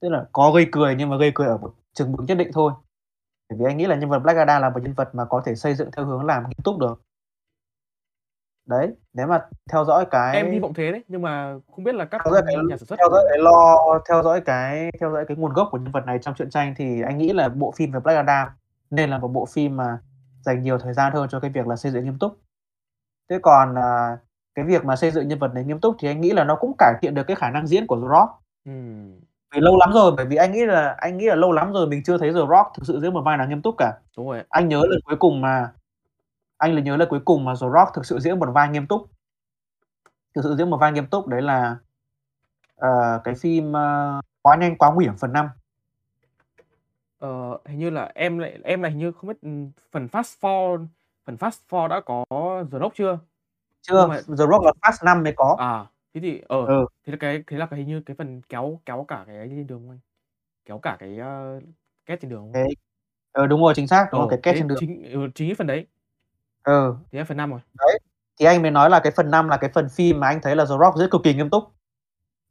Tức 0.00 0.08
là 0.08 0.26
có 0.32 0.52
gây 0.52 0.66
cười 0.72 0.94
nhưng 0.94 1.10
mà 1.10 1.16
gây 1.16 1.32
cười 1.34 1.48
ở 1.48 1.58
một 1.58 1.74
chừng 1.94 2.12
mực 2.12 2.20
nhất 2.28 2.38
định 2.38 2.50
thôi. 2.54 2.72
Bởi 3.50 3.58
vì 3.58 3.64
anh 3.64 3.76
nghĩ 3.76 3.86
là 3.86 3.96
nhân 3.96 4.10
vật 4.10 4.18
Black 4.18 4.38
Adam 4.38 4.62
là 4.62 4.70
một 4.70 4.82
nhân 4.82 4.92
vật 4.92 5.14
mà 5.14 5.24
có 5.24 5.42
thể 5.44 5.54
xây 5.54 5.74
dựng 5.74 5.90
theo 5.96 6.04
hướng 6.04 6.24
làm 6.24 6.42
nghiêm 6.42 6.62
túc 6.64 6.78
được. 6.78 7.02
Đấy, 8.66 8.94
nếu 9.12 9.26
mà 9.26 9.46
theo 9.70 9.84
dõi 9.84 10.06
Em 10.12 10.46
hy 10.46 10.50
cái 10.50 10.60
vọng 10.60 10.74
thế 10.74 10.92
đấy, 10.92 11.04
nhưng 11.08 11.22
mà 11.22 11.54
không 11.74 11.84
biết 11.84 11.94
là 11.94 12.04
các 12.04 12.20
theo 12.24 12.32
dõi 12.32 12.42
cái 12.46 12.56
nhà 12.68 12.76
sản 12.76 12.86
xuất 12.86 12.96
theo 12.98 13.08
dõi 13.10 13.24
cái 13.30 13.38
lo 13.38 13.76
theo 14.08 14.22
dõi 14.22 14.40
cái 14.40 14.90
theo 15.00 15.12
dõi 15.12 15.24
cái 15.28 15.36
nguồn 15.36 15.52
gốc 15.52 15.68
của 15.70 15.78
nhân 15.78 15.92
vật 15.92 16.06
này 16.06 16.18
trong 16.22 16.34
truyện 16.34 16.50
tranh 16.50 16.74
thì 16.76 17.02
anh 17.02 17.18
nghĩ 17.18 17.32
là 17.32 17.48
bộ 17.48 17.72
phim 17.76 17.92
về 17.92 18.00
Black 18.00 18.16
Adam 18.16 18.48
nên 18.90 19.10
là 19.10 19.18
một 19.18 19.28
bộ 19.28 19.46
phim 19.46 19.76
mà 19.76 19.98
dành 20.42 20.62
nhiều 20.62 20.78
thời 20.78 20.94
gian 20.94 21.12
hơn 21.12 21.28
cho 21.30 21.40
cái 21.40 21.50
việc 21.50 21.66
là 21.66 21.76
xây 21.76 21.92
dựng 21.92 22.04
nghiêm 22.04 22.18
túc. 22.18 22.38
Thế 23.30 23.38
còn, 23.42 23.74
à, 23.74 24.18
cái 24.54 24.64
việc 24.64 24.84
mà 24.84 24.96
xây 24.96 25.10
dựng 25.10 25.28
nhân 25.28 25.38
vật 25.38 25.54
này 25.54 25.64
nghiêm 25.64 25.80
túc 25.80 25.96
thì 25.98 26.08
anh 26.08 26.20
nghĩ 26.20 26.30
là 26.30 26.44
nó 26.44 26.56
cũng 26.56 26.72
cải 26.78 26.94
thiện 27.02 27.14
được 27.14 27.24
cái 27.26 27.36
khả 27.36 27.50
năng 27.50 27.66
diễn 27.66 27.86
của 27.86 27.96
The 27.96 28.08
Rock. 28.08 28.30
Ừm. 28.64 29.20
Vì 29.54 29.60
lâu 29.60 29.76
lắm 29.78 29.92
rồi, 29.92 30.12
bởi 30.16 30.26
vì 30.26 30.36
anh 30.36 30.52
nghĩ 30.52 30.64
là 30.66 30.94
anh 30.98 31.18
nghĩ 31.18 31.26
là 31.26 31.34
lâu 31.34 31.52
lắm 31.52 31.72
rồi 31.72 31.86
mình 31.86 32.02
chưa 32.04 32.18
thấy 32.18 32.28
The 32.32 32.38
Rock 32.40 32.70
thực 32.74 32.82
sự 32.86 33.00
diễn 33.02 33.12
một 33.14 33.22
vai 33.24 33.36
nào 33.36 33.46
nghiêm 33.48 33.62
túc 33.62 33.74
cả. 33.78 33.92
Đúng 34.16 34.28
rồi. 34.30 34.42
Anh 34.48 34.68
nhớ 34.68 34.82
lần 34.90 35.00
cuối 35.04 35.16
cùng 35.16 35.40
mà 35.40 35.72
anh 36.58 36.74
là 36.74 36.80
nhớ 36.82 36.96
lần 36.96 37.08
cuối 37.10 37.20
cùng 37.24 37.44
mà 37.44 37.52
The 37.62 37.66
Rock 37.74 37.94
thực 37.94 38.06
sự 38.06 38.18
diễn 38.20 38.38
một 38.38 38.48
vai 38.54 38.68
nghiêm 38.68 38.86
túc. 38.86 39.02
Thực 40.34 40.42
sự 40.44 40.54
diễn 40.58 40.70
một 40.70 40.76
vai 40.80 40.92
nghiêm 40.92 41.06
túc 41.06 41.26
đấy 41.28 41.42
là, 41.42 41.76
ờ, 42.76 43.20
cái 43.24 43.34
phim, 43.40 43.72
ơ, 43.76 44.20
Quá 44.42 44.56
nhanh 44.56 44.78
quá 44.78 44.92
nguy 44.94 45.04
hiểm 45.04 45.14
phần 45.20 45.32
5. 45.34 45.46
Ờ, 47.18 47.58
hình 47.66 47.78
như 47.78 47.90
là 47.90 48.12
em 48.14 48.38
lại 48.38 48.58
em 48.64 48.82
lại 48.82 48.90
hình 48.92 48.98
như 49.00 49.12
không 49.12 49.28
biết, 49.28 49.36
ừm, 49.42 49.70
phần 49.92 50.06
Fast 50.12 50.40
Four 50.40 50.86
phần 51.26 51.36
Fast 51.36 51.58
Four 51.70 51.88
đã 51.88 52.00
có 52.06 52.24
The 52.72 52.78
Rock 52.78 52.94
chưa? 52.96 53.18
Chưa, 53.82 54.06
mà 54.06 54.16
The 54.16 54.46
Rock 54.50 54.64
là 54.64 54.72
Fast 54.82 55.04
5 55.04 55.22
mới 55.22 55.32
có. 55.36 55.56
À, 55.58 55.86
thế 56.14 56.20
thì 56.20 56.40
ờ, 56.48 56.66
Ừ. 56.66 56.86
thế 57.06 57.10
là 57.10 57.16
cái 57.20 57.42
thế 57.46 57.56
là 57.56 57.66
cái 57.66 57.78
hình 57.78 57.88
như 57.88 58.00
cái 58.06 58.14
phần 58.16 58.40
kéo 58.48 58.80
kéo 58.86 59.04
cả 59.08 59.24
cái 59.26 59.36
ấy 59.36 59.48
trên 59.48 59.66
đường 59.66 59.80
không 59.80 59.90
anh? 59.90 59.98
Kéo 60.64 60.78
cả 60.78 60.96
cái, 61.00 61.18
ơ, 61.18 61.60
két 62.06 62.20
trên 62.22 62.30
đường 62.30 62.40
không? 62.42 62.52
Cái 62.52 62.68
Ờ, 63.32 63.46
đúng 63.46 63.60
rồi, 63.60 63.72
chính 63.76 63.88
xác, 63.88 64.08
đúng 64.12 64.20
rồi, 64.20 64.26
Ồ, 64.26 64.30
cái 64.30 64.40
két 64.42 64.54
trên 64.58 64.68
đường. 64.68 64.78
chính 64.80 65.04
ừ, 65.12 65.28
chính 65.34 65.48
cái 65.48 65.54
phần 65.54 65.66
đấy. 65.66 65.86
Ừ. 66.64 66.94
Thế 67.12 67.18
là 67.18 67.24
phần 67.24 67.36
5 67.36 67.50
rồi. 67.50 67.60
Đấy, 67.78 67.98
thì 68.40 68.46
anh 68.46 68.62
mới 68.62 68.70
nói 68.70 68.90
là 68.90 69.00
cái 69.00 69.12
phần 69.16 69.30
5 69.30 69.48
là 69.48 69.56
cái 69.56 69.70
phần 69.74 69.88
phim 69.88 70.20
mà 70.20 70.26
anh 70.28 70.40
thấy 70.42 70.56
là 70.56 70.64
The 70.64 70.74
Rock 70.80 70.96
rất 70.96 71.08
cực 71.10 71.20
kỳ 71.24 71.34
nghiêm 71.34 71.50
túc. 71.50 71.64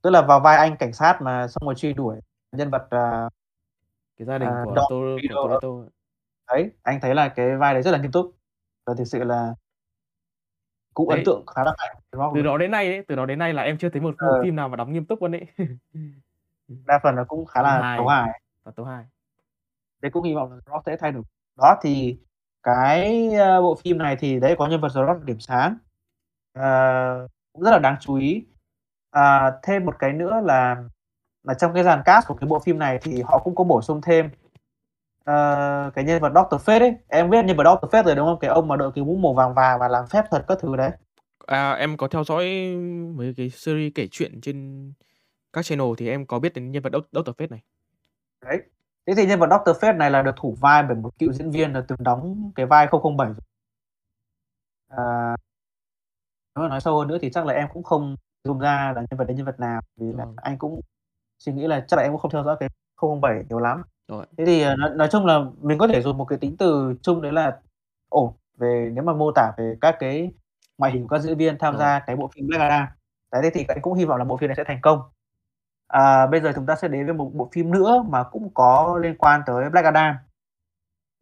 Tức 0.03 0.10
là 0.10 0.22
vào 0.22 0.39
vai 0.39 0.57
anh 0.57 0.78
cảnh 0.80 0.93
sát 0.93 1.20
mà 1.22 1.47
xong 1.47 1.62
rồi 1.68 1.76
truy 1.76 1.93
đuổi 1.93 2.20
nhân 2.51 2.70
vật, 2.72 2.88
à 2.91 3.30
Cái 4.18 4.26
gia 4.26 4.38
đình 4.38 4.49
à, 4.49 4.64
của 4.66 4.76
Don 4.76 4.91
của 5.30 5.49
ờ. 5.49 5.49
Toretto. 5.49 5.91
Đấy, 6.47 6.72
anh 6.84 6.99
thấy 7.01 7.16
là 7.16 7.30
cái 7.30 7.57
vai 7.57 7.74
đấy 7.74 7.84
rất 7.84 7.91
là 7.91 7.97
nghiêm 7.97 8.12
túc 8.12 8.36
và 8.86 8.93
thực 8.97 9.05
sự 9.05 9.24
là 9.24 9.53
cũng 11.00 11.10
ấn 11.10 11.18
Đấy. 11.18 11.24
tượng 11.26 11.45
khá 11.56 11.64
là 11.64 11.74
mạnh 11.78 11.97
Từ 12.36 12.41
đó 12.41 12.58
đến 12.58 12.72
nay 12.72 12.88
ấy, 12.88 13.04
từ 13.08 13.16
đó 13.16 13.26
đến 13.26 13.39
nay 13.39 13.54
là 13.54 13.64
em 13.64 13.78
chưa 13.78 13.89
thấy 13.89 14.02
một 14.02 14.16
bộ 14.22 14.28
Ờ. 14.28 14.43
phim 14.43 14.56
nào 14.56 14.70
mà 14.70 14.76
đóng 14.76 14.93
nghiêm 14.93 15.06
túc 15.06 15.22
luôn 15.22 15.32
ấy. 15.36 15.45
Đa 16.88 17.00
phần 17.04 17.16
là 17.16 17.24
cũng 17.24 17.45
khá 17.45 17.62
là 17.62 17.95
tấu 17.97 18.08
hài. 18.08 18.41
Và 18.64 18.72
tấu 18.76 18.86
hài. 18.86 19.06
Đấy, 20.02 20.12
cũng 20.12 20.24
hy 20.24 20.34
vọng 20.34 20.52
là 20.52 20.58
Rock 20.66 20.86
sẽ 20.86 20.97
thay 20.97 21.12
đổi. 21.12 21.24
Đó, 21.58 21.76
thì 21.82 22.18
cái, 22.64 23.30
a, 23.34 23.62
bộ 23.62 23.76
phim 23.84 23.97
này 23.97 24.16
thì 24.20 24.39
đấy 24.39 24.56
có 24.58 24.68
nhân 24.68 24.82
vật 24.82 24.89
Rock 24.89 25.24
điểm 25.24 25.39
sáng. 25.39 25.78
Ờ, 26.54 27.28
cũng 27.54 27.64
rất 27.64 27.72
là 27.72 27.80
đáng 27.80 27.95
chú 28.00 28.16
ý. 28.16 28.45
À, 29.12 29.52
thêm 29.64 29.86
một 29.86 29.95
cái 30.00 30.14
nữa 30.14 30.41
là 30.43 30.84
là 31.43 31.54
trong 31.54 31.74
cái 31.74 31.84
dàn 31.84 32.02
cast 32.06 32.28
của 32.28 32.34
cái 32.36 32.47
bộ 32.47 32.60
phim 32.60 32.80
này 32.80 33.00
thì 33.02 33.22
họ 33.22 33.39
cũng 33.43 33.56
có 33.56 33.64
bổ 33.64 33.82
sung 33.82 34.02
thêm, 34.02 34.30
ờ, 35.24 35.91
cái 35.95 36.03
nhân 36.05 36.22
vật 36.22 36.32
Doctor 36.36 36.61
Fate 36.61 36.80
ấy. 36.80 36.93
Em 37.07 37.30
biết 37.30 37.45
nhân 37.45 37.57
vật 37.57 37.63
Doctor 37.63 37.91
Fate 37.91 38.03
rồi, 38.03 38.15
đúng 38.15 38.28
không? 38.28 38.39
Cái 38.39 38.49
ông 38.49 38.67
mà 38.67 38.76
đội 38.76 38.91
cái 38.95 39.03
mũ 39.03 39.15
màu 39.15 39.34
vàng 39.34 39.53
vàng 39.53 39.80
và 39.80 39.88
làm 39.88 40.07
phép 40.07 40.26
thuật 40.32 40.45
các 40.47 40.57
thứ 40.61 40.76
đấy. 40.76 40.91
À, 41.47 41.74
em 41.74 41.97
có 41.97 42.07
theo 42.07 42.24
dõi 42.24 42.45
mấy 43.15 43.34
cái 43.38 43.49
series 43.49 43.91
kể 43.95 44.07
chuyện 44.11 44.41
trên 44.41 44.93
các 45.53 45.65
channel 45.65 45.88
thì 45.97 46.09
em 46.09 46.26
có 46.26 46.39
biết 46.39 46.53
đến 46.53 46.72
nhân 46.72 46.84
vật 46.84 46.89
Doc 46.93 47.03
Doctor 47.11 47.36
Fate 47.36 47.49
này. 47.49 47.61
Đấy. 48.45 48.57
Thế 49.07 49.13
thì 49.17 49.26
nhân 49.26 49.39
vật 49.39 49.47
Doctor 49.51 49.78
Fate 49.84 49.97
này 49.97 50.11
là 50.11 50.22
được 50.22 50.36
thủ 50.38 50.57
vai 50.61 50.84
bởi 50.84 50.95
một 50.95 51.20
cựu 51.20 51.34
diễn 51.34 51.51
viên 51.51 51.74
là 51.74 51.84
từng 51.88 52.03
đóng 52.03 52.51
cái 52.55 52.65
vai 52.65 52.88
007 52.88 53.28
rồi. 53.28 53.36
À 54.89 55.36
nếu 56.55 56.63
mà 56.63 56.70
nói 56.70 56.82
sâu 56.82 56.99
hơn 56.99 57.07
nữa 57.07 57.17
thì 57.22 57.30
chắc 57.34 57.45
là 57.45 57.53
em 57.53 57.67
cũng 57.74 57.84
không 57.84 58.15
zoom 58.43 58.59
ra 58.59 58.93
là 58.95 59.01
nhân 59.01 59.17
vật 59.17 59.26
đấy 59.26 59.38
nhân 59.38 59.45
vật 59.45 59.59
nào, 59.59 59.82
vì 59.97 60.11
là 60.13 60.26
Vâng. 60.26 60.36
anh 60.38 60.57
cũng 60.57 60.82
suy 61.39 61.53
nghĩ 61.53 61.67
là 61.67 61.86
chắc 61.88 61.97
là 61.97 62.03
em 62.03 62.11
cũng 62.11 62.20
không 62.22 62.32
theo 62.32 62.43
dõi 62.43 62.57
cái 62.59 62.70
007 62.97 63.43
nhiều 63.49 63.59
lắm. 63.59 63.84
Rồi. 64.10 64.26
Thế 64.38 64.45
thì, 64.45 64.62
ờ, 64.62 64.76
nói 64.76 64.89
nói 64.95 65.07
chung 65.12 65.26
là 65.26 65.39
mình 65.62 65.78
có 65.78 65.88
thể 65.88 66.01
dùng 66.01 66.18
một 66.18 66.26
cái 66.26 66.39
tính 66.39 66.55
từ 66.60 66.93
chung 67.01 67.22
đấy 67.22 67.32
là 67.32 67.60
ổn, 68.10 68.34
về 68.57 68.89
nếu 68.93 69.03
mà 69.03 69.14
mô 69.14 69.32
tả 69.36 69.51
về 69.57 69.76
các 69.82 69.95
cái 69.99 70.32
ngoại 70.78 70.91
hình 70.91 71.01
của 71.07 71.07
các 71.16 71.20
diễn 71.20 71.38
viên 71.38 71.57
tham 71.60 71.74
Rồi. 71.74 71.80
gia 71.80 71.99
cái 71.99 72.16
bộ 72.16 72.30
phim 72.36 72.47
Black 72.47 72.62
Adam. 72.62 72.88
Đấy, 73.32 73.41
thế 73.43 73.49
thì 73.53 73.66
anh 73.68 73.82
cũng 73.82 73.93
hy 73.93 74.05
vọng 74.05 74.18
là 74.18 74.26
bộ 74.26 74.38
phim 74.38 74.47
này 74.47 74.55
sẽ 74.55 74.64
thành 74.64 74.80
công. 74.82 75.01
À, 75.88 76.28
bây 76.28 76.41
giờ 76.41 76.51
chúng 76.55 76.66
ta 76.66 76.76
sẽ 76.76 76.88
đến 76.88 77.05
với 77.05 77.16
một 77.16 77.32
bộ 77.34 77.49
phim 77.53 77.72
nữa 77.72 78.03
mà 78.10 78.24
cũng 78.24 78.53
có 78.53 78.99
liên 79.01 79.18
quan 79.18 79.41
tới 79.45 79.70
Black 79.70 79.86
Adam. 79.86 80.16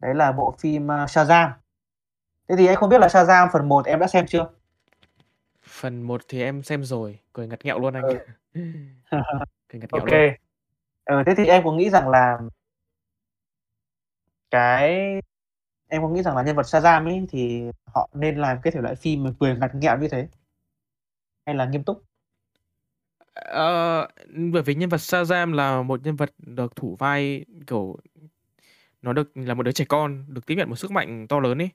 Đấy 0.02 0.14
là 0.14 0.32
bộ 0.32 0.54
phim, 0.58 0.90
a, 0.90 1.04
Shazam. 1.04 1.50
Thế 2.48 2.56
thì 2.56 2.66
anh 2.66 2.76
không 2.76 2.88
biết 2.90 3.00
là 3.00 3.06
Shazam 3.06 3.48
phần 3.52 3.68
1 3.68 3.86
em 3.86 3.98
đã 4.00 4.06
xem 4.06 4.26
chưa? 4.26 4.48
Phần 5.68 6.02
1 6.02 6.20
thì 6.28 6.42
em 6.42 6.62
xem 6.62 6.84
rồi, 6.84 7.18
cười 7.32 7.46
ngặt 7.46 7.64
nghẹo 7.64 7.78
luôn 7.78 7.94
anh. 7.94 8.04
Ừ. 8.54 8.60
Cười 9.68 9.80
ngặt 9.80 9.92
nghẹo 9.92 10.00
luôn. 10.04 10.10
kê. 10.10 10.36
Ờ, 11.04 11.22
thế 11.26 11.34
thì 11.36 11.46
em 11.46 11.64
có 11.64 11.72
nghĩ 11.72 11.90
rằng 11.90 12.08
là 12.08 12.38
cái 14.50 15.20
em 15.88 16.02
có 16.02 16.08
nghĩ 16.08 16.22
rằng 16.22 16.36
là 16.36 16.42
nhân 16.42 16.56
vật 16.56 16.62
Shazam 16.62 17.06
ấy 17.06 17.26
thì 17.30 17.62
họ 17.94 18.10
nên 18.14 18.38
làm 18.38 18.58
cái 18.62 18.72
thể 18.72 18.80
loại 18.80 18.94
phim 18.94 19.24
mà 19.24 19.30
cười 19.40 19.56
ngặt 19.56 19.74
nghẹo 19.74 19.98
như 19.98 20.08
thế? 20.08 20.28
Hay 21.46 21.54
là 21.54 21.66
nghiêm 21.66 21.84
túc? 21.84 22.02
Ờ, 23.34 24.08
bởi 24.52 24.62
vì 24.62 24.74
nhân 24.74 24.88
vật 24.88 24.96
Shazam 24.96 25.52
là 25.54 25.82
một 25.82 26.00
nhân 26.04 26.16
vật 26.16 26.30
được 26.38 26.76
thủ 26.76 26.96
vai, 26.98 27.44
kiểu, 27.66 27.96
nó 29.02 29.12
được 29.12 29.36
là 29.36 29.54
một 29.54 29.62
đứa 29.62 29.72
trẻ 29.72 29.84
con, 29.88 30.24
được 30.28 30.46
tiếp 30.46 30.54
nhận 30.58 30.70
một 30.70 30.76
sức 30.76 30.90
mạnh 30.90 31.26
to 31.28 31.40
lớn 31.40 31.58
ấy. 31.62 31.70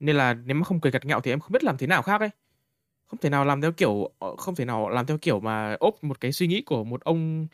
Nên 0.00 0.16
là 0.16 0.34
nếu 0.34 0.56
mà 0.56 0.64
không 0.64 0.80
cười 0.80 0.92
ngặt 0.92 1.04
nghẹo 1.04 1.20
thì 1.20 1.32
em 1.32 1.40
không 1.40 1.52
biết 1.52 1.64
làm 1.64 1.76
thế 1.78 1.86
nào 1.86 2.02
khác 2.02 2.20
ấy. 2.20 2.30
Không 3.06 3.20
thể 3.20 3.30
nào 3.30 3.44
làm 3.44 3.60
theo 3.62 3.72
kiểu 3.72 4.10
ờ, 4.18 4.36
không 4.36 4.54
thể 4.56 4.64
nào 4.64 4.88
làm 4.90 5.06
theo 5.06 5.18
kiểu 5.18 5.40
mà 5.40 5.76
ốp 5.80 6.04
một 6.04 6.20
cái 6.20 6.32
suy 6.32 6.46
nghĩ 6.46 6.62
của 6.62 6.84
một 6.84 7.04
ông 7.04 7.48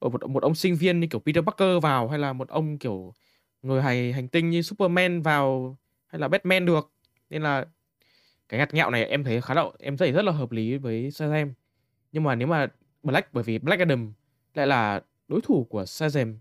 ờ, 0.00 0.08
một 0.08 0.30
một 0.30 0.42
ông 0.42 0.54
sinh 0.54 0.76
viên 0.76 1.00
như 1.00 1.06
kiểu 1.10 1.20
Peter 1.20 1.44
Parker 1.44 1.82
vào, 1.82 2.08
hay 2.08 2.18
là 2.18 2.32
một 2.32 2.48
ông, 2.48 2.78
kiểu, 2.78 3.14
người 3.62 3.82
hành 3.82 4.12
hành 4.12 4.28
tinh 4.28 4.50
như 4.50 4.62
Superman 4.62 5.22
vào, 5.22 5.76
hay 6.06 6.20
là 6.20 6.28
Batman 6.28 6.66
được. 6.66 6.92
Nên 7.30 7.42
là 7.42 7.66
cái 8.48 8.58
ngặt 8.58 8.74
nghẹo 8.74 8.90
này 8.90 9.04
em 9.04 9.24
thấy 9.24 9.40
khá 9.40 9.54
là 9.54 9.64
em 9.78 9.96
thấy 9.96 10.12
rất 10.12 10.24
là 10.24 10.32
hợp 10.32 10.52
lý 10.52 10.76
với 10.76 11.08
Shazam. 11.08 11.50
Nhưng 12.12 12.22
mà 12.22 12.34
nếu 12.34 12.48
mà 12.48 12.66
Black 13.02 13.32
bởi 13.32 13.44
vì 13.44 13.58
Black 13.58 13.80
Adam 13.80 14.12
lại 14.54 14.66
là 14.66 15.02
đối 15.28 15.40
thủ 15.40 15.66
của 15.70 15.82
Shazam, 15.82 16.34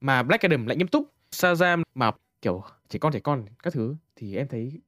mà 0.00 0.22
Black 0.22 0.42
Adam 0.42 0.66
lại 0.66 0.76
nghiêm 0.76 0.88
túc, 0.88 1.12
Shazam 1.30 1.82
mà, 1.94 2.10
kiểu, 2.42 2.62
trẻ 2.88 2.98
con, 2.98 3.12
trẻ 3.12 3.20
con 3.20 3.46
các 3.62 3.72
thứ 3.72 3.96
thì 4.16 4.36
em 4.36 4.48
thấy 4.48 4.80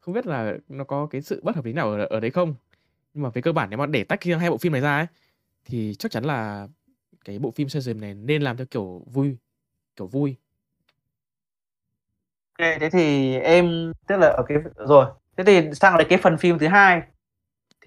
không 0.00 0.14
biết 0.14 0.26
là 0.26 0.56
nó 0.68 0.84
có 0.84 1.06
cái 1.06 1.22
sự 1.22 1.40
bất 1.44 1.56
hợp 1.56 1.64
lý 1.64 1.72
nào 1.72 1.90
ở 1.90 2.06
ở 2.06 2.20
đấy 2.20 2.30
không? 2.30 2.54
Nhưng 3.14 3.22
mà 3.22 3.30
về 3.30 3.42
cơ 3.42 3.52
bản 3.52 3.70
nếu 3.70 3.78
mà 3.78 3.86
để 3.86 4.04
tách 4.04 4.22
riêng 4.22 4.38
hai 4.38 4.50
bộ 4.50 4.58
phim 4.58 4.72
này 4.72 4.80
ra 4.80 4.96
ấy, 4.96 5.06
thì 5.64 5.94
chắc 5.94 6.12
chắn 6.12 6.24
là 6.24 6.68
cái 7.24 7.38
bộ 7.38 7.50
phim 7.50 7.68
Shazam 7.68 8.00
này 8.00 8.14
nên 8.14 8.42
làm 8.42 8.56
theo 8.56 8.66
kiểu 8.66 9.02
vui, 9.06 9.36
kiểu 9.96 10.06
vui. 10.06 10.36
Thế 12.80 12.90
thì 12.92 13.34
em 13.38 13.92
tức 14.08 14.16
là 14.16 14.26
ở 14.28 14.42
cái 14.48 14.58
rồi, 14.76 15.06
thế 15.36 15.44
thì 15.44 15.70
sang 15.74 15.98
đến 15.98 16.06
cái 16.10 16.18
phần 16.22 16.38
phim 16.38 16.58
thứ 16.58 16.68
hai, 16.68 17.02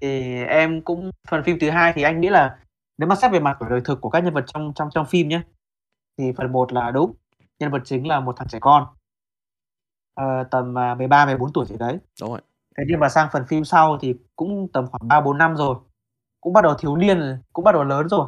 thì 0.02 0.36
em 0.46 0.82
cũng 0.82 1.12
phần 1.30 1.44
phim 1.44 1.58
thứ 1.62 1.70
hai 1.70 1.94
thì 1.96 2.04
anh 2.04 2.22
nghĩ 2.22 2.30
là 2.30 2.58
nếu 3.00 3.10
mà 3.10 3.16
xét 3.16 3.32
về 3.32 3.40
mặt 3.42 3.58
của 3.60 3.68
đời 3.70 3.82
thực 3.86 4.02
của 4.02 4.10
các 4.10 4.26
nhân 4.26 4.34
vật 4.34 4.46
trong 4.48 4.74
trong 4.76 4.90
trong 4.96 5.06
phim 5.06 5.28
nhá, 5.30 5.44
thì 6.20 6.34
phần 6.38 6.52
1 6.52 6.74
là 6.74 6.92
đúng, 6.92 7.14
nhân 7.60 7.72
vật 7.72 7.82
chính 7.86 8.08
là 8.08 8.20
một 8.20 8.36
thằng 8.38 8.50
trẻ 8.50 8.60
con. 8.62 8.86
Ờ, 10.16 10.44
tầm, 10.52 10.78
à, 10.78 10.96
13, 10.96 11.26
14 11.26 11.54
tuổi 11.54 11.66
gì 11.66 11.76
đấy. 11.78 11.98
Đúng 12.22 12.30
rồi. 12.30 12.42
Thế 12.78 12.84
nhưng 12.88 13.00
mà 13.00 13.10
sang 13.10 13.28
phần 13.34 13.46
phim 13.48 13.64
sau 13.66 13.98
thì 14.02 14.16
cũng 14.36 14.68
tầm 14.74 14.88
khoảng 14.92 15.08
3-4 15.08 15.38
năm 15.38 15.56
rồi, 15.56 15.76
cũng 16.42 16.54
bắt 16.54 16.62
đầu 16.64 16.74
thiếu 16.80 16.96
niên 16.96 17.20
rồi, 17.20 17.38
cũng 17.54 17.66
bắt 17.66 17.72
đầu 17.72 17.84
lớn 17.84 18.10
rồi. 18.10 18.28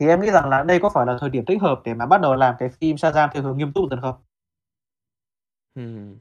Thì 0.00 0.08
em 0.08 0.20
nghĩ 0.20 0.30
rằng 0.32 0.48
là 0.48 0.62
đây 0.64 0.80
có 0.80 0.90
phải 0.94 1.06
là 1.06 1.16
thời 1.20 1.30
điểm 1.30 1.44
thích 1.46 1.62
hợp 1.62 1.80
để 1.84 1.94
mà 1.94 2.06
bắt 2.06 2.20
đầu 2.20 2.34
làm 2.36 2.54
cái 2.58 2.68
phim 2.80 2.96
Shazam 2.96 3.28
theo 3.34 3.42
hướng 3.42 3.58
nghiêm 3.58 3.72
túc 3.74 3.84
dần 3.90 4.00
không? 4.02 4.14
Ừm. 5.74 6.18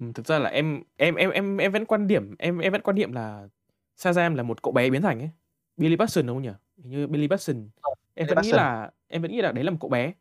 Ừm, 0.00 0.12
thực 0.12 0.26
ra 0.26 0.38
là 0.38 0.50
em 0.50 0.82
em 0.96 1.14
em 1.14 1.30
em 1.30 1.56
em 1.56 1.72
vẫn 1.72 1.84
quan 1.84 2.06
điểm 2.06 2.34
em 2.38 2.58
em 2.58 2.72
vẫn 2.72 2.82
quan 2.82 2.96
niệm 2.96 3.12
là 3.12 3.48
Shazam 3.96 4.34
là 4.34 4.42
một 4.42 4.62
cậu 4.62 4.72
bé 4.72 4.90
biến 4.90 5.02
thành 5.02 5.18
ấy. 5.20 5.30
Billy 5.76 5.96
Batson, 5.96 6.26
đúng 6.26 6.36
không 6.36 6.42
nhỉ? 6.42 6.50
Hình 6.82 6.90
như 6.90 7.06
Billy 7.06 7.28
Batson. 7.28 7.68
Ờ, 7.82 7.90
Em 8.14 8.26
Billy 8.26 8.34
vẫn 8.34 8.42
nghĩ 8.42 8.50
Batson. 8.52 8.56
là 8.56 8.90
em 9.08 9.22
vẫn 9.22 9.30
nghĩ 9.32 9.40
là 9.42 9.52
đấy 9.52 9.64
là 9.64 9.70
một 9.70 9.76
cậu 9.80 9.90
bé. 9.90 10.12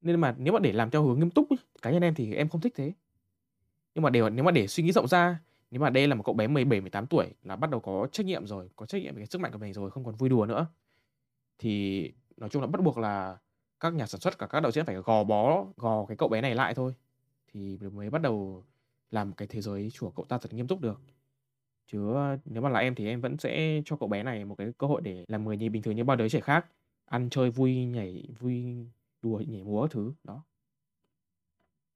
Nên 0.00 0.20
mà 0.20 0.34
nếu 0.38 0.52
mà 0.52 0.58
để 0.58 0.72
làm 0.72 0.90
theo 0.90 1.02
hướng 1.02 1.18
nghiêm 1.20 1.30
túc 1.30 1.50
ấy, 1.50 1.58
cá 1.82 1.90
nhân 1.90 2.02
em 2.02 2.14
thì 2.14 2.34
em 2.34 2.48
không 2.48 2.60
thích 2.60 2.72
thế. 2.76 2.92
Nhưng 3.94 4.02
mà 4.02 4.10
để 4.10 4.30
nếu 4.30 4.44
mà 4.44 4.50
để 4.50 4.66
suy 4.66 4.82
nghĩ 4.82 4.92
rộng 4.92 5.08
ra, 5.08 5.40
nếu 5.70 5.80
mà 5.80 5.90
đây 5.90 6.06
là 6.08 6.14
một 6.14 6.22
cậu 6.22 6.34
bé 6.34 6.46
17, 6.46 6.80
18 6.80 7.06
tuổi 7.06 7.26
là 7.42 7.56
bắt 7.56 7.70
đầu 7.70 7.80
có 7.80 8.08
trách 8.12 8.26
nhiệm 8.26 8.46
rồi, 8.46 8.70
có 8.76 8.86
trách 8.86 9.02
nhiệm 9.02 9.14
về 9.14 9.20
cái 9.20 9.26
sức 9.26 9.40
mạnh 9.40 9.52
của 9.52 9.58
mình 9.58 9.72
rồi, 9.72 9.90
không 9.90 10.04
còn 10.04 10.14
vui 10.16 10.28
đùa 10.28 10.46
nữa. 10.46 10.66
Thì 11.58 12.12
nói 12.36 12.48
chung 12.50 12.62
là 12.62 12.68
bắt 12.68 12.82
buộc 12.82 12.98
là 12.98 13.38
các 13.80 13.94
nhà 13.94 14.06
sản 14.06 14.20
xuất 14.20 14.38
cả 14.38 14.46
các 14.46 14.60
đạo 14.60 14.72
diễn 14.72 14.86
phải 14.86 14.96
gò 14.96 15.24
bó, 15.24 15.64
gò 15.76 16.04
cái 16.06 16.16
cậu 16.16 16.28
bé 16.28 16.40
này 16.40 16.54
lại 16.54 16.74
thôi. 16.74 16.94
Thì 17.52 17.78
mới 17.92 18.10
bắt 18.10 18.22
đầu 18.22 18.64
làm 19.10 19.32
cái 19.32 19.48
thế 19.48 19.60
giới 19.60 19.90
của 20.00 20.10
cậu 20.10 20.24
ta 20.28 20.38
thật 20.38 20.52
nghiêm 20.52 20.66
túc 20.66 20.80
được. 20.80 21.00
Chứ, 21.86 22.14
ờ, 22.14 22.38
nếu 22.44 22.62
mà 22.62 22.68
là 22.68 22.80
em 22.80 22.94
thì 22.94 23.08
em 23.08 23.20
vẫn 23.20 23.38
sẽ 23.38 23.82
cho 23.84 23.96
cậu 23.96 24.08
bé 24.08 24.22
này 24.22 24.44
một 24.44 24.54
cái 24.58 24.72
cơ 24.78 24.86
hội 24.86 25.00
để 25.02 25.24
làm 25.28 25.44
người 25.44 25.56
như 25.56 25.70
bình 25.70 25.82
thường 25.82 25.96
như 25.96 26.04
bao 26.04 26.16
đứa 26.16 26.28
trẻ 26.28 26.40
khác, 26.40 26.66
ăn 27.06 27.30
chơi 27.30 27.50
vui, 27.50 27.84
nhảy 27.84 28.28
vui 28.38 28.86
đùa, 29.22 29.42
nhảy 29.48 29.62
múa 29.62 29.86
thứ, 29.88 30.12
đó. 30.24 30.42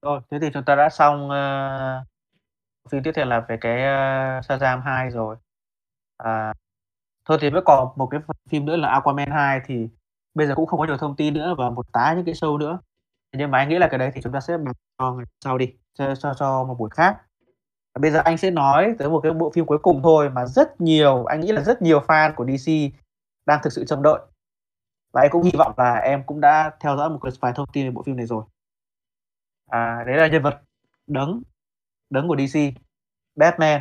Rồi, 0.02 0.20
thế 0.30 0.38
thì 0.42 0.48
chúng 0.54 0.64
ta 0.64 0.74
đã 0.74 0.88
xong, 0.88 1.26
uh, 1.30 2.06
phim 2.90 3.02
tiếp 3.02 3.12
theo 3.14 3.26
là 3.26 3.40
về 3.48 3.56
cái, 3.60 3.74
uh, 3.76 4.44
Shazam 4.44 4.80
2 4.82 5.10
rồi. 5.10 5.36
À, 6.16 6.54
thôi 7.24 7.38
thì 7.40 7.50
vẫn 7.50 7.64
còn 7.66 7.88
một 7.96 8.06
cái 8.10 8.20
phần 8.26 8.36
phim 8.50 8.66
nữa 8.66 8.76
là 8.76 8.88
Aquaman 8.88 9.30
2 9.30 9.60
thì 9.66 9.88
bây 10.34 10.46
giờ 10.46 10.54
cũng 10.54 10.66
không 10.66 10.80
có 10.80 10.86
nhiều 10.86 10.96
thông 10.96 11.16
tin 11.16 11.34
nữa 11.34 11.54
và 11.58 11.70
một 11.70 11.92
tá 11.92 12.14
những 12.16 12.24
cái 12.24 12.34
show 12.34 12.58
nữa. 12.58 12.78
Nhưng 13.32 13.50
mà 13.50 13.58
anh 13.58 13.68
nghĩ 13.68 13.78
là 13.78 13.88
cái 13.88 13.98
đấy 13.98 14.10
thì 14.14 14.20
chúng 14.20 14.32
ta 14.32 14.40
sẽ 14.40 14.58
bàn 14.58 14.74
cho 14.98 15.12
ngày 15.14 15.26
sau 15.44 15.58
đi, 15.58 15.72
cho 15.94 16.14
cho 16.14 16.34
cho 16.34 16.64
một 16.64 16.74
buổi 16.78 16.90
khác. 16.90 17.16
Và 17.94 17.98
bây 17.98 18.10
giờ 18.10 18.22
anh 18.24 18.38
sẽ 18.38 18.50
nói 18.50 18.94
tới 18.98 19.08
một 19.10 19.20
cái 19.22 19.32
bộ 19.32 19.50
phim 19.50 19.66
cuối 19.66 19.78
cùng 19.78 20.02
thôi 20.02 20.30
mà 20.30 20.46
rất 20.46 20.80
nhiều 20.80 21.24
anh 21.24 21.40
nghĩ 21.40 21.52
là 21.52 21.62
rất 21.62 21.82
nhiều 21.82 22.00
fan 22.00 22.32
của 22.36 22.46
DC 22.46 22.70
đang 23.46 23.60
thực 23.62 23.72
sự 23.72 23.84
trông 23.84 24.02
đợi. 24.02 24.20
Và 25.12 25.20
anh 25.20 25.30
cũng 25.30 25.42
hy 25.42 25.50
vọng 25.58 25.72
là 25.76 25.94
em 25.94 26.22
cũng 26.26 26.40
đã 26.40 26.70
theo 26.80 26.96
dõi 26.96 27.10
một 27.10 27.18
cái 27.22 27.32
vài 27.40 27.52
thông 27.56 27.66
tin 27.72 27.86
về 27.86 27.90
bộ 27.90 28.02
phim 28.02 28.16
này 28.16 28.26
rồi. 28.26 28.44
À, 29.70 30.04
đấy 30.06 30.16
là 30.16 30.26
nhân 30.28 30.42
vật 30.42 30.60
đấng 31.06 31.42
đấng 32.10 32.28
của 32.28 32.36
DC, 32.36 32.58
Batman. 33.34 33.80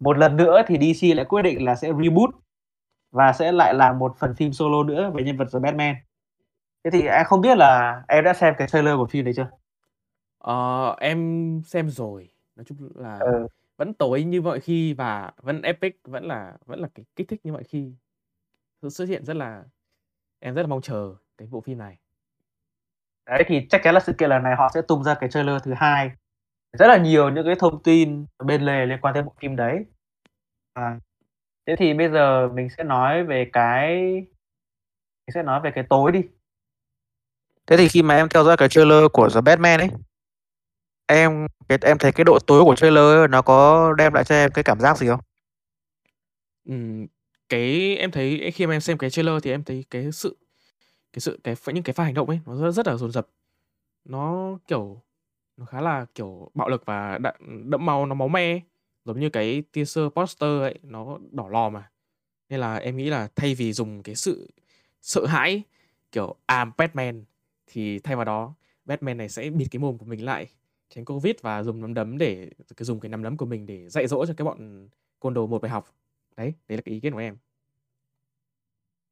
Một 0.00 0.18
lần 0.18 0.36
nữa 0.36 0.62
thì 0.66 0.94
DC 0.94 1.16
lại 1.16 1.24
quyết 1.24 1.42
định 1.42 1.64
là 1.64 1.74
sẽ 1.74 1.92
reboot 2.02 2.30
và 3.14 3.32
sẽ 3.32 3.52
lại 3.52 3.74
làm 3.74 3.98
một 3.98 4.16
phần 4.18 4.34
phim 4.36 4.52
solo 4.52 4.84
nữa 4.84 5.12
về 5.14 5.24
nhân 5.24 5.38
vật 5.38 5.46
The 5.54 5.58
Batman. 5.60 5.96
Thế 6.84 6.90
thì 6.92 7.06
anh 7.06 7.24
không 7.26 7.40
biết 7.40 7.58
là 7.58 8.02
em 8.08 8.24
đã 8.24 8.34
xem 8.34 8.54
cái 8.58 8.68
trailer 8.68 8.96
của 8.96 9.06
phim 9.06 9.24
đấy 9.24 9.34
chưa? 9.36 9.50
Ờ, 10.38 10.90
em 11.00 11.60
xem 11.66 11.90
rồi. 11.90 12.30
Nói 12.56 12.64
chung 12.64 12.78
là 12.94 13.18
Ừ. 13.18 13.46
vẫn 13.76 13.94
tối 13.94 14.24
như 14.24 14.42
mọi 14.42 14.60
khi 14.60 14.94
và 14.94 15.32
vẫn 15.36 15.62
epic, 15.62 16.00
vẫn 16.04 16.24
là 16.24 16.56
vẫn 16.66 16.80
là 16.80 16.88
cái 16.94 17.04
kích 17.16 17.28
thích 17.28 17.40
như 17.44 17.52
mọi 17.52 17.64
khi. 17.64 17.92
Sự 18.82 18.90
xuất 18.90 19.08
hiện 19.08 19.24
rất 19.26 19.36
là 19.36 19.64
em 20.40 20.54
rất 20.54 20.62
là 20.62 20.68
mong 20.68 20.82
chờ 20.82 21.16
cái 21.38 21.48
bộ 21.52 21.62
phim 21.62 21.78
này. 21.78 21.98
Đấy, 23.26 23.44
thì 23.46 23.66
chắc 23.70 23.80
chắn 23.84 23.94
là 23.94 24.00
sự 24.00 24.12
kiện 24.12 24.30
lần 24.30 24.42
này 24.42 24.54
họ 24.56 24.70
sẽ 24.74 24.82
tung 24.88 25.04
ra 25.04 25.14
cái 25.14 25.30
trailer 25.30 25.62
thứ 25.64 25.72
hai. 25.76 26.10
Rất 26.72 26.88
là 26.88 26.98
nhiều 26.98 27.30
những 27.30 27.46
cái 27.46 27.56
thông 27.60 27.84
tin 27.84 28.26
bên 28.44 28.62
lề 28.62 28.86
liên 28.86 28.98
quan 29.02 29.14
tới 29.14 29.24
bộ 29.24 29.34
phim 29.40 29.56
đấy. 29.56 29.86
À, 30.74 31.00
thế 31.66 31.76
thì 31.76 31.94
bây 31.94 32.08
giờ 32.10 32.48
mình 32.48 32.68
sẽ 32.78 32.84
nói 32.84 33.24
về 33.24 33.50
cái 33.52 34.02
mình 35.26 35.34
sẽ 35.34 35.42
nói 35.42 35.60
về 35.60 35.70
cái 35.74 35.84
tối 35.90 36.12
đi. 36.12 36.20
Thế 37.66 37.76
thì 37.76 37.88
khi 37.88 38.02
mà 38.02 38.16
em 38.16 38.28
theo 38.28 38.44
dõi 38.44 38.56
cái 38.56 38.68
trailer 38.68 39.04
của 39.12 39.28
The 39.34 39.40
Batman 39.40 39.80
ấy, 39.80 39.88
em 41.06 41.46
cái 41.68 41.78
em 41.82 41.98
thấy 41.98 42.12
cái 42.12 42.24
độ 42.24 42.38
tối 42.46 42.64
của 42.64 42.76
trailer 42.76 43.04
ấy, 43.04 43.28
nó 43.28 43.42
có 43.42 43.92
đem 43.98 44.12
lại 44.14 44.24
cho 44.24 44.34
em 44.34 44.50
cái 44.50 44.64
cảm 44.64 44.80
giác 44.80 44.98
gì 44.98 45.06
không? 45.08 45.20
Ừm, 46.64 47.06
cái 47.48 47.96
em 47.96 48.10
thấy 48.10 48.50
khi 48.54 48.66
mà 48.66 48.74
em 48.74 48.80
xem 48.80 48.98
cái 48.98 49.10
trailer 49.10 49.42
thì 49.42 49.50
em 49.50 49.64
thấy 49.64 49.84
cái 49.90 50.12
sự 50.12 50.36
cái 51.12 51.20
sự 51.20 51.40
cái 51.44 51.56
những 51.66 51.82
cái 51.84 51.94
pha 51.94 52.04
hành 52.04 52.14
động 52.14 52.28
ấy 52.28 52.40
nó 52.46 52.56
rất 52.56 52.70
rất 52.70 52.86
là 52.86 52.96
dồn 52.96 53.12
dập. 53.12 53.28
Nó, 54.04 54.58
kiểu, 54.68 55.02
nó 55.56 55.66
khá 55.66 55.80
là, 55.80 56.06
kiểu, 56.14 56.50
bạo 56.54 56.68
lực 56.68 56.86
và 56.86 57.18
đậm 57.18 57.34
đẫm 57.70 57.86
máu, 57.86 58.06
nó 58.06 58.14
máu 58.14 58.28
me 58.28 58.52
ấy, 58.52 58.62
giống 59.04 59.20
như 59.20 59.30
cái 59.30 59.62
teaser 59.72 60.04
poster 60.16 60.60
ấy, 60.60 60.78
nó 60.82 61.18
đỏ 61.32 61.48
lòm 61.48 61.72
mà. 61.72 61.90
Nên 62.48 62.60
là 62.60 62.76
em 62.76 62.96
nghĩ 62.96 63.10
là 63.10 63.28
thay 63.36 63.54
vì 63.54 63.72
dùng 63.72 64.02
cái 64.02 64.14
sự 64.14 64.48
sợ 65.02 65.26
hãi, 65.26 65.62
kiểu, 66.12 66.36
"I'm 66.48 66.70
Batman" 66.78 67.24
thì 67.66 67.98
thay 67.98 68.16
vào 68.16 68.24
đó, 68.24 68.54
Batman 68.84 69.16
này 69.18 69.28
sẽ 69.28 69.50
bịt 69.50 69.66
cái 69.70 69.80
mồm 69.80 69.98
của 69.98 70.06
mình 70.06 70.24
lại, 70.24 70.46
tránh 70.90 71.04
Covid 71.04 71.34
và 71.42 71.62
dùng 71.62 71.80
nắm 71.80 71.94
đấm 71.94 72.18
để 72.18 72.50
dùng 72.78 73.00
cái 73.00 73.08
nắm 73.10 73.22
đấm 73.22 73.36
của 73.36 73.46
mình 73.46 73.66
để 73.66 73.88
dạy 73.88 74.06
dỗ 74.08 74.26
cho 74.26 74.34
cái 74.36 74.44
bọn 74.44 74.88
côn 75.20 75.34
đồ 75.34 75.46
một 75.46 75.62
bài 75.62 75.70
học. 75.70 75.94
Đấy, 76.36 76.54
đấy 76.68 76.78
là 76.78 76.82
cái 76.86 76.94
ý 76.94 77.00
kiến 77.00 77.12
của 77.12 77.18
em. 77.18 77.36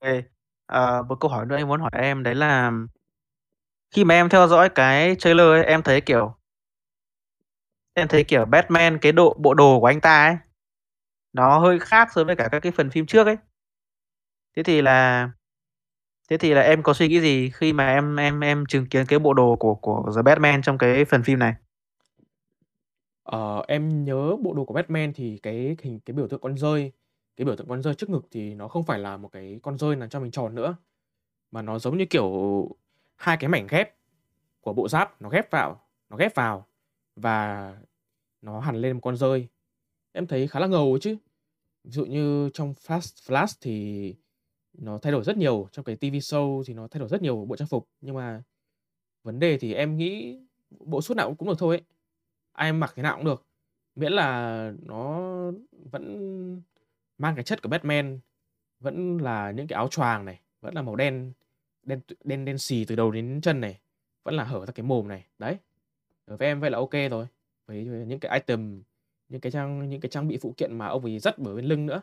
okay. 0.01 0.23
à, 0.67 1.03
một 1.09 1.21
câu 1.21 1.31
hỏi 1.31 1.47
nữa 1.47 1.57
em 1.57 1.69
muốn 1.69 1.81
hỏi 1.81 1.91
em 1.95 2.23
đấy 2.23 2.35
là 2.35 2.73
khi 3.91 4.05
mà 4.05 4.15
em 4.15 4.29
theo 4.29 4.49
dõi 4.49 4.69
cái 4.69 5.17
trailer 5.19 5.47
ấy, 5.47 5.65
em 5.65 5.83
thấy, 5.83 6.01
kiểu 6.01 6.35
em 7.95 8.09
thấy, 8.09 8.25
kiểu, 8.25 8.45
Batman 8.45 8.99
cái 8.99 9.13
độ 9.13 9.37
bộ 9.39 9.55
đồ 9.55 9.81
của 9.81 9.87
anh 9.87 10.01
ta 10.01 10.25
ấy, 10.27 10.37
nó 11.33 11.59
hơi 11.59 11.79
khác 11.81 12.09
so 12.15 12.25
với 12.25 12.37
cả 12.37 12.49
các 12.53 12.61
cái 12.61 12.73
phần 12.73 12.91
phim 12.91 13.07
trước 13.07 13.27
ấy. 13.27 13.37
Thế 14.57 14.63
thì 14.63 14.83
là 14.83 15.31
thế 16.31 16.39
thì 16.39 16.55
là 16.55 16.63
em 16.63 16.83
có 16.83 16.95
suy 16.95 17.09
nghĩ 17.09 17.21
gì 17.21 17.51
khi 17.55 17.73
mà 17.73 17.89
em 17.89 18.17
em 18.17 18.41
em 18.41 18.67
chứng 18.67 18.87
kiến 18.87 19.07
cái 19.07 19.19
bộ 19.19 19.35
đồ 19.35 19.57
của 19.57 19.75
của 19.75 20.13
The 20.17 20.23
Batman 20.23 20.63
trong 20.63 20.79
cái 20.79 21.05
phần 21.05 21.23
phim 21.23 21.39
này? 21.39 21.55
Ờ, 23.25 23.65
em 23.69 24.05
nhớ 24.05 24.37
bộ 24.37 24.55
đồ 24.55 24.65
của 24.65 24.75
Batman 24.75 25.13
thì 25.13 25.39
cái 25.43 25.77
hình 25.83 26.01
cái 26.01 26.15
biểu 26.15 26.29
tượng 26.29 26.41
con 26.41 26.59
rơi 26.59 26.93
cái 27.37 27.45
biểu 27.45 27.57
tượng 27.57 27.69
con 27.69 27.83
rơi 27.83 27.95
trước 27.95 28.11
ngực 28.11 28.27
thì 28.31 28.55
nó 28.55 28.69
không 28.69 28.85
phải 28.85 28.99
là 28.99 29.17
một 29.17 29.29
cái 29.33 29.61
con 29.63 29.79
rơi 29.79 29.97
làm 29.97 30.09
cho 30.09 30.21
mình 30.21 30.31
tròn 30.31 30.55
nữa, 30.55 30.77
mà 31.53 31.63
nó 31.63 31.79
giống 31.79 31.99
như, 31.99 32.07
kiểu, 32.07 32.33
hai 33.17 33.37
cái 33.37 33.49
mảnh 33.49 33.67
ghép 33.71 33.95
của 34.61 34.73
bộ 34.73 34.89
giáp 34.89 35.23
nó 35.23 35.29
ghép 35.29 35.51
vào 35.51 35.81
nó 36.11 36.17
ghép 36.17 36.35
vào 36.35 36.67
và 37.17 37.77
nó 38.43 38.61
hằn 38.61 38.77
lên 38.77 38.93
một 38.93 39.01
con 39.03 39.17
rơi 39.17 39.49
Em 40.13 40.27
thấy 40.27 40.49
khá 40.49 40.61
là 40.61 40.67
ngầu 40.67 40.93
ấy 40.93 41.01
chứ. 41.01 41.17
Ví 41.85 41.91
dụ 41.91 42.05
như 42.05 42.51
trong 42.55 42.73
Flash 42.73 43.31
Flash 43.31 43.59
thì 43.61 44.15
nó 44.73 44.99
thay 44.99 45.13
đổi 45.13 45.25
rất 45.25 45.37
nhiều, 45.37 45.69
trong 45.73 45.85
cái 45.85 45.97
TV 45.97 46.05
show 46.05 46.63
thì 46.67 46.75
nó 46.75 46.89
thay 46.89 47.01
đổi 47.01 47.09
rất 47.09 47.23
nhiều 47.23 47.45
bộ 47.49 47.57
trang 47.57 47.69
phục, 47.69 47.89
nhưng 48.01 48.15
mà 48.15 48.43
vấn 49.23 49.39
đề 49.39 49.59
thì 49.59 49.75
em 49.75 49.97
nghĩ 49.97 50.41
bộ 50.81 51.03
suit 51.03 51.17
nào 51.17 51.35
cũng 51.35 51.49
được 51.49 51.55
thôi 51.59 51.77
ấy. 51.77 51.83
Ai 52.53 52.73
mặc 52.73 52.93
thế 52.97 53.03
nào 53.03 53.17
cũng 53.17 53.25
được, 53.25 53.47
miễn 53.97 54.13
là 54.13 54.73
nó 54.83 55.21
vẫn 55.71 56.63
mang 57.19 57.35
cái 57.35 57.45
chất 57.45 57.63
của 57.63 57.69
Batman, 57.69 58.21
vẫn 58.81 59.19
là 59.19 59.51
những 59.51 59.67
cái 59.67 59.77
áo 59.77 59.89
choàng 59.89 60.25
này, 60.25 60.41
vẫn 60.61 60.75
là 60.75 60.83
màu 60.83 60.97
đen 60.97 61.33
đen 61.83 62.01
đen 62.25 62.45
đen 62.45 62.59
xì 62.59 62.85
từ 62.85 62.97
đầu 62.97 63.11
đến 63.11 63.41
chân 63.43 63.61
này, 63.61 63.81
vẫn 64.25 64.35
là 64.35 64.45
hở 64.45 64.67
ra 64.67 64.73
cái 64.73 64.85
mồm 64.85 65.09
này. 65.09 65.27
Đấy, 65.39 65.59
đối 66.27 66.37
với 66.37 66.49
em 66.49 66.61
vậy 66.61 66.71
là 66.71 66.79
OK 66.79 66.93
rồi. 67.11 67.27
Với 67.67 67.85
những 67.85 68.21
cái 68.21 68.41
item, 68.41 68.83
những 69.29 69.41
cái 69.41 69.53
trang 69.53 69.89
những 69.89 70.01
cái 70.01 70.11
trang 70.11 70.29
bị 70.29 70.39
phụ 70.43 70.55
kiện 70.57 70.79
mà 70.79 70.87
ông 70.87 71.05
ấy 71.05 71.19
dắt 71.19 71.39
bởi 71.39 71.55
bên 71.55 71.65
lưng 71.65 71.87
nữa. 71.87 72.01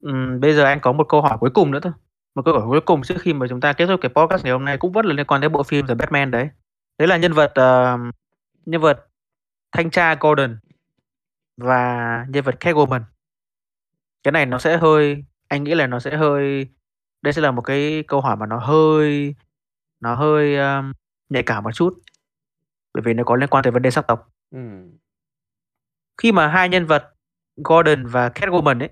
ừ, 0.00 0.38
bây 0.40 0.54
giờ 0.54 0.64
anh 0.64 0.80
có 0.82 0.92
một 0.92 1.06
câu 1.08 1.22
hỏi 1.22 1.38
cuối 1.40 1.50
cùng 1.54 1.70
nữa 1.70 1.80
thôi. 1.82 1.92
Một 2.34 2.42
câu 2.44 2.54
hỏi 2.54 2.68
cuối 2.68 2.80
cùng 2.80 3.02
trước 3.02 3.16
khi 3.20 3.32
mà 3.32 3.46
chúng 3.48 3.60
ta 3.60 3.72
kết 3.72 3.86
thúc 3.86 4.00
cái 4.02 4.10
podcast 4.14 4.44
ngày 4.44 4.52
hôm 4.52 4.64
nay 4.64 4.78
cũng 4.78 4.92
vẫn 4.92 5.06
là 5.06 5.14
liên 5.14 5.26
quan 5.26 5.40
đến 5.40 5.52
bộ 5.52 5.62
phim 5.62 5.86
The 5.86 5.94
Batman 5.94 6.30
đấy. 6.30 6.48
Đấy 6.98 7.08
là 7.08 7.16
nhân 7.16 7.32
vật, 7.32 7.52
uh, 7.60 8.14
nhân 8.66 8.80
vật 8.80 9.06
thanh 9.72 9.90
tra 9.90 10.14
Gordon 10.14 10.58
và 11.56 12.26
nhân 12.28 12.44
vật 12.44 12.54
Catwoman. 12.60 13.02
Cái 14.22 14.32
này 14.32 14.46
nó 14.46 14.58
sẽ 14.58 14.76
hơi 14.76 15.24
anh 15.48 15.64
nghĩ 15.64 15.74
là 15.74 15.86
nó 15.86 16.00
sẽ 16.00 16.16
hơi 16.16 16.68
đây 17.22 17.32
sẽ 17.32 17.42
là 17.42 17.50
một 17.50 17.62
cái 17.62 18.04
câu 18.08 18.20
hỏi 18.20 18.36
mà 18.36 18.46
nó 18.46 18.58
hơi 18.58 19.34
nó 20.00 20.14
hơi, 20.14 20.56
um, 20.58 20.92
nhạy 21.28 21.42
cảm 21.42 21.64
một 21.64 21.72
chút. 21.74 21.98
Bởi 22.96 23.02
vì 23.06 23.14
nó 23.14 23.24
có 23.24 23.36
liên 23.36 23.48
quan 23.50 23.64
tới 23.64 23.70
vấn 23.72 23.82
đề 23.82 23.90
sắc 23.92 24.08
tộc. 24.08 24.28
Ừm. 24.52 24.98
Khi 26.22 26.32
mà 26.32 26.46
hai 26.48 26.68
nhân 26.68 26.86
vật 26.86 27.12
Gordon 27.56 28.06
và 28.06 28.28
Catwoman 28.28 28.80
ấy 28.80 28.88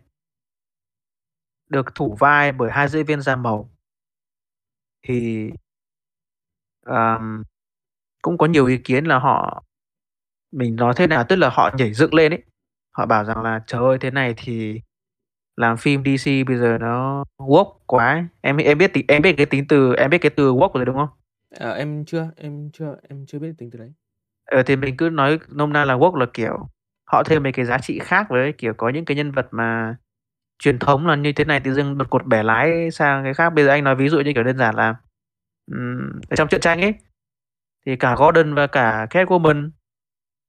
được 1.70 1.94
thủ 1.94 2.16
vai 2.20 2.52
bởi 2.52 2.70
hai 2.72 2.88
diễn 2.88 3.06
viên 3.06 3.20
da 3.20 3.36
màu 3.36 3.70
thì 5.02 5.50
ờm, 6.82 7.42
cũng 8.22 8.38
có 8.38 8.46
nhiều 8.46 8.66
ý 8.66 8.78
kiến 8.78 9.04
là 9.04 9.18
họ 9.18 9.64
mình 10.52 10.76
nói 10.76 10.94
thế 10.96 11.06
nào, 11.06 11.24
tức 11.28 11.36
là 11.36 11.50
họ 11.50 11.70
nhảy 11.78 11.94
dựng 11.94 12.14
lên 12.14 12.32
ấy. 12.34 12.42
Họ 12.98 13.06
bảo 13.06 13.24
rằng 13.24 13.42
là 13.42 13.60
"Trời 13.66 13.82
ơi, 13.84 13.98
thế 14.02 14.10
này 14.10 14.34
thì 14.38 14.80
làm 15.56 15.78
phim 15.78 16.04
DC 16.04 16.26
bây 16.48 16.56
giờ 16.58 16.78
nó 16.80 17.24
woke 17.38 17.74
quá 17.86 18.12
ấy." 18.12 18.24
Em 18.42 18.56
em 18.58 18.78
biết 18.78 18.94
tính 18.94 19.04
em 19.08 19.22
biết 19.22 19.34
cái 19.38 19.46
tính 19.46 19.66
từ 19.68 19.94
em 19.96 20.10
biết 20.10 20.18
cái 20.18 20.30
từ 20.36 20.52
woke 20.54 20.72
rồi, 20.74 20.84
đúng 20.86 20.96
không? 20.96 21.08
Ờ, 21.60 21.72
em 21.72 22.04
chưa, 22.04 22.30
em 22.36 22.70
chưa 22.72 22.96
em 23.08 23.26
chưa 23.26 23.38
biết 23.38 23.52
tính 23.58 23.70
từ 23.70 23.78
đấy. 23.78 23.92
Ờ, 24.46 24.62
thì 24.62 24.76
mình 24.76 24.96
cứ 24.96 25.08
nói 25.10 25.38
nôm 25.48 25.72
na 25.72 25.84
là 25.84 25.94
woke 25.94 26.16
là, 26.16 26.26
kiểu, 26.34 26.68
họ 27.12 27.22
thêm 27.22 27.42
mấy 27.42 27.52
cái 27.52 27.64
giá 27.64 27.78
trị 27.78 27.98
khác 28.02 28.26
với, 28.30 28.52
kiểu, 28.52 28.74
có 28.76 28.88
những 28.88 29.04
cái 29.04 29.16
nhân 29.16 29.32
vật 29.32 29.46
mà 29.50 29.96
truyền 30.58 30.78
thống 30.78 31.06
là 31.06 31.16
như 31.16 31.32
thế 31.32 31.44
này 31.44 31.60
tự 31.60 31.74
dưng 31.74 31.98
đột 31.98 32.08
ngột 32.10 32.26
bẻ 32.26 32.42
lái 32.42 32.90
sang 32.90 33.24
cái 33.24 33.34
khác. 33.34 33.50
Bây 33.54 33.64
giờ 33.64 33.70
anh 33.70 33.84
nói 33.84 33.96
ví 33.96 34.08
dụ 34.08 34.20
như, 34.20 34.32
kiểu, 34.34 34.44
đơn 34.44 34.58
giản 34.58 34.74
là, 34.76 34.94
ừm, 35.72 36.20
ở 36.30 36.36
trong 36.36 36.48
truyện 36.48 36.60
tranh 36.60 36.80
ấy, 36.82 36.94
thì 37.86 37.96
cả 37.96 38.16
Gordon 38.18 38.54
và 38.54 38.66
cả 38.66 39.06
Catwoman 39.10 39.70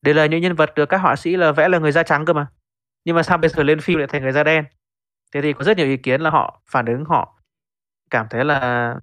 đều 0.01 0.15
là 0.15 0.25
những 0.25 0.41
nhân 0.41 0.55
vật 0.55 0.71
được 0.75 0.85
các 0.89 0.97
họa 0.97 1.15
sĩ 1.15 1.37
là 1.37 1.51
vẽ 1.51 1.69
là 1.69 1.79
người 1.79 1.91
da 1.91 2.03
trắng 2.03 2.25
cơ 2.25 2.33
mà. 2.33 2.47
Nhưng 3.05 3.15
mà 3.17 3.23
sao 3.23 3.37
bây 3.39 3.49
giờ 3.49 3.63
lên 3.63 3.79
phim 3.81 3.99
lại 3.99 4.07
thành 4.11 4.23
người 4.23 4.31
da 4.31 4.43
đen? 4.43 4.65
Thế 5.33 5.41
thì 5.41 5.53
có 5.53 5.65
rất 5.65 5.77
nhiều 5.77 5.87
ý 5.87 5.97
kiến 5.97 6.21
là 6.21 6.29
họ 6.29 6.61
phản 6.71 6.85
ứng 6.85 7.05
họ 7.05 7.39
cảm 8.11 8.27
thấy 8.29 8.45
là 8.45 8.95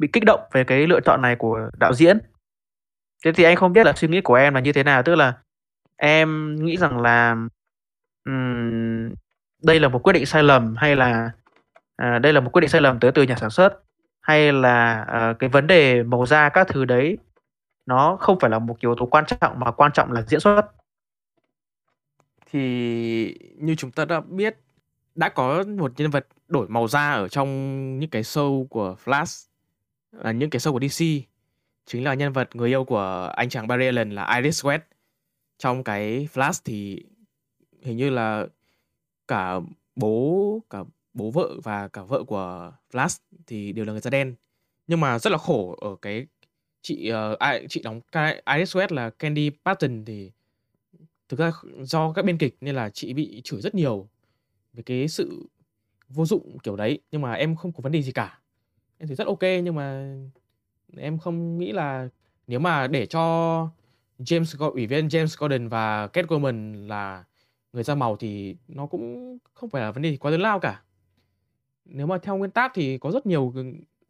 bị 0.00 0.08
kích 0.12 0.24
động 0.24 0.40
về 0.52 0.64
cái 0.64 0.86
lựa 0.86 1.00
chọn 1.00 1.22
này 1.22 1.36
của 1.36 1.70
đạo 1.78 1.94
diễn. 1.94 2.18
Thế 3.24 3.32
thì 3.32 3.44
anh 3.44 3.56
không 3.56 3.72
biết 3.72 3.86
là 3.86 3.92
suy 3.96 4.08
nghĩ 4.08 4.20
của 4.20 4.34
em 4.34 4.54
là 4.54 4.60
như 4.60 4.72
thế 4.72 4.82
nào? 4.82 5.02
Tức 5.02 5.14
là 5.14 5.38
em 5.96 6.56
nghĩ 6.64 6.76
rằng 6.76 7.00
là, 7.00 7.36
um, 8.24 9.14
đây 9.62 9.80
là 9.80 9.88
một 9.88 10.02
quyết 10.02 10.12
định 10.12 10.26
sai 10.26 10.42
lầm 10.42 10.76
hay 10.76 10.96
là, 10.96 11.30
à, 11.96 12.18
đây 12.18 12.32
là 12.32 12.40
một 12.40 12.50
quyết 12.52 12.60
định 12.60 12.70
sai 12.70 12.80
lầm 12.80 13.00
tới 13.00 13.12
từ 13.12 13.22
nhà 13.22 13.36
sản 13.36 13.50
xuất? 13.50 13.82
Hay 14.20 14.52
là, 14.52 15.04
ờ, 15.08 15.34
cái 15.38 15.50
vấn 15.50 15.66
đề 15.66 16.02
màu 16.02 16.26
da 16.26 16.48
các 16.48 16.68
thứ 16.68 16.84
đấy 16.84 17.18
nó 17.86 18.16
không 18.20 18.38
phải 18.40 18.50
là 18.50 18.58
một 18.58 18.76
yếu 18.80 18.94
tố 18.94 19.06
quan 19.06 19.24
trọng 19.26 19.60
mà 19.60 19.70
quan 19.70 19.92
trọng 19.92 20.12
là 20.12 20.22
diễn 20.22 20.40
xuất? 20.40 20.62
Thì 22.50 23.38
như 23.56 23.74
chúng 23.74 23.90
ta 23.90 24.04
đã 24.04 24.20
biết, 24.20 24.56
đã 25.14 25.28
có 25.28 25.64
một 25.78 25.92
nhân 25.96 26.10
vật 26.10 26.26
đổi 26.48 26.68
màu 26.68 26.88
da 26.88 27.12
ở 27.12 27.28
trong 27.28 27.48
những 27.98 28.10
cái 28.10 28.22
show 28.22 28.66
của 28.66 28.96
Flash, 29.04 29.49
là 30.12 30.32
những 30.32 30.50
cái 30.50 30.60
show 30.60 30.72
của 30.72 30.88
DC, 30.88 31.04
chính 31.86 32.04
là 32.04 32.14
nhân 32.14 32.32
vật 32.32 32.56
người 32.56 32.68
yêu 32.68 32.84
của 32.84 33.32
anh 33.36 33.48
chàng 33.48 33.66
Barry 33.66 33.84
Allen 33.84 34.10
là 34.10 34.34
Iris 34.36 34.64
West. 34.64 34.80
Trong 35.58 35.84
cái 35.84 36.28
Flash 36.34 36.60
thì 36.64 37.04
hình 37.82 37.96
như 37.96 38.10
là 38.10 38.46
cả 39.28 39.60
bố 39.96 40.62
cả 40.70 40.84
bố 41.14 41.30
vợ 41.30 41.60
và 41.62 41.88
cả 41.88 42.02
vợ 42.02 42.24
của 42.24 42.72
Flash 42.92 43.18
thì 43.46 43.72
đều 43.72 43.84
là 43.84 43.92
người 43.92 44.00
da 44.00 44.10
đen. 44.10 44.34
Nhưng 44.86 45.00
mà 45.00 45.18
rất 45.18 45.30
là 45.30 45.38
khổ 45.38 45.76
ở 45.80 45.96
cái 46.02 46.26
chị, 46.82 47.12
uh, 47.32 47.38
ai 47.38 47.66
chị 47.68 47.82
đóng 47.82 48.00
Iris 48.54 48.76
West 48.76 48.94
là 48.94 49.10
Candy 49.10 49.50
Patton 49.64 50.04
thì 50.04 50.30
thực 51.28 51.38
ra 51.38 51.52
do 51.80 52.12
các 52.12 52.24
biên 52.24 52.38
kịch 52.38 52.56
nên 52.60 52.74
là 52.74 52.90
chị 52.90 53.12
bị 53.12 53.40
chửi 53.44 53.60
rất 53.60 53.74
nhiều 53.74 54.08
về 54.72 54.82
cái 54.82 55.08
sự 55.08 55.46
vô 56.08 56.26
dụng 56.26 56.58
kiểu 56.58 56.76
đấy, 56.76 57.00
nhưng 57.10 57.22
mà 57.22 57.32
em 57.32 57.56
không 57.56 57.72
có 57.72 57.80
vấn 57.80 57.92
đề 57.92 58.02
gì 58.02 58.12
cả. 58.12 58.39
Em 59.00 59.08
thấy 59.08 59.16
rất 59.16 59.26
OK 59.26 59.42
nhưng 59.64 59.74
mà 59.74 60.14
em 60.96 61.18
không 61.18 61.58
nghĩ 61.58 61.72
là 61.72 62.08
nếu 62.46 62.60
mà 62.60 62.86
để 62.86 63.06
cho 63.06 63.20
James 64.18 64.70
ủy 64.70 64.86
viên 64.86 65.08
James 65.08 65.36
Gordon 65.38 65.68
và 65.68 66.06
Catwoman 66.06 66.86
là 66.86 67.24
người 67.72 67.82
da 67.82 67.94
màu 67.94 68.16
thì 68.16 68.56
nó 68.68 68.86
cũng 68.86 69.38
không 69.54 69.70
phải 69.70 69.82
là 69.82 69.90
vấn 69.90 70.02
đề 70.02 70.16
quá 70.16 70.30
lớn 70.30 70.40
lao 70.40 70.60
cả. 70.60 70.82
Nếu 71.84 72.06
mà 72.06 72.18
theo 72.18 72.36
nguyên 72.36 72.50
tắc 72.50 72.72
thì 72.74 72.98
có 72.98 73.10
rất 73.10 73.26
nhiều 73.26 73.54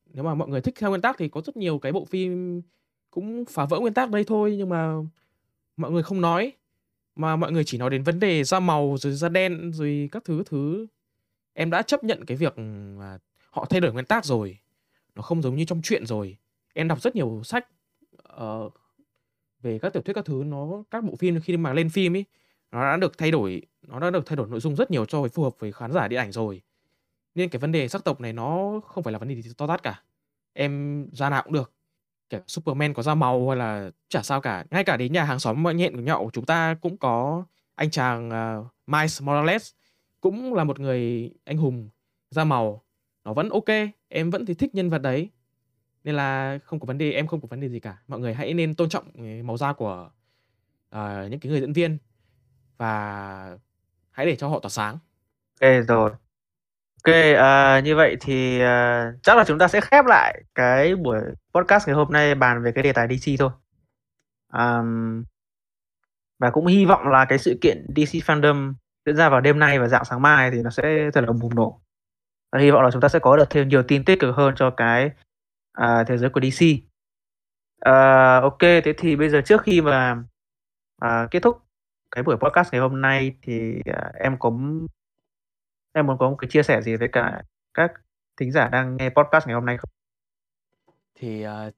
nếu 0.07 0.25
mà 0.25 0.35
mọi 0.35 0.49
người 0.49 0.61
thích 0.61 0.75
theo 0.79 0.91
nguyên 0.91 1.01
tắc 1.01 1.17
thì 1.19 1.29
có 1.29 1.41
rất 1.41 1.57
nhiều 1.57 1.79
cái 1.79 1.93
bộ 1.93 2.05
phim 2.05 2.63
cũng 3.11 3.45
phá 3.45 3.65
vỡ 3.65 3.81
nguyên 3.81 3.95
tắc 3.95 4.11
đây 4.11 4.25
thôi, 4.25 4.55
nhưng 4.59 4.69
mà 4.69 4.95
mọi 5.77 5.91
người 5.91 6.03
không 6.03 6.21
nói, 6.21 6.53
mà 7.17 7.37
mọi 7.37 7.53
người 7.53 7.65
chỉ 7.65 7.79
nói 7.79 7.91
đến 7.91 8.03
vấn 8.03 8.21
đề 8.21 8.45
da 8.45 8.61
màu 8.61 8.97
rồi 8.99 9.13
da 9.13 9.29
đen 9.29 9.73
rồi 9.73 10.09
các 10.13 10.25
thứ, 10.25 10.39
các 10.39 10.47
thứ. 10.47 10.87
Em 11.53 11.71
đã 11.71 11.83
chấp 11.83 12.05
nhận 12.05 12.25
cái 12.25 12.37
việc 12.37 12.59
mà 12.99 13.19
họ 13.51 13.65
thay 13.71 13.81
đổi 13.81 13.93
nguyên 13.93 14.05
tắc 14.05 14.25
rồi, 14.25 14.59
nó 15.21 15.23
không 15.23 15.43
giống 15.43 15.57
như 15.57 15.65
trong 15.65 15.83
truyện 15.83 16.07
rồi. 16.07 16.37
em 16.75 16.89
đọc 16.89 17.01
rất 17.01 17.17
nhiều 17.17 17.41
sách, 17.45 17.67
uh, 18.43 18.73
về 19.63 19.79
các 19.79 19.93
tiểu 19.93 20.03
thuyết 20.03 20.15
các 20.15 20.25
thứ, 20.25 20.43
nó 20.47 20.83
các 20.91 21.05
bộ 21.05 21.17
phim 21.17 21.41
khi 21.41 21.57
mà 21.57 21.73
lên 21.73 21.91
phim 21.91 22.17
ấy, 22.17 22.25
nó 22.73 22.81
đã 22.81 22.97
được 22.97 23.19
thay 23.19 23.31
đổi 23.31 23.63
nó 23.83 24.01
đã 24.01 24.11
được 24.11 24.27
thay 24.27 24.37
đổi 24.37 24.49
nội 24.49 24.61
dung 24.61 24.77
rất 24.77 24.91
nhiều 24.91 25.05
cho 25.05 25.29
phù 25.29 25.43
hợp 25.43 25.53
với 25.59 25.73
khán 25.73 25.93
giả 25.93 26.09
điện 26.09 26.19
ảnh 26.19 26.33
rồi. 26.33 26.63
Nên 27.35 27.49
cái 27.49 27.61
vấn 27.61 27.73
đề 27.73 27.89
sắc 27.89 28.05
tộc 28.05 28.21
này 28.21 28.33
nó 28.33 28.81
không 28.87 29.05
phải 29.05 29.13
là 29.13 29.19
vấn 29.19 29.29
đề 29.29 29.43
to 29.57 29.67
tát 29.67 29.83
cả. 29.83 30.03
Em 30.53 31.07
ra 31.13 31.31
nào 31.31 31.43
cũng 31.43 31.53
được, 31.53 31.73
kiểu 32.29 32.41
Superman 32.47 32.95
có 32.95 33.03
da 33.03 33.15
màu 33.15 33.49
hay 33.49 33.57
là 33.57 33.91
chả 34.09 34.23
sao 34.23 34.41
cả. 34.41 34.65
Ngay 34.71 34.85
cả 34.85 34.97
đến 34.97 35.13
nhà 35.13 35.25
hàng 35.25 35.39
xóm 35.39 35.63
mọi 35.63 35.75
nhện 35.75 35.97
của 35.97 36.03
nhậu 36.03 36.25
của 36.25 36.31
chúng 36.33 36.45
ta 36.45 36.75
cũng 36.81 36.97
có 36.97 37.45
anh 37.75 37.91
chàng, 37.91 38.29
uh, 38.29 38.67
Miles 38.87 39.23
Morales, 39.23 39.73
cũng 40.21 40.55
là 40.55 40.65
một 40.65 40.81
người 40.81 41.31
anh 41.45 41.57
hùng 41.57 41.89
da 42.31 42.45
màu, 42.45 42.83
nó 43.31 43.35
vẫn 43.35 43.49
ok 43.51 43.65
em 44.09 44.31
vẫn 44.31 44.47
thì 44.47 44.55
thích 44.55 44.75
nhân 44.75 44.91
vật 44.91 44.99
đấy. 44.99 45.31
Nên 46.05 46.15
là 46.15 46.59
không 46.65 46.81
có 46.81 46.87
vấn 46.87 46.99
đề 46.99 47.13
em 47.13 47.27
không 47.27 47.41
có 47.41 47.47
vấn 47.51 47.61
đề 47.61 47.69
gì 47.69 47.81
cả. 47.81 47.99
Mọi 48.09 48.21
người 48.21 48.35
hãy 48.35 48.55
nên 48.55 48.75
tôn 48.75 48.89
trọng, 48.89 49.05
ừ, 49.15 49.23
màu 49.45 49.57
da 49.57 49.73
của, 49.73 50.11
uh, 50.97 51.31
những 51.31 51.41
cái 51.41 51.51
người 51.51 51.61
diễn 51.61 51.73
viên 51.73 51.99
và 52.79 53.57
hãy 54.11 54.27
để 54.27 54.37
cho 54.37 54.49
họ 54.49 54.61
tỏa 54.61 54.71
sáng. 54.71 54.99
OK 55.61 55.71
rồi. 55.89 56.11
OK, 57.05 57.15
uh, 57.35 57.85
như 57.85 57.97
vậy 57.97 58.17
thì, 58.21 58.57
uh, 58.63 59.23
chắc 59.23 59.37
là 59.37 59.45
chúng 59.47 59.59
ta 59.59 59.69
sẽ 59.69 59.81
khép 59.81 60.05
lại 60.07 60.43
cái 60.55 60.97
buổi 60.97 61.21
podcast 61.55 61.87
ngày 61.89 61.97
hôm 61.97 62.13
nay 62.13 62.35
bàn 62.35 62.63
về 62.63 62.73
cái 62.73 62.85
đề 62.85 62.93
tài 62.93 63.09
DC 63.09 63.37
thôi. 63.39 63.51
um, 64.53 65.25
Và 66.39 66.51
cũng 66.51 66.67
hy 66.67 66.85
vọng 66.85 67.09
là 67.09 67.27
cái 67.29 67.39
sự 67.39 67.59
kiện 67.61 67.87
DC 67.97 68.19
Fandom 68.27 68.75
diễn 69.07 69.17
ra 69.17 69.29
vào 69.29 69.41
đêm 69.41 69.59
nay 69.59 69.79
và 69.79 69.89
dạng 69.89 70.05
sáng 70.05 70.23
mai 70.23 70.51
thì 70.51 70.63
nó 70.63 70.71
sẽ 70.71 71.11
thật 71.15 71.21
là 71.21 71.33
bùng 71.33 71.55
nổ. 71.55 71.81
Và 72.53 72.59
hy 72.61 72.71
vọng 72.71 72.83
là 72.83 72.91
chúng 72.93 73.01
ta 73.01 73.09
sẽ 73.09 73.19
có 73.19 73.37
được 73.37 73.51
thêm 73.51 73.69
nhiều 73.69 73.83
tin 73.89 74.05
tích 74.05 74.21
cực 74.21 74.37
hơn 74.37 74.55
cho 74.57 74.71
cái, 74.71 75.11
à, 75.73 76.05
thế 76.09 76.19
giới 76.19 76.31
của 76.31 76.41
DC. 76.41 76.67
à, 77.81 78.37
OK, 78.43 78.59
thế 78.61 78.93
thì 78.99 79.17
bây 79.17 79.29
giờ 79.29 79.41
trước 79.45 79.63
khi 79.63 79.81
mà, 79.81 80.23
à, 81.01 81.29
kết 81.31 81.41
thúc 81.43 81.63
cái 82.11 82.25
buổi 82.25 82.37
podcast 82.37 82.73
ngày 82.73 82.81
hôm 82.81 83.01
nay 83.01 83.37
thì, 83.43 83.81
à, 83.87 84.13
em 84.21 84.37
có 84.39 84.51
em 85.93 86.07
muốn 86.07 86.19
có 86.19 86.31
một 86.31 86.37
cái 86.37 86.51
chia 86.51 86.63
sẻ 86.63 86.83
gì 86.83 86.97
với 86.97 87.09
cả 87.13 87.43
các 87.75 87.93
thính 88.37 88.53
giả 88.53 88.69
đang 88.69 88.97
nghe 88.97 89.11
podcast 89.11 89.47
ngày 89.47 89.55
hôm 89.55 89.67
nay 89.67 89.77
không? 89.79 89.91
Thì, 91.15 91.43
ờ 91.43 91.71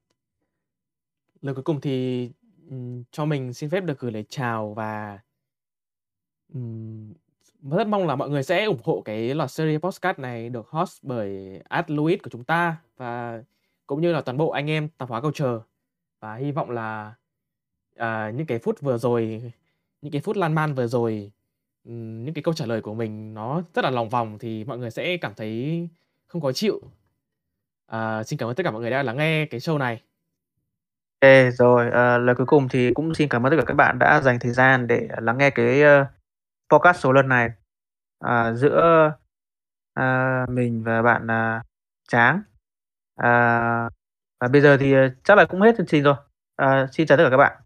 lời 1.41 1.55
cuối 1.55 1.63
cùng 1.63 1.81
thì, 1.81 2.29
ừ, 2.69 2.75
cho 3.11 3.25
mình 3.25 3.53
xin 3.53 3.69
phép 3.69 3.81
được 3.81 3.99
gửi 3.99 4.11
lời 4.11 4.25
chào 4.29 4.73
và 4.73 5.19
rất 7.71 7.87
mong 7.87 8.07
là 8.07 8.15
mọi 8.15 8.29
người 8.29 8.43
sẽ 8.43 8.65
ủng 8.65 8.81
hộ 8.83 9.01
cái 9.05 9.35
loạt 9.35 9.51
series 9.51 9.81
podcast 9.81 10.19
này 10.19 10.49
được 10.49 10.67
host 10.69 11.03
bởi 11.03 11.61
Ad 11.69 11.85
Louis 11.87 12.19
của 12.23 12.29
chúng 12.29 12.43
ta 12.43 12.77
và 12.97 13.41
cũng 13.87 14.01
như 14.01 14.11
là 14.11 14.21
toàn 14.21 14.37
bộ 14.37 14.49
anh 14.49 14.69
em 14.69 14.87
Tạp 14.97 15.09
hóa 15.09 15.21
Culture. 15.21 15.57
Và 16.19 16.35
hy 16.35 16.51
vọng 16.51 16.69
là, 16.69 17.13
à, 17.95 18.31
những 18.35 18.45
cái 18.45 18.59
phút 18.59 18.81
vừa 18.81 18.97
rồi, 18.97 19.51
những 20.01 20.11
cái 20.11 20.21
phút 20.21 20.37
lan 20.37 20.53
man 20.53 20.73
vừa 20.73 20.87
rồi, 20.87 21.31
những 21.83 22.33
cái 22.33 22.43
câu 22.43 22.53
trả 22.53 22.65
lời 22.65 22.81
của 22.81 22.93
mình 22.93 23.33
nó 23.33 23.61
rất 23.73 23.85
là 23.85 23.89
lòng 23.89 24.09
vòng 24.09 24.37
thì 24.39 24.63
mọi 24.63 24.77
người 24.77 24.91
sẽ 24.91 25.17
cảm 25.17 25.33
thấy 25.35 25.89
không 26.27 26.41
có 26.41 26.51
chịu. 26.51 26.81
À, 27.87 28.23
xin 28.23 28.39
cảm 28.39 28.49
ơn 28.49 28.55
tất 28.55 28.63
cả 28.63 28.71
mọi 28.71 28.81
người 28.81 28.91
đã 28.91 29.03
lắng 29.03 29.17
nghe 29.17 29.45
cái 29.45 29.59
show 29.59 29.77
này. 29.77 30.01
OK, 31.21 31.53
rồi, 31.53 31.89
à, 31.91 32.17
lời 32.17 32.35
cuối 32.35 32.45
cùng 32.45 32.69
thì 32.69 32.93
cũng 32.93 33.15
xin 33.15 33.29
cảm 33.29 33.45
ơn 33.45 33.51
tất 33.51 33.57
cả 33.59 33.65
các 33.67 33.73
bạn 33.73 33.99
đã 33.99 34.21
dành 34.21 34.39
thời 34.39 34.51
gian 34.51 34.87
để 34.87 35.07
lắng 35.21 35.37
nghe 35.37 35.49
cái, 35.49 35.81
uh 36.01 36.07
podcast 36.73 36.99
số 36.99 37.11
lần 37.11 37.27
này, 37.29 37.49
à, 38.19 38.53
giữa, 38.53 39.11
a, 39.93 40.45
mình 40.49 40.83
và 40.83 41.01
bạn, 41.01 41.31
à, 41.31 41.63
Tráng. 42.07 42.41
À, 43.15 43.89
và 44.39 44.47
bây 44.47 44.61
giờ 44.61 44.77
thì, 44.77 44.93
à, 44.93 45.09
chắc 45.23 45.37
là 45.37 45.45
cũng 45.45 45.61
hết 45.61 45.75
chương 45.77 45.87
trình 45.87 46.03
rồi. 46.03 46.15
À, 46.55 46.87
xin 46.91 47.07
chào 47.07 47.17
tất 47.17 47.23
cả 47.23 47.29
các 47.29 47.37
bạn. 47.37 47.62